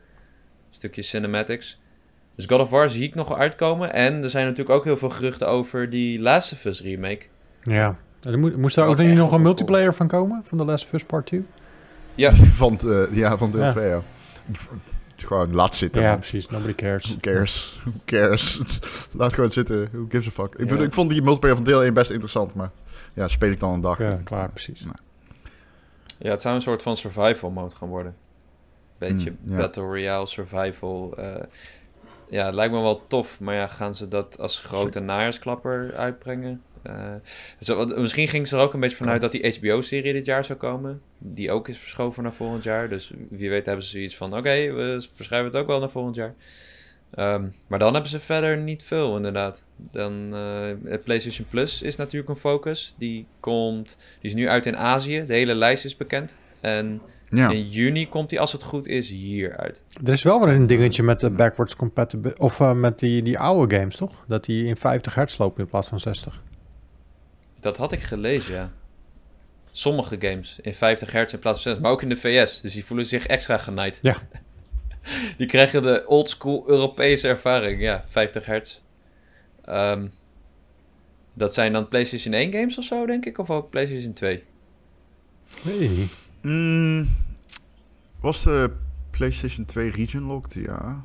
Stukje 0.70 1.02
cinematics. 1.02 1.80
Dus 2.34 2.46
God 2.46 2.60
of 2.60 2.70
War 2.70 2.90
zie 2.90 3.02
ik 3.02 3.14
nog 3.14 3.28
wel 3.28 3.38
uitkomen. 3.38 3.92
En 3.92 4.22
er 4.22 4.30
zijn 4.30 4.44
natuurlijk 4.44 4.76
ook 4.76 4.84
heel 4.84 4.96
veel 4.96 5.10
geruchten 5.10 5.48
over 5.48 5.90
die 5.90 6.20
Last 6.20 6.52
of 6.52 6.64
Us 6.64 6.82
remake. 6.82 7.26
Ja. 7.62 7.98
Er 8.22 8.38
moest 8.38 8.76
er 8.76 8.84
ook 8.84 8.98
niet 8.98 9.14
nog 9.16 9.32
een 9.32 9.42
multiplayer 9.42 9.94
van 9.94 10.06
komen? 10.08 10.42
Van 10.44 10.58
The 10.58 10.64
Last 10.64 10.84
of 10.84 10.92
Us 10.92 11.04
Part 11.04 11.26
2? 11.26 11.46
Ja, 12.14 12.32
Van, 12.62 12.78
eh, 12.78 13.16
ja, 13.16 13.38
van 13.38 13.50
deel 13.50 13.60
Ja. 13.62 13.70
2, 13.70 13.88
ja. 13.88 14.02
Gewoon, 15.16 15.54
laat 15.54 15.74
zitten. 15.74 16.02
Ja, 16.02 16.08
man. 16.10 16.18
precies. 16.18 16.48
Nobody 16.48 16.74
cares. 16.74 17.04
Who 17.04 17.16
cares? 17.20 17.80
Who 17.82 17.92
cares? 18.04 18.60
laat 19.18 19.34
gewoon 19.34 19.50
zitten. 19.50 19.88
Who 19.92 20.06
gives 20.08 20.26
a 20.26 20.30
fuck? 20.30 20.54
Ik, 20.54 20.68
bedoel, 20.68 20.84
ik 20.84 20.92
vond 20.94 21.10
die 21.10 21.22
multiplayer 21.22 21.56
van 21.56 21.64
deel 21.64 21.82
1 21.82 21.94
best 21.94 22.10
interessant, 22.10 22.54
maar... 22.54 22.70
Ja, 23.14 23.28
speel 23.28 23.50
ik 23.50 23.60
dan 23.60 23.72
een 23.72 23.80
dag. 23.80 23.98
Ja, 23.98 24.18
klaar, 24.24 24.48
precies. 24.48 24.84
ja, 26.18 26.30
het 26.30 26.40
zou 26.40 26.54
een 26.54 26.62
soort 26.62 26.82
van 26.82 26.96
survival 26.96 27.50
mode 27.50 27.74
gaan 27.76 27.88
worden. 27.88 28.14
Beetje 28.98 29.32
Hmm. 29.44 29.56
Battle 29.56 29.82
Royale 29.82 30.26
survival. 30.26 31.14
eh, 31.16 31.42
ja, 32.28 32.44
het 32.46 32.54
lijkt 32.54 32.72
me 32.72 32.80
wel 32.80 33.06
tof. 33.06 33.40
Maar 33.40 33.54
ja, 33.54 33.66
gaan 33.66 33.94
ze 33.94 34.08
dat 34.08 34.38
als 34.38 34.58
grote 34.60 35.00
najaarsklapper 35.00 35.94
uitbrengen? 35.96 36.62
Eh, 36.82 37.14
zo, 37.60 37.86
misschien 37.86 38.28
ging 38.28 38.48
ze 38.48 38.56
er 38.56 38.62
ook 38.62 38.74
een 38.74 38.80
beetje 38.80 38.96
vanuit 38.96 39.20
dat 39.20 39.32
die 39.32 39.56
HBO-serie 39.58 40.12
dit 40.12 40.26
jaar 40.26 40.44
zou 40.44 40.58
komen. 40.58 41.00
Die 41.18 41.50
ook 41.50 41.68
is 41.68 41.78
verschoven 41.78 42.22
naar 42.22 42.32
volgend 42.32 42.62
jaar. 42.62 42.88
Dus 42.88 43.12
wie 43.30 43.50
weet 43.50 43.66
hebben 43.66 43.84
ze 43.84 43.90
zoiets 43.90 44.16
van... 44.16 44.36
Oké, 44.36 44.72
we 44.72 45.06
verschuiven 45.14 45.52
het 45.52 45.60
ook 45.60 45.66
wel 45.66 45.78
naar 45.80 45.90
volgend 45.90 46.14
jaar. 46.16 46.34
Ehm, 47.14 47.44
maar 47.66 47.78
dan 47.78 47.92
hebben 47.92 48.10
ze 48.10 48.20
verder 48.20 48.56
niet 48.58 48.82
veel, 48.82 49.16
inderdaad. 49.16 49.64
Dan, 49.76 50.34
eh, 50.34 50.98
PlayStation 51.04 51.46
Plus 51.50 51.82
is 51.82 51.96
natuurlijk 51.96 52.30
een 52.30 52.36
focus. 52.36 52.94
Die, 52.98 53.26
komt, 53.40 53.96
die 54.20 54.30
is 54.30 54.34
nu 54.36 54.48
uit 54.48 54.66
in 54.66 54.76
Azië. 54.76 55.24
De 55.26 55.34
hele 55.34 55.54
lijst 55.54 55.84
is 55.84 55.96
bekend. 55.96 56.38
En 56.60 57.00
Ja. 57.30 57.50
in 57.50 57.68
juni 57.68 58.08
komt 58.08 58.30
die, 58.30 58.40
als 58.40 58.52
het 58.52 58.62
goed 58.62 58.86
is, 58.88 59.08
hier 59.08 59.56
uit. 59.56 59.82
Er 60.04 60.12
is 60.12 60.22
wel 60.22 60.44
weer 60.44 60.54
een 60.54 60.66
dingetje 60.66 61.02
met 61.02 61.20
de 61.20 61.30
backwards 61.30 61.76
compatibility. 61.76 62.40
Of 62.40 62.60
eh, 62.60 62.72
met 62.72 62.98
die, 62.98 63.22
die 63.22 63.38
oude 63.38 63.76
games, 63.76 63.96
toch? 63.96 64.24
Dat 64.28 64.44
die 64.44 64.64
in 64.64 64.76
50 64.76 65.14
hertz 65.14 65.36
lopen 65.38 65.62
in 65.62 65.68
plaats 65.70 65.88
van 65.88 66.00
60. 66.00 66.42
Dat 67.60 67.76
had 67.76 67.92
ik 67.92 68.00
gelezen, 68.00 68.54
ja. 68.54 68.72
Sommige 69.72 70.16
games 70.20 70.58
in 70.62 70.74
50 70.74 71.12
hertz 71.12 71.32
in 71.32 71.38
plaats 71.38 71.62
van 71.62 71.72
60, 71.72 71.82
maar 71.82 71.92
ook 71.92 72.02
in 72.02 72.08
de 72.08 72.16
VS. 72.16 72.60
Dus 72.60 72.72
die 72.72 72.84
voelen 72.84 73.06
zich 73.06 73.26
extra 73.26 73.56
genaaid. 73.56 73.98
Ja. 74.02 74.16
Die 75.38 75.46
krijgen 75.46 75.82
de 75.82 76.04
oldschool 76.06 76.64
Europese 76.66 77.28
ervaring, 77.28 77.80
ja, 77.80 78.04
50 78.08 78.46
hertz. 78.46 78.80
Ehm, 79.64 80.06
dat 81.34 81.54
zijn 81.54 81.72
dan 81.72 81.88
PlayStation 81.88 82.34
1 82.34 82.52
games 82.52 82.78
of 82.78 82.84
zo, 82.84 83.06
denk 83.06 83.26
ik, 83.26 83.38
of 83.38 83.50
ook 83.50 83.70
PlayStation 83.70 84.12
2? 84.12 84.44
Nee. 85.62 86.08
Mm, 86.42 87.08
was 88.20 88.42
de 88.42 88.70
PlayStation 89.10 89.64
2 89.66 89.90
region 89.90 90.22
locked? 90.22 90.54
Ja. 90.54 91.04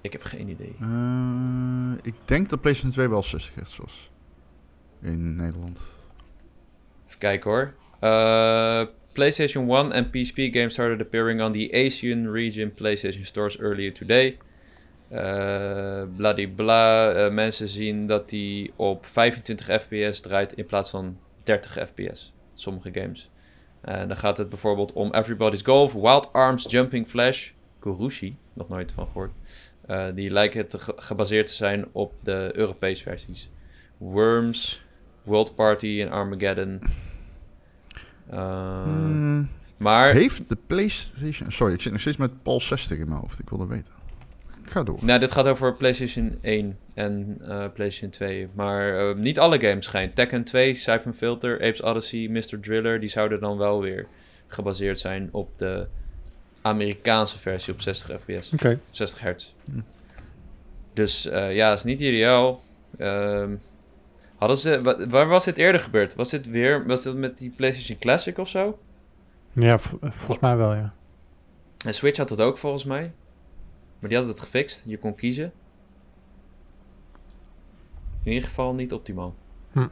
Ik 0.00 0.12
heb 0.12 0.22
geen 0.22 0.48
idee. 0.48 0.74
Eh, 0.80 1.92
ik 2.02 2.14
denk 2.24 2.48
dat 2.48 2.60
PlayStation 2.60 2.92
2 2.92 3.08
wel 3.08 3.22
60 3.22 3.54
hertz 3.54 3.76
was. 3.76 4.10
In 5.02 5.36
Nederland. 5.36 5.78
Even 7.06 7.18
kijken 7.18 7.50
hoor. 7.50 7.74
Eh, 8.00 8.82
PlayStation 9.12 9.68
1 9.70 9.92
and 9.92 10.10
PSP 10.10 10.36
games 10.52 10.72
started 10.72 11.00
appearing 11.00 11.42
on 11.42 11.52
the 11.52 11.70
Asian 11.86 12.30
region 12.32 12.74
PlayStation 12.74 13.24
stores 13.24 13.58
earlier 13.58 13.92
today. 13.92 14.38
Eh 15.08 16.02
bladibla. 16.16 17.12
Eh, 17.12 17.32
mensen 17.32 17.68
zien 17.68 18.06
dat 18.06 18.28
die 18.28 18.72
op 18.76 19.06
25 19.06 19.66
fps 19.82 20.20
draait 20.20 20.52
in 20.52 20.66
plaats 20.66 20.90
van 20.90 21.18
30 21.42 21.72
fps. 21.88 22.32
Sommige 22.54 22.90
games. 22.92 23.30
En 23.80 24.08
dan 24.08 24.16
gaat 24.16 24.36
het 24.36 24.48
bijvoorbeeld 24.48 24.92
om 24.92 25.14
Everybody's 25.14 25.62
Golf, 25.62 25.92
Wild 25.92 26.32
Arms, 26.32 26.70
Jumping 26.70 27.06
Flash, 27.08 27.50
Kurushi, 27.78 28.36
nog 28.52 28.68
nooit 28.68 28.92
van 28.92 29.06
gehoord. 29.06 29.32
Eh, 29.86 30.06
die 30.14 30.30
lijken 30.30 30.66
te 30.68 30.78
ge- 30.78 30.92
gebaseerd 30.96 31.46
te 31.46 31.54
zijn 31.54 31.86
op 31.92 32.12
de 32.22 32.50
Europese 32.54 33.02
versies. 33.02 33.50
Worms, 33.98 34.82
World 35.22 35.54
Party 35.54 36.00
en 36.02 36.10
Armageddon. 36.10 36.80
Uh, 38.32 38.84
Mm, 38.86 39.48
Maar, 39.76 40.12
heeft 40.12 40.48
de 40.48 40.56
PlayStation... 40.66 41.50
Sorry, 41.52 41.74
ik 41.74 41.80
zit 41.82 41.92
nog 41.92 42.00
steeds 42.00 42.16
met 42.16 42.42
Paul 42.42 42.60
60 42.60 42.98
in 42.98 43.08
mijn 43.08 43.20
hoofd. 43.20 43.38
Ik 43.38 43.48
wil 43.48 43.58
dat 43.58 43.68
weten. 43.68 43.92
Ga 44.64 44.82
door. 44.82 44.98
nou, 45.00 45.20
dit 45.20 45.32
gaat 45.32 45.46
over 45.46 45.74
PlayStation 45.74 46.38
1 46.40 46.78
en 46.94 47.36
eh, 47.40 47.64
PlayStation 47.74 48.10
2. 48.10 48.48
Maar 48.54 49.08
eh, 49.10 49.16
niet 49.16 49.38
alle 49.38 49.60
games 49.60 49.84
schijnt. 49.84 50.14
Tekken 50.14 50.44
2, 50.44 50.74
Siphon 50.74 51.14
Filter, 51.14 51.54
Apes 51.54 51.82
Odyssey, 51.82 52.28
Mr. 52.30 52.60
Driller, 52.60 53.00
die 53.00 53.08
zouden 53.08 53.40
dan 53.40 53.58
wel 53.58 53.80
weer 53.80 54.06
gebaseerd 54.46 54.98
zijn 54.98 55.28
op 55.32 55.50
de 55.56 55.86
Amerikaanse 56.62 57.38
versie 57.38 57.72
op 57.72 57.80
60 57.80 58.20
fps. 58.20 58.52
Oké. 58.52 58.78
60 58.90 59.20
hertz. 59.20 59.52
Hm. 59.64 59.80
Dus 60.92 61.26
eh, 61.26 61.54
ja, 61.54 61.72
is 61.72 61.84
niet 61.84 62.00
ideaal. 62.00 62.62
Ehm, 62.98 63.50
hadden 64.48 64.58
ze, 64.58 64.82
wa- 64.82 65.06
waar 65.06 65.28
was 65.28 65.44
dit 65.44 65.56
eerder 65.56 65.80
gebeurd? 65.80 66.14
Was 66.14 66.30
dit 66.30 66.46
weer, 66.50 66.86
was 66.86 67.02
dit 67.02 67.14
met 67.16 67.36
die 67.38 67.50
PlayStation 67.50 67.98
Classic 67.98 68.38
of 68.38 68.48
zo? 68.48 68.78
Ja, 69.52 69.78
volgens 69.78 70.38
mij 70.40 70.56
wel, 70.56 70.74
ja. 70.74 70.92
En 71.86 71.94
Switch 71.94 72.16
had 72.16 72.28
dat 72.28 72.40
ook 72.40 72.58
volgens 72.58 72.84
mij. 72.84 73.12
Maar 73.98 74.08
die 74.10 74.18
had 74.18 74.28
het 74.28 74.40
gefixt. 74.40 74.82
Je 74.86 74.98
kon 74.98 75.14
kiezen. 75.14 75.52
In 78.22 78.32
ieder 78.32 78.48
geval 78.48 78.74
niet 78.74 78.92
optimaal. 78.92 79.34
Hm. 79.72 79.86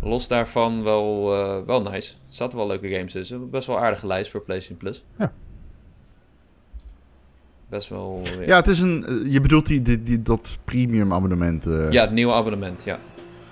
Los 0.00 0.28
daarvan 0.28 0.82
wel, 0.82 1.34
eh, 1.34 1.66
wel 1.66 1.82
nice. 1.82 2.12
Er 2.12 2.18
zaten 2.28 2.58
wel 2.58 2.66
leuke 2.66 2.88
games 2.88 3.12
tussen. 3.12 3.50
Best 3.50 3.66
wel 3.66 3.78
aardige 3.78 4.06
lijst 4.06 4.30
voor 4.30 4.40
PlayStation 4.40 4.78
Plus. 4.78 5.04
Ja. 5.18 5.32
Best 7.74 7.88
wel... 7.88 8.22
Ja, 8.46 8.56
het 8.56 8.66
is 8.66 8.80
een. 8.80 9.06
eh, 9.06 9.32
Je 9.32 9.40
bedoelt 9.40 9.66
die, 9.66 9.82
die, 9.82 10.02
die, 10.02 10.22
dat 10.22 10.58
premium 10.64 11.12
abonnement. 11.12 11.66
eh. 11.66 11.90
Ja, 11.90 12.00
het 12.02 12.10
nieuwe 12.12 12.32
abonnement, 12.32 12.84
ja. 12.84 12.98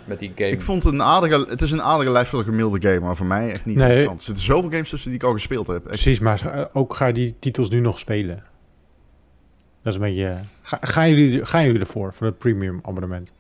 Met 0.05 0.19
die 0.19 0.33
game. 0.35 0.51
Ik 0.51 0.61
vond 0.63 0.83
het 0.83 0.93
een 0.93 1.03
aardige. 1.03 1.47
Het 1.49 1.63
is 1.63 1.71
een 1.73 1.83
aardige 1.83 2.11
lijst 2.11 2.31
voor 2.31 2.39
een 2.39 2.45
gemiddelde 2.45 2.89
game, 2.89 3.01
maar 3.01 3.17
voor 3.17 3.27
mij 3.27 3.51
echt 3.51 3.65
niet 3.65 3.77
Nee. 3.77 3.85
interessant. 3.87 4.19
Er 4.19 4.25
zitten 4.25 4.45
zoveel 4.45 4.71
games 4.71 4.89
tussen 4.91 5.11
die 5.11 5.19
ik 5.19 5.25
al 5.27 5.33
gespeeld 5.33 5.67
heb. 5.67 5.77
Echt. 5.77 5.87
Precies, 5.87 6.19
maar 6.19 6.47
eh, 6.47 6.65
ook 6.73 6.95
ga 6.95 7.07
je 7.07 7.13
die 7.13 7.35
titels 7.39 7.69
nu 7.71 7.81
nog 7.81 7.99
spelen? 7.99 8.43
Dat 9.83 9.93
is 9.93 9.95
een 9.95 10.05
beetje... 10.05 10.39
Ga, 10.63 10.79
gaan, 10.81 11.09
jullie, 11.09 11.45
gaan 11.45 11.65
jullie 11.65 11.81
ervoor, 11.81 12.15
voor 12.15 12.27
het 12.27 12.39
premium 12.39 12.81
abonnement? 12.83 13.33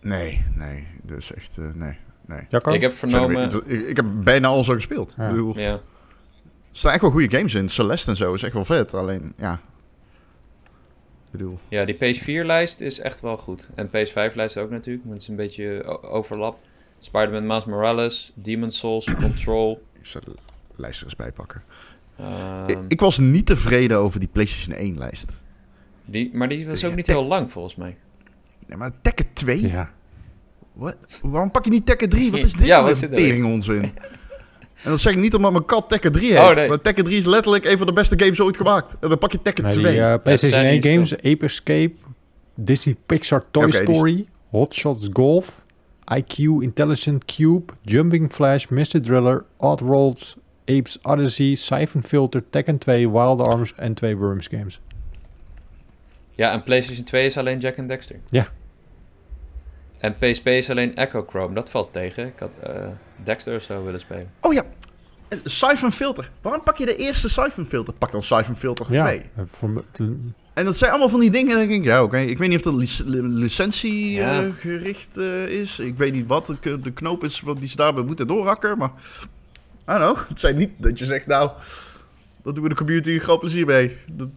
Nee, 0.00 0.44
nee. 0.54 0.86
Dus 1.02 1.34
echt. 1.34 1.56
nee. 1.74 1.96
nee. 2.26 2.40
Jacco? 2.48 2.72
Ik 2.72 2.80
heb 2.80 2.92
vernomen... 2.94 3.50
er 3.52 3.62
ik, 3.66 3.86
ik 3.86 3.96
heb 3.96 4.06
bijna 4.24 4.48
alles 4.48 4.68
al 4.68 4.74
gespeeld. 4.74 5.14
Ja. 5.16 5.24
Ik 5.24 5.30
bedoel, 5.30 5.58
Ja. 5.58 5.80
Er 6.76 6.82
staan 6.82 6.92
echt 6.92 7.02
wel 7.02 7.10
goede 7.10 7.36
games 7.36 7.54
in. 7.54 7.68
Celeste 7.68 8.10
en 8.10 8.16
zo 8.16 8.34
is 8.34 8.42
echt 8.42 8.52
wel 8.52 8.64
vet. 8.64 8.94
Alleen, 8.94 9.32
ja. 9.38 9.52
Ik 11.24 11.30
bedoel. 11.30 11.58
ja, 11.68 11.84
die 11.84 11.94
PS4-lijst 11.94 12.80
is 12.80 12.98
echt 13.00 13.20
wel 13.20 13.36
goed. 13.36 13.68
En 13.74 13.88
PS5-lijst 13.88 14.56
ook 14.58 14.70
natuurlijk. 14.70 15.04
Want 15.04 15.14
het 15.14 15.22
is 15.22 15.28
een 15.28 15.36
beetje 15.36 15.84
overlap. 16.02 16.58
Spider-Man 16.98 17.46
Miles 17.46 17.64
Morales, 17.64 18.32
Demon's 18.34 18.78
Souls, 18.78 19.04
Control. 19.22 19.82
Ik 20.00 20.06
zal 20.06 20.20
de 20.24 20.34
lijst 20.76 20.98
er 20.98 21.04
eens 21.06 21.16
bij 21.16 21.32
pakken. 21.32 21.62
ehm, 22.16 22.68
ik, 22.68 22.78
ik 22.88 23.00
was 23.00 23.18
niet 23.18 23.46
tevreden 23.46 23.98
over 23.98 24.20
die 24.20 24.28
PlayStation 24.32 24.94
1-lijst. 24.94 25.32
die, 26.04 26.30
maar 26.34 26.48
die 26.48 26.66
was 26.66 26.84
ook 26.84 26.94
niet 26.94 27.06
heel 27.06 27.24
lang 27.24 27.52
volgens 27.52 27.76
mij. 27.76 27.96
Nee, 28.66 28.76
maar 28.78 28.90
Tekken 29.00 29.32
2? 29.32 29.68
Ja. 29.68 29.90
Wat? 30.72 30.96
Waarom 31.22 31.50
pak 31.50 31.64
je 31.64 31.70
niet 31.70 31.86
Tekken 31.86 32.08
3? 32.08 32.30
Wat 32.30 32.44
is 32.44 32.52
dit 32.52 32.66
Ja, 32.66 32.76
wat 32.76 32.84
weer 32.84 32.92
is 32.94 33.00
dit 33.00 33.16
tering 33.16 33.44
onzin? 33.44 33.92
En 34.86 34.92
dat 34.92 35.00
zeg 35.00 35.12
ik 35.12 35.18
niet 35.18 35.34
omdat 35.34 35.52
mijn 35.52 35.64
kat 35.64 35.88
Tekken 35.88 36.12
3 36.12 36.30
heet. 36.30 36.38
Oh, 36.38 36.54
nee. 36.54 36.68
Maar 36.68 36.80
Tekken 36.80 37.04
3 37.04 37.18
is 37.18 37.24
letterlijk 37.24 37.64
een 37.64 37.78
van 37.78 37.86
de 37.86 37.92
beste 37.92 38.18
games 38.18 38.40
ooit 38.40 38.56
gemaakt. 38.56 38.96
En 39.00 39.08
dan 39.08 39.18
pak 39.18 39.32
je 39.32 39.42
Tekken 39.42 39.64
Nee, 39.64 39.72
2. 39.72 39.92
die 39.92 40.02
eh, 40.02 40.14
PlayStation 40.22 40.60
zijn 40.60 40.66
1 40.66 40.74
niet 40.74 40.84
games, 40.84 41.16
Ape 41.16 41.44
Escape, 41.44 41.92
Disney 42.54 42.96
Pixar 43.06 43.44
Toy 43.50 43.64
Oké, 43.64 43.84
die 43.84 43.94
Story, 43.94 44.26
Hot 44.50 44.74
Shots 44.74 45.08
Golf, 45.12 45.64
IQ 46.14 46.36
Intelligent 46.60 47.24
Cube, 47.24 47.72
Jumping 47.82 48.32
Flash, 48.32 48.66
Mr. 48.66 49.02
Driller, 49.02 49.44
Odd 49.56 49.80
Worlds, 49.80 50.36
Apes 50.64 50.98
Odyssey, 51.02 51.54
Siphon 51.54 52.02
Filter, 52.02 52.42
Tekken 52.50 52.78
2, 52.78 53.10
Wild 53.10 53.46
Arms 53.46 53.72
en 53.74 53.94
twee 53.94 54.16
Worms 54.16 54.46
games. 54.46 54.80
Ja, 56.34 56.52
en 56.52 56.62
PlayStation 56.62 57.04
2 57.04 57.26
is 57.26 57.36
alleen 57.36 57.58
Jack 57.58 57.78
and 57.78 57.88
Dexter. 57.88 58.16
Ja. 58.30 58.48
En 59.98 60.16
PSP 60.18 60.46
is 60.46 60.70
alleen 60.70 60.96
Echo 60.96 61.24
Chrome. 61.28 61.54
Dat 61.54 61.70
valt 61.70 61.92
tegen. 61.92 62.26
Ik 62.26 62.38
had 62.38 62.56
eh, 62.62 62.88
Dexter 63.24 63.56
of 63.56 63.62
zo 63.62 63.84
willen 63.84 64.00
spelen. 64.00 64.30
Oh 64.40 64.52
ja, 64.52 64.62
Siphon 65.44 65.92
Filter. 65.92 66.30
Waarom 66.42 66.62
pak 66.62 66.76
je 66.76 66.86
de 66.86 66.96
eerste 66.96 67.28
Siphon 67.28 67.66
Filter? 67.66 67.94
Pak 67.94 68.10
dan 68.10 68.22
Siphon 68.22 68.56
Filter 68.56 68.84
2. 68.86 68.98
Ja, 68.98 69.06
eh, 69.12 69.20
voor 69.46 69.70
me- 69.70 69.82
En 70.54 70.64
dat 70.64 70.76
zijn 70.76 70.90
allemaal 70.90 71.08
van 71.08 71.20
die 71.20 71.30
dingen. 71.30 71.56
Dan 71.56 71.68
denk 71.68 71.80
ik, 71.80 71.84
ja, 71.84 72.02
oké. 72.02 72.18
Ik 72.18 72.38
weet 72.38 72.48
niet 72.48 72.56
of 72.56 72.62
dat 72.64 72.74
lic 72.74 73.22
licentie 73.22 74.10
Ja. 74.10 74.42
eh, 74.42 74.48
gericht 74.58 75.16
eh, 75.16 75.46
is. 75.48 75.78
Ik 75.78 75.98
weet 75.98 76.12
niet 76.12 76.26
wat 76.26 76.52
de, 76.60 76.92
knoop 76.94 77.24
is 77.24 77.40
wat 77.40 77.60
die 77.60 77.68
ze 77.68 77.76
daarbij 77.76 78.02
moeten 78.04 78.26
doorhakken. 78.26 78.78
Maar, 78.78 78.90
I 79.88 79.98
don't 79.98 79.98
know. 80.02 80.28
Het 80.28 80.40
zijn 80.40 80.56
niet 80.56 80.70
dat 80.76 80.98
je 80.98 81.04
zegt, 81.04 81.26
nou, 81.26 81.50
dat 82.42 82.54
doen 82.54 82.62
we 82.64 82.70
de 82.70 82.74
community 82.76 83.10
een 83.10 83.20
groot 83.20 83.40
plezier 83.40 83.66
mee. 83.66 83.96
Dat, 84.10 84.28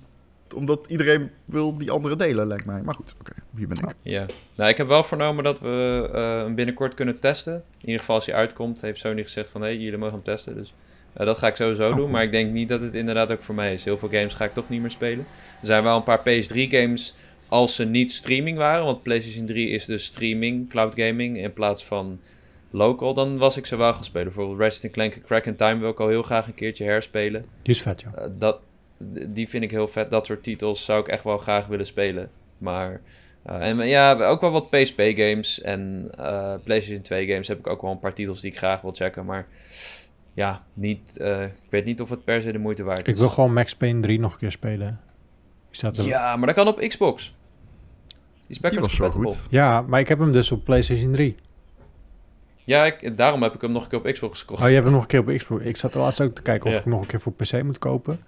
omdat 0.55 0.85
iedereen 0.87 1.29
wil 1.45 1.77
die 1.77 1.91
andere 1.91 2.15
delen, 2.15 2.47
lijkt 2.47 2.65
mij. 2.65 2.81
Maar 2.81 2.95
goed, 2.95 3.15
oké. 3.19 3.31
Hier 3.57 3.67
ben 3.67 3.77
ik. 3.77 3.93
Ja. 4.01 4.25
Nou, 4.55 4.69
ik 4.69 4.77
heb 4.77 4.87
wel 4.87 5.03
vernomen 5.03 5.43
dat 5.43 5.59
we 5.59 6.09
eh, 6.13 6.21
hem 6.21 6.55
binnenkort 6.55 6.93
kunnen 6.93 7.19
testen. 7.19 7.53
In 7.53 7.85
ieder 7.85 7.99
geval 7.99 8.15
als 8.15 8.25
hij 8.25 8.35
uitkomt, 8.35 8.81
heeft 8.81 8.99
Sony 8.99 9.23
gezegd 9.23 9.49
van... 9.49 9.61
hé, 9.61 9.67
jullie 9.67 9.97
mogen 9.97 10.13
hem 10.15 10.23
testen. 10.23 10.55
Dus 10.55 10.73
eh, 11.20 11.26
dat 11.26 11.38
ga 11.38 11.47
ik 11.47 11.55
sowieso 11.55 11.82
Oh, 11.84 11.88
doen. 11.89 11.97
cool. 11.97 12.09
Maar 12.09 12.24
ik 12.24 12.32
denk 12.32 12.51
niet 12.51 12.70
dat 12.70 12.82
het 12.82 12.95
inderdaad 12.95 13.32
ook 13.32 13.41
voor 13.41 13.55
mij 13.55 13.74
is. 13.74 13.86
Heel 13.86 13.97
veel 13.97 14.09
games 14.09 14.34
ga 14.34 14.45
ik 14.45 14.53
toch 14.53 14.70
niet 14.70 14.82
meer 14.82 14.91
spelen. 14.91 15.26
Er 15.59 15.65
zijn 15.65 15.84
wel 15.84 15.95
een 15.95 16.03
paar 16.03 16.20
PS3-games 16.20 17.15
als 17.47 17.76
ze 17.76 17.86
niet 17.86 18.11
streaming 18.11 18.57
waren. 18.57 18.86
Want 18.86 19.03
PlayStation 19.03 19.45
3 19.45 19.70
is 19.70 19.86
dus 19.86 20.03
streaming, 20.05 20.70
cloud 20.70 20.93
gaming, 20.95 21.38
in 21.38 21.53
plaats 21.53 21.86
van 21.86 22.20
local. 22.72 23.13
Dan 23.13 23.38
was 23.38 23.57
ik 23.57 23.65
ze 23.65 23.76
wel 23.76 23.93
gaan 23.93 24.03
spelen. 24.03 24.26
Bijvoorbeeld 24.28 24.59
Resident 24.59 24.93
Clank 24.93 25.22
Crack 25.26 25.45
in 25.45 25.55
Time 25.55 25.80
wil 25.80 25.89
ik 25.89 25.99
al 25.99 26.07
heel 26.07 26.24
graag 26.24 26.47
een 26.47 26.53
keertje 26.53 26.84
herspelen. 26.84 27.45
die 27.61 27.74
is 27.74 27.82
vet, 27.82 28.01
joh. 28.01 28.17
Eh, 28.24 28.30
dat, 28.38 28.59
die 29.28 29.49
vind 29.49 29.63
ik 29.63 29.72
heel 29.72 29.88
vet. 29.88 30.11
Dat 30.11 30.26
soort 30.26 30.43
titels 30.43 30.86
zou 30.86 30.99
ik 31.01 31.07
echt 31.07 31.24
wel 31.24 31.38
graag 31.38 31.67
willen 31.67 31.86
spelen. 31.86 32.30
Maar 32.57 33.01
eh, 33.43 33.61
en 33.67 33.88
ja, 33.88 34.26
ook 34.26 34.41
wel 34.41 34.51
wat 34.51 34.70
PSP-games 34.70 35.61
en 35.61 36.09
eh, 36.17 36.53
PlayStation 36.63 37.03
2-games 37.03 37.47
heb 37.47 37.59
ik 37.59 37.67
ook 37.67 37.82
wel 37.82 37.91
een 37.91 37.99
paar 37.99 38.13
titels 38.13 38.41
die 38.41 38.51
ik 38.51 38.57
graag 38.57 38.82
wil 38.82 38.91
checken. 38.93 39.26
Maar 39.26 39.45
ja, 40.34 40.63
niet, 40.73 41.17
eh, 41.17 41.43
ik 41.43 41.69
weet 41.69 41.86
niet 41.86 42.01
of 42.01 42.09
het 42.09 42.23
per 42.23 42.41
se 42.41 42.51
de 42.51 42.57
moeite 42.57 42.84
waard 42.84 42.99
is. 42.99 43.13
Ik 43.13 43.15
wil 43.15 43.30
gewoon 43.30 43.53
Max 43.53 43.75
Payne 43.75 43.99
3 44.01 44.19
nog 44.19 44.34
een 44.34 44.39
keer 44.39 44.51
spelen. 44.51 44.99
Staat 45.71 45.97
er... 45.97 46.05
Ja, 46.05 46.36
maar 46.36 46.47
dat 46.47 46.55
kan 46.55 46.67
op 46.67 46.80
Xbox. 46.88 47.36
Die 48.07 48.17
is 48.47 48.59
backwards 48.59 48.97
was 48.97 49.11
zo 49.11 49.17
compatible. 49.19 49.57
Ja, 49.57 49.82
maar 49.82 49.99
ik 49.99 50.07
heb 50.07 50.19
hem 50.19 50.32
dus 50.32 50.51
op 50.51 50.63
PlayStation 50.63 51.11
3. 51.11 51.36
Ja, 52.57 52.86
ik, 52.86 53.17
daarom 53.17 53.41
heb 53.43 53.53
ik 53.53 53.61
hem 53.61 53.71
nog 53.71 53.84
een 53.84 53.89
keer 53.89 53.99
op 53.99 54.11
Xbox 54.11 54.39
gekocht. 54.39 54.61
Oh, 54.61 54.67
je 54.67 54.73
hebt 54.73 54.86
hem 54.86 54.93
nog 54.93 55.01
een 55.01 55.07
keer 55.07 55.19
op 55.19 55.38
Xbox. 55.38 55.63
Ik 55.63 55.77
zat 55.77 55.93
er 55.93 55.99
laatst 55.99 56.21
ook 56.21 56.36
te 56.36 56.41
kijken 56.41 56.67
of 56.67 56.73
Ja. 56.73 56.80
ik 56.80 56.86
nog 56.86 57.01
een 57.01 57.07
keer 57.07 57.19
voor 57.19 57.34
PC 57.34 57.63
moet 57.63 57.80
kopen. 57.80 58.19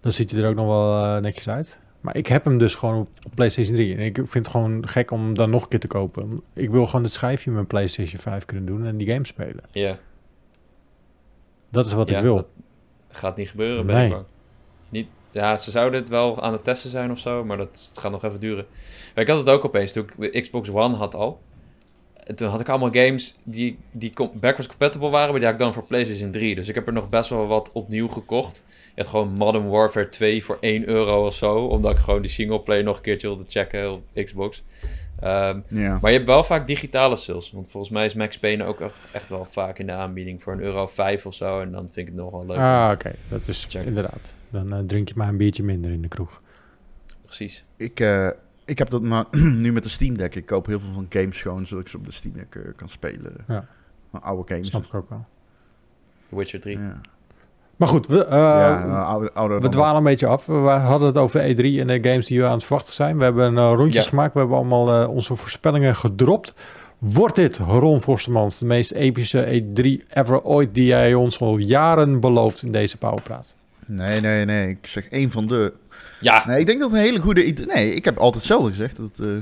Dan 0.00 0.12
ziet 0.12 0.30
hij 0.30 0.42
er 0.42 0.48
ook 0.48 0.54
nog 0.54 0.66
wel 0.66 1.04
eh, 1.04 1.22
netjes 1.22 1.48
uit. 1.48 1.80
Maar 2.00 2.16
ik 2.16 2.26
heb 2.26 2.44
hem 2.44 2.58
dus 2.58 2.74
gewoon 2.74 3.00
op, 3.00 3.08
op 3.26 3.34
PlayStation 3.34 3.74
3. 3.76 3.94
En 3.96 4.00
ik 4.00 4.14
vind 4.16 4.32
het 4.34 4.48
gewoon 4.48 4.88
gek 4.88 5.10
om 5.10 5.20
hem 5.20 5.34
dan 5.34 5.50
nog 5.50 5.62
een 5.62 5.68
keer 5.68 5.80
te 5.80 5.86
kopen. 5.86 6.42
Ik 6.52 6.70
wil 6.70 6.86
gewoon 6.86 7.02
het 7.02 7.12
schijfje 7.12 7.44
met 7.50 7.54
mijn 7.54 7.66
PlayStation 7.66 8.20
5 8.20 8.44
kunnen 8.44 8.66
doen 8.66 8.86
en 8.86 8.96
die 8.96 9.08
game 9.10 9.26
spelen. 9.26 9.64
Ja, 9.70 9.98
Dat 11.74 11.86
is 11.86 11.92
wat 11.92 12.08
Ja, 12.08 12.16
ik 12.16 12.22
wil. 12.22 12.34
dat 12.34 12.46
gaat 13.08 13.36
niet 13.36 13.50
gebeuren, 13.50 13.86
ben 13.86 13.94
Nee. 13.94 14.04
ik 14.06 14.12
bang. 14.12 14.24
Niet, 14.88 15.06
ja, 15.30 15.56
ze 15.58 15.70
zouden 15.70 16.00
het 16.00 16.08
wel 16.08 16.42
aan 16.42 16.52
het 16.52 16.64
testen 16.64 16.90
zijn 16.90 17.10
of 17.10 17.18
zo, 17.18 17.44
maar 17.44 17.56
dat 17.56 17.90
gaat 17.94 18.10
nog 18.10 18.24
even 18.24 18.40
duren. 18.40 18.66
Maar 19.14 19.24
ik 19.24 19.30
had 19.30 19.38
het 19.38 19.48
ook 19.48 19.64
opeens 19.64 19.92
toen 19.92 20.04
ik 20.18 20.32
de 20.32 20.40
Xbox 20.40 20.70
One 20.70 20.96
had 20.96 21.14
al. 21.14 21.40
En 22.24 22.34
toen 22.34 22.48
had 22.48 22.60
ik 22.60 22.68
allemaal 22.68 22.92
games 22.92 23.36
die, 23.42 23.78
die 23.92 24.12
backwards 24.34 24.66
compatible 24.66 25.08
waren, 25.08 25.30
maar 25.30 25.38
die 25.40 25.44
had 25.48 25.58
ik 25.58 25.64
dan 25.64 25.72
voor 25.72 25.84
PlayStation 25.84 26.30
3. 26.30 26.54
Dus 26.54 26.68
ik 26.68 26.74
heb 26.74 26.86
er 26.86 26.92
nog 26.92 27.08
best 27.08 27.30
wel 27.30 27.46
wat 27.46 27.70
opnieuw 27.72 28.08
gekocht. 28.08 28.64
Je 28.94 29.00
had 29.02 29.10
gewoon 29.10 29.32
Modern 29.32 29.68
Warfare 29.68 30.08
2 30.08 30.44
voor 30.44 30.56
1 30.60 30.88
euro 30.88 31.26
of 31.26 31.34
zo, 31.34 31.56
omdat 31.64 31.92
ik 31.92 31.98
gewoon 31.98 32.20
die 32.22 32.30
singleplayer 32.30 32.84
nog 32.84 32.96
een 32.96 33.02
keertje 33.02 33.26
wilde 33.28 33.44
checken 33.46 33.92
op 33.92 34.02
Xbox. 34.24 34.62
Ehm, 35.20 35.60
Ja. 35.68 35.98
maar 36.00 36.10
je 36.10 36.16
hebt 36.16 36.28
wel 36.28 36.44
vaak 36.44 36.66
digitale 36.66 37.16
sales. 37.16 37.50
Want 37.52 37.70
volgens 37.70 37.92
mij 37.92 38.04
is 38.04 38.14
Max 38.14 38.38
Payne 38.38 38.64
ook 38.64 38.80
echt- 39.12 39.28
wel 39.28 39.44
vaak 39.44 39.78
in 39.78 39.86
de 39.86 39.92
aanbieding 39.92 40.42
voor 40.42 40.52
een 40.52 40.60
euro 40.60 40.86
5 40.86 41.26
of 41.26 41.34
zo. 41.34 41.60
En 41.60 41.70
dan 41.72 41.80
vind 41.82 41.96
ik 41.96 42.06
het 42.06 42.14
nog 42.22 42.30
wel 42.30 42.46
leuk. 42.46 42.56
Ah, 42.58 42.90
oké. 42.92 43.12
Dat 43.28 43.48
is 43.48 43.66
Check. 43.68 43.84
inderdaad. 43.86 44.34
Dan 44.50 44.72
eh, 44.72 44.78
drink 44.86 45.08
je 45.08 45.14
maar 45.16 45.28
een 45.28 45.36
biertje 45.36 45.62
minder 45.62 45.90
in 45.90 46.02
de 46.02 46.08
kroeg. 46.08 46.40
Precies. 47.24 47.64
Ik, 47.76 48.00
eh, 48.00 48.28
ik 48.64 48.78
heb 48.78 48.90
dat 48.90 49.02
maar 49.02 49.24
nu 49.62 49.72
met 49.72 49.82
de 49.82 49.88
Steam 49.88 50.16
Deck. 50.16 50.34
Ik 50.34 50.46
koop 50.46 50.66
heel 50.66 50.80
veel 50.80 50.92
van 50.92 51.06
games 51.08 51.42
gewoon, 51.42 51.66
zodat 51.66 51.84
ik 51.84 51.90
ze 51.90 51.96
op 51.96 52.04
de 52.04 52.12
Steam 52.12 52.34
Deck 52.34 52.54
eh, 52.54 52.62
kan 52.76 52.88
spelen. 52.88 53.32
Ja. 53.48 53.66
Van 54.10 54.22
oude 54.22 54.52
games. 54.54 54.68
Snap 54.68 54.84
ik 54.84 54.94
ook 54.94 55.08
wel. 55.08 55.26
The 56.28 56.36
Witcher 56.36 56.60
3. 56.60 56.78
Ja, 56.78 57.00
Maar 57.76 57.88
goed, 57.88 58.06
we, 58.06 58.24
eh, 58.26 58.38
ja 58.38 58.86
nou, 58.86 59.28
oude, 59.34 59.58
we 59.58 59.68
dwalen 59.68 59.96
een 59.96 60.02
beetje 60.04 60.26
af. 60.26 60.46
We 60.46 60.54
hadden 60.54 61.08
het 61.08 61.18
over 61.18 61.40
E3 61.40 61.80
en 61.80 61.86
de 61.86 61.98
games 62.08 62.26
die 62.26 62.40
we 62.40 62.46
aan 62.46 62.52
het 62.52 62.64
verwachten 62.64 62.94
zijn. 62.94 63.18
We 63.18 63.24
hebben 63.24 63.58
eh, 63.58 63.72
rondjes 63.76 64.02
Ja. 64.04 64.08
gemaakt. 64.08 64.32
We 64.32 64.38
hebben 64.38 64.56
allemaal 64.56 64.92
eh, 65.02 65.08
onze 65.10 65.34
voorspellingen 65.34 65.96
gedropt. 65.96 66.54
Wordt 66.98 67.36
dit, 67.36 67.58
Ron 67.58 68.00
Forstemans, 68.00 68.58
de 68.58 68.66
meest 68.66 68.90
epische 68.92 69.62
E3 69.62 70.06
ever 70.12 70.42
ooit... 70.42 70.74
die 70.74 70.84
jij 70.86 71.14
ons 71.14 71.40
al 71.40 71.56
jaren 71.58 72.20
belooft 72.20 72.62
in 72.62 72.72
deze 72.72 72.96
Powerpraat? 72.96 73.54
Nee, 73.86 74.20
nee, 74.20 74.44
nee. 74.44 74.68
Ik 74.68 74.86
zeg 74.86 75.08
één 75.08 75.30
van 75.30 75.46
de... 75.46 75.72
Ja, 76.20 76.44
Nee, 76.46 76.60
ik 76.60 76.66
denk 76.66 76.80
dat 76.80 76.92
een 76.92 76.98
hele 76.98 77.20
goede... 77.20 77.44
idee- 77.44 77.66
Nee, 77.66 77.94
ik 77.94 78.04
heb 78.04 78.16
altijd 78.18 78.34
hetzelfde 78.34 78.68
gezegd. 78.70 78.96
Dat, 78.96 79.26
eh, 79.26 79.32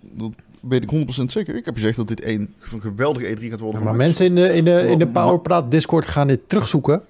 dat 0.00 0.30
weet 0.60 0.82
ik 0.82 0.90
100% 1.20 1.24
zeker. 1.24 1.56
Ik 1.56 1.64
heb 1.64 1.74
gezegd 1.74 1.96
dat 1.96 2.08
dit 2.08 2.24
een, 2.24 2.54
een 2.72 2.80
geweldige 2.80 3.36
E3 3.36 3.40
gaat 3.50 3.60
worden. 3.60 3.80
Ja, 3.80 3.86
maar 3.86 3.96
mensen 3.96 4.26
in 4.26 4.34
de, 4.34 4.54
in 4.54 4.64
de, 4.64 4.88
in 4.90 4.98
de 4.98 5.06
Powerpraat 5.06 5.70
Discord 5.70 6.06
gaan 6.06 6.26
dit 6.26 6.40
terugzoeken. 6.46 7.02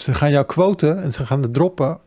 Ze 0.00 0.14
gaan 0.14 0.30
jou 0.30 0.46
quoten 0.46 1.02
en 1.02 1.12
ze 1.12 1.26
gaan 1.26 1.42
het 1.42 1.54
droppen. 1.54 1.98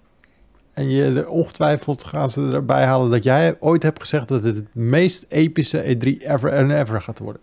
En 0.74 0.90
je, 0.90 1.30
ongetwijfeld 1.30 2.04
gaan 2.04 2.30
ze 2.30 2.50
erbij 2.54 2.86
halen 2.86 3.12
dat 3.12 3.24
jij 3.24 3.56
ooit 3.60 3.84
hebt 3.84 4.00
gezegd... 4.00 4.28
dat 4.28 4.44
het 4.44 4.56
het 4.56 4.76
meest 4.76 5.26
epische 5.30 5.84
E3 5.84 6.24
ever 6.24 6.54
and 6.54 6.72
ever 6.72 7.02
gaat 7.02 7.20
worden. 7.20 7.42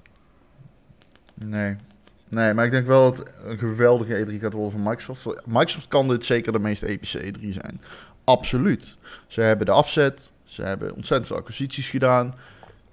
Nee. 1.34 1.76
Nee, 2.28 2.54
maar 2.54 2.64
ik 2.64 2.70
denk 2.70 2.86
wel 2.86 3.14
dat 3.14 3.28
een 3.44 3.58
geweldige 3.58 4.26
E3 4.26 4.40
gaat 4.40 4.52
worden 4.52 4.80
van 4.80 4.90
Microsoft. 4.90 5.46
Microsoft 5.46 5.88
kan 5.88 6.08
dit 6.08 6.24
zeker 6.24 6.52
de 6.52 6.58
meest 6.58 6.82
epische 6.82 7.20
E3 7.20 7.48
zijn. 7.48 7.80
Absoluut. 8.24 8.96
Ze 9.26 9.40
hebben 9.40 9.66
de 9.66 9.72
afzet. 9.72 10.30
Ze 10.44 10.62
hebben 10.62 10.94
ontzettend 10.94 11.26
veel 11.26 11.36
acquisities 11.36 11.88
gedaan. 11.88 12.34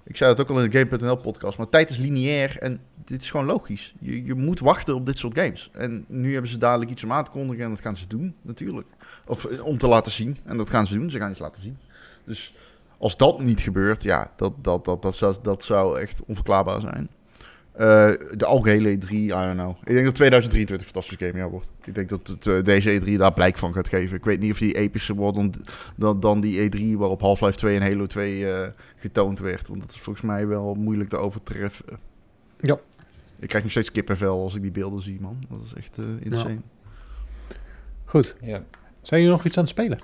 Ik 0.04 0.16
zei 0.16 0.30
het 0.30 0.40
ook 0.40 0.48
al 0.48 0.62
in 0.62 0.70
de 0.70 0.78
Game.nl 0.78 1.16
podcast. 1.16 1.58
Maar 1.58 1.68
tijd 1.68 1.90
is 1.90 1.96
lineair 1.96 2.58
en 2.58 2.80
dit 3.04 3.22
is 3.22 3.30
gewoon 3.30 3.46
logisch. 3.46 3.94
Je, 4.00 4.24
je 4.24 4.34
moet 4.34 4.60
wachten 4.60 4.94
op 4.94 5.06
dit 5.06 5.18
soort 5.18 5.38
games. 5.38 5.70
En 5.72 6.04
nu 6.08 6.32
hebben 6.32 6.50
ze 6.50 6.58
dadelijk 6.58 6.90
iets 6.90 7.04
om 7.04 7.12
aan 7.12 7.24
te 7.24 7.30
kondigen 7.30 7.64
en 7.64 7.70
dat 7.70 7.80
gaan 7.80 7.96
ze 7.96 8.06
doen, 8.06 8.34
natuurlijk. 8.42 8.86
Of 9.26 9.44
eh, 9.44 9.64
om 9.64 9.78
te 9.78 9.88
laten 9.88 10.12
zien. 10.12 10.38
En 10.44 10.56
dat 10.56 10.70
gaan 10.70 10.86
ze 10.86 10.94
doen. 10.94 11.10
Ze 11.10 11.18
gaan 11.18 11.30
iets 11.30 11.40
laten 11.40 11.62
zien. 11.62 11.78
Dus 12.24 12.52
als 12.98 13.16
dat 13.16 13.40
niet 13.40 13.60
gebeurt, 13.60 14.02
ja, 14.02 14.32
dat, 14.36 14.52
dat, 14.64 14.84
dat, 14.84 15.02
dat, 15.02 15.14
zou, 15.14 15.36
dat 15.42 15.64
zou 15.64 16.00
echt 16.00 16.20
onverklaarbaar 16.26 16.80
zijn. 16.80 17.08
Eh, 17.74 18.10
de 18.34 18.44
algehele 18.44 18.98
E3, 18.98 19.10
I 19.12 19.28
don't 19.28 19.52
know. 19.52 19.76
Ik 19.84 19.92
denk 19.92 20.04
dat 20.04 20.14
2023 20.14 20.86
een 20.86 20.92
fantastisch 20.92 21.26
gamejaar 21.28 21.50
wordt. 21.50 21.66
Ik 21.84 21.94
denk 21.94 22.08
dat 22.08 22.26
het, 22.26 22.46
eh, 22.46 22.62
deze 22.64 22.90
E3 23.00 23.16
daar 23.16 23.32
blijk 23.32 23.58
van 23.58 23.72
gaat 23.72 23.88
geven. 23.88 24.16
Ik 24.16 24.24
weet 24.24 24.40
niet 24.40 24.52
of 24.52 24.58
die 24.58 24.76
epischer 24.76 25.14
wordt 25.14 25.36
dan, 25.36 25.54
dan, 25.96 26.20
dan 26.20 26.40
die 26.40 26.60
E3 26.70 26.96
waarop 26.98 27.20
Half-Life 27.20 27.56
2 27.58 27.76
en 27.76 27.82
Halo 27.82 28.06
2 28.06 28.52
eh, 28.52 28.68
getoond 28.96 29.38
werd. 29.38 29.68
Want 29.68 29.80
dat 29.80 29.90
is 29.90 29.98
volgens 30.00 30.24
mij 30.24 30.46
wel 30.46 30.74
moeilijk 30.74 31.08
te 31.10 31.16
overtreffen. 31.16 31.98
Ja. 32.60 32.78
Ik 33.38 33.48
krijg 33.48 33.62
nog 33.62 33.72
steeds 33.72 33.90
kippenvel 33.90 34.42
als 34.42 34.54
ik 34.54 34.62
die 34.62 34.70
beelden 34.70 35.00
zie, 35.00 35.20
man. 35.20 35.36
Dat 35.48 35.60
is 35.64 35.74
echt 35.74 35.98
eh, 35.98 36.04
insane. 36.20 36.58
Goed. 38.04 38.36
Ja. 38.40 38.62
Zijn 39.02 39.20
jullie 39.20 39.36
nog 39.36 39.44
iets 39.46 39.56
aan 39.56 39.62
het 39.64 39.72
spelen? 39.72 39.98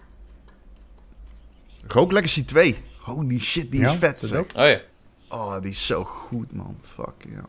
Rogue 1.87 2.13
Legacy 2.13 2.45
2. 2.45 2.77
Holy 2.99 3.39
shit, 3.39 3.71
die 3.73 3.81
Ja, 3.81 3.91
is 3.93 3.99
vet. 3.99 4.35
ook. 4.37 4.47
Oh 4.57 4.67
ja. 4.69 4.81
Oh, 5.29 5.61
die 5.61 5.71
is 5.71 5.87
zo 5.87 6.05
goed, 6.05 6.53
man. 6.53 6.77
Fuck, 6.83 7.15
ja. 7.29 7.45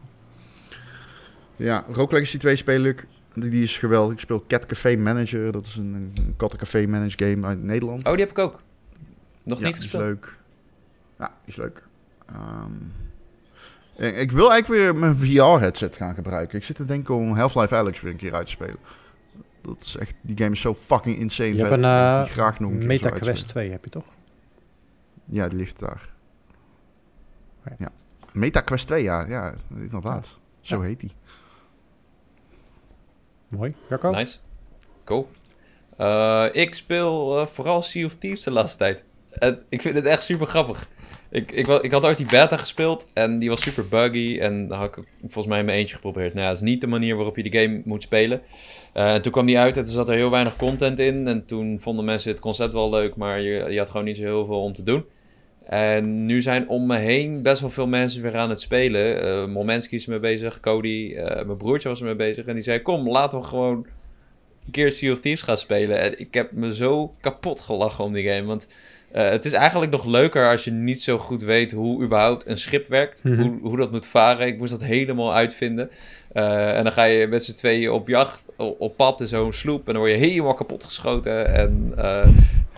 Ja, 1.64 1.86
Rogue 1.91 2.14
Legacy 2.18 2.38
2 2.38 2.55
speel 2.55 2.84
ik. 2.84 3.07
Die, 3.34 3.49
die 3.49 3.64
is 3.64 3.78
geweldig. 3.78 4.14
Ik 4.14 4.20
speel 4.20 4.43
Cat 4.47 4.66
Café 4.66 4.95
Manager. 4.95 5.51
Dat 5.51 5.66
is 5.66 5.76
een, 5.76 6.12
een 6.16 6.34
kattencafé 6.38 6.88
manage 6.88 7.18
game 7.18 7.47
uit 7.47 7.64
Nederland. 7.64 8.05
Oh, 8.07 8.12
die 8.12 8.22
heb 8.22 8.30
ik 8.30 8.38
ook. 8.39 8.62
Nog 9.43 9.59
ja, 9.59 9.66
niet 9.66 9.74
die 9.76 9.84
is 9.86 9.89
gespeeld. 9.91 10.03
leuk. 10.03 10.38
Ja, 11.20 11.26
die 11.28 11.34
is 11.45 11.55
leuk. 11.55 11.84
Ehm, 12.26 12.72
ik, 13.97 14.16
ik 14.18 14.32
wil 14.32 14.51
eigenlijk 14.51 14.82
weer 14.82 14.95
mijn 14.95 15.18
VR-headset 15.18 15.95
gaan 15.95 16.14
gebruiken. 16.14 16.57
Ik 16.57 16.64
zit 16.64 16.76
te 16.76 16.86
denken 16.86 17.16
om 17.16 17.34
Half-Life 17.34 17.76
Alyx 17.76 18.01
weer 18.01 18.12
een 18.12 18.18
keer 18.18 18.34
uit 18.34 18.45
te 18.45 18.51
spelen. 18.51 18.76
Dat 19.62 19.82
is 19.82 19.97
echt... 19.97 20.14
Die 20.22 20.38
game 20.38 20.51
is 20.51 20.62
zo 20.62 20.74
fucking 20.76 21.18
insane 21.18 21.49
Je 21.49 21.55
vet. 21.57 21.70
hebt 21.70 21.82
een 21.82 21.88
eh, 21.88 22.24
die 22.24 22.32
graag 22.32 22.59
nog 22.59 22.72
een 22.72 22.86
MetaQuest 22.86 23.28
uitspelen. 23.28 23.45
2, 23.47 23.72
heb 23.72 23.84
je 23.84 23.89
toch? 23.89 24.05
Ja, 25.26 25.47
die 25.47 25.57
ligt 25.57 25.80
daar. 25.80 26.09
Ja. 27.66 27.76
Ja. 27.80 27.89
MetaQuest 28.34 28.88
2, 28.88 29.03
ja. 29.03 29.28
Ja, 29.28 29.53
inderdaad. 29.76 30.39
Zo 30.62 30.76
Ja. 30.76 30.82
heet 30.82 30.99
die. 30.99 31.12
Mooi. 33.52 33.74
Jacco? 33.89 34.12
Nice. 34.12 34.38
Cool. 35.04 35.28
Eh, 35.97 36.45
ik 36.52 36.76
speel 36.76 37.39
eh, 37.39 37.45
vooral 37.45 37.82
Sea 37.82 38.06
of 38.06 38.16
Thieves 38.16 38.43
de 38.43 38.52
laatste 38.52 38.78
tijd. 38.78 39.04
En 39.30 39.64
ik 39.70 39.82
vind 39.82 39.95
het 39.95 40.06
echt 40.06 40.24
super 40.24 40.47
grappig. 40.47 40.88
Ik, 41.30 41.52
ik, 41.52 41.68
ik 41.68 41.91
had 41.91 42.06
ooit 42.06 42.18
die 42.18 42.26
beta 42.26 42.58
gespeeld 42.58 43.10
en 43.14 43.39
die 43.39 43.49
was 43.49 43.62
super 43.62 43.88
buggy. 43.88 44.38
En 44.39 44.68
dan 44.68 44.78
had 44.78 44.97
ik 44.97 45.04
volgens 45.20 45.45
mij 45.45 45.60
in 45.60 45.66
mijn 45.66 45.78
eentje 45.78 45.95
geprobeerd. 45.95 46.34
Nou 46.34 46.45
ja, 46.45 46.52
dat 46.52 46.62
is 46.62 46.70
niet 46.70 46.82
de 46.82 46.88
manier 46.88 47.16
waarop 47.16 47.36
je 47.36 47.49
de 47.49 47.60
game 47.60 47.82
moet 47.86 48.04
spelen. 48.04 48.41
Eh, 48.93 49.14
en 49.14 49.22
toen 49.22 49.32
kwam 49.32 49.45
die 49.45 49.60
uit 49.60 49.78
en 49.78 49.84
toen 49.84 49.93
zat 49.93 50.10
er 50.10 50.16
heel 50.16 50.30
weinig 50.30 50.56
content 50.56 50.99
in. 50.99 51.28
En 51.28 51.45
toen 51.45 51.80
vonden 51.82 52.06
mensen 52.06 52.32
het 52.32 52.39
concept 52.39 52.74
wel 52.74 52.89
leuk, 52.89 53.16
maar 53.16 53.41
je, 53.41 53.66
je 53.70 53.78
had 53.78 53.89
gewoon 53.89 54.06
niet 54.06 54.18
zo 54.18 54.24
heel 54.24 54.45
veel 54.45 54.62
om 54.64 54.74
te 54.74 54.84
doen. 54.84 55.06
En 55.66 56.26
nu 56.26 56.41
zijn 56.41 56.68
om 56.68 56.86
me 56.86 56.97
heen 56.97 57.41
best 57.41 57.62
wel 57.62 57.70
veel 57.70 57.88
mensen 57.88 58.22
weer 58.22 58.38
aan 58.38 58.49
het 58.49 58.59
spelen. 58.59 59.22
Eh 59.22 59.47
Momenski 59.47 59.95
is 59.95 60.03
ermee 60.03 60.20
bezig, 60.20 60.59
Cody, 60.59 61.14
eh, 61.16 61.45
mijn 61.45 61.57
broertje 61.57 61.89
was 61.89 61.99
ermee 61.99 62.16
bezig. 62.16 62.45
En 62.45 62.53
die 62.53 62.64
zei, 62.64 62.82
kom, 62.82 63.09
laten 63.09 63.39
we 63.39 63.45
gewoon 63.45 63.86
een 64.66 64.72
keer 64.72 64.91
Sea 64.91 65.12
of 65.12 65.20
Thieves 65.20 65.41
gaan 65.41 65.57
spelen. 65.57 65.99
En 65.99 66.20
ik 66.20 66.34
heb 66.34 66.51
me 66.51 66.76
zo 66.76 67.16
kapot 67.22 67.62
gelachen 67.62 68.03
om 68.03 68.14
die 68.14 68.30
game. 68.30 68.43
Want 68.43 68.68
eh, 69.12 69.30
het 69.30 69.45
is 69.45 69.53
eigenlijk 69.53 69.91
nog 69.91 70.05
leuker 70.05 70.49
als 70.49 70.64
je 70.64 70.72
niet 70.72 71.01
zo 71.01 71.18
goed 71.18 71.43
weet 71.43 71.72
hoe 71.72 72.03
überhaupt 72.03 72.47
een 72.47 72.57
schip 72.57 72.88
werkt. 72.88 73.24
Mhm. 73.24 73.41
hoe, 73.41 73.59
hoe 73.62 73.78
dat 73.78 73.91
moet 73.91 74.05
varen. 74.05 74.47
Ik 74.47 74.57
moest 74.57 74.72
dat 74.72 74.84
helemaal 74.84 75.34
uitvinden. 75.34 75.91
En 76.34 76.84
dan 76.84 76.91
ga 76.91 77.03
je 77.03 77.28
met 77.28 77.43
z'n 77.43 77.53
tweeën 77.53 77.91
op 77.91 78.07
jacht, 78.07 78.49
op 78.57 78.97
pad 78.97 79.22
in 79.22 79.28
zo'n 79.28 79.53
sloep. 79.53 79.88
En 79.88 79.93
dan 79.93 80.01
word 80.01 80.14
je 80.14 80.20
helemaal 80.20 80.53
kapot 80.53 80.84
geschoten. 80.84 81.53
En 81.53 81.93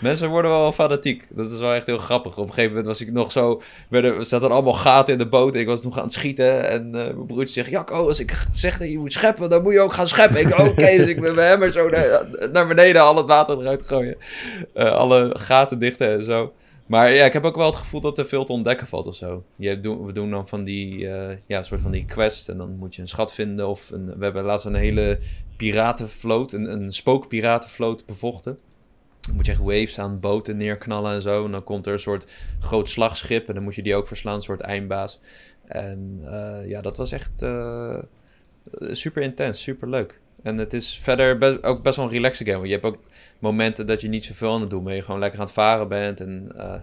mensen 0.04 0.30
worden 0.30 0.51
wel 0.51 0.72
fanatiek. 0.72 1.24
Dat 1.30 1.51
is 1.51 1.60
wel 1.60 1.74
echt 1.74 1.86
heel 1.88 1.97
grappig. 1.97 2.32
Op 2.38 2.38
een 2.47 2.49
gegeven 2.49 2.70
moment 2.70 2.88
was 2.88 3.01
ik 3.01 3.12
nog 3.12 3.32
zo... 3.32 3.62
werden- 3.89 4.16
Er 4.16 4.26
zaten 4.26 4.51
allemaal 4.51 4.74
gaten 4.74 5.14
in 5.14 5.20
de 5.20 5.28
boot. 5.28 5.54
En 5.54 5.60
ik 5.60 5.68
was 5.68 5.82
nog 5.82 5.97
aan 5.97 6.04
het 6.04 6.14
schieten. 6.14 6.70
En 6.70 6.86
eh, 6.86 6.91
mijn 7.14 7.26
broertje 7.26 7.54
zegt... 7.54 7.70
Jacco, 7.70 8.08
als 8.08 8.20
ik 8.20 8.43
zeg 8.51 8.78
dat 8.78 8.91
je 8.91 8.97
moet 8.99 9.14
scheppen, 9.14 9.49
dan 9.49 9.62
moet 9.64 9.74
je 9.74 9.80
ook 9.82 9.93
gaan 9.93 10.08
scheppen. 10.08 10.39
Ik 10.39 10.60
oké, 10.60 10.76
dus 10.97 11.08
ik 11.08 11.20
met 11.20 11.36
mijn 11.36 11.72
zo 11.72 11.89
naar, 11.89 12.26
naar 12.51 12.68
beneden 12.68 13.01
al 13.01 13.16
het 13.16 13.26
water 13.26 13.60
eruit 13.60 13.88
gooien. 13.88 14.18
Eh, 14.74 14.91
alle 14.91 15.36
gaten 15.39 15.80
dichten 15.80 16.12
en 16.12 16.26
zo. 16.26 16.54
Maar 16.86 17.12
ja, 17.12 17.26
ik 17.26 17.34
heb 17.34 17.43
ook 17.43 17.56
wel 17.56 17.66
het 17.66 17.76
gevoel 17.76 18.01
dat 18.01 18.18
er 18.18 18.26
veel 18.28 18.45
te 18.45 18.51
ontdekken 18.54 18.88
valt 18.88 19.08
of 19.08 19.16
zo. 19.16 19.43
Je 19.56 19.80
doen, 19.80 20.06
we 20.06 20.12
doen 20.12 20.30
dan 20.32 20.47
van 20.47 20.64
die, 20.64 21.10
eh, 21.10 21.38
ja, 21.45 21.64
soort 21.64 21.82
van 21.82 21.91
die 21.91 22.06
quest 22.06 22.49
en 22.49 22.58
dan 22.58 22.76
moet 22.80 22.95
je 22.95 23.01
een 23.01 23.08
schat 23.08 23.34
vinden. 23.34 23.68
Of 23.68 23.89
een, 23.91 24.06
we 24.18 24.24
hebben 24.24 24.43
laatst 24.43 24.66
een 24.66 24.76
hele 24.76 25.20
piratenvloot, 25.58 26.51
een, 26.51 26.72
een 26.72 26.91
spookpiratenvloot 26.91 28.06
bevochten. 28.06 28.60
Dan 29.28 29.36
moet 29.36 29.45
je 29.45 29.51
echt 29.51 29.61
waves 29.61 29.99
aan 29.99 30.19
boten 30.19 30.57
neerknallen 30.57 31.13
en 31.13 31.21
zo. 31.21 31.45
En 31.45 31.51
dan 31.51 31.63
komt 31.63 31.88
er 31.88 31.93
een 31.93 31.99
soort 31.99 32.28
groot 32.59 32.89
slagschip 32.89 33.47
en 33.47 33.53
dan 33.53 33.63
moet 33.63 33.76
je 33.76 33.84
die 33.84 33.95
ook 33.95 34.07
verslaan, 34.07 34.36
een 34.36 34.41
soort 34.41 34.61
eindbaas. 34.61 35.19
En 35.65 36.19
eh, 36.24 36.69
ja, 36.69 36.82
dat 36.82 36.97
was 36.97 37.11
echt 37.11 37.41
eh, 37.41 37.97
super 38.80 39.21
intens, 39.21 39.61
super 39.63 39.89
leuk. 39.89 40.21
En 40.43 40.57
het 40.57 40.74
is 40.74 40.99
verder 40.99 41.63
ook 41.63 41.84
best 41.84 41.95
wel 41.95 42.05
een 42.05 42.11
relaxe 42.11 42.43
game. 42.43 42.57
Want 42.57 42.67
je 42.67 42.74
hebt 42.74 42.86
ook 42.86 42.99
momenten 43.39 43.88
dat 43.88 44.01
je 44.01 44.07
niet 44.07 44.26
zoveel 44.26 44.53
aan 44.53 44.61
het 44.61 44.69
doen 44.69 44.84
bent. 44.84 44.95
Je 44.95 45.03
gewoon 45.03 45.19
lekker 45.19 45.39
aan 45.39 45.45
het 45.45 45.53
varen 45.53 45.88
bent. 45.88 46.19
En 46.19 46.51
eh, 46.57 46.74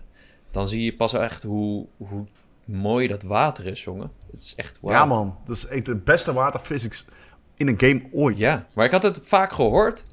dan 0.50 0.68
zie 0.68 0.84
je 0.84 0.94
pas 0.94 1.12
echt 1.12 1.42
hoe, 1.42 1.86
hoe 1.96 2.26
mooi 2.64 3.08
dat 3.08 3.22
water 3.22 3.66
is, 3.66 3.84
jongen. 3.84 4.10
Het 4.32 4.42
is 4.42 4.54
echt 4.56 4.78
wauw. 4.80 4.94
Ja, 4.94 5.04
man. 5.04 5.36
Dat 5.44 5.56
is 5.56 5.66
echt 5.66 5.84
de 5.84 5.94
beste 5.94 6.32
waterphysics 6.32 7.04
in 7.56 7.68
een 7.68 7.80
game 7.80 8.02
ooit. 8.12 8.36
Ja, 8.36 8.66
maar 8.72 8.84
ik 8.84 8.92
had 8.92 9.02
het 9.02 9.20
vaak 9.22 9.52
gehoord. 9.52 10.04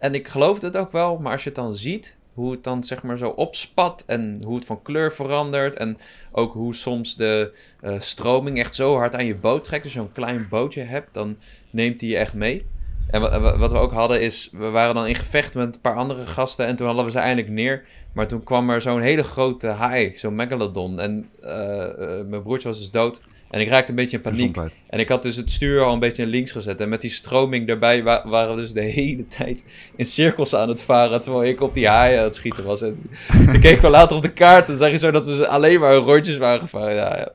En 0.00 0.14
ik 0.14 0.28
geloofde 0.28 0.66
het 0.66 0.76
ook 0.76 0.92
wel. 0.92 1.18
Maar 1.18 1.32
als 1.32 1.42
je 1.42 1.48
het 1.48 1.58
dan 1.58 1.74
ziet, 1.74 2.18
hoe 2.34 2.50
het 2.50 2.64
dan 2.64 2.84
zeg 2.84 3.02
maar 3.02 3.18
zo 3.18 3.28
opspat. 3.28 4.04
En 4.06 4.40
hoe 4.44 4.54
het 4.56 4.64
van 4.64 4.82
kleur 4.82 5.12
verandert. 5.12 5.76
En 5.76 5.98
ook 6.32 6.52
hoe 6.52 6.74
soms 6.74 7.16
de 7.16 7.52
eh, 7.80 7.94
stroming 7.98 8.58
echt 8.58 8.74
zo 8.74 8.96
hard 8.96 9.14
aan 9.14 9.26
je 9.26 9.34
boot 9.34 9.64
trekt. 9.64 9.84
Als 9.84 9.92
je 9.92 9.98
zo'n 9.98 10.12
klein 10.12 10.46
bootje 10.50 10.82
hebt, 10.82 11.14
dan 11.14 11.36
neemt 11.70 12.00
hij 12.00 12.10
je 12.10 12.16
echt 12.16 12.34
mee. 12.34 12.66
En 13.10 13.20
wa- 13.20 13.40
wa- 13.40 13.58
wat 13.58 13.72
we 13.72 13.78
ook 13.78 13.92
hadden 13.92 14.20
is, 14.20 14.48
we 14.52 14.68
waren 14.70 14.94
dan 14.94 15.06
in 15.06 15.14
gevecht 15.14 15.54
met 15.54 15.74
een 15.74 15.80
paar 15.80 15.96
andere 15.96 16.26
gasten. 16.26 16.66
En 16.66 16.76
toen 16.76 16.86
hadden 16.86 17.04
we 17.04 17.10
ze 17.10 17.18
eindelijk 17.18 17.52
neer. 17.54 17.84
Maar 18.12 18.28
toen 18.28 18.44
kwam 18.44 18.70
er 18.70 18.80
zo'n 18.80 19.00
hele 19.00 19.22
grote 19.22 19.66
haai, 19.66 20.12
zo'n 20.16 20.34
megalodon. 20.34 21.00
En 21.00 21.28
eh, 21.40 22.18
eh, 22.18 22.26
mijn 22.26 22.42
broertje 22.42 22.68
was 22.68 22.78
dus 22.78 22.90
dood. 22.90 23.20
En 23.50 23.60
ik 23.60 23.68
raakte 23.68 23.90
een 23.90 23.96
beetje 23.96 24.16
in 24.16 24.22
paniek. 24.22 24.38
Gezondheid. 24.38 24.72
En 24.86 24.98
ik 24.98 25.08
had 25.08 25.22
dus 25.22 25.36
het 25.36 25.50
stuur 25.50 25.82
al 25.82 25.92
een 25.92 25.98
beetje 25.98 26.26
links 26.26 26.52
gezet. 26.52 26.80
En 26.80 26.88
met 26.88 27.00
die 27.00 27.10
stroming 27.10 27.66
daarbij 27.66 28.02
wa- 28.02 28.28
waren 28.28 28.54
we 28.54 28.60
dus 28.60 28.72
de 28.72 28.80
hele 28.80 29.26
tijd 29.26 29.64
in 29.96 30.04
cirkels 30.04 30.54
aan 30.54 30.68
het 30.68 30.82
varen. 30.82 31.20
Terwijl 31.20 31.44
ik 31.50 31.60
op 31.60 31.74
die 31.74 31.88
haaien 31.88 32.18
aan 32.18 32.24
het 32.24 32.34
schieten 32.34 32.64
was. 32.64 32.82
En 32.82 33.10
toen 33.50 33.60
keken 33.66 33.82
we 33.82 33.88
later 33.88 34.16
op 34.16 34.22
de 34.22 34.32
kaart 34.32 34.68
en 34.68 34.76
zag 34.76 34.90
je 34.90 34.96
zo 34.98 35.10
dat 35.10 35.26
we 35.26 35.48
alleen 35.48 35.80
maar 35.80 35.94
rondjes 35.94 36.36
waren 36.36 36.60
gevaren. 36.60 36.94
Ja, 36.94 37.16
ja. 37.16 37.32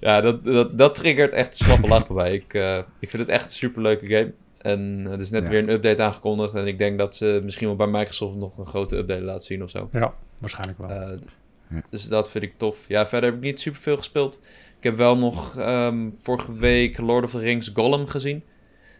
ja 0.00 0.20
dat, 0.20 0.44
dat, 0.44 0.78
dat 0.78 0.94
triggert 0.94 1.32
echt 1.32 1.60
een 1.60 1.66
slappe 1.66 1.88
lach 1.88 2.06
bij 2.06 2.16
mij. 2.16 2.32
Ik, 2.34 2.54
eh, 2.54 2.78
ik 3.00 3.10
vind 3.10 3.22
het 3.22 3.30
echt 3.30 3.44
een 3.44 3.50
superleuke 3.50 4.06
game. 4.06 4.32
En 4.58 5.06
er 5.10 5.20
is 5.20 5.30
net 5.30 5.42
Ja. 5.42 5.48
weer 5.48 5.58
een 5.62 5.70
update 5.70 6.02
aangekondigd. 6.02 6.54
En 6.54 6.66
ik 6.66 6.78
denk 6.78 6.98
dat 6.98 7.16
ze 7.16 7.40
misschien 7.44 7.66
wel 7.66 7.76
bij 7.76 7.86
Microsoft 7.86 8.36
nog 8.36 8.58
een 8.58 8.66
grote 8.66 8.96
update 8.96 9.22
laten 9.22 9.46
zien 9.46 9.62
of 9.62 9.70
zo. 9.70 9.88
Ja, 9.92 10.14
waarschijnlijk 10.40 10.78
wel. 10.78 10.90
Eh, 10.90 11.18
Ja. 11.70 11.82
Dus 11.90 12.08
dat 12.08 12.30
vind 12.30 12.44
ik 12.44 12.52
tof. 12.56 12.78
Ja, 12.88 13.06
verder 13.06 13.30
heb 13.30 13.38
ik 13.38 13.44
niet 13.44 13.60
super 13.60 13.80
veel 13.80 13.96
gespeeld. 13.96 14.40
Ik 14.84 14.90
heb 14.90 14.98
wel 14.98 15.18
nog 15.18 15.56
ehm, 15.56 16.08
vorige 16.22 16.52
week 16.54 16.98
Lord 16.98 17.24
of 17.24 17.30
the 17.30 17.38
Rings 17.38 17.70
Gollum 17.74 18.06
gezien. 18.06 18.42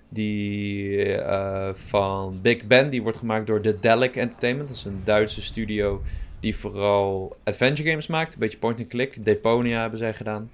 Die 0.09 1.15
eh, 1.15 1.75
van 1.75 2.39
Big 2.43 2.67
Ben, 2.67 2.91
die 2.91 3.03
wordt 3.03 3.19
gemaakt 3.19 3.47
door 3.47 3.61
The 3.61 3.77
Delic 3.81 4.17
Entertainment. 4.17 4.69
Dat 4.69 4.77
is 4.77 4.85
een 4.85 5.01
Duitse 5.05 5.43
studio 5.43 6.03
die 6.41 6.57
vooral 6.57 7.37
adventure 7.43 7.89
games 7.89 8.07
maakt. 8.07 8.33
Een 8.35 8.39
beetje 8.39 8.59
point-and-click. 8.59 9.25
Deponia 9.25 9.81
hebben 9.81 9.99
zij 9.99 10.15
gedaan. 10.15 10.51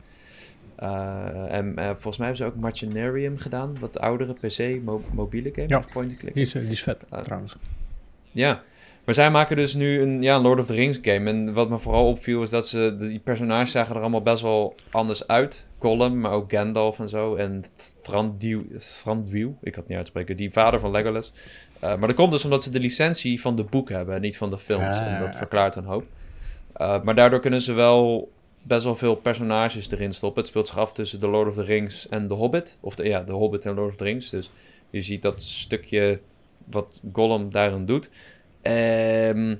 Eh, 0.76 1.52
en 1.52 1.76
eh, 1.78 1.84
volgens 1.84 2.16
mij 2.16 2.26
hebben 2.26 2.46
ze 2.46 2.52
ook 2.52 2.60
Machinarium 2.60 3.38
gedaan. 3.38 3.78
Wat 3.80 3.98
oudere 3.98 4.32
PC, 4.34 4.82
mo- 4.82 5.02
mobiele 5.12 5.50
game. 5.54 5.68
Ja. 5.68 5.84
Point-and-click. 5.92 6.34
die, 6.34 6.42
is, 6.44 6.52
die 6.52 6.62
is 6.62 6.82
vet, 6.82 7.04
trouwens. 7.22 7.56
Ja, 8.30 8.62
maar 9.04 9.14
zij 9.14 9.30
maken 9.30 9.56
dus 9.56 9.74
nu 9.74 10.00
een 10.00 10.22
ja, 10.22 10.40
Lord 10.40 10.60
of 10.60 10.66
the 10.66 10.74
Rings 10.74 10.98
game. 11.02 11.30
En 11.30 11.52
wat 11.52 11.68
me 11.68 11.78
vooral 11.78 12.06
opviel 12.06 12.42
is 12.42 12.50
dat 12.50 12.68
ze, 12.68 12.96
die 12.98 13.18
personages 13.18 13.70
zagen 13.70 13.94
er 13.94 14.00
allemaal 14.00 14.22
best 14.22 14.42
wel 14.42 14.74
anders 14.90 15.26
uit. 15.26 15.66
Gollum, 15.78 16.20
maar 16.20 16.32
ook 16.32 16.52
Gandalf 16.52 16.98
en 16.98 17.08
zo. 17.08 17.34
En 17.34 17.64
Thranduil, 18.02 18.62
Thranduil 19.02 19.58
ik 19.62 19.74
het 19.74 19.88
niet 19.88 19.96
uitspreken, 19.96 20.36
die 20.36 20.52
vader 20.52 20.80
van 20.80 20.90
Legolas. 20.90 21.32
Eh, 21.80 21.96
maar 21.96 22.08
dat 22.08 22.16
komt 22.16 22.32
dus 22.32 22.44
omdat 22.44 22.62
ze 22.62 22.70
de 22.70 22.80
licentie 22.80 23.40
van 23.40 23.56
de 23.56 23.64
boek 23.64 23.88
hebben 23.88 24.14
en 24.14 24.20
niet 24.20 24.36
van 24.36 24.50
de 24.50 24.58
films. 24.58 24.84
Ah, 24.84 25.06
en 25.06 25.20
dat 25.20 25.32
ja. 25.32 25.38
verklaart 25.38 25.76
een 25.76 25.84
hoop. 25.84 26.04
Eh, 26.72 27.02
maar 27.02 27.14
daardoor 27.14 27.40
kunnen 27.40 27.62
ze 27.62 27.72
wel 27.72 28.30
best 28.62 28.84
wel 28.84 28.96
veel 28.96 29.14
personages 29.14 29.90
erin 29.90 30.12
stoppen. 30.12 30.40
Het 30.40 30.50
speelt 30.50 30.68
zich 30.68 30.78
af 30.78 30.92
tussen 30.92 31.18
The 31.18 31.28
Lord 31.28 31.48
of 31.48 31.54
the 31.54 31.62
Rings 31.62 32.08
en 32.08 32.28
The 32.28 32.34
Hobbit. 32.34 32.78
Of 32.80 32.94
de, 32.94 33.04
ja, 33.04 33.24
The 33.24 33.32
Hobbit 33.32 33.64
en 33.64 33.74
Lord 33.74 33.90
of 33.90 33.96
the 33.96 34.04
Rings. 34.04 34.30
Dus 34.30 34.50
je 34.90 35.00
ziet 35.00 35.22
dat 35.22 35.42
stukje 35.42 36.20
wat 36.64 37.00
Gollum 37.12 37.50
daarin 37.50 37.84
doet. 37.86 38.10
Ehm, 38.62 39.54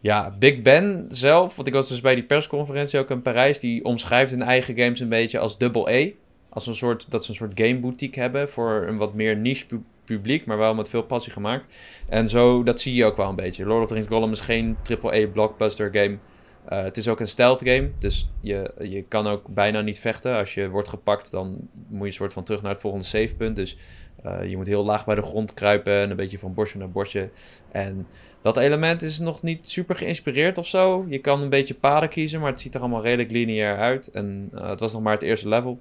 ja, 0.00 0.36
Big 0.38 0.62
Ben 0.62 1.04
zelf, 1.08 1.56
want 1.56 1.68
ik 1.68 1.74
was 1.74 1.88
dus 1.88 2.00
bij 2.00 2.14
die 2.14 2.24
persconferentie 2.24 2.98
ook 2.98 3.10
in 3.10 3.22
Parijs, 3.22 3.60
die 3.60 3.84
omschrijft 3.84 4.30
hun 4.30 4.42
eigen 4.42 4.76
games 4.76 5.00
een 5.00 5.08
beetje 5.08 5.38
als 5.38 5.58
double 5.58 5.94
A. 5.94 6.10
Als 6.48 6.66
een 6.66 6.74
soort, 6.74 7.10
dat 7.10 7.24
ze 7.24 7.30
een 7.30 7.36
soort 7.36 7.60
game 7.60 7.78
boutique 7.78 8.20
hebben 8.20 8.48
voor 8.48 8.84
een 8.88 8.96
wat 8.96 9.14
meer 9.14 9.36
niche 9.36 9.66
pu- 9.66 9.82
publiek, 10.04 10.46
maar 10.46 10.58
wel 10.58 10.74
met 10.74 10.88
veel 10.88 11.02
passie 11.02 11.32
gemaakt. 11.32 11.74
En 12.08 12.28
zo, 12.28 12.62
dat 12.62 12.80
zie 12.80 12.94
je 12.94 13.04
ook 13.04 13.16
wel 13.16 13.28
een 13.28 13.36
beetje. 13.36 13.66
Lord 13.66 13.82
of 13.82 13.88
the 13.88 13.94
Rings 13.94 14.08
Gollum 14.08 14.32
is 14.32 14.40
geen 14.40 14.76
AAA 15.02 15.26
blockbuster 15.26 15.90
game. 15.92 16.16
Eh, 16.64 16.82
het 16.82 16.96
is 16.96 17.08
ook 17.08 17.20
een 17.20 17.26
stealth 17.26 17.60
game, 17.64 17.90
dus 17.98 18.28
je, 18.40 18.72
je 18.78 19.04
kan 19.08 19.26
ook 19.26 19.48
bijna 19.48 19.80
niet 19.80 19.98
vechten. 19.98 20.36
Als 20.36 20.54
je 20.54 20.68
wordt 20.68 20.88
gepakt, 20.88 21.30
dan 21.30 21.56
moet 21.88 22.00
je 22.00 22.06
een 22.06 22.12
soort 22.12 22.32
van 22.32 22.44
terug 22.44 22.62
naar 22.62 22.70
het 22.70 22.80
volgende 22.80 23.06
savepunt. 23.06 23.56
Dus 23.56 23.76
eh, 24.22 24.48
je 24.48 24.56
moet 24.56 24.66
heel 24.66 24.84
laag 24.84 25.04
bij 25.04 25.14
de 25.14 25.22
grond 25.22 25.54
kruipen 25.54 25.92
en 25.92 26.10
een 26.10 26.16
beetje 26.16 26.38
van 26.38 26.54
bosje 26.54 26.78
naar 26.78 26.90
bosje. 26.90 27.30
En 27.72 28.06
dat 28.42 28.56
element 28.56 29.02
is 29.02 29.18
nog 29.18 29.42
niet 29.42 29.68
super 29.68 29.96
geïnspireerd 29.96 30.58
of 30.58 30.66
zo. 30.66 31.04
Je 31.08 31.18
kan 31.18 31.42
een 31.42 31.48
beetje 31.48 31.74
paden 31.74 32.08
kiezen, 32.08 32.40
maar 32.40 32.50
het 32.50 32.60
ziet 32.60 32.74
er 32.74 32.80
allemaal 32.80 33.02
redelijk 33.02 33.30
lineair 33.30 33.76
uit. 33.76 34.10
En 34.10 34.50
eh, 34.54 34.68
het 34.68 34.80
was 34.80 34.92
nog 34.92 35.02
maar 35.02 35.12
het 35.12 35.22
eerste 35.22 35.48
level. 35.48 35.80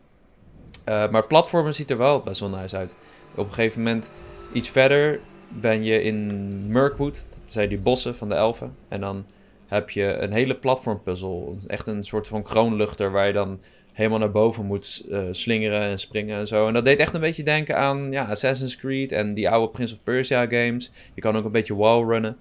Eh, 0.83 1.09
maar 1.09 1.27
platformen 1.27 1.73
ziet 1.73 1.91
er 1.91 1.97
wel 1.97 2.21
best 2.21 2.39
wel 2.39 2.49
nice 2.49 2.77
uit. 2.77 2.95
Op 3.35 3.47
een 3.47 3.53
gegeven 3.53 3.83
moment, 3.83 4.11
iets 4.53 4.69
verder, 4.69 5.19
ben 5.49 5.83
je 5.83 6.01
in 6.01 6.71
Mirkwood. 6.71 7.27
Dat 7.29 7.51
zijn 7.51 7.69
die 7.69 7.79
bossen 7.79 8.15
van 8.15 8.29
de 8.29 8.35
elfen. 8.35 8.75
En 8.87 9.01
dan 9.01 9.25
heb 9.67 9.89
je 9.89 10.17
een 10.17 10.31
hele 10.31 10.55
platformpuzzel. 10.55 11.57
Echt 11.67 11.87
een 11.87 12.03
soort 12.03 12.27
van 12.27 12.43
kroonluchter 12.43 13.11
waar 13.11 13.27
je 13.27 13.33
dan 13.33 13.61
helemaal 13.95 14.19
naar 14.19 14.31
boven 14.31 14.65
moet 14.65 15.05
eh, 15.11 15.23
slingeren 15.31 15.81
en 15.81 15.99
springen 15.99 16.39
en 16.39 16.47
zo. 16.47 16.67
En 16.67 16.73
dat 16.73 16.85
deed 16.85 16.99
echt 16.99 17.13
een 17.13 17.21
beetje 17.21 17.43
denken 17.43 17.77
aan 17.77 18.11
ja, 18.11 18.23
Assassin's 18.23 18.75
Creed 18.75 19.11
en 19.11 19.33
die 19.33 19.49
oude 19.49 19.71
Prince 19.71 19.95
of 19.95 20.03
Persia 20.03 20.45
games. 20.47 20.91
Je 21.13 21.21
kan 21.21 21.35
ook 21.35 21.45
een 21.45 21.51
beetje 21.51 21.75
wallrunnen. 21.75 22.37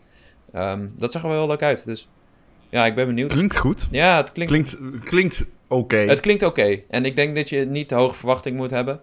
Ehm 0.52 0.86
dat 0.96 1.12
zag 1.12 1.22
er 1.22 1.28
wel 1.28 1.38
heel 1.38 1.46
leuk 1.46 1.62
uit. 1.62 1.84
Dus 1.84 2.08
ja, 2.68 2.86
ik 2.86 2.94
ben 2.94 3.06
benieuwd. 3.06 3.32
Klinkt 3.32 3.56
goed. 3.56 3.88
Ja, 3.90 4.16
het 4.16 4.32
klinkt 4.32 4.52
Klinkt, 4.52 4.78
klinkt 5.04 5.44
oké. 5.68 5.96
het 5.96 6.20
klinkt 6.20 6.42
oké. 6.42 6.80
En 6.88 7.04
ik 7.04 7.16
denk 7.16 7.36
dat 7.36 7.48
je 7.48 7.64
niet 7.64 7.88
te 7.88 7.94
hoge 7.94 8.14
verwachting 8.14 8.56
moet 8.56 8.70
hebben. 8.70 9.00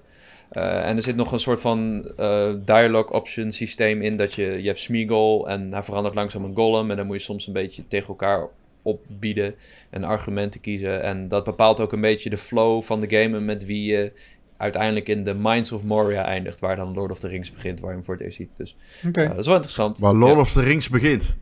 Eh, 0.50 0.88
en 0.88 0.96
er 0.96 1.02
zit 1.02 1.16
nog 1.16 1.32
een 1.32 1.40
soort 1.40 1.62
van 1.62 2.06
eh, 2.18 2.50
dialogue 2.66 3.14
option 3.14 3.52
systeem 3.52 4.02
in. 4.02 4.18
Dat 4.18 4.34
je, 4.34 4.62
je 4.62 4.68
hebt 4.68 4.80
Smeagol 4.80 5.50
en 5.50 5.74
hij 5.74 5.84
verandert 5.84 6.16
langzaam 6.16 6.44
een 6.44 6.56
golem. 6.56 6.92
En 6.92 6.98
dan 6.98 7.06
moet 7.06 7.16
je 7.16 7.22
soms 7.22 7.48
een 7.48 7.54
beetje 7.54 7.88
tegen 7.88 8.08
elkaar 8.08 8.50
opbieden 8.82 9.56
en 9.90 10.04
argumenten 10.04 10.62
kiezen. 10.62 11.04
En 11.04 11.28
dat 11.28 11.44
bepaalt 11.44 11.80
ook 11.80 11.92
een 11.94 12.02
beetje 12.02 12.30
de 12.30 12.38
flow 12.38 12.84
van 12.84 13.00
de 13.00 13.10
game 13.18 13.38
en 13.38 13.46
met 13.46 13.66
wie 13.66 13.92
je 13.92 14.12
uiteindelijk 14.58 15.08
in 15.10 15.24
de 15.24 15.34
Mines 15.34 15.72
of 15.72 15.84
Moria 15.84 16.24
eindigt. 16.26 16.60
Waar 16.60 16.76
dan 16.76 16.94
Lord 16.94 17.12
of 17.12 17.20
the 17.20 17.28
Rings 17.28 17.52
begint, 17.52 17.80
waar 17.80 17.90
je 17.90 17.96
hem 17.96 18.06
voor 18.06 18.14
het 18.14 18.24
eerst 18.24 18.38
ziet. 18.38 18.50
Dus 18.58 18.76
Oké. 19.08 19.22
eh, 19.22 19.30
dat 19.30 19.38
is 19.40 19.46
wel 19.46 19.56
interessant. 19.56 20.00
Waar 20.00 20.14
Lord 20.14 20.34
Ja. 20.34 20.40
of 20.40 20.52
the 20.52 20.62
Rings 20.62 20.90
begint. 20.90 21.36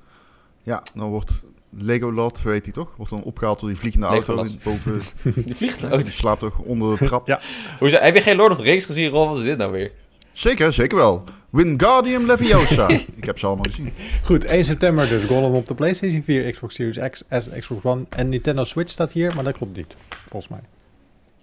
Ja, 0.63 0.83
dan 0.95 1.09
wordt 1.09 1.41
Legolas, 1.71 2.43
weet 2.43 2.63
hij 2.63 2.73
toch? 2.73 2.93
Wordt 2.95 3.11
dan 3.11 3.23
opgehaald 3.23 3.59
door 3.59 3.69
die 3.69 3.77
vliegende 3.77 4.05
auto 4.07 4.45
boven. 4.63 5.01
Die 5.45 5.55
vliegt 5.55 5.89
Die 5.91 6.05
slaapt 6.05 6.39
toch 6.39 6.59
onder 6.59 6.97
de 6.97 7.05
trap. 7.05 7.27
Ja. 7.27 7.39
Hoe 7.79 7.89
heb 7.89 8.15
je 8.15 8.21
geen 8.21 8.35
Lord 8.35 8.51
of 8.51 8.57
the 8.57 8.63
Rings 8.63 8.85
gezien, 8.85 9.09
Ron? 9.09 9.27
Wat 9.27 9.37
is 9.37 9.43
dit 9.43 9.57
nou 9.57 9.71
weer? 9.71 9.91
Zeker, 10.39 10.73
zeker 10.73 10.97
wel. 10.97 11.23
Wingardium 11.49 12.25
Leviosa. 12.25 12.87
Ik 13.21 13.23
heb 13.23 13.39
ze 13.39 13.45
allemaal 13.45 13.63
gezien. 13.63 13.93
Goed, 14.23 14.43
1 14.45 14.63
september 14.63 15.07
dus 15.07 15.23
Gollum 15.23 15.53
op 15.53 15.67
de 15.67 15.75
PlayStation 15.75 16.23
4, 16.23 16.51
Xbox 16.51 16.75
Series 16.75 17.09
X, 17.09 17.23
S, 17.29 17.49
Xbox 17.49 17.83
One 17.83 18.05
en 18.09 18.29
Nintendo 18.29 18.63
Switch 18.63 18.91
staat 18.91 19.11
hier, 19.11 19.35
maar 19.35 19.43
dat 19.43 19.53
klopt 19.57 19.75
niet, 19.75 19.95
volgens 20.09 20.51
mij. 20.51 20.59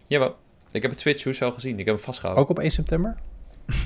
Jawel. 0.06 0.36
Ik 0.70 0.82
heb 0.82 0.90
het 0.90 1.00
Twitch 1.00 1.24
hoes 1.24 1.42
al 1.42 1.52
gezien. 1.52 1.78
Ik 1.78 1.84
heb 1.84 1.94
hem 1.94 2.04
vastgehouden. 2.04 2.44
Ook 2.44 2.50
op 2.50 2.58
1 2.58 2.70
september? 2.70 3.16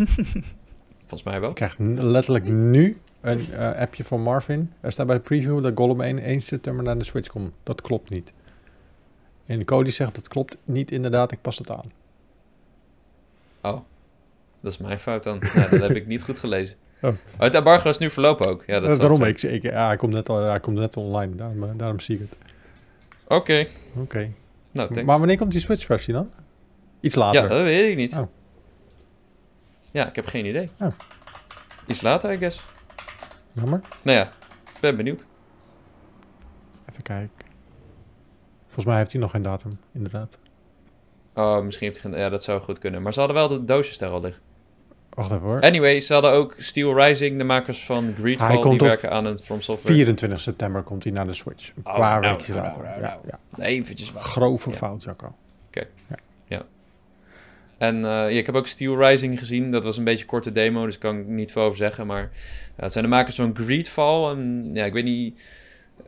Volgens 1.06 1.22
mij 1.22 1.40
wel. 1.40 1.48
Ik 1.48 1.54
krijg 1.54 1.78
letterlijk 1.78 2.44
nu 2.48 3.00
een 3.20 3.52
eh, 3.52 3.80
appje 3.80 4.04
van 4.04 4.22
Marvin. 4.22 4.72
Er 4.80 4.92
staat 4.92 5.06
bij 5.06 5.16
de 5.16 5.22
preview 5.22 5.62
dat 5.62 5.72
Gollum 5.74 6.00
1, 6.00 6.18
1 6.18 6.40
september 6.40 6.84
naar 6.84 6.98
de 6.98 7.04
Switch 7.04 7.28
komt. 7.28 7.52
Dat 7.62 7.80
klopt 7.80 8.10
niet. 8.10 8.32
En 9.46 9.58
de 9.58 9.64
code 9.64 9.90
zegt 9.90 10.14
dat 10.14 10.28
klopt 10.28 10.56
niet 10.64 10.90
inderdaad, 10.90 11.32
ik 11.32 11.40
pas 11.40 11.58
het 11.58 11.70
aan. 11.70 11.92
Oh, 13.60 13.80
dat 14.60 14.72
is 14.72 14.78
mijn 14.78 15.00
fout 15.00 15.22
dan. 15.22 15.38
Dat 15.54 15.70
heb 15.70 15.90
ik 15.90 16.06
niet 16.06 16.22
goed 16.22 16.38
gelezen. 16.38 16.76
Oh. 17.02 17.12
het 17.38 17.54
embargo 17.54 17.88
is 17.88 17.98
nu 17.98 18.10
verlopen 18.10 18.46
ook. 18.46 18.64
Ja, 18.66 18.80
dat 18.80 18.90
Eh, 18.90 18.98
daarom, 18.98 19.22
ik, 19.24 19.42
ik, 19.42 19.62
ja, 19.62 19.86
hij 19.86 19.96
komt 19.96 20.12
net, 20.12 20.28
al, 20.28 20.42
hij 20.42 20.60
komt 20.60 20.76
net 20.78 20.96
online, 20.96 21.34
daarom, 21.34 21.76
daarom 21.76 22.00
zie 22.00 22.14
ik 22.14 22.20
het. 22.20 22.38
Oké, 23.28 23.66
Oké. 23.96 24.30
nou, 24.70 24.88
thanks. 24.88 25.02
Maar 25.02 25.18
wanneer 25.18 25.38
komt 25.38 25.52
die 25.52 25.60
Switch 25.60 25.84
versie 25.84 26.14
dan? 26.14 26.30
Iets 27.00 27.14
later. 27.14 27.42
Ja, 27.42 27.48
dat 27.48 27.62
weet 27.62 27.90
ik 27.90 27.96
niet. 27.96 28.14
Oh. 28.16 28.26
Ja, 29.90 30.08
ik 30.08 30.16
heb 30.16 30.26
geen 30.26 30.46
idee. 30.46 30.70
Oh. 30.80 30.88
Iets 31.86 32.00
later, 32.00 32.32
I 32.32 32.38
guess. 32.38 32.64
Jammer. 33.52 33.80
Nou 34.02 34.18
ja, 34.18 34.24
ik 34.74 34.80
ben 34.80 34.96
benieuwd. 34.96 35.26
Even 36.90 37.02
kijken. 37.02 37.46
Volgens 38.64 38.84
mij 38.84 38.96
heeft 38.96 39.12
hij 39.12 39.20
nog 39.20 39.30
geen 39.30 39.42
datum, 39.42 39.70
inderdaad. 39.92 40.38
Oh, 41.34 41.62
misschien 41.64 41.86
heeft 41.88 42.02
hij 42.02 42.10
geen... 42.12 42.20
Ja, 42.20 42.28
dat 42.28 42.42
zou 42.42 42.60
goed 42.60 42.78
kunnen. 42.78 43.02
Maar 43.02 43.12
ze 43.12 43.18
hadden 43.18 43.36
wel 43.38 43.48
de 43.48 43.64
doosjes 43.64 43.98
daar 43.98 44.10
al 44.10 44.20
liggen. 44.20 44.42
Wacht 45.10 45.30
even 45.30 45.42
hoor. 45.42 45.60
Anyway, 45.60 46.00
ze 46.00 46.12
hadden 46.12 46.30
ook 46.32 46.54
Steel 46.58 47.04
Rising, 47.04 47.38
de 47.38 47.44
makers 47.44 47.84
van 47.84 48.04
Hij 48.04 48.14
Greedfall. 48.14 48.50
Die 48.50 48.58
komt 48.60 48.80
op 48.80 48.86
werken 48.86 49.10
aan 49.10 49.24
een 49.24 49.38
From 49.38 49.60
Software. 49.60 49.94
24 49.94 50.40
september 50.40 50.82
komt 50.82 51.04
hij 51.04 51.12
naar 51.12 51.26
de 51.26 51.34
Switch. 51.34 51.68
Een 51.68 51.82
Oh, 51.86 51.98
paar 51.98 52.20
nou, 52.20 52.36
weken 52.36 52.54
nou, 52.54 52.66
later. 52.66 52.82
nou, 52.82 53.00
ja, 53.00 53.18
nou. 53.22 53.38
ja. 53.56 53.64
Eventjes 53.64 54.12
wachten. 54.12 54.30
Grove 54.30 54.70
Ja. 54.70 54.76
fout, 54.76 55.02
Jacco. 55.02 55.34
En 57.80 57.96
eh, 57.96 58.10
ja, 58.10 58.26
ik 58.38 58.46
heb 58.46 58.54
ook 58.54 58.66
Steel 58.66 59.06
Rising 59.06 59.38
gezien. 59.38 59.70
Dat 59.70 59.84
was 59.84 59.96
een 59.96 60.04
beetje 60.04 60.22
een 60.22 60.28
korte 60.28 60.52
demo, 60.52 60.84
dus 60.86 60.98
kan 60.98 61.18
ik 61.18 61.26
niet 61.26 61.52
veel 61.52 61.62
over 61.62 61.76
zeggen. 61.76 62.06
Maar 62.06 62.30
ja, 62.76 62.82
het 62.82 62.92
zijn 62.92 63.04
de 63.04 63.10
makers 63.10 63.36
van 63.36 63.56
Greedfall. 63.56 64.30
En 64.30 64.70
ja, 64.74 64.84
ik 64.84 64.92
weet 64.92 65.04
niet... 65.04 65.40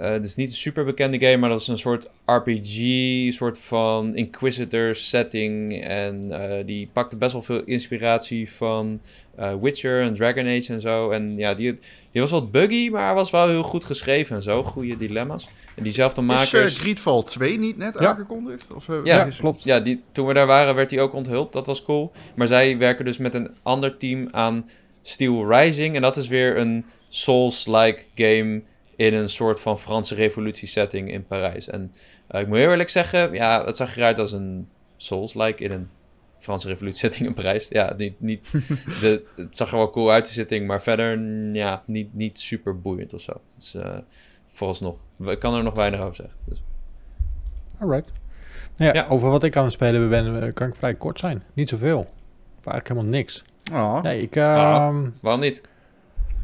eh, 0.02 0.10
het 0.10 0.24
is 0.24 0.34
niet 0.34 0.48
een 0.48 0.54
super 0.54 0.84
bekende 0.84 1.18
game, 1.20 1.36
maar 1.36 1.48
dat 1.50 1.60
is 1.60 1.68
een 1.68 1.78
soort 1.78 2.10
RPG, 2.26 2.76
een 3.26 3.32
soort 3.32 3.58
van 3.58 4.16
Inquisitor 4.16 4.94
setting. 4.94 5.82
En 5.82 6.30
eh, 6.30 6.66
die 6.66 6.88
pakte 6.92 7.16
best 7.16 7.32
wel 7.32 7.42
veel 7.42 7.62
inspiratie 7.64 8.52
van 8.52 9.00
eh, 9.36 9.52
Witcher 9.60 10.02
en 10.02 10.14
Dragon 10.14 10.46
Age 10.46 10.72
en 10.72 10.80
zo. 10.80 11.10
En 11.10 11.36
ja, 11.36 11.54
die, 11.54 11.78
die 12.12 12.20
was 12.20 12.30
wat 12.30 12.50
buggy, 12.50 12.88
maar 12.90 13.14
was 13.14 13.30
wel 13.30 13.48
heel 13.48 13.62
goed 13.62 13.84
geschreven 13.84 14.36
en 14.36 14.42
zo. 14.42 14.62
Goede 14.64 14.96
dilemma's. 14.96 15.48
En 15.76 15.82
diezelfde 15.82 16.20
Is 16.20 16.26
makers... 16.26 16.74
eh, 16.74 16.80
Greedfall 16.80 17.22
2 17.22 17.58
niet 17.58 17.76
net 17.76 17.96
Ja. 18.00 18.06
aangekondigd? 18.08 18.72
Of, 18.74 18.86
Ja, 19.04 19.24
is- 19.24 19.36
klopt. 19.38 19.62
Ja, 19.62 19.80
die, 19.80 20.02
toen 20.12 20.26
we 20.26 20.34
daar 20.34 20.46
waren 20.46 20.74
werd 20.74 20.90
die 20.90 21.00
ook 21.00 21.14
onthuld. 21.14 21.52
Dat 21.52 21.66
was 21.66 21.82
cool. 21.82 22.12
Maar 22.34 22.46
zij 22.46 22.78
werken 22.78 23.04
dus 23.04 23.16
met 23.18 23.34
een 23.34 23.50
ander 23.62 23.96
team 23.96 24.28
aan 24.30 24.68
Steel 25.02 25.52
Rising. 25.58 25.94
En 25.96 26.02
dat 26.02 26.16
is 26.16 26.28
weer 26.28 26.56
een 26.58 26.84
Souls-like 27.08 28.04
game 28.14 28.62
in 28.96 29.14
een 29.14 29.28
soort 29.28 29.60
van 29.60 29.78
Franse 29.78 30.14
revolutie 30.14 30.68
setting 30.68 31.12
in 31.12 31.26
Parijs. 31.26 31.68
En 31.68 31.92
eh, 32.26 32.40
ik 32.40 32.46
moet 32.46 32.56
heel 32.56 32.70
eerlijk 32.70 32.88
zeggen, 32.88 33.32
ja, 33.32 33.64
het 33.64 33.76
zag 33.76 33.96
eruit 33.96 34.18
als 34.18 34.32
een 34.32 34.68
Souls-like 34.96 35.64
in 35.64 35.70
een 35.72 35.88
Franse 36.38 36.68
revolutie 36.68 36.98
setting 36.98 37.26
in 37.26 37.34
Parijs. 37.34 37.68
Ja, 37.68 37.94
niet, 37.96 38.20
niet, 38.20 38.50
de, 39.00 39.24
het 39.36 39.56
zag 39.56 39.70
er 39.70 39.76
wel 39.76 39.90
cool 39.90 40.10
uit, 40.12 40.26
de 40.26 40.32
setting. 40.32 40.66
Maar 40.66 40.82
verder, 40.82 41.18
ja, 41.54 41.82
niet, 41.86 42.14
niet 42.14 42.38
super 42.38 42.80
boeiend 42.80 43.14
of 43.14 43.20
zo. 43.20 43.32
Dus 43.54 43.74
uh, 43.74 43.96
vooralsnog, 44.48 44.98
ik 45.24 45.38
kan 45.38 45.54
er 45.54 45.62
nog 45.62 45.74
weinig 45.74 46.00
over 46.00 46.14
zeggen. 46.14 46.34
Dus. 46.44 46.62
Alright. 47.80 48.10
Nou 48.76 48.94
ja, 48.94 49.02
Ja. 49.02 49.08
Over 49.08 49.30
wat 49.30 49.44
ik 49.44 49.56
aan 49.56 49.64
het 49.64 49.72
spelen 49.72 50.08
ben, 50.08 50.42
eh, 50.42 50.52
kan 50.52 50.68
ik 50.68 50.74
vrij 50.74 50.94
kort 50.94 51.18
zijn. 51.18 51.42
Niet 51.54 51.68
zoveel. 51.68 51.98
Of 52.58 52.66
eigenlijk 52.66 52.88
helemaal 52.88 53.10
niks. 53.10 53.44
Ah. 53.72 54.02
Nee, 54.02 54.20
ik, 54.22 54.36
Ah. 54.36 54.86
ehm, 54.86 55.08
Waarom 55.20 55.40
niet? 55.40 55.62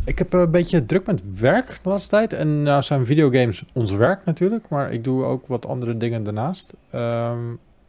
Ik 0.08 0.18
heb 0.18 0.32
een 0.32 0.50
beetje 0.50 0.86
druk 0.86 1.06
met 1.06 1.38
werk 1.40 1.78
de 1.82 1.88
laatste 1.88 2.10
tijd. 2.10 2.32
En 2.32 2.62
nou 2.62 2.82
zijn 2.82 3.06
videogames 3.06 3.64
ons 3.74 3.92
werk 3.92 4.24
natuurlijk. 4.24 4.68
Maar 4.68 4.92
ik 4.92 5.04
doe 5.04 5.24
ook 5.24 5.46
wat 5.46 5.66
andere 5.66 5.96
dingen 5.96 6.22
daarnaast. 6.22 6.72
Ehm, 6.90 7.38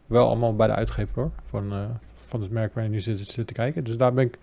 wel 0.06 0.26
allemaal 0.26 0.56
bij 0.56 0.66
de 0.66 0.74
uitgever 0.74 1.14
hoor. 1.14 1.30
Van, 1.42 1.72
eh, 1.72 1.78
van 2.24 2.40
het 2.42 2.50
merk 2.50 2.74
waar 2.74 2.84
je 2.84 2.90
nu 2.90 3.00
zit, 3.00 3.18
zit 3.26 3.46
te 3.46 3.52
kijken. 3.52 3.84
Dus 3.84 3.96
daar 3.96 4.12
ben 4.12 4.24
ik 4.24 4.38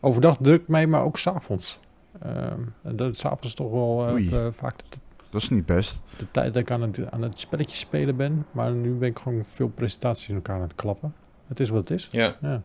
overdag 0.00 0.36
druk 0.40 0.68
mee, 0.68 0.86
maar 0.86 1.02
ook 1.02 1.18
s'avonds. 1.18 1.80
Ehm 2.22 2.60
en 2.82 2.96
dat 2.96 3.16
s'avonds 3.16 3.46
is 3.46 3.54
toch 3.54 3.70
wel 3.70 4.06
eh, 4.06 4.12
Oei. 4.12 4.30
eh, 4.30 4.46
vaak 4.50 4.78
de, 4.78 4.98
Dat 5.30 5.42
is 5.42 5.48
niet 5.50 5.66
best. 5.66 6.00
de 6.18 6.30
tijd 6.30 6.52
dat 6.54 6.62
ik 6.62 6.70
aan 6.70 6.82
het, 6.82 7.10
aan 7.10 7.22
het 7.22 7.38
spelletje 7.38 7.76
spelen 7.76 8.16
ben. 8.16 8.46
Maar 8.50 8.72
nu 8.72 8.90
ben 8.92 9.08
ik 9.08 9.18
gewoon 9.18 9.44
veel 9.52 9.68
presentaties 9.68 10.28
in 10.28 10.34
elkaar 10.34 10.56
aan 10.56 10.62
het 10.62 10.74
klappen. 10.74 11.14
Het 11.48 11.60
is 11.60 11.68
wat 11.70 11.88
het 11.88 11.90
is. 11.98 12.08
Ja. 12.10 12.36
Ja. 12.40 12.62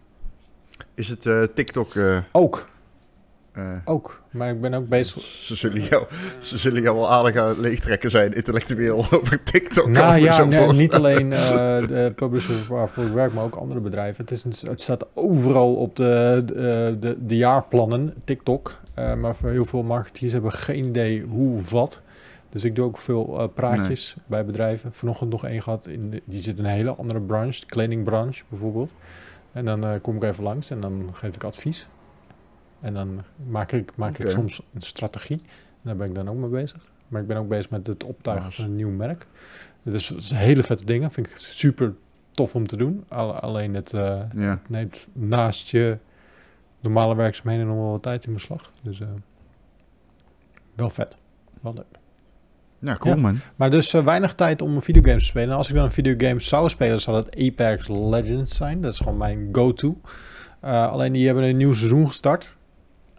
Is 0.94 1.10
het 1.10 1.26
eh, 1.26 1.44
TikTok... 1.44 1.96
eh, 1.96 2.18
Ook, 2.32 2.70
eh, 3.58 3.64
ook. 3.86 4.22
Maar 4.32 4.50
ik 4.50 4.62
ben 4.62 4.74
ook 4.74 4.88
bezig. 4.88 5.22
ze, 5.22 5.56
zullen 5.56 5.82
jou, 5.82 6.06
ze 6.40 6.58
zullen 6.58 6.82
jou 6.82 6.96
wel 6.96 7.12
aardig 7.12 7.36
aan 7.36 7.60
leegtrekken 7.60 8.10
zijn, 8.10 8.34
intellectueel, 8.34 8.98
over 9.14 9.44
TikTok. 9.44 9.88
Nou 9.88 10.18
ja, 10.18 10.44
nee, 10.44 10.68
niet 10.74 10.94
alleen 10.94 11.34
eh, 11.34 11.48
de 11.88 12.12
publisher 12.16 12.56
waarvoor 12.76 13.04
ik 13.06 13.12
werk, 13.12 13.34
maar 13.34 13.44
ook 13.44 13.56
andere 13.56 13.80
bedrijven. 13.80 14.24
Het, 14.26 14.32
is 14.32 14.44
een, 14.44 14.70
het 14.70 14.82
staat 14.82 15.06
overal 15.14 15.76
op 15.76 15.96
de, 15.96 16.44
de, 16.46 16.98
de, 17.00 17.18
de 17.26 17.36
jaarplannen, 17.38 18.14
TikTok. 18.24 18.76
Eh, 18.94 19.14
maar 19.14 19.36
voor 19.36 19.50
heel 19.50 19.66
veel 19.66 19.84
marketeers 19.84 20.32
hebben 20.32 20.52
geen 20.52 20.86
idee 20.86 21.22
hoe 21.30 21.58
of 21.58 21.70
wat. 21.72 22.02
Dus 22.50 22.64
ik 22.64 22.76
doe 22.76 22.86
ook 22.86 22.98
veel 22.98 23.40
eh, 23.40 23.48
praatjes 23.54 24.16
bij 24.26 24.46
bedrijven. 24.46 24.94
Vanochtend 24.94 25.30
nog 25.30 25.46
één 25.46 25.62
gehad, 25.62 25.88
in 25.88 26.10
de- 26.10 26.22
die 26.26 26.42
zit 26.42 26.60
in 26.60 26.66
een 26.66 26.72
hele 26.72 26.96
andere 26.96 27.20
branche, 27.20 27.60
de 27.60 27.66
kledingbranche 27.66 28.44
bijvoorbeeld. 28.50 28.92
En 29.52 29.66
dan 29.66 29.84
eh, 29.86 29.92
kom 30.02 30.16
ik 30.16 30.24
even 30.24 30.44
langs 30.44 30.70
en 30.70 30.80
dan 30.80 31.10
geef 31.14 31.36
ik 31.36 31.44
advies. 31.44 31.88
En 32.82 32.94
dan 32.94 33.22
maak 33.50 33.72
ik, 33.72 33.92
maak 33.96 34.18
ik 34.18 34.30
soms 34.30 34.62
een 34.74 34.82
strategie. 34.82 35.42
Daar 35.82 35.96
ben 35.96 36.08
ik 36.08 36.16
dan 36.16 36.30
ook 36.30 36.36
mee 36.36 36.50
bezig. 36.50 36.86
Maar 37.08 37.22
ik 37.22 37.28
ben 37.28 37.38
ook 37.38 37.48
bezig 37.48 37.70
met 37.70 37.88
het 37.88 38.04
optuigen 38.04 38.46
Nice. 38.46 38.62
van 38.62 38.70
een 38.70 38.76
nieuw 38.76 38.90
merk. 38.90 39.26
Dus 39.84 40.10
het 40.10 40.18
is 40.18 40.32
hele 40.32 40.64
vette 40.64 40.86
dingen. 40.86 41.12
Vind 41.12 41.28
ik 41.28 41.36
super 41.38 41.94
tof 42.32 42.56
om 42.56 42.68
te 42.68 42.78
doen. 42.78 43.04
Al- 43.08 43.34
alleen 43.40 43.74
het 43.74 43.94
eh, 43.94 44.22
neemt 44.68 45.08
naast 45.14 45.70
je 45.70 45.98
normale 46.80 47.16
werkzaamheden 47.16 47.68
nog 47.68 47.76
wel 47.76 47.92
wat 47.92 48.02
tijd 48.04 48.26
in 48.26 48.34
beslag. 48.34 48.72
Dus 48.82 49.00
eh, 49.00 49.08
wel 50.76 50.90
vet. 50.90 51.18
Wel 51.62 51.74
leuk. 51.74 51.86
Ja, 52.80 52.96
cool 52.96 53.16
Ja. 53.16 53.22
man. 53.22 53.40
Maar 53.56 53.72
dus 53.72 53.94
eh, 53.94 54.04
weinig 54.04 54.34
tijd 54.34 54.62
om 54.62 54.82
videogames 54.82 55.22
te 55.24 55.28
spelen. 55.30 55.50
En 55.50 55.56
als 55.58 55.70
ik 55.70 55.76
dan 55.76 55.86
een 55.86 55.92
videogame 55.92 56.40
zou 56.40 56.70
spelen, 56.70 57.02
zou 57.02 57.16
dat 57.24 57.36
Apex 57.40 57.88
Legends 57.88 58.56
zijn. 58.56 58.80
Dat 58.82 58.94
is 58.94 59.00
gewoon 59.00 59.18
mijn 59.18 59.50
go-to. 59.52 60.00
Alleen 60.62 61.14
die 61.14 61.26
hebben 61.26 61.44
een 61.44 61.58
nieuw 61.58 61.74
seizoen 61.74 62.08
gestart. 62.08 62.57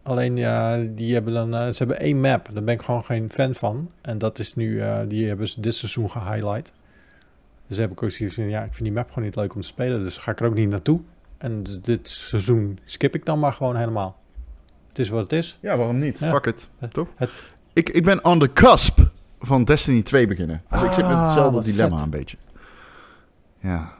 Alleen 0.09 0.37
ja, 0.37 0.77
die 0.95 1.15
hebben 1.15 1.33
dan, 1.35 1.55
eh, 1.55 1.67
ze 1.67 1.79
hebben 1.79 2.01
één 2.01 2.21
map. 2.21 2.49
Daar 2.53 2.63
ben 2.65 2.75
ik 2.75 2.83
gewoon 2.83 3.05
geen 3.05 3.31
fan 3.31 3.55
van. 3.55 3.91
En 4.01 4.19
dat 4.19 4.39
is 4.39 4.55
nu, 4.55 4.81
eh, 4.81 4.99
die 5.09 5.27
hebben 5.27 5.49
ze 5.49 5.61
dit 5.61 5.75
seizoen 5.75 6.11
gehighlight. 6.11 6.73
Dus 7.67 7.77
heb 7.77 7.91
ik 7.91 8.03
ook 8.03 8.11
zoiets 8.11 8.35
van, 8.35 8.49
ja, 8.49 8.59
ik 8.63 8.73
vind 8.73 8.85
die 8.85 8.93
map 8.93 9.09
gewoon 9.09 9.25
niet 9.25 9.37
leuk 9.37 9.55
om 9.55 9.61
te 9.61 9.67
spelen. 9.67 10.03
Dus 10.05 10.17
ga 10.17 10.31
ik 10.31 10.41
er 10.41 10.47
ook 10.47 10.55
niet 10.55 10.69
naartoe. 10.69 11.01
En 11.39 11.63
dus 11.63 11.81
dit 11.81 12.09
seizoen 12.09 12.79
skip 12.85 13.15
ik 13.15 13.25
dan 13.25 13.39
maar 13.39 13.53
gewoon 13.53 13.77
helemaal. 13.77 14.17
Het 14.89 14.99
is 14.99 15.09
wat 15.09 15.23
het 15.23 15.33
is. 15.33 15.59
Ja, 15.61 15.77
waarom 15.77 15.99
niet? 15.99 16.19
Ja. 16.19 16.31
Fuck 16.31 16.47
it. 16.47 16.69
Het- 16.79 16.93
Toch? 16.93 17.09
het- 17.17 17.31
Ik, 17.73 17.89
ik 17.89 18.05
ben 18.05 18.25
on 18.25 18.39
the 18.39 18.53
cusp 18.53 18.99
van 19.41 19.65
Destiny 19.65 20.03
2 20.03 20.27
beginnen. 20.27 20.63
Dus 20.69 20.83
ik 20.83 20.93
zit 20.93 21.05
met 21.07 21.15
Ah, 21.17 21.25
hetzelfde 21.25 21.55
wat 21.55 21.65
dilemma 21.65 21.95
vet. 21.97 22.05
een 22.05 22.11
beetje. 22.11 22.37
Ja. 23.59 23.93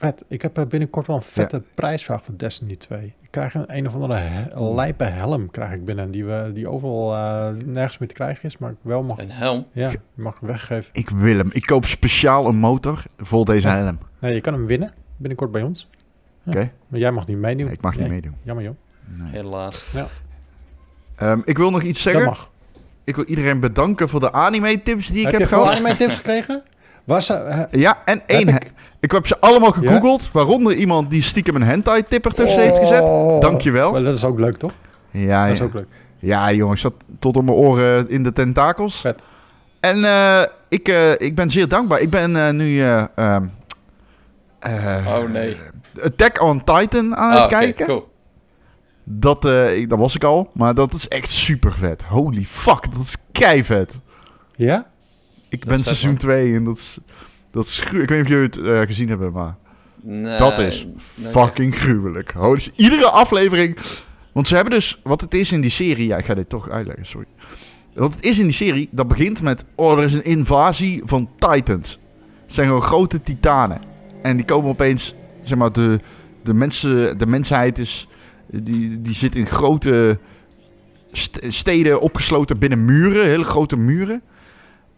Vet. 0.00 0.24
Ik 0.28 0.42
heb 0.42 0.58
eh, 0.58 0.64
binnenkort 0.66 1.06
wel 1.06 1.16
een 1.16 1.22
vette 1.22 1.62
prijsvraag 1.74 2.24
voor 2.24 2.34
Destiny 2.36 2.76
2. 2.76 3.00
Ik 3.20 3.30
krijg 3.30 3.54
een, 3.54 3.64
een 3.76 3.86
of 3.86 3.94
andere 3.94 4.14
he- 4.14 4.62
lijpe 4.74 5.04
helm 5.04 5.50
krijg 5.50 5.72
ik 5.72 5.84
binnen. 5.84 6.10
Die, 6.10 6.24
we, 6.24 6.50
die 6.54 6.68
overal 6.68 7.14
eh, 7.14 7.48
nergens 7.64 7.98
meer 7.98 8.08
te 8.08 8.14
krijgen 8.14 8.44
is. 8.44 8.58
Maar 8.58 8.70
ik 8.70 8.76
wel 8.82 9.02
mag, 9.02 9.18
Een 9.18 9.30
helm. 9.30 9.66
ja, 9.72 9.90
mag 10.14 10.38
weggeven. 10.40 10.90
Ik 10.92 11.10
wil 11.10 11.36
hem. 11.36 11.48
Ik 11.52 11.62
koop 11.66 11.84
speciaal 11.86 12.46
een 12.46 12.56
motor 12.56 13.02
voor 13.18 13.44
deze 13.44 13.68
Ja. 13.68 13.76
helm. 13.76 13.98
Nee, 14.18 14.34
je 14.34 14.40
kan 14.40 14.52
hem 14.52 14.66
winnen. 14.66 14.92
Binnenkort 15.16 15.50
bij 15.50 15.62
ons. 15.62 15.88
Ja. 16.42 16.50
Oké. 16.52 16.70
Maar 16.88 17.00
jij 17.00 17.10
mag 17.12 17.26
niet 17.26 17.36
meedoen. 17.38 17.70
Ik 17.70 17.80
mag 17.80 17.92
niet 17.92 18.00
Nee, 18.00 18.10
meedoen. 18.10 18.34
Jammer 18.42 18.64
joh. 18.64 18.74
Nee. 19.04 19.30
Helaas. 19.32 19.94
Ehm, 21.16 21.40
ik 21.44 21.56
wil 21.56 21.70
nog 21.70 21.82
iets 21.82 22.02
zeggen. 22.02 22.24
Dat 22.24 22.30
mag. 22.34 22.50
Ik 23.04 23.16
wil 23.16 23.24
iedereen 23.24 23.60
bedanken 23.60 24.08
voor 24.08 24.20
de 24.20 24.32
anime-tips 24.32 25.06
die 25.08 25.16
ik 25.18 25.22
heb 25.24 25.32
heb 25.32 25.40
je 25.40 25.46
veel 25.46 25.60
gehad. 25.62 25.74
anime 25.76 25.96
tips 25.96 26.16
gekregen? 26.16 26.62
Ze, 27.18 27.66
Ja, 27.70 27.98
en 28.04 28.22
één. 28.26 28.48
Heb 28.48 28.62
Ik... 28.64 28.72
ik 29.00 29.10
heb 29.10 29.26
ze 29.26 29.40
allemaal 29.40 29.70
gegoogeld. 29.72 30.30
Waaronder 30.32 30.74
iemand 30.74 31.10
die 31.10 31.22
stiekem 31.22 31.54
een 31.56 31.62
hentai-tipper 31.62 32.34
tussen 32.34 32.62
heeft 32.62 32.78
gezet. 32.78 33.02
Oh. 33.02 33.40
Dankjewel. 33.40 33.92
Maar 33.92 34.02
dat 34.02 34.14
is 34.14 34.24
ook 34.24 34.38
leuk 34.38 34.56
toch? 34.56 34.72
Ja, 35.10 35.42
Dat 35.44 35.52
is 35.52 35.58
ja. 35.58 35.64
ook 35.64 35.72
leuk. 35.74 35.86
ja, 36.18 36.52
jongens. 36.52 36.80
Zat 36.80 36.92
tot 37.18 37.36
op 37.36 37.44
mijn 37.44 37.56
oren 37.56 38.08
in 38.10 38.22
de 38.22 38.32
tentakels. 38.32 39.00
Vet. 39.00 39.26
En 39.80 40.04
eh, 40.04 40.42
ik, 40.68 40.88
eh, 40.88 41.10
ik 41.12 41.34
ben 41.34 41.50
zeer 41.50 41.68
dankbaar. 41.68 42.00
Ik 42.00 42.10
ben 42.10 42.36
eh, 42.46 42.52
nu 42.52 42.80
eh, 42.82 43.02
ehm, 43.14 43.44
eh, 44.58 45.06
Oh 45.18 45.30
nee. 45.30 45.56
Attack 46.02 46.42
on 46.42 46.64
Titan 46.64 47.16
aan 47.16 47.30
Ah, 47.32 47.34
het 47.34 47.44
oké, 47.44 47.54
kijken. 47.60 47.86
cool. 47.86 48.08
Dat, 49.04 49.44
eh, 49.44 49.76
ik- 49.76 49.88
dat 49.88 49.98
was 49.98 50.14
ik 50.14 50.24
al. 50.24 50.50
Maar 50.54 50.74
dat 50.74 50.92
is 50.94 51.08
echt 51.08 51.28
super 51.28 51.72
vet. 51.72 52.02
Holy 52.04 52.44
fuck, 52.44 52.92
dat 52.92 53.02
is 53.02 53.16
kei 53.32 53.64
vet. 53.64 54.00
Ja? 54.54 54.86
Ik 55.50 55.64
ben 55.64 55.84
seizoen 55.84 56.10
man. 56.10 56.18
2 56.18 56.54
en 56.54 56.64
dat 56.64 56.76
is, 56.76 56.98
dat 57.50 57.64
is 57.66 57.80
Ik 57.80 57.90
weet 57.90 58.10
niet 58.10 58.20
of 58.20 58.28
jullie 58.28 58.44
het 58.44 58.58
eh, 58.58 58.80
gezien 58.80 59.08
hebben, 59.08 59.32
maar 59.32 59.56
Nee, 60.02 60.38
dat 60.38 60.58
is 60.58 60.84
nee, 60.84 61.30
fucking 61.30 61.74
gruwelijk. 61.74 62.32
Holy. 62.32 62.60
Iedere 62.76 63.06
aflevering... 63.06 63.76
Want 64.32 64.46
ze 64.46 64.54
hebben 64.54 64.72
dus... 64.72 65.00
Wat 65.02 65.20
het 65.20 65.34
is 65.34 65.52
in 65.52 65.60
die 65.60 65.70
serie... 65.70 66.06
Ja, 66.06 66.16
ik 66.16 66.24
ga 66.24 66.34
dit 66.34 66.48
toch 66.48 66.68
uitleggen, 66.68 67.06
sorry. 67.06 67.26
Wat 67.94 68.14
het 68.14 68.24
is 68.24 68.38
in 68.38 68.44
die 68.44 68.52
serie, 68.52 68.88
dat 68.90 69.08
begint 69.08 69.42
met... 69.42 69.64
Oh, 69.74 69.98
er 69.98 70.04
is 70.04 70.14
een 70.14 70.24
invasie 70.24 71.02
van 71.04 71.28
titans. 71.38 71.98
Het 72.42 72.54
zijn 72.54 72.66
gewoon 72.66 72.82
grote 72.82 73.22
titanen. 73.22 73.80
En 74.22 74.36
die 74.36 74.46
komen 74.46 74.70
opeens... 74.70 75.14
Zeg 75.42 75.58
maar, 75.58 75.72
de, 75.72 76.00
de, 76.42 76.54
mensen, 76.54 77.18
de 77.18 77.26
mensheid 77.26 77.78
is... 77.78 78.08
Die, 78.50 79.00
die 79.00 79.14
zit 79.14 79.36
in 79.36 79.46
grote 79.46 80.18
st- 81.12 81.44
steden 81.48 82.00
opgesloten 82.00 82.58
binnen 82.58 82.84
muren. 82.84 83.24
Hele 83.26 83.44
grote 83.44 83.76
muren. 83.76 84.22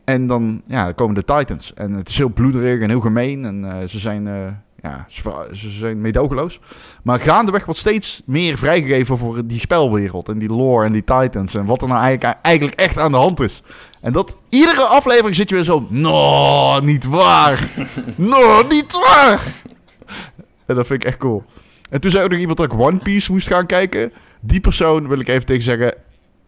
En 0.04 0.26
dan 0.26 0.62
ja, 0.66 0.92
komen 0.92 1.14
de 1.14 1.24
titans. 1.24 1.74
En 1.74 1.92
het 1.92 2.08
is 2.08 2.16
heel 2.18 2.28
bloederig 2.28 2.80
en 2.80 2.88
heel 2.88 3.00
gemeen. 3.00 3.44
En 3.44 3.72
eh, 3.72 3.86
ze 3.86 3.98
zijn... 3.98 4.26
eh, 4.26 4.34
ja, 4.82 5.06
ze, 5.52 5.70
zijn 5.70 6.00
meedogenloos. 6.00 6.60
Maar 7.02 7.20
gaandeweg 7.20 7.64
wordt 7.64 7.80
steeds 7.80 8.22
meer 8.24 8.58
vrijgegeven 8.58 9.18
voor 9.18 9.46
die 9.46 9.60
spelwereld. 9.60 10.28
En 10.28 10.38
die 10.38 10.48
lore 10.48 10.84
en 10.84 10.92
die 10.92 11.04
titans. 11.04 11.54
En 11.54 11.64
wat 11.64 11.82
er 11.82 11.88
nou 11.88 12.00
eigenlijk, 12.00 12.38
eigenlijk 12.42 12.80
echt 12.80 12.98
aan 12.98 13.12
de 13.12 13.18
hand 13.18 13.40
is. 13.40 13.62
En 14.00 14.12
dat 14.12 14.36
iedere 14.48 14.82
aflevering 14.82 15.34
zit 15.34 15.48
je 15.48 15.54
weer 15.54 15.64
zo... 15.64 15.86
No, 15.88 16.78
niet 16.80 17.04
waar. 17.04 17.68
no, 18.16 18.62
niet 18.62 18.92
waar. 18.92 19.52
En 20.66 20.74
dat 20.74 20.86
vind 20.86 21.02
ik 21.02 21.08
echt 21.08 21.18
cool. 21.18 21.44
En 21.90 22.00
toen 22.00 22.10
zei 22.10 22.24
ook 22.24 22.30
nog 22.30 22.38
iemand 22.38 22.58
dat 22.58 22.72
ik 22.72 22.80
One 22.80 22.98
Piece 22.98 23.32
moest 23.32 23.48
gaan 23.48 23.66
kijken. 23.66 24.12
Die 24.40 24.60
persoon 24.60 25.08
wil 25.08 25.20
ik 25.20 25.28
even 25.28 25.46
tegen 25.46 25.62
zeggen... 25.62 25.94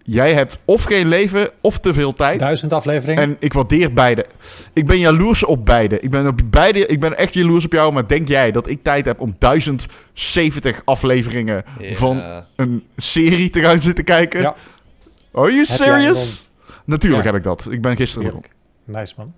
Jij 0.06 0.34
hebt 0.34 0.58
of 0.64 0.82
geen 0.82 1.06
leven 1.08 1.48
of 1.60 1.78
te 1.78 1.94
veel 1.94 2.12
tijd. 2.12 2.40
Duizend 2.40 2.72
afleveringen? 2.72 3.22
En 3.22 3.36
ik 3.38 3.52
waardeer 3.52 3.92
beide. 3.92 4.26
Ik 4.72 4.86
ben 4.86 4.98
jaloers 4.98 5.44
op 5.44 5.64
beide. 5.64 6.00
Ik 6.00 6.10
ben, 6.10 6.26
op 6.26 6.40
beide. 6.44 6.86
ik 6.86 7.00
ben 7.00 7.16
echt 7.18 7.34
jaloers 7.34 7.64
op 7.64 7.72
jou. 7.72 7.92
Maar 7.92 8.06
denk 8.06 8.28
jij 8.28 8.52
dat 8.52 8.68
ik 8.68 8.82
tijd 8.82 9.04
heb 9.04 9.20
om 9.20 9.34
1070 9.38 10.82
afleveringen 10.84 11.64
Ja. 11.78 11.94
van 11.94 12.44
een 12.56 12.84
serie 12.96 13.50
te 13.50 13.60
gaan 13.60 13.80
zitten 13.80 14.04
kijken? 14.04 14.40
Ja. 14.40 14.54
Are 15.32 15.52
you 15.52 15.64
serious? 15.64 16.50
Natuurlijk 16.84 17.22
Ja. 17.24 17.28
heb 17.30 17.38
ik 17.38 17.44
dat. 17.44 17.68
Ik 17.70 17.82
ben 17.82 17.96
gisteren 17.96 18.24
begonnen. 18.26 18.50
Nice 18.84 19.14
man. 19.16 19.34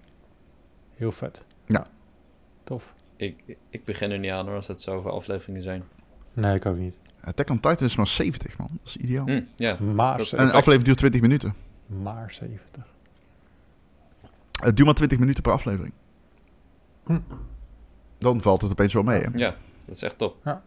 Heel 0.96 1.12
vet. 1.12 1.40
Ja. 1.66 1.86
Tof. 2.64 2.94
Ik, 3.16 3.34
ik 3.70 3.84
begin 3.84 4.10
er 4.10 4.18
niet 4.18 4.30
aan 4.30 4.46
hoor, 4.46 4.54
als 4.54 4.68
het 4.68 4.82
zoveel 4.82 5.10
afleveringen 5.10 5.62
zijn. 5.62 5.82
Nee, 6.32 6.54
ik 6.54 6.66
ook 6.66 6.76
niet. 6.76 6.94
Attack 7.26 7.50
on 7.50 7.60
Titan 7.60 7.86
is 7.86 7.96
maar 7.96 8.06
70 8.06 8.58
man. 8.58 8.68
Dat 8.72 8.78
is 8.86 8.96
ideaal. 8.96 9.28
Ja. 9.56 9.76
Maar, 9.80 10.18
Dat- 10.18 10.32
En 10.32 10.38
een 10.44 10.46
aflevering 10.50 10.84
duurt 10.84 10.98
20 10.98 11.20
minuten. 11.20 11.54
maar 11.86 12.32
70. 12.32 12.84
Het 14.60 14.74
duurt 14.76 14.84
maar 14.86 14.94
20 14.94 15.18
minuten 15.18 15.42
per 15.42 15.52
aflevering. 15.52 15.92
Hm. 17.06 17.18
Dan 18.18 18.40
valt 18.42 18.62
het 18.62 18.70
opeens 18.70 18.92
wel 18.92 19.02
mee. 19.02 19.20
Hè? 19.20 19.28
ja, 19.34 19.54
dat 19.84 19.96
is 19.96 20.02
echt 20.02 20.18
top. 20.18 20.36
Wel 20.44 20.60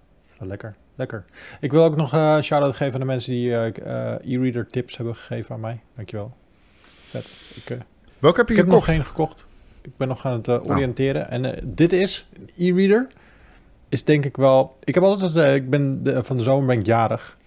Lekker, 0.48 0.76
lekker. 0.96 1.26
Ik 1.60 1.72
wil 1.72 1.84
ook 1.84 1.96
nog 1.96 2.14
eh, 2.14 2.34
een 2.36 2.44
shout-out 2.44 2.76
geven 2.76 2.94
aan 2.94 3.00
de 3.00 3.06
mensen 3.06 3.32
die 3.32 3.56
eh, 3.56 4.14
eh, 4.14 4.20
e-reader 4.34 4.68
tips 4.68 4.98
hebben 4.98 5.16
gegeven 5.16 5.56
aan 5.56 5.62
mij. 5.62 5.82
Dankjewel. 5.96 6.38
Vet. 6.84 7.54
Ik, 7.56 7.70
eh, 7.70 7.78
Welke 8.20 8.38
heb 8.40 8.48
je 8.48 8.54
ik 8.54 8.60
heb 8.60 8.70
nog 8.70 8.86
geen 8.86 9.06
gekocht. 9.06 9.46
Ik 9.82 9.98
ben 9.98 10.08
nog 10.08 10.26
aan 10.26 10.32
het 10.34 10.48
eh, 10.48 10.60
oriënteren. 10.64 11.30
En 11.30 11.46
eh, 11.56 11.62
dit 11.66 11.94
is, 11.94 12.30
een 12.34 12.50
e-reader, 12.56 13.12
is 13.90 14.04
denk 14.04 14.26
ik 14.26 14.38
wel... 14.38 14.76
Ik 14.84 14.94
heb 14.94 15.04
altijd, 15.04 15.36
eh, 15.36 15.56
ik 15.56 15.70
ben 15.70 16.04
de, 16.04 16.24
van 16.24 16.38
de 16.38 16.44
zomer 16.44 16.68
ben 16.68 16.80
ik 16.80 16.86
jarig. 16.86 17.38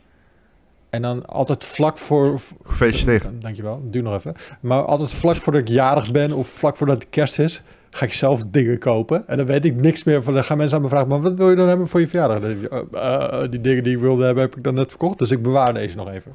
En 0.90 1.02
dan 1.02 1.26
altijd 1.26 1.64
vlak 1.64 1.98
voor... 1.98 2.40
Gefeliciteerd. 2.62 3.28
Dankjewel, 3.40 3.80
duur 3.84 4.02
nog 4.02 4.14
even. 4.14 4.34
Maar 4.60 4.84
altijd 4.84 5.10
vlak 5.12 5.36
voordat 5.36 5.62
ik 5.62 5.68
jarig 5.68 6.12
ben 6.12 6.32
of 6.32 6.48
vlak 6.48 6.76
voordat 6.76 6.98
het 6.98 7.06
kerst 7.10 7.38
is, 7.38 7.62
ga 7.90 8.04
ik 8.04 8.12
zelf 8.12 8.44
dingen 8.46 8.78
kopen. 8.78 9.28
En 9.28 9.36
dan 9.36 9.46
weet 9.46 9.64
ik 9.64 9.80
niks 9.80 10.04
meer 10.04 10.22
van. 10.22 10.34
Dan 10.34 10.44
gaan 10.44 10.56
mensen 10.56 10.76
aan 10.76 10.82
me 10.82 10.88
vragen, 10.88 11.08
maar 11.08 11.20
wat 11.20 11.34
wil 11.34 11.50
je 11.50 11.56
dan 11.56 11.68
hebben 11.68 11.88
voor 11.88 12.00
je 12.00 12.08
verjaardag? 12.08 12.40
Dan 12.40 12.50
ik, 12.50 12.64
"Eh, 12.64 13.42
eh, 13.42 13.50
die 13.50 13.60
dingen 13.60 13.82
die 13.82 13.94
ik 13.94 14.00
wilde 14.00 14.24
hebben, 14.24 14.42
heb 14.42 14.56
ik 14.56 14.64
dan 14.64 14.74
net 14.74 14.88
verkocht. 14.88 15.18
Dus 15.18 15.30
ik 15.30 15.42
bewaar 15.42 15.74
deze 15.74 15.96
nog 15.96 16.08
even. 16.10 16.34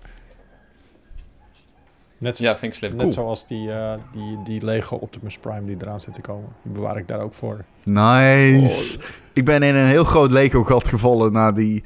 Net, 2.17 2.37
zo- 2.37 2.43
Ja, 2.43 2.57
vind 2.57 2.71
ik 2.71 2.77
slim. 2.77 2.91
net 2.91 2.99
cool. 3.01 3.11
zoals 3.11 3.47
die, 3.47 3.71
eh, 3.71 3.93
die, 4.11 4.37
die 4.43 4.65
Lego 4.65 4.95
Optimus 4.95 5.37
Prime 5.37 5.65
die 5.65 5.77
eraan 5.81 6.01
zit 6.01 6.13
te 6.13 6.21
komen. 6.21 6.49
Die 6.63 6.71
bewaar 6.71 6.97
ik 6.97 7.07
daar 7.07 7.19
ook 7.19 7.33
voor. 7.33 7.65
Nice. 7.83 8.99
Ik 9.33 9.45
ben 9.45 9.63
in 9.63 9.75
een 9.75 9.87
heel 9.87 10.03
groot 10.03 10.31
Lego-gat 10.31 10.87
gevallen 10.87 11.31
na 11.31 11.51
die 11.51 11.83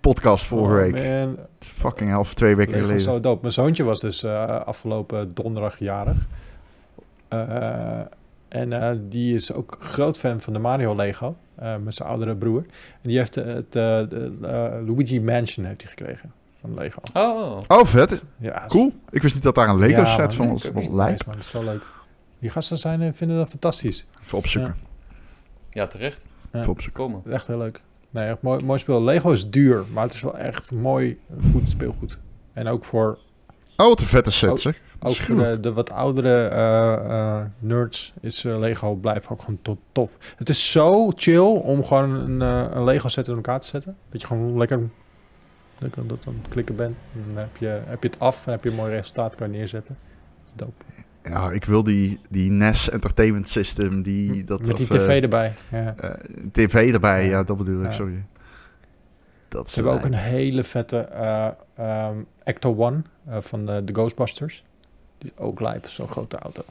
podcast 0.00 0.44
vorige 0.44 0.86
Oh, 0.86 0.92
week. 0.92 1.24
man. 1.24 1.36
Fucking 1.58 2.10
half 2.10 2.34
twee 2.34 2.56
weken 2.56 2.72
Lego 2.72 2.84
geleden. 2.84 3.04
zo 3.04 3.20
dope. 3.20 3.38
Mijn 3.40 3.52
zoontje 3.52 3.84
was 3.84 4.00
dus 4.00 4.22
eh, 4.22 4.44
afgelopen 4.44 5.34
donderdag 5.34 5.78
jarig. 5.78 6.26
Eh, 7.28 8.00
en 8.48 8.72
eh, 8.72 8.90
die 9.08 9.34
is 9.34 9.52
ook 9.52 9.76
groot 9.80 10.18
fan 10.18 10.40
van 10.40 10.52
de 10.52 10.58
Mario 10.58 10.94
Lego. 10.96 11.36
eh, 11.54 11.76
met 11.76 11.94
zijn 11.94 12.08
oudere 12.08 12.36
broer. 12.36 12.64
En 13.02 13.08
die 13.08 13.18
heeft 13.18 13.34
het 13.34 13.72
de, 13.72 14.32
Luigi 14.86 15.20
Mansion 15.20 15.66
heeft 15.66 15.82
hij 15.82 15.90
gekregen 15.90 16.32
van 16.62 16.74
Lego. 16.74 17.00
Oh, 17.14 17.58
Oh, 17.68 17.84
vet. 17.84 18.24
Ja, 18.38 18.64
Cool. 18.68 18.92
Ik 19.10 19.22
wist 19.22 19.34
niet 19.34 19.42
dat 19.42 19.54
daar 19.54 19.68
een 19.68 19.78
Ja, 19.78 19.86
Lego-set 19.86 20.18
man. 20.18 20.30
van 20.36 20.48
was. 20.48 20.66
ook. 20.68 21.24
Dat 21.26 21.36
is 21.38 21.48
zo 21.50 21.62
leuk. 21.64 21.82
Die 22.38 22.50
gasten 22.50 22.78
zijn, 22.78 23.02
eh, 23.02 23.08
vinden 23.12 23.36
dat 23.36 23.48
fantastisch. 23.48 24.04
Even 24.22 24.38
opzoeken. 24.38 24.74
ja, 25.70 25.86
terecht. 25.86 26.24
Ja. 26.52 26.58
Even 26.58 26.70
opzoeken. 26.70 27.02
Kom 27.02 27.12
man. 27.12 27.32
Echt 27.32 27.46
heel 27.46 27.58
leuk. 27.58 27.80
Nee, 28.10 28.28
echt 28.28 28.42
mooi, 28.42 28.64
mooi 28.64 28.78
speel. 28.78 29.02
Lego 29.02 29.30
is 29.32 29.50
duur, 29.50 29.84
maar 29.92 30.04
het 30.04 30.12
is 30.14 30.20
wel 30.22 30.38
echt 30.38 30.70
mooi, 30.70 31.18
goed 31.52 31.68
speelgoed. 31.68 32.18
En 32.52 32.66
ook 32.68 32.84
voor 32.84 33.18
Oh, 33.76 33.88
wat 33.88 34.00
een 34.00 34.06
vette 34.06 34.32
set, 34.32 34.50
Oh. 34.50 34.56
zeg. 34.56 34.80
ook 35.00 35.14
voor 35.16 35.36
de, 35.36 35.60
de 35.60 35.72
wat 35.72 35.90
oudere 35.90 36.34
eh, 36.46 36.92
eh, 36.94 37.44
nerds 37.58 38.12
is 38.20 38.42
Lego 38.42 38.94
blijft 38.94 39.28
ook 39.28 39.40
gewoon 39.40 39.58
to- 39.62 39.78
tof. 39.92 40.16
Het 40.36 40.48
is 40.48 40.70
zo 40.70 41.10
chill 41.14 41.38
om 41.40 41.84
gewoon 41.84 42.10
een, 42.10 42.42
eh, 42.42 42.64
een 42.74 42.84
Lego 42.84 43.08
set 43.08 43.28
in 43.28 43.34
elkaar 43.34 43.60
te 43.60 43.66
zetten. 43.66 43.96
Dat 44.10 44.20
je 44.20 44.26
gewoon 44.26 44.58
lekker, 44.58 44.80
lekker 45.82 46.06
dat 46.06 46.24
aan 46.26 46.38
het 46.42 46.48
klikken 46.48 46.76
bent. 46.76 46.96
En 47.14 47.22
dan 47.26 47.36
heb 47.36 47.56
je, 47.56 47.66
heb 47.86 48.02
je 48.02 48.08
het 48.08 48.18
af 48.18 48.46
en 48.46 48.52
heb 48.52 48.64
je 48.64 48.70
een 48.70 48.76
mooi 48.76 48.92
resultaat 48.94 49.34
kan 49.34 49.50
je 49.52 49.58
neerzetten. 49.58 49.96
Dat 50.44 50.46
is 50.46 50.52
dope. 50.56 50.84
Ja, 51.24 51.50
ik 51.50 51.64
wil 51.64 51.82
die, 51.82 52.20
die 52.30 52.50
NES 52.50 52.90
Entertainment 52.90 53.48
System, 53.48 54.02
die... 54.02 54.44
Dat, 54.44 54.66
Met 54.66 54.76
die 54.76 54.90
of, 54.90 54.96
tv 54.96 55.08
eh, 55.08 55.22
erbij. 55.22 55.54
Ja. 55.70 55.94
eh, 55.96 56.10
tv 56.52 56.92
erbij, 56.92 57.24
Ja. 57.24 57.30
ja, 57.30 57.42
dat 57.42 57.56
bedoel 57.56 57.80
ik, 57.80 57.84
Ja. 57.86 57.92
sorry. 57.92 58.24
Dat 59.48 59.70
Ze 59.70 59.74
hebben 59.80 59.98
ook 59.98 60.04
een 60.04 60.14
hele 60.14 60.64
vette 60.64 60.98
eh 60.98 61.48
ehm, 61.74 62.16
Ecto 62.44 62.76
One 62.76 63.02
eh, 63.26 63.40
van 63.40 63.66
de, 63.66 63.84
de 63.84 63.92
Ghostbusters. 63.92 64.64
Die 65.18 65.30
is 65.34 65.42
ook 65.42 65.60
lijp, 65.60 65.86
zo'n 65.86 66.08
grote 66.08 66.38
auto. 66.38 66.62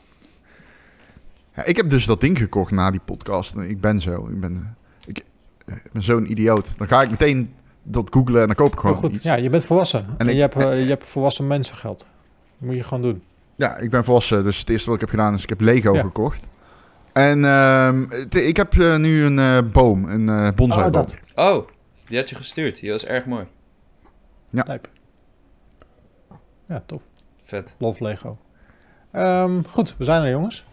Ja, 1.56 1.64
ik 1.64 1.78
heb 1.78 1.90
dus 1.90 2.06
dat 2.06 2.22
ding 2.22 2.38
gekocht 2.38 2.72
na 2.72 2.92
die 2.92 3.00
podcast. 3.06 3.56
En 3.56 3.70
Ik 3.70 3.82
ben 3.82 4.00
zo. 4.00 4.28
Ik 4.28 4.40
ben, 4.40 4.76
ik, 5.06 5.18
ik 5.66 5.92
ben 5.92 6.04
zo'n 6.04 6.32
idioot. 6.32 6.78
Dan 6.78 6.88
ga 6.88 7.02
ik 7.02 7.10
meteen 7.10 7.54
dat 7.84 8.10
googlen 8.14 8.42
en 8.42 8.48
dan 8.48 8.56
koop 8.56 8.74
ik 8.74 8.80
gewoon 8.80 8.96
goed. 8.96 9.14
iets. 9.14 9.24
Ja, 9.24 9.36
je 9.36 9.50
bent 9.50 9.66
volwassen. 9.66 10.06
En, 10.18 10.28
ik- 10.28 10.36
je, 10.36 10.42
hebt, 10.42 10.56
eh, 10.56 10.82
je 10.84 10.90
hebt 10.90 11.10
volwassen 11.10 11.48
mensengeld. 11.48 12.00
Dat 12.00 12.08
moet 12.68 12.76
je 12.76 12.84
gewoon 12.84 13.02
doen. 13.04 13.24
Ja, 13.56 13.78
ik 13.78 13.90
ben 13.90 14.04
volwassen. 14.04 14.44
Dus 14.44 14.60
het 14.60 14.70
eerste 14.70 14.86
wat 14.86 14.96
ik 14.96 15.02
heb 15.02 15.10
gedaan 15.10 15.34
is 15.34 15.44
ik 15.44 15.50
heb 15.50 15.62
Lego 15.62 15.94
Ja. 15.94 16.02
gekocht. 16.02 16.48
En 17.14 17.46
ehm, 17.46 18.06
ik 18.30 18.58
heb 18.58 18.74
eh, 18.74 18.96
nu 18.98 19.24
een 19.24 19.40
eh, 19.40 19.58
boom, 19.72 20.06
een 20.10 20.30
eh 20.30 20.50
bonsai 20.56 20.82
boom. 20.82 20.92
dat. 20.92 21.16
Oh, 21.36 21.68
die 22.08 22.18
had 22.18 22.30
je 22.30 22.36
gestuurd. 22.36 22.80
Die 22.80 22.92
was 22.92 23.06
erg 23.06 23.26
mooi. 23.26 23.46
Lijp. 24.50 24.90
Ja, 26.68 26.84
tof. 26.86 27.02
Vet. 27.44 27.76
Love 27.78 28.04
Lego. 28.04 28.38
Ehm, 29.12 29.62
goed, 29.70 29.96
we 29.98 30.04
zijn 30.04 30.24
er 30.24 30.30
jongens. 30.30 30.66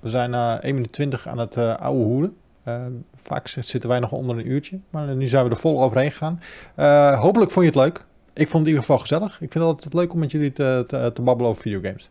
We 0.00 0.08
zijn 0.08 0.34
eh 0.34 0.54
1 0.60 0.74
minuut 0.74 0.92
20 0.92 1.28
aan 1.28 1.38
het 1.38 1.56
eh 1.56 1.74
oude 1.76 2.04
hoeden. 2.04 2.36
Eh, 2.64 2.86
vaak 3.14 3.48
zitten 3.48 3.88
wij 3.88 3.98
nog 4.00 4.12
onder 4.12 4.38
een 4.38 4.50
uurtje. 4.50 4.80
Maar 4.90 5.14
nu 5.16 5.26
zijn 5.26 5.44
we 5.44 5.50
er 5.50 5.56
vol 5.56 5.82
overheen 5.82 6.10
gegaan. 6.10 6.40
Eh, 6.74 7.20
hopelijk 7.20 7.50
vond 7.50 7.64
je 7.66 7.70
het 7.72 7.80
leuk. 7.80 8.04
Ik 8.32 8.48
vond 8.48 8.52
het 8.52 8.60
in 8.60 8.66
ieder 8.66 8.80
geval 8.80 8.98
gezellig. 8.98 9.32
Ik 9.32 9.38
vind 9.38 9.54
het 9.54 9.62
altijd 9.62 9.94
leuk 9.94 10.12
om 10.12 10.18
met 10.18 10.30
jullie 10.30 10.52
te, 10.52 10.84
te, 10.86 11.10
te 11.14 11.22
babbelen 11.22 11.50
over 11.50 11.62
videogames. 11.62 12.10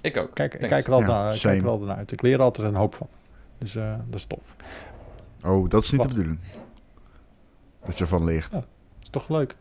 Ik 0.00 0.16
ook. 0.16 0.34
Kijk, 0.34 0.50
Thanks. 0.50 0.66
kijk, 0.68 0.86
er 0.86 0.92
altijd 0.92 1.10
Ja, 1.10 1.22
naar, 1.22 1.32
ik 1.34 1.38
same. 1.40 1.52
kijk 1.54 1.64
er 1.64 1.70
altijd 1.70 1.88
naar 1.88 1.98
uit. 1.98 2.12
Ik 2.12 2.22
leer 2.22 2.34
er 2.34 2.40
altijd 2.40 2.68
een 2.68 2.74
hoop 2.74 2.94
van. 2.94 3.06
Dus 3.58 3.76
eh, 3.76 3.94
dat 4.06 4.18
is 4.18 4.24
tof. 4.24 4.56
Oh, 5.44 5.68
dat 5.68 5.82
is 5.82 5.90
niet 5.90 6.00
Wat? 6.00 6.10
de 6.10 6.16
bedoeling. 6.16 6.40
Dat 7.84 7.96
je 7.98 8.02
ervan 8.04 8.24
leert. 8.24 8.50
Ja. 8.52 8.56
Dat 8.58 8.66
is 9.02 9.08
toch 9.10 9.28
leuk. 9.28 9.56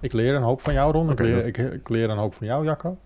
Ik 0.00 0.12
leer 0.12 0.34
een 0.34 0.42
hoop 0.42 0.60
van 0.60 0.72
jou, 0.72 0.92
Ron. 0.92 1.10
Ik, 1.10 1.18
leer, 1.18 1.34
dat- 1.34 1.44
ik, 1.44 1.56
ik 1.56 1.88
leer 1.88 2.10
een 2.10 2.18
hoop 2.18 2.34
van 2.34 2.46
jou, 2.46 2.64
Jacco. 2.64 2.98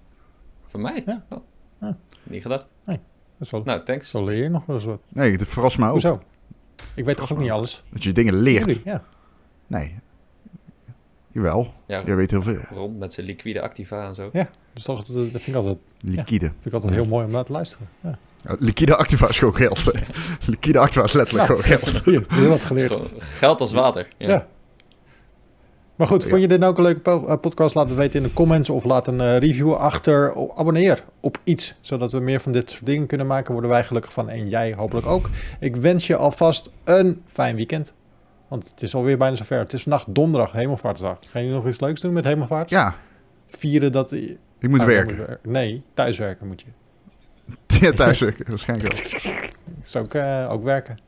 Van 0.66 0.80
mij? 0.80 1.02
Ja. 1.06 1.24
Oh. 1.28 1.38
Ja. 1.80 1.96
Niet 2.22 2.42
gedacht. 2.42 2.66
Zo, 3.40 3.62
Nou, 3.64 3.82
thanks. 3.82 4.10
zo 4.10 4.24
leer 4.24 4.42
je 4.42 4.48
nog 4.48 4.66
wel 4.66 4.76
eens 4.76 4.84
wat. 4.84 5.02
Nee, 5.08 5.32
het 5.32 5.48
verrast 5.48 5.78
me 5.78 5.84
ook. 5.84 5.90
Hoezo? 5.90 6.22
Ik 6.94 7.04
weet 7.04 7.16
toch 7.16 7.32
ook 7.32 7.38
niet 7.38 7.50
alles? 7.50 7.82
Dat 7.92 8.02
je 8.02 8.12
dingen 8.12 8.34
leert. 8.34 8.64
Jullie, 8.66 8.82
ja. 8.84 9.02
Nee. 9.66 9.94
Jawel, 11.32 11.74
Ja, 11.86 12.02
jij 12.06 12.16
weet 12.16 12.30
heel 12.30 12.42
veel. 12.42 12.58
Ron 12.70 12.98
met 12.98 13.12
zijn 13.12 13.26
liquide 13.26 13.60
activa 13.60 14.06
en 14.06 14.14
zo. 14.14 14.30
Dus 14.72 14.82
toch, 14.82 15.04
dat 15.04 15.16
vind 15.30 15.46
ik 15.46 15.54
altijd, 15.54 15.78
Liquide. 15.98 16.44
vind 16.46 16.66
ik 16.66 16.72
altijd 16.72 16.92
heel 16.92 17.06
mooi 17.06 17.24
om 17.24 17.30
naar 17.30 17.44
te 17.44 17.52
luisteren. 17.52 17.88
Ja. 18.00 18.18
Ja, 18.44 18.56
liquide 18.58 18.96
activa 18.96 19.28
is 19.28 19.38
gewoon 19.38 19.54
geld. 19.54 19.84
hè. 19.84 19.92
liquide 20.52 20.78
activa 20.78 21.04
is 21.04 21.12
letterlijk 21.12 21.48
Ja. 21.48 21.54
gewoon 21.56 21.78
geld. 21.78 22.04
Hier, 22.04 22.24
heel 22.28 22.48
wat 22.48 22.60
geleerd. 22.60 22.96
geld 23.18 23.60
als 23.60 23.72
water. 23.72 24.08
Ja. 24.18 24.28
Ja. 24.28 24.46
Maar 25.96 26.06
goed, 26.06 26.24
vond 26.24 26.40
je 26.40 26.48
dit 26.48 26.58
nou 26.58 26.70
ook 26.72 26.78
een 26.78 26.84
leuke 26.84 27.10
eh, 27.10 27.36
podcast? 27.40 27.74
Laat 27.74 27.88
het 27.88 27.96
weten 27.96 28.20
in 28.22 28.26
de 28.28 28.32
comments 28.32 28.70
of 28.70 28.84
laat 28.84 29.06
een 29.06 29.20
eh, 29.20 29.36
review 29.38 29.72
achter. 29.72 30.34
Abonneer 30.56 31.04
op 31.20 31.38
iets, 31.44 31.74
zodat 31.80 32.12
we 32.12 32.20
meer 32.20 32.40
van 32.40 32.52
dit 32.52 32.70
soort 32.70 32.86
dingen 32.86 33.06
kunnen 33.06 33.26
maken. 33.26 33.52
Worden 33.52 33.70
wij 33.70 33.84
gelukkig 33.84 34.12
van 34.12 34.28
en 34.28 34.48
jij 34.48 34.74
hopelijk 34.74 35.06
ook. 35.06 35.28
Ik 35.60 35.76
wens 35.76 36.06
je 36.06 36.16
alvast 36.16 36.70
een 36.84 37.22
fijn 37.26 37.56
weekend. 37.56 37.94
Want 38.48 38.68
het 38.70 38.82
is 38.82 38.94
alweer 38.94 39.18
bijna 39.18 39.36
zover. 39.36 39.58
Het 39.58 39.72
is 39.72 39.82
vandaag 39.82 40.04
donderdag, 40.08 40.52
hemelvaartsdag. 40.52 41.18
Ga 41.30 41.38
je 41.38 41.50
nog 41.50 41.68
iets 41.68 41.80
leuks 41.80 42.00
doen 42.00 42.12
met 42.12 42.24
hemelvaart? 42.24 42.70
Ja, 42.70 42.94
Vieren 43.46 43.92
dat... 43.92 44.12
ik 44.12 44.38
moet 44.60 44.80
Oh, 44.80 44.86
werken. 44.86 45.16
moet 45.16 45.26
je- 45.42 45.48
Nee, 45.50 45.82
thuiswerken 45.94 46.46
moet 46.46 46.60
je. 46.60 46.66
Ja, 47.80 47.92
thuis 47.92 48.18
werken, 48.20 48.44
waarschijnlijk 48.48 48.92
wel. 49.22 49.32
Is 49.84 49.96
ook, 49.96 50.14
eh, 50.14 50.46
ook 50.50 50.62
werken. 50.64 50.98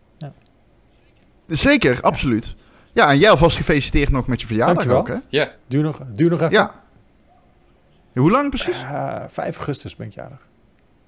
Zeker, 1.46 2.00
absoluut. 2.00 2.46
Ja, 2.46 2.54
en 3.10 3.18
jij 3.18 3.30
alvast 3.30 3.56
gefeliciteerd 3.56 4.10
nog 4.10 4.26
met 4.26 4.40
je 4.40 4.46
verjaardag 4.46 4.74
Dankjewel. 4.84 5.00
ook, 5.00 5.08
hè? 5.08 5.38
Ja. 5.38 5.52
Duur 5.66 5.82
nog, 5.82 6.00
duur 6.12 6.30
nog 6.30 6.40
even. 6.40 6.52
Ja. 6.52 6.70
Ja, 8.12 8.20
Hoe 8.20 8.30
lang 8.30 8.48
precies? 8.48 8.82
Eh, 8.82 9.22
5 9.28 9.56
augustus 9.56 9.96
ben 9.96 10.06
ik 10.06 10.12
jarig. 10.12 10.46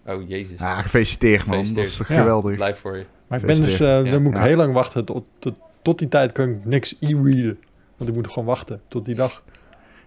Oh, 0.07 0.29
jezus. 0.29 0.59
Ja, 0.61 0.83
gefeliciteerd 0.83 1.47
man. 1.47 1.57
Dat 1.57 1.77
is 1.77 1.99
Ja. 1.99 2.05
geweldig. 2.05 2.55
Blij 2.55 2.75
voor 2.77 2.97
je. 2.97 3.05
Maar 3.27 3.39
ik 3.41 3.47
ben 3.47 3.61
dus, 3.61 3.81
eh, 3.81 4.05
Ja. 4.05 4.11
dan 4.11 4.23
moet 4.23 4.33
ik 4.33 4.39
Ja. 4.39 4.45
heel 4.45 4.57
lang 4.57 4.73
wachten. 4.75 5.05
Tot, 5.05 5.25
tot, 5.39 5.59
tot 5.83 5.99
die 5.99 6.09
tijd 6.09 6.33
kan 6.33 6.49
ik 6.49 6.65
niks 6.65 6.97
e-readen. 7.01 7.59
Want 7.97 8.11
ik 8.11 8.17
moet 8.17 8.29
gewoon 8.29 8.45
wachten 8.45 8.81
tot 8.87 9.05
die 9.05 9.15
dag. 9.15 9.43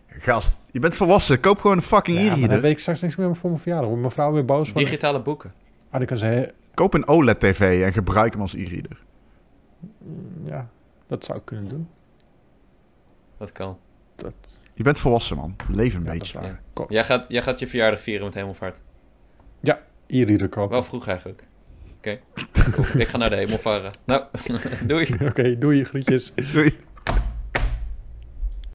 Gast, 0.07 0.59
je 0.71 0.79
bent 0.79 0.95
volwassen. 0.95 1.39
Koop 1.39 1.59
gewoon 1.59 1.77
een 1.77 1.83
fucking 1.83 2.17
Ja, 2.17 2.21
maar 2.23 2.29
dan 2.31 2.39
e-reader. 2.39 2.61
weet 2.61 2.71
ik 2.71 2.79
straks 2.79 3.01
niks 3.01 3.15
meer 3.15 3.35
voor 3.35 3.49
mijn 3.49 3.61
verjaardag. 3.61 3.87
Wordt 3.87 4.01
mijn 4.01 4.13
vrouw 4.13 4.31
weer 4.31 4.45
boos 4.45 4.69
van... 4.71 4.81
Digitale 4.83 5.21
boeken. 5.21 5.53
Ah, 5.89 5.97
dan 5.97 6.05
kan 6.05 6.17
ze... 6.17 6.53
Koop 6.73 6.93
een 6.93 7.07
OLED-tv 7.07 7.83
en 7.85 7.93
gebruik 7.93 8.31
hem 8.31 8.41
als 8.41 8.53
e-reader. 8.55 8.97
Ja, 10.45 10.69
dat 11.11 11.25
zou 11.25 11.37
ik 11.37 11.45
kunnen 11.45 11.67
doen. 11.67 11.89
Dat 13.37 13.51
kan. 13.51 13.77
Dat, 14.15 14.33
Je 14.73 14.83
bent 14.83 14.99
volwassen, 14.99 15.37
man. 15.37 15.55
Leef 15.69 15.93
een 15.93 16.03
ja, 16.03 16.11
beetje. 16.11 16.41
Ja. 16.41 16.59
Jij 16.87 17.03
gaat, 17.03 17.25
jij 17.27 17.43
gaat 17.43 17.59
je 17.59 17.67
verjaardag 17.67 18.01
vieren 18.01 18.25
met 18.25 18.33
hemelvaart. 18.33 18.81
E-reader 20.07 20.49
kopen. 20.49 20.71
Wel 20.71 20.83
vroeg 20.83 21.07
eigenlijk. 21.07 21.47
Oké. 21.97 22.19
Cool. 22.71 23.01
Ik 23.01 23.07
ga 23.07 23.17
naar 23.17 23.29
de 23.29 23.35
hemel 23.43 23.57
varen. 23.57 23.93
Nou, 24.03 24.23
doei. 24.87 25.09
Oké, 25.21 25.57
doei, 25.57 25.83
groetjes. 25.83 26.33
Doei. 26.51 26.77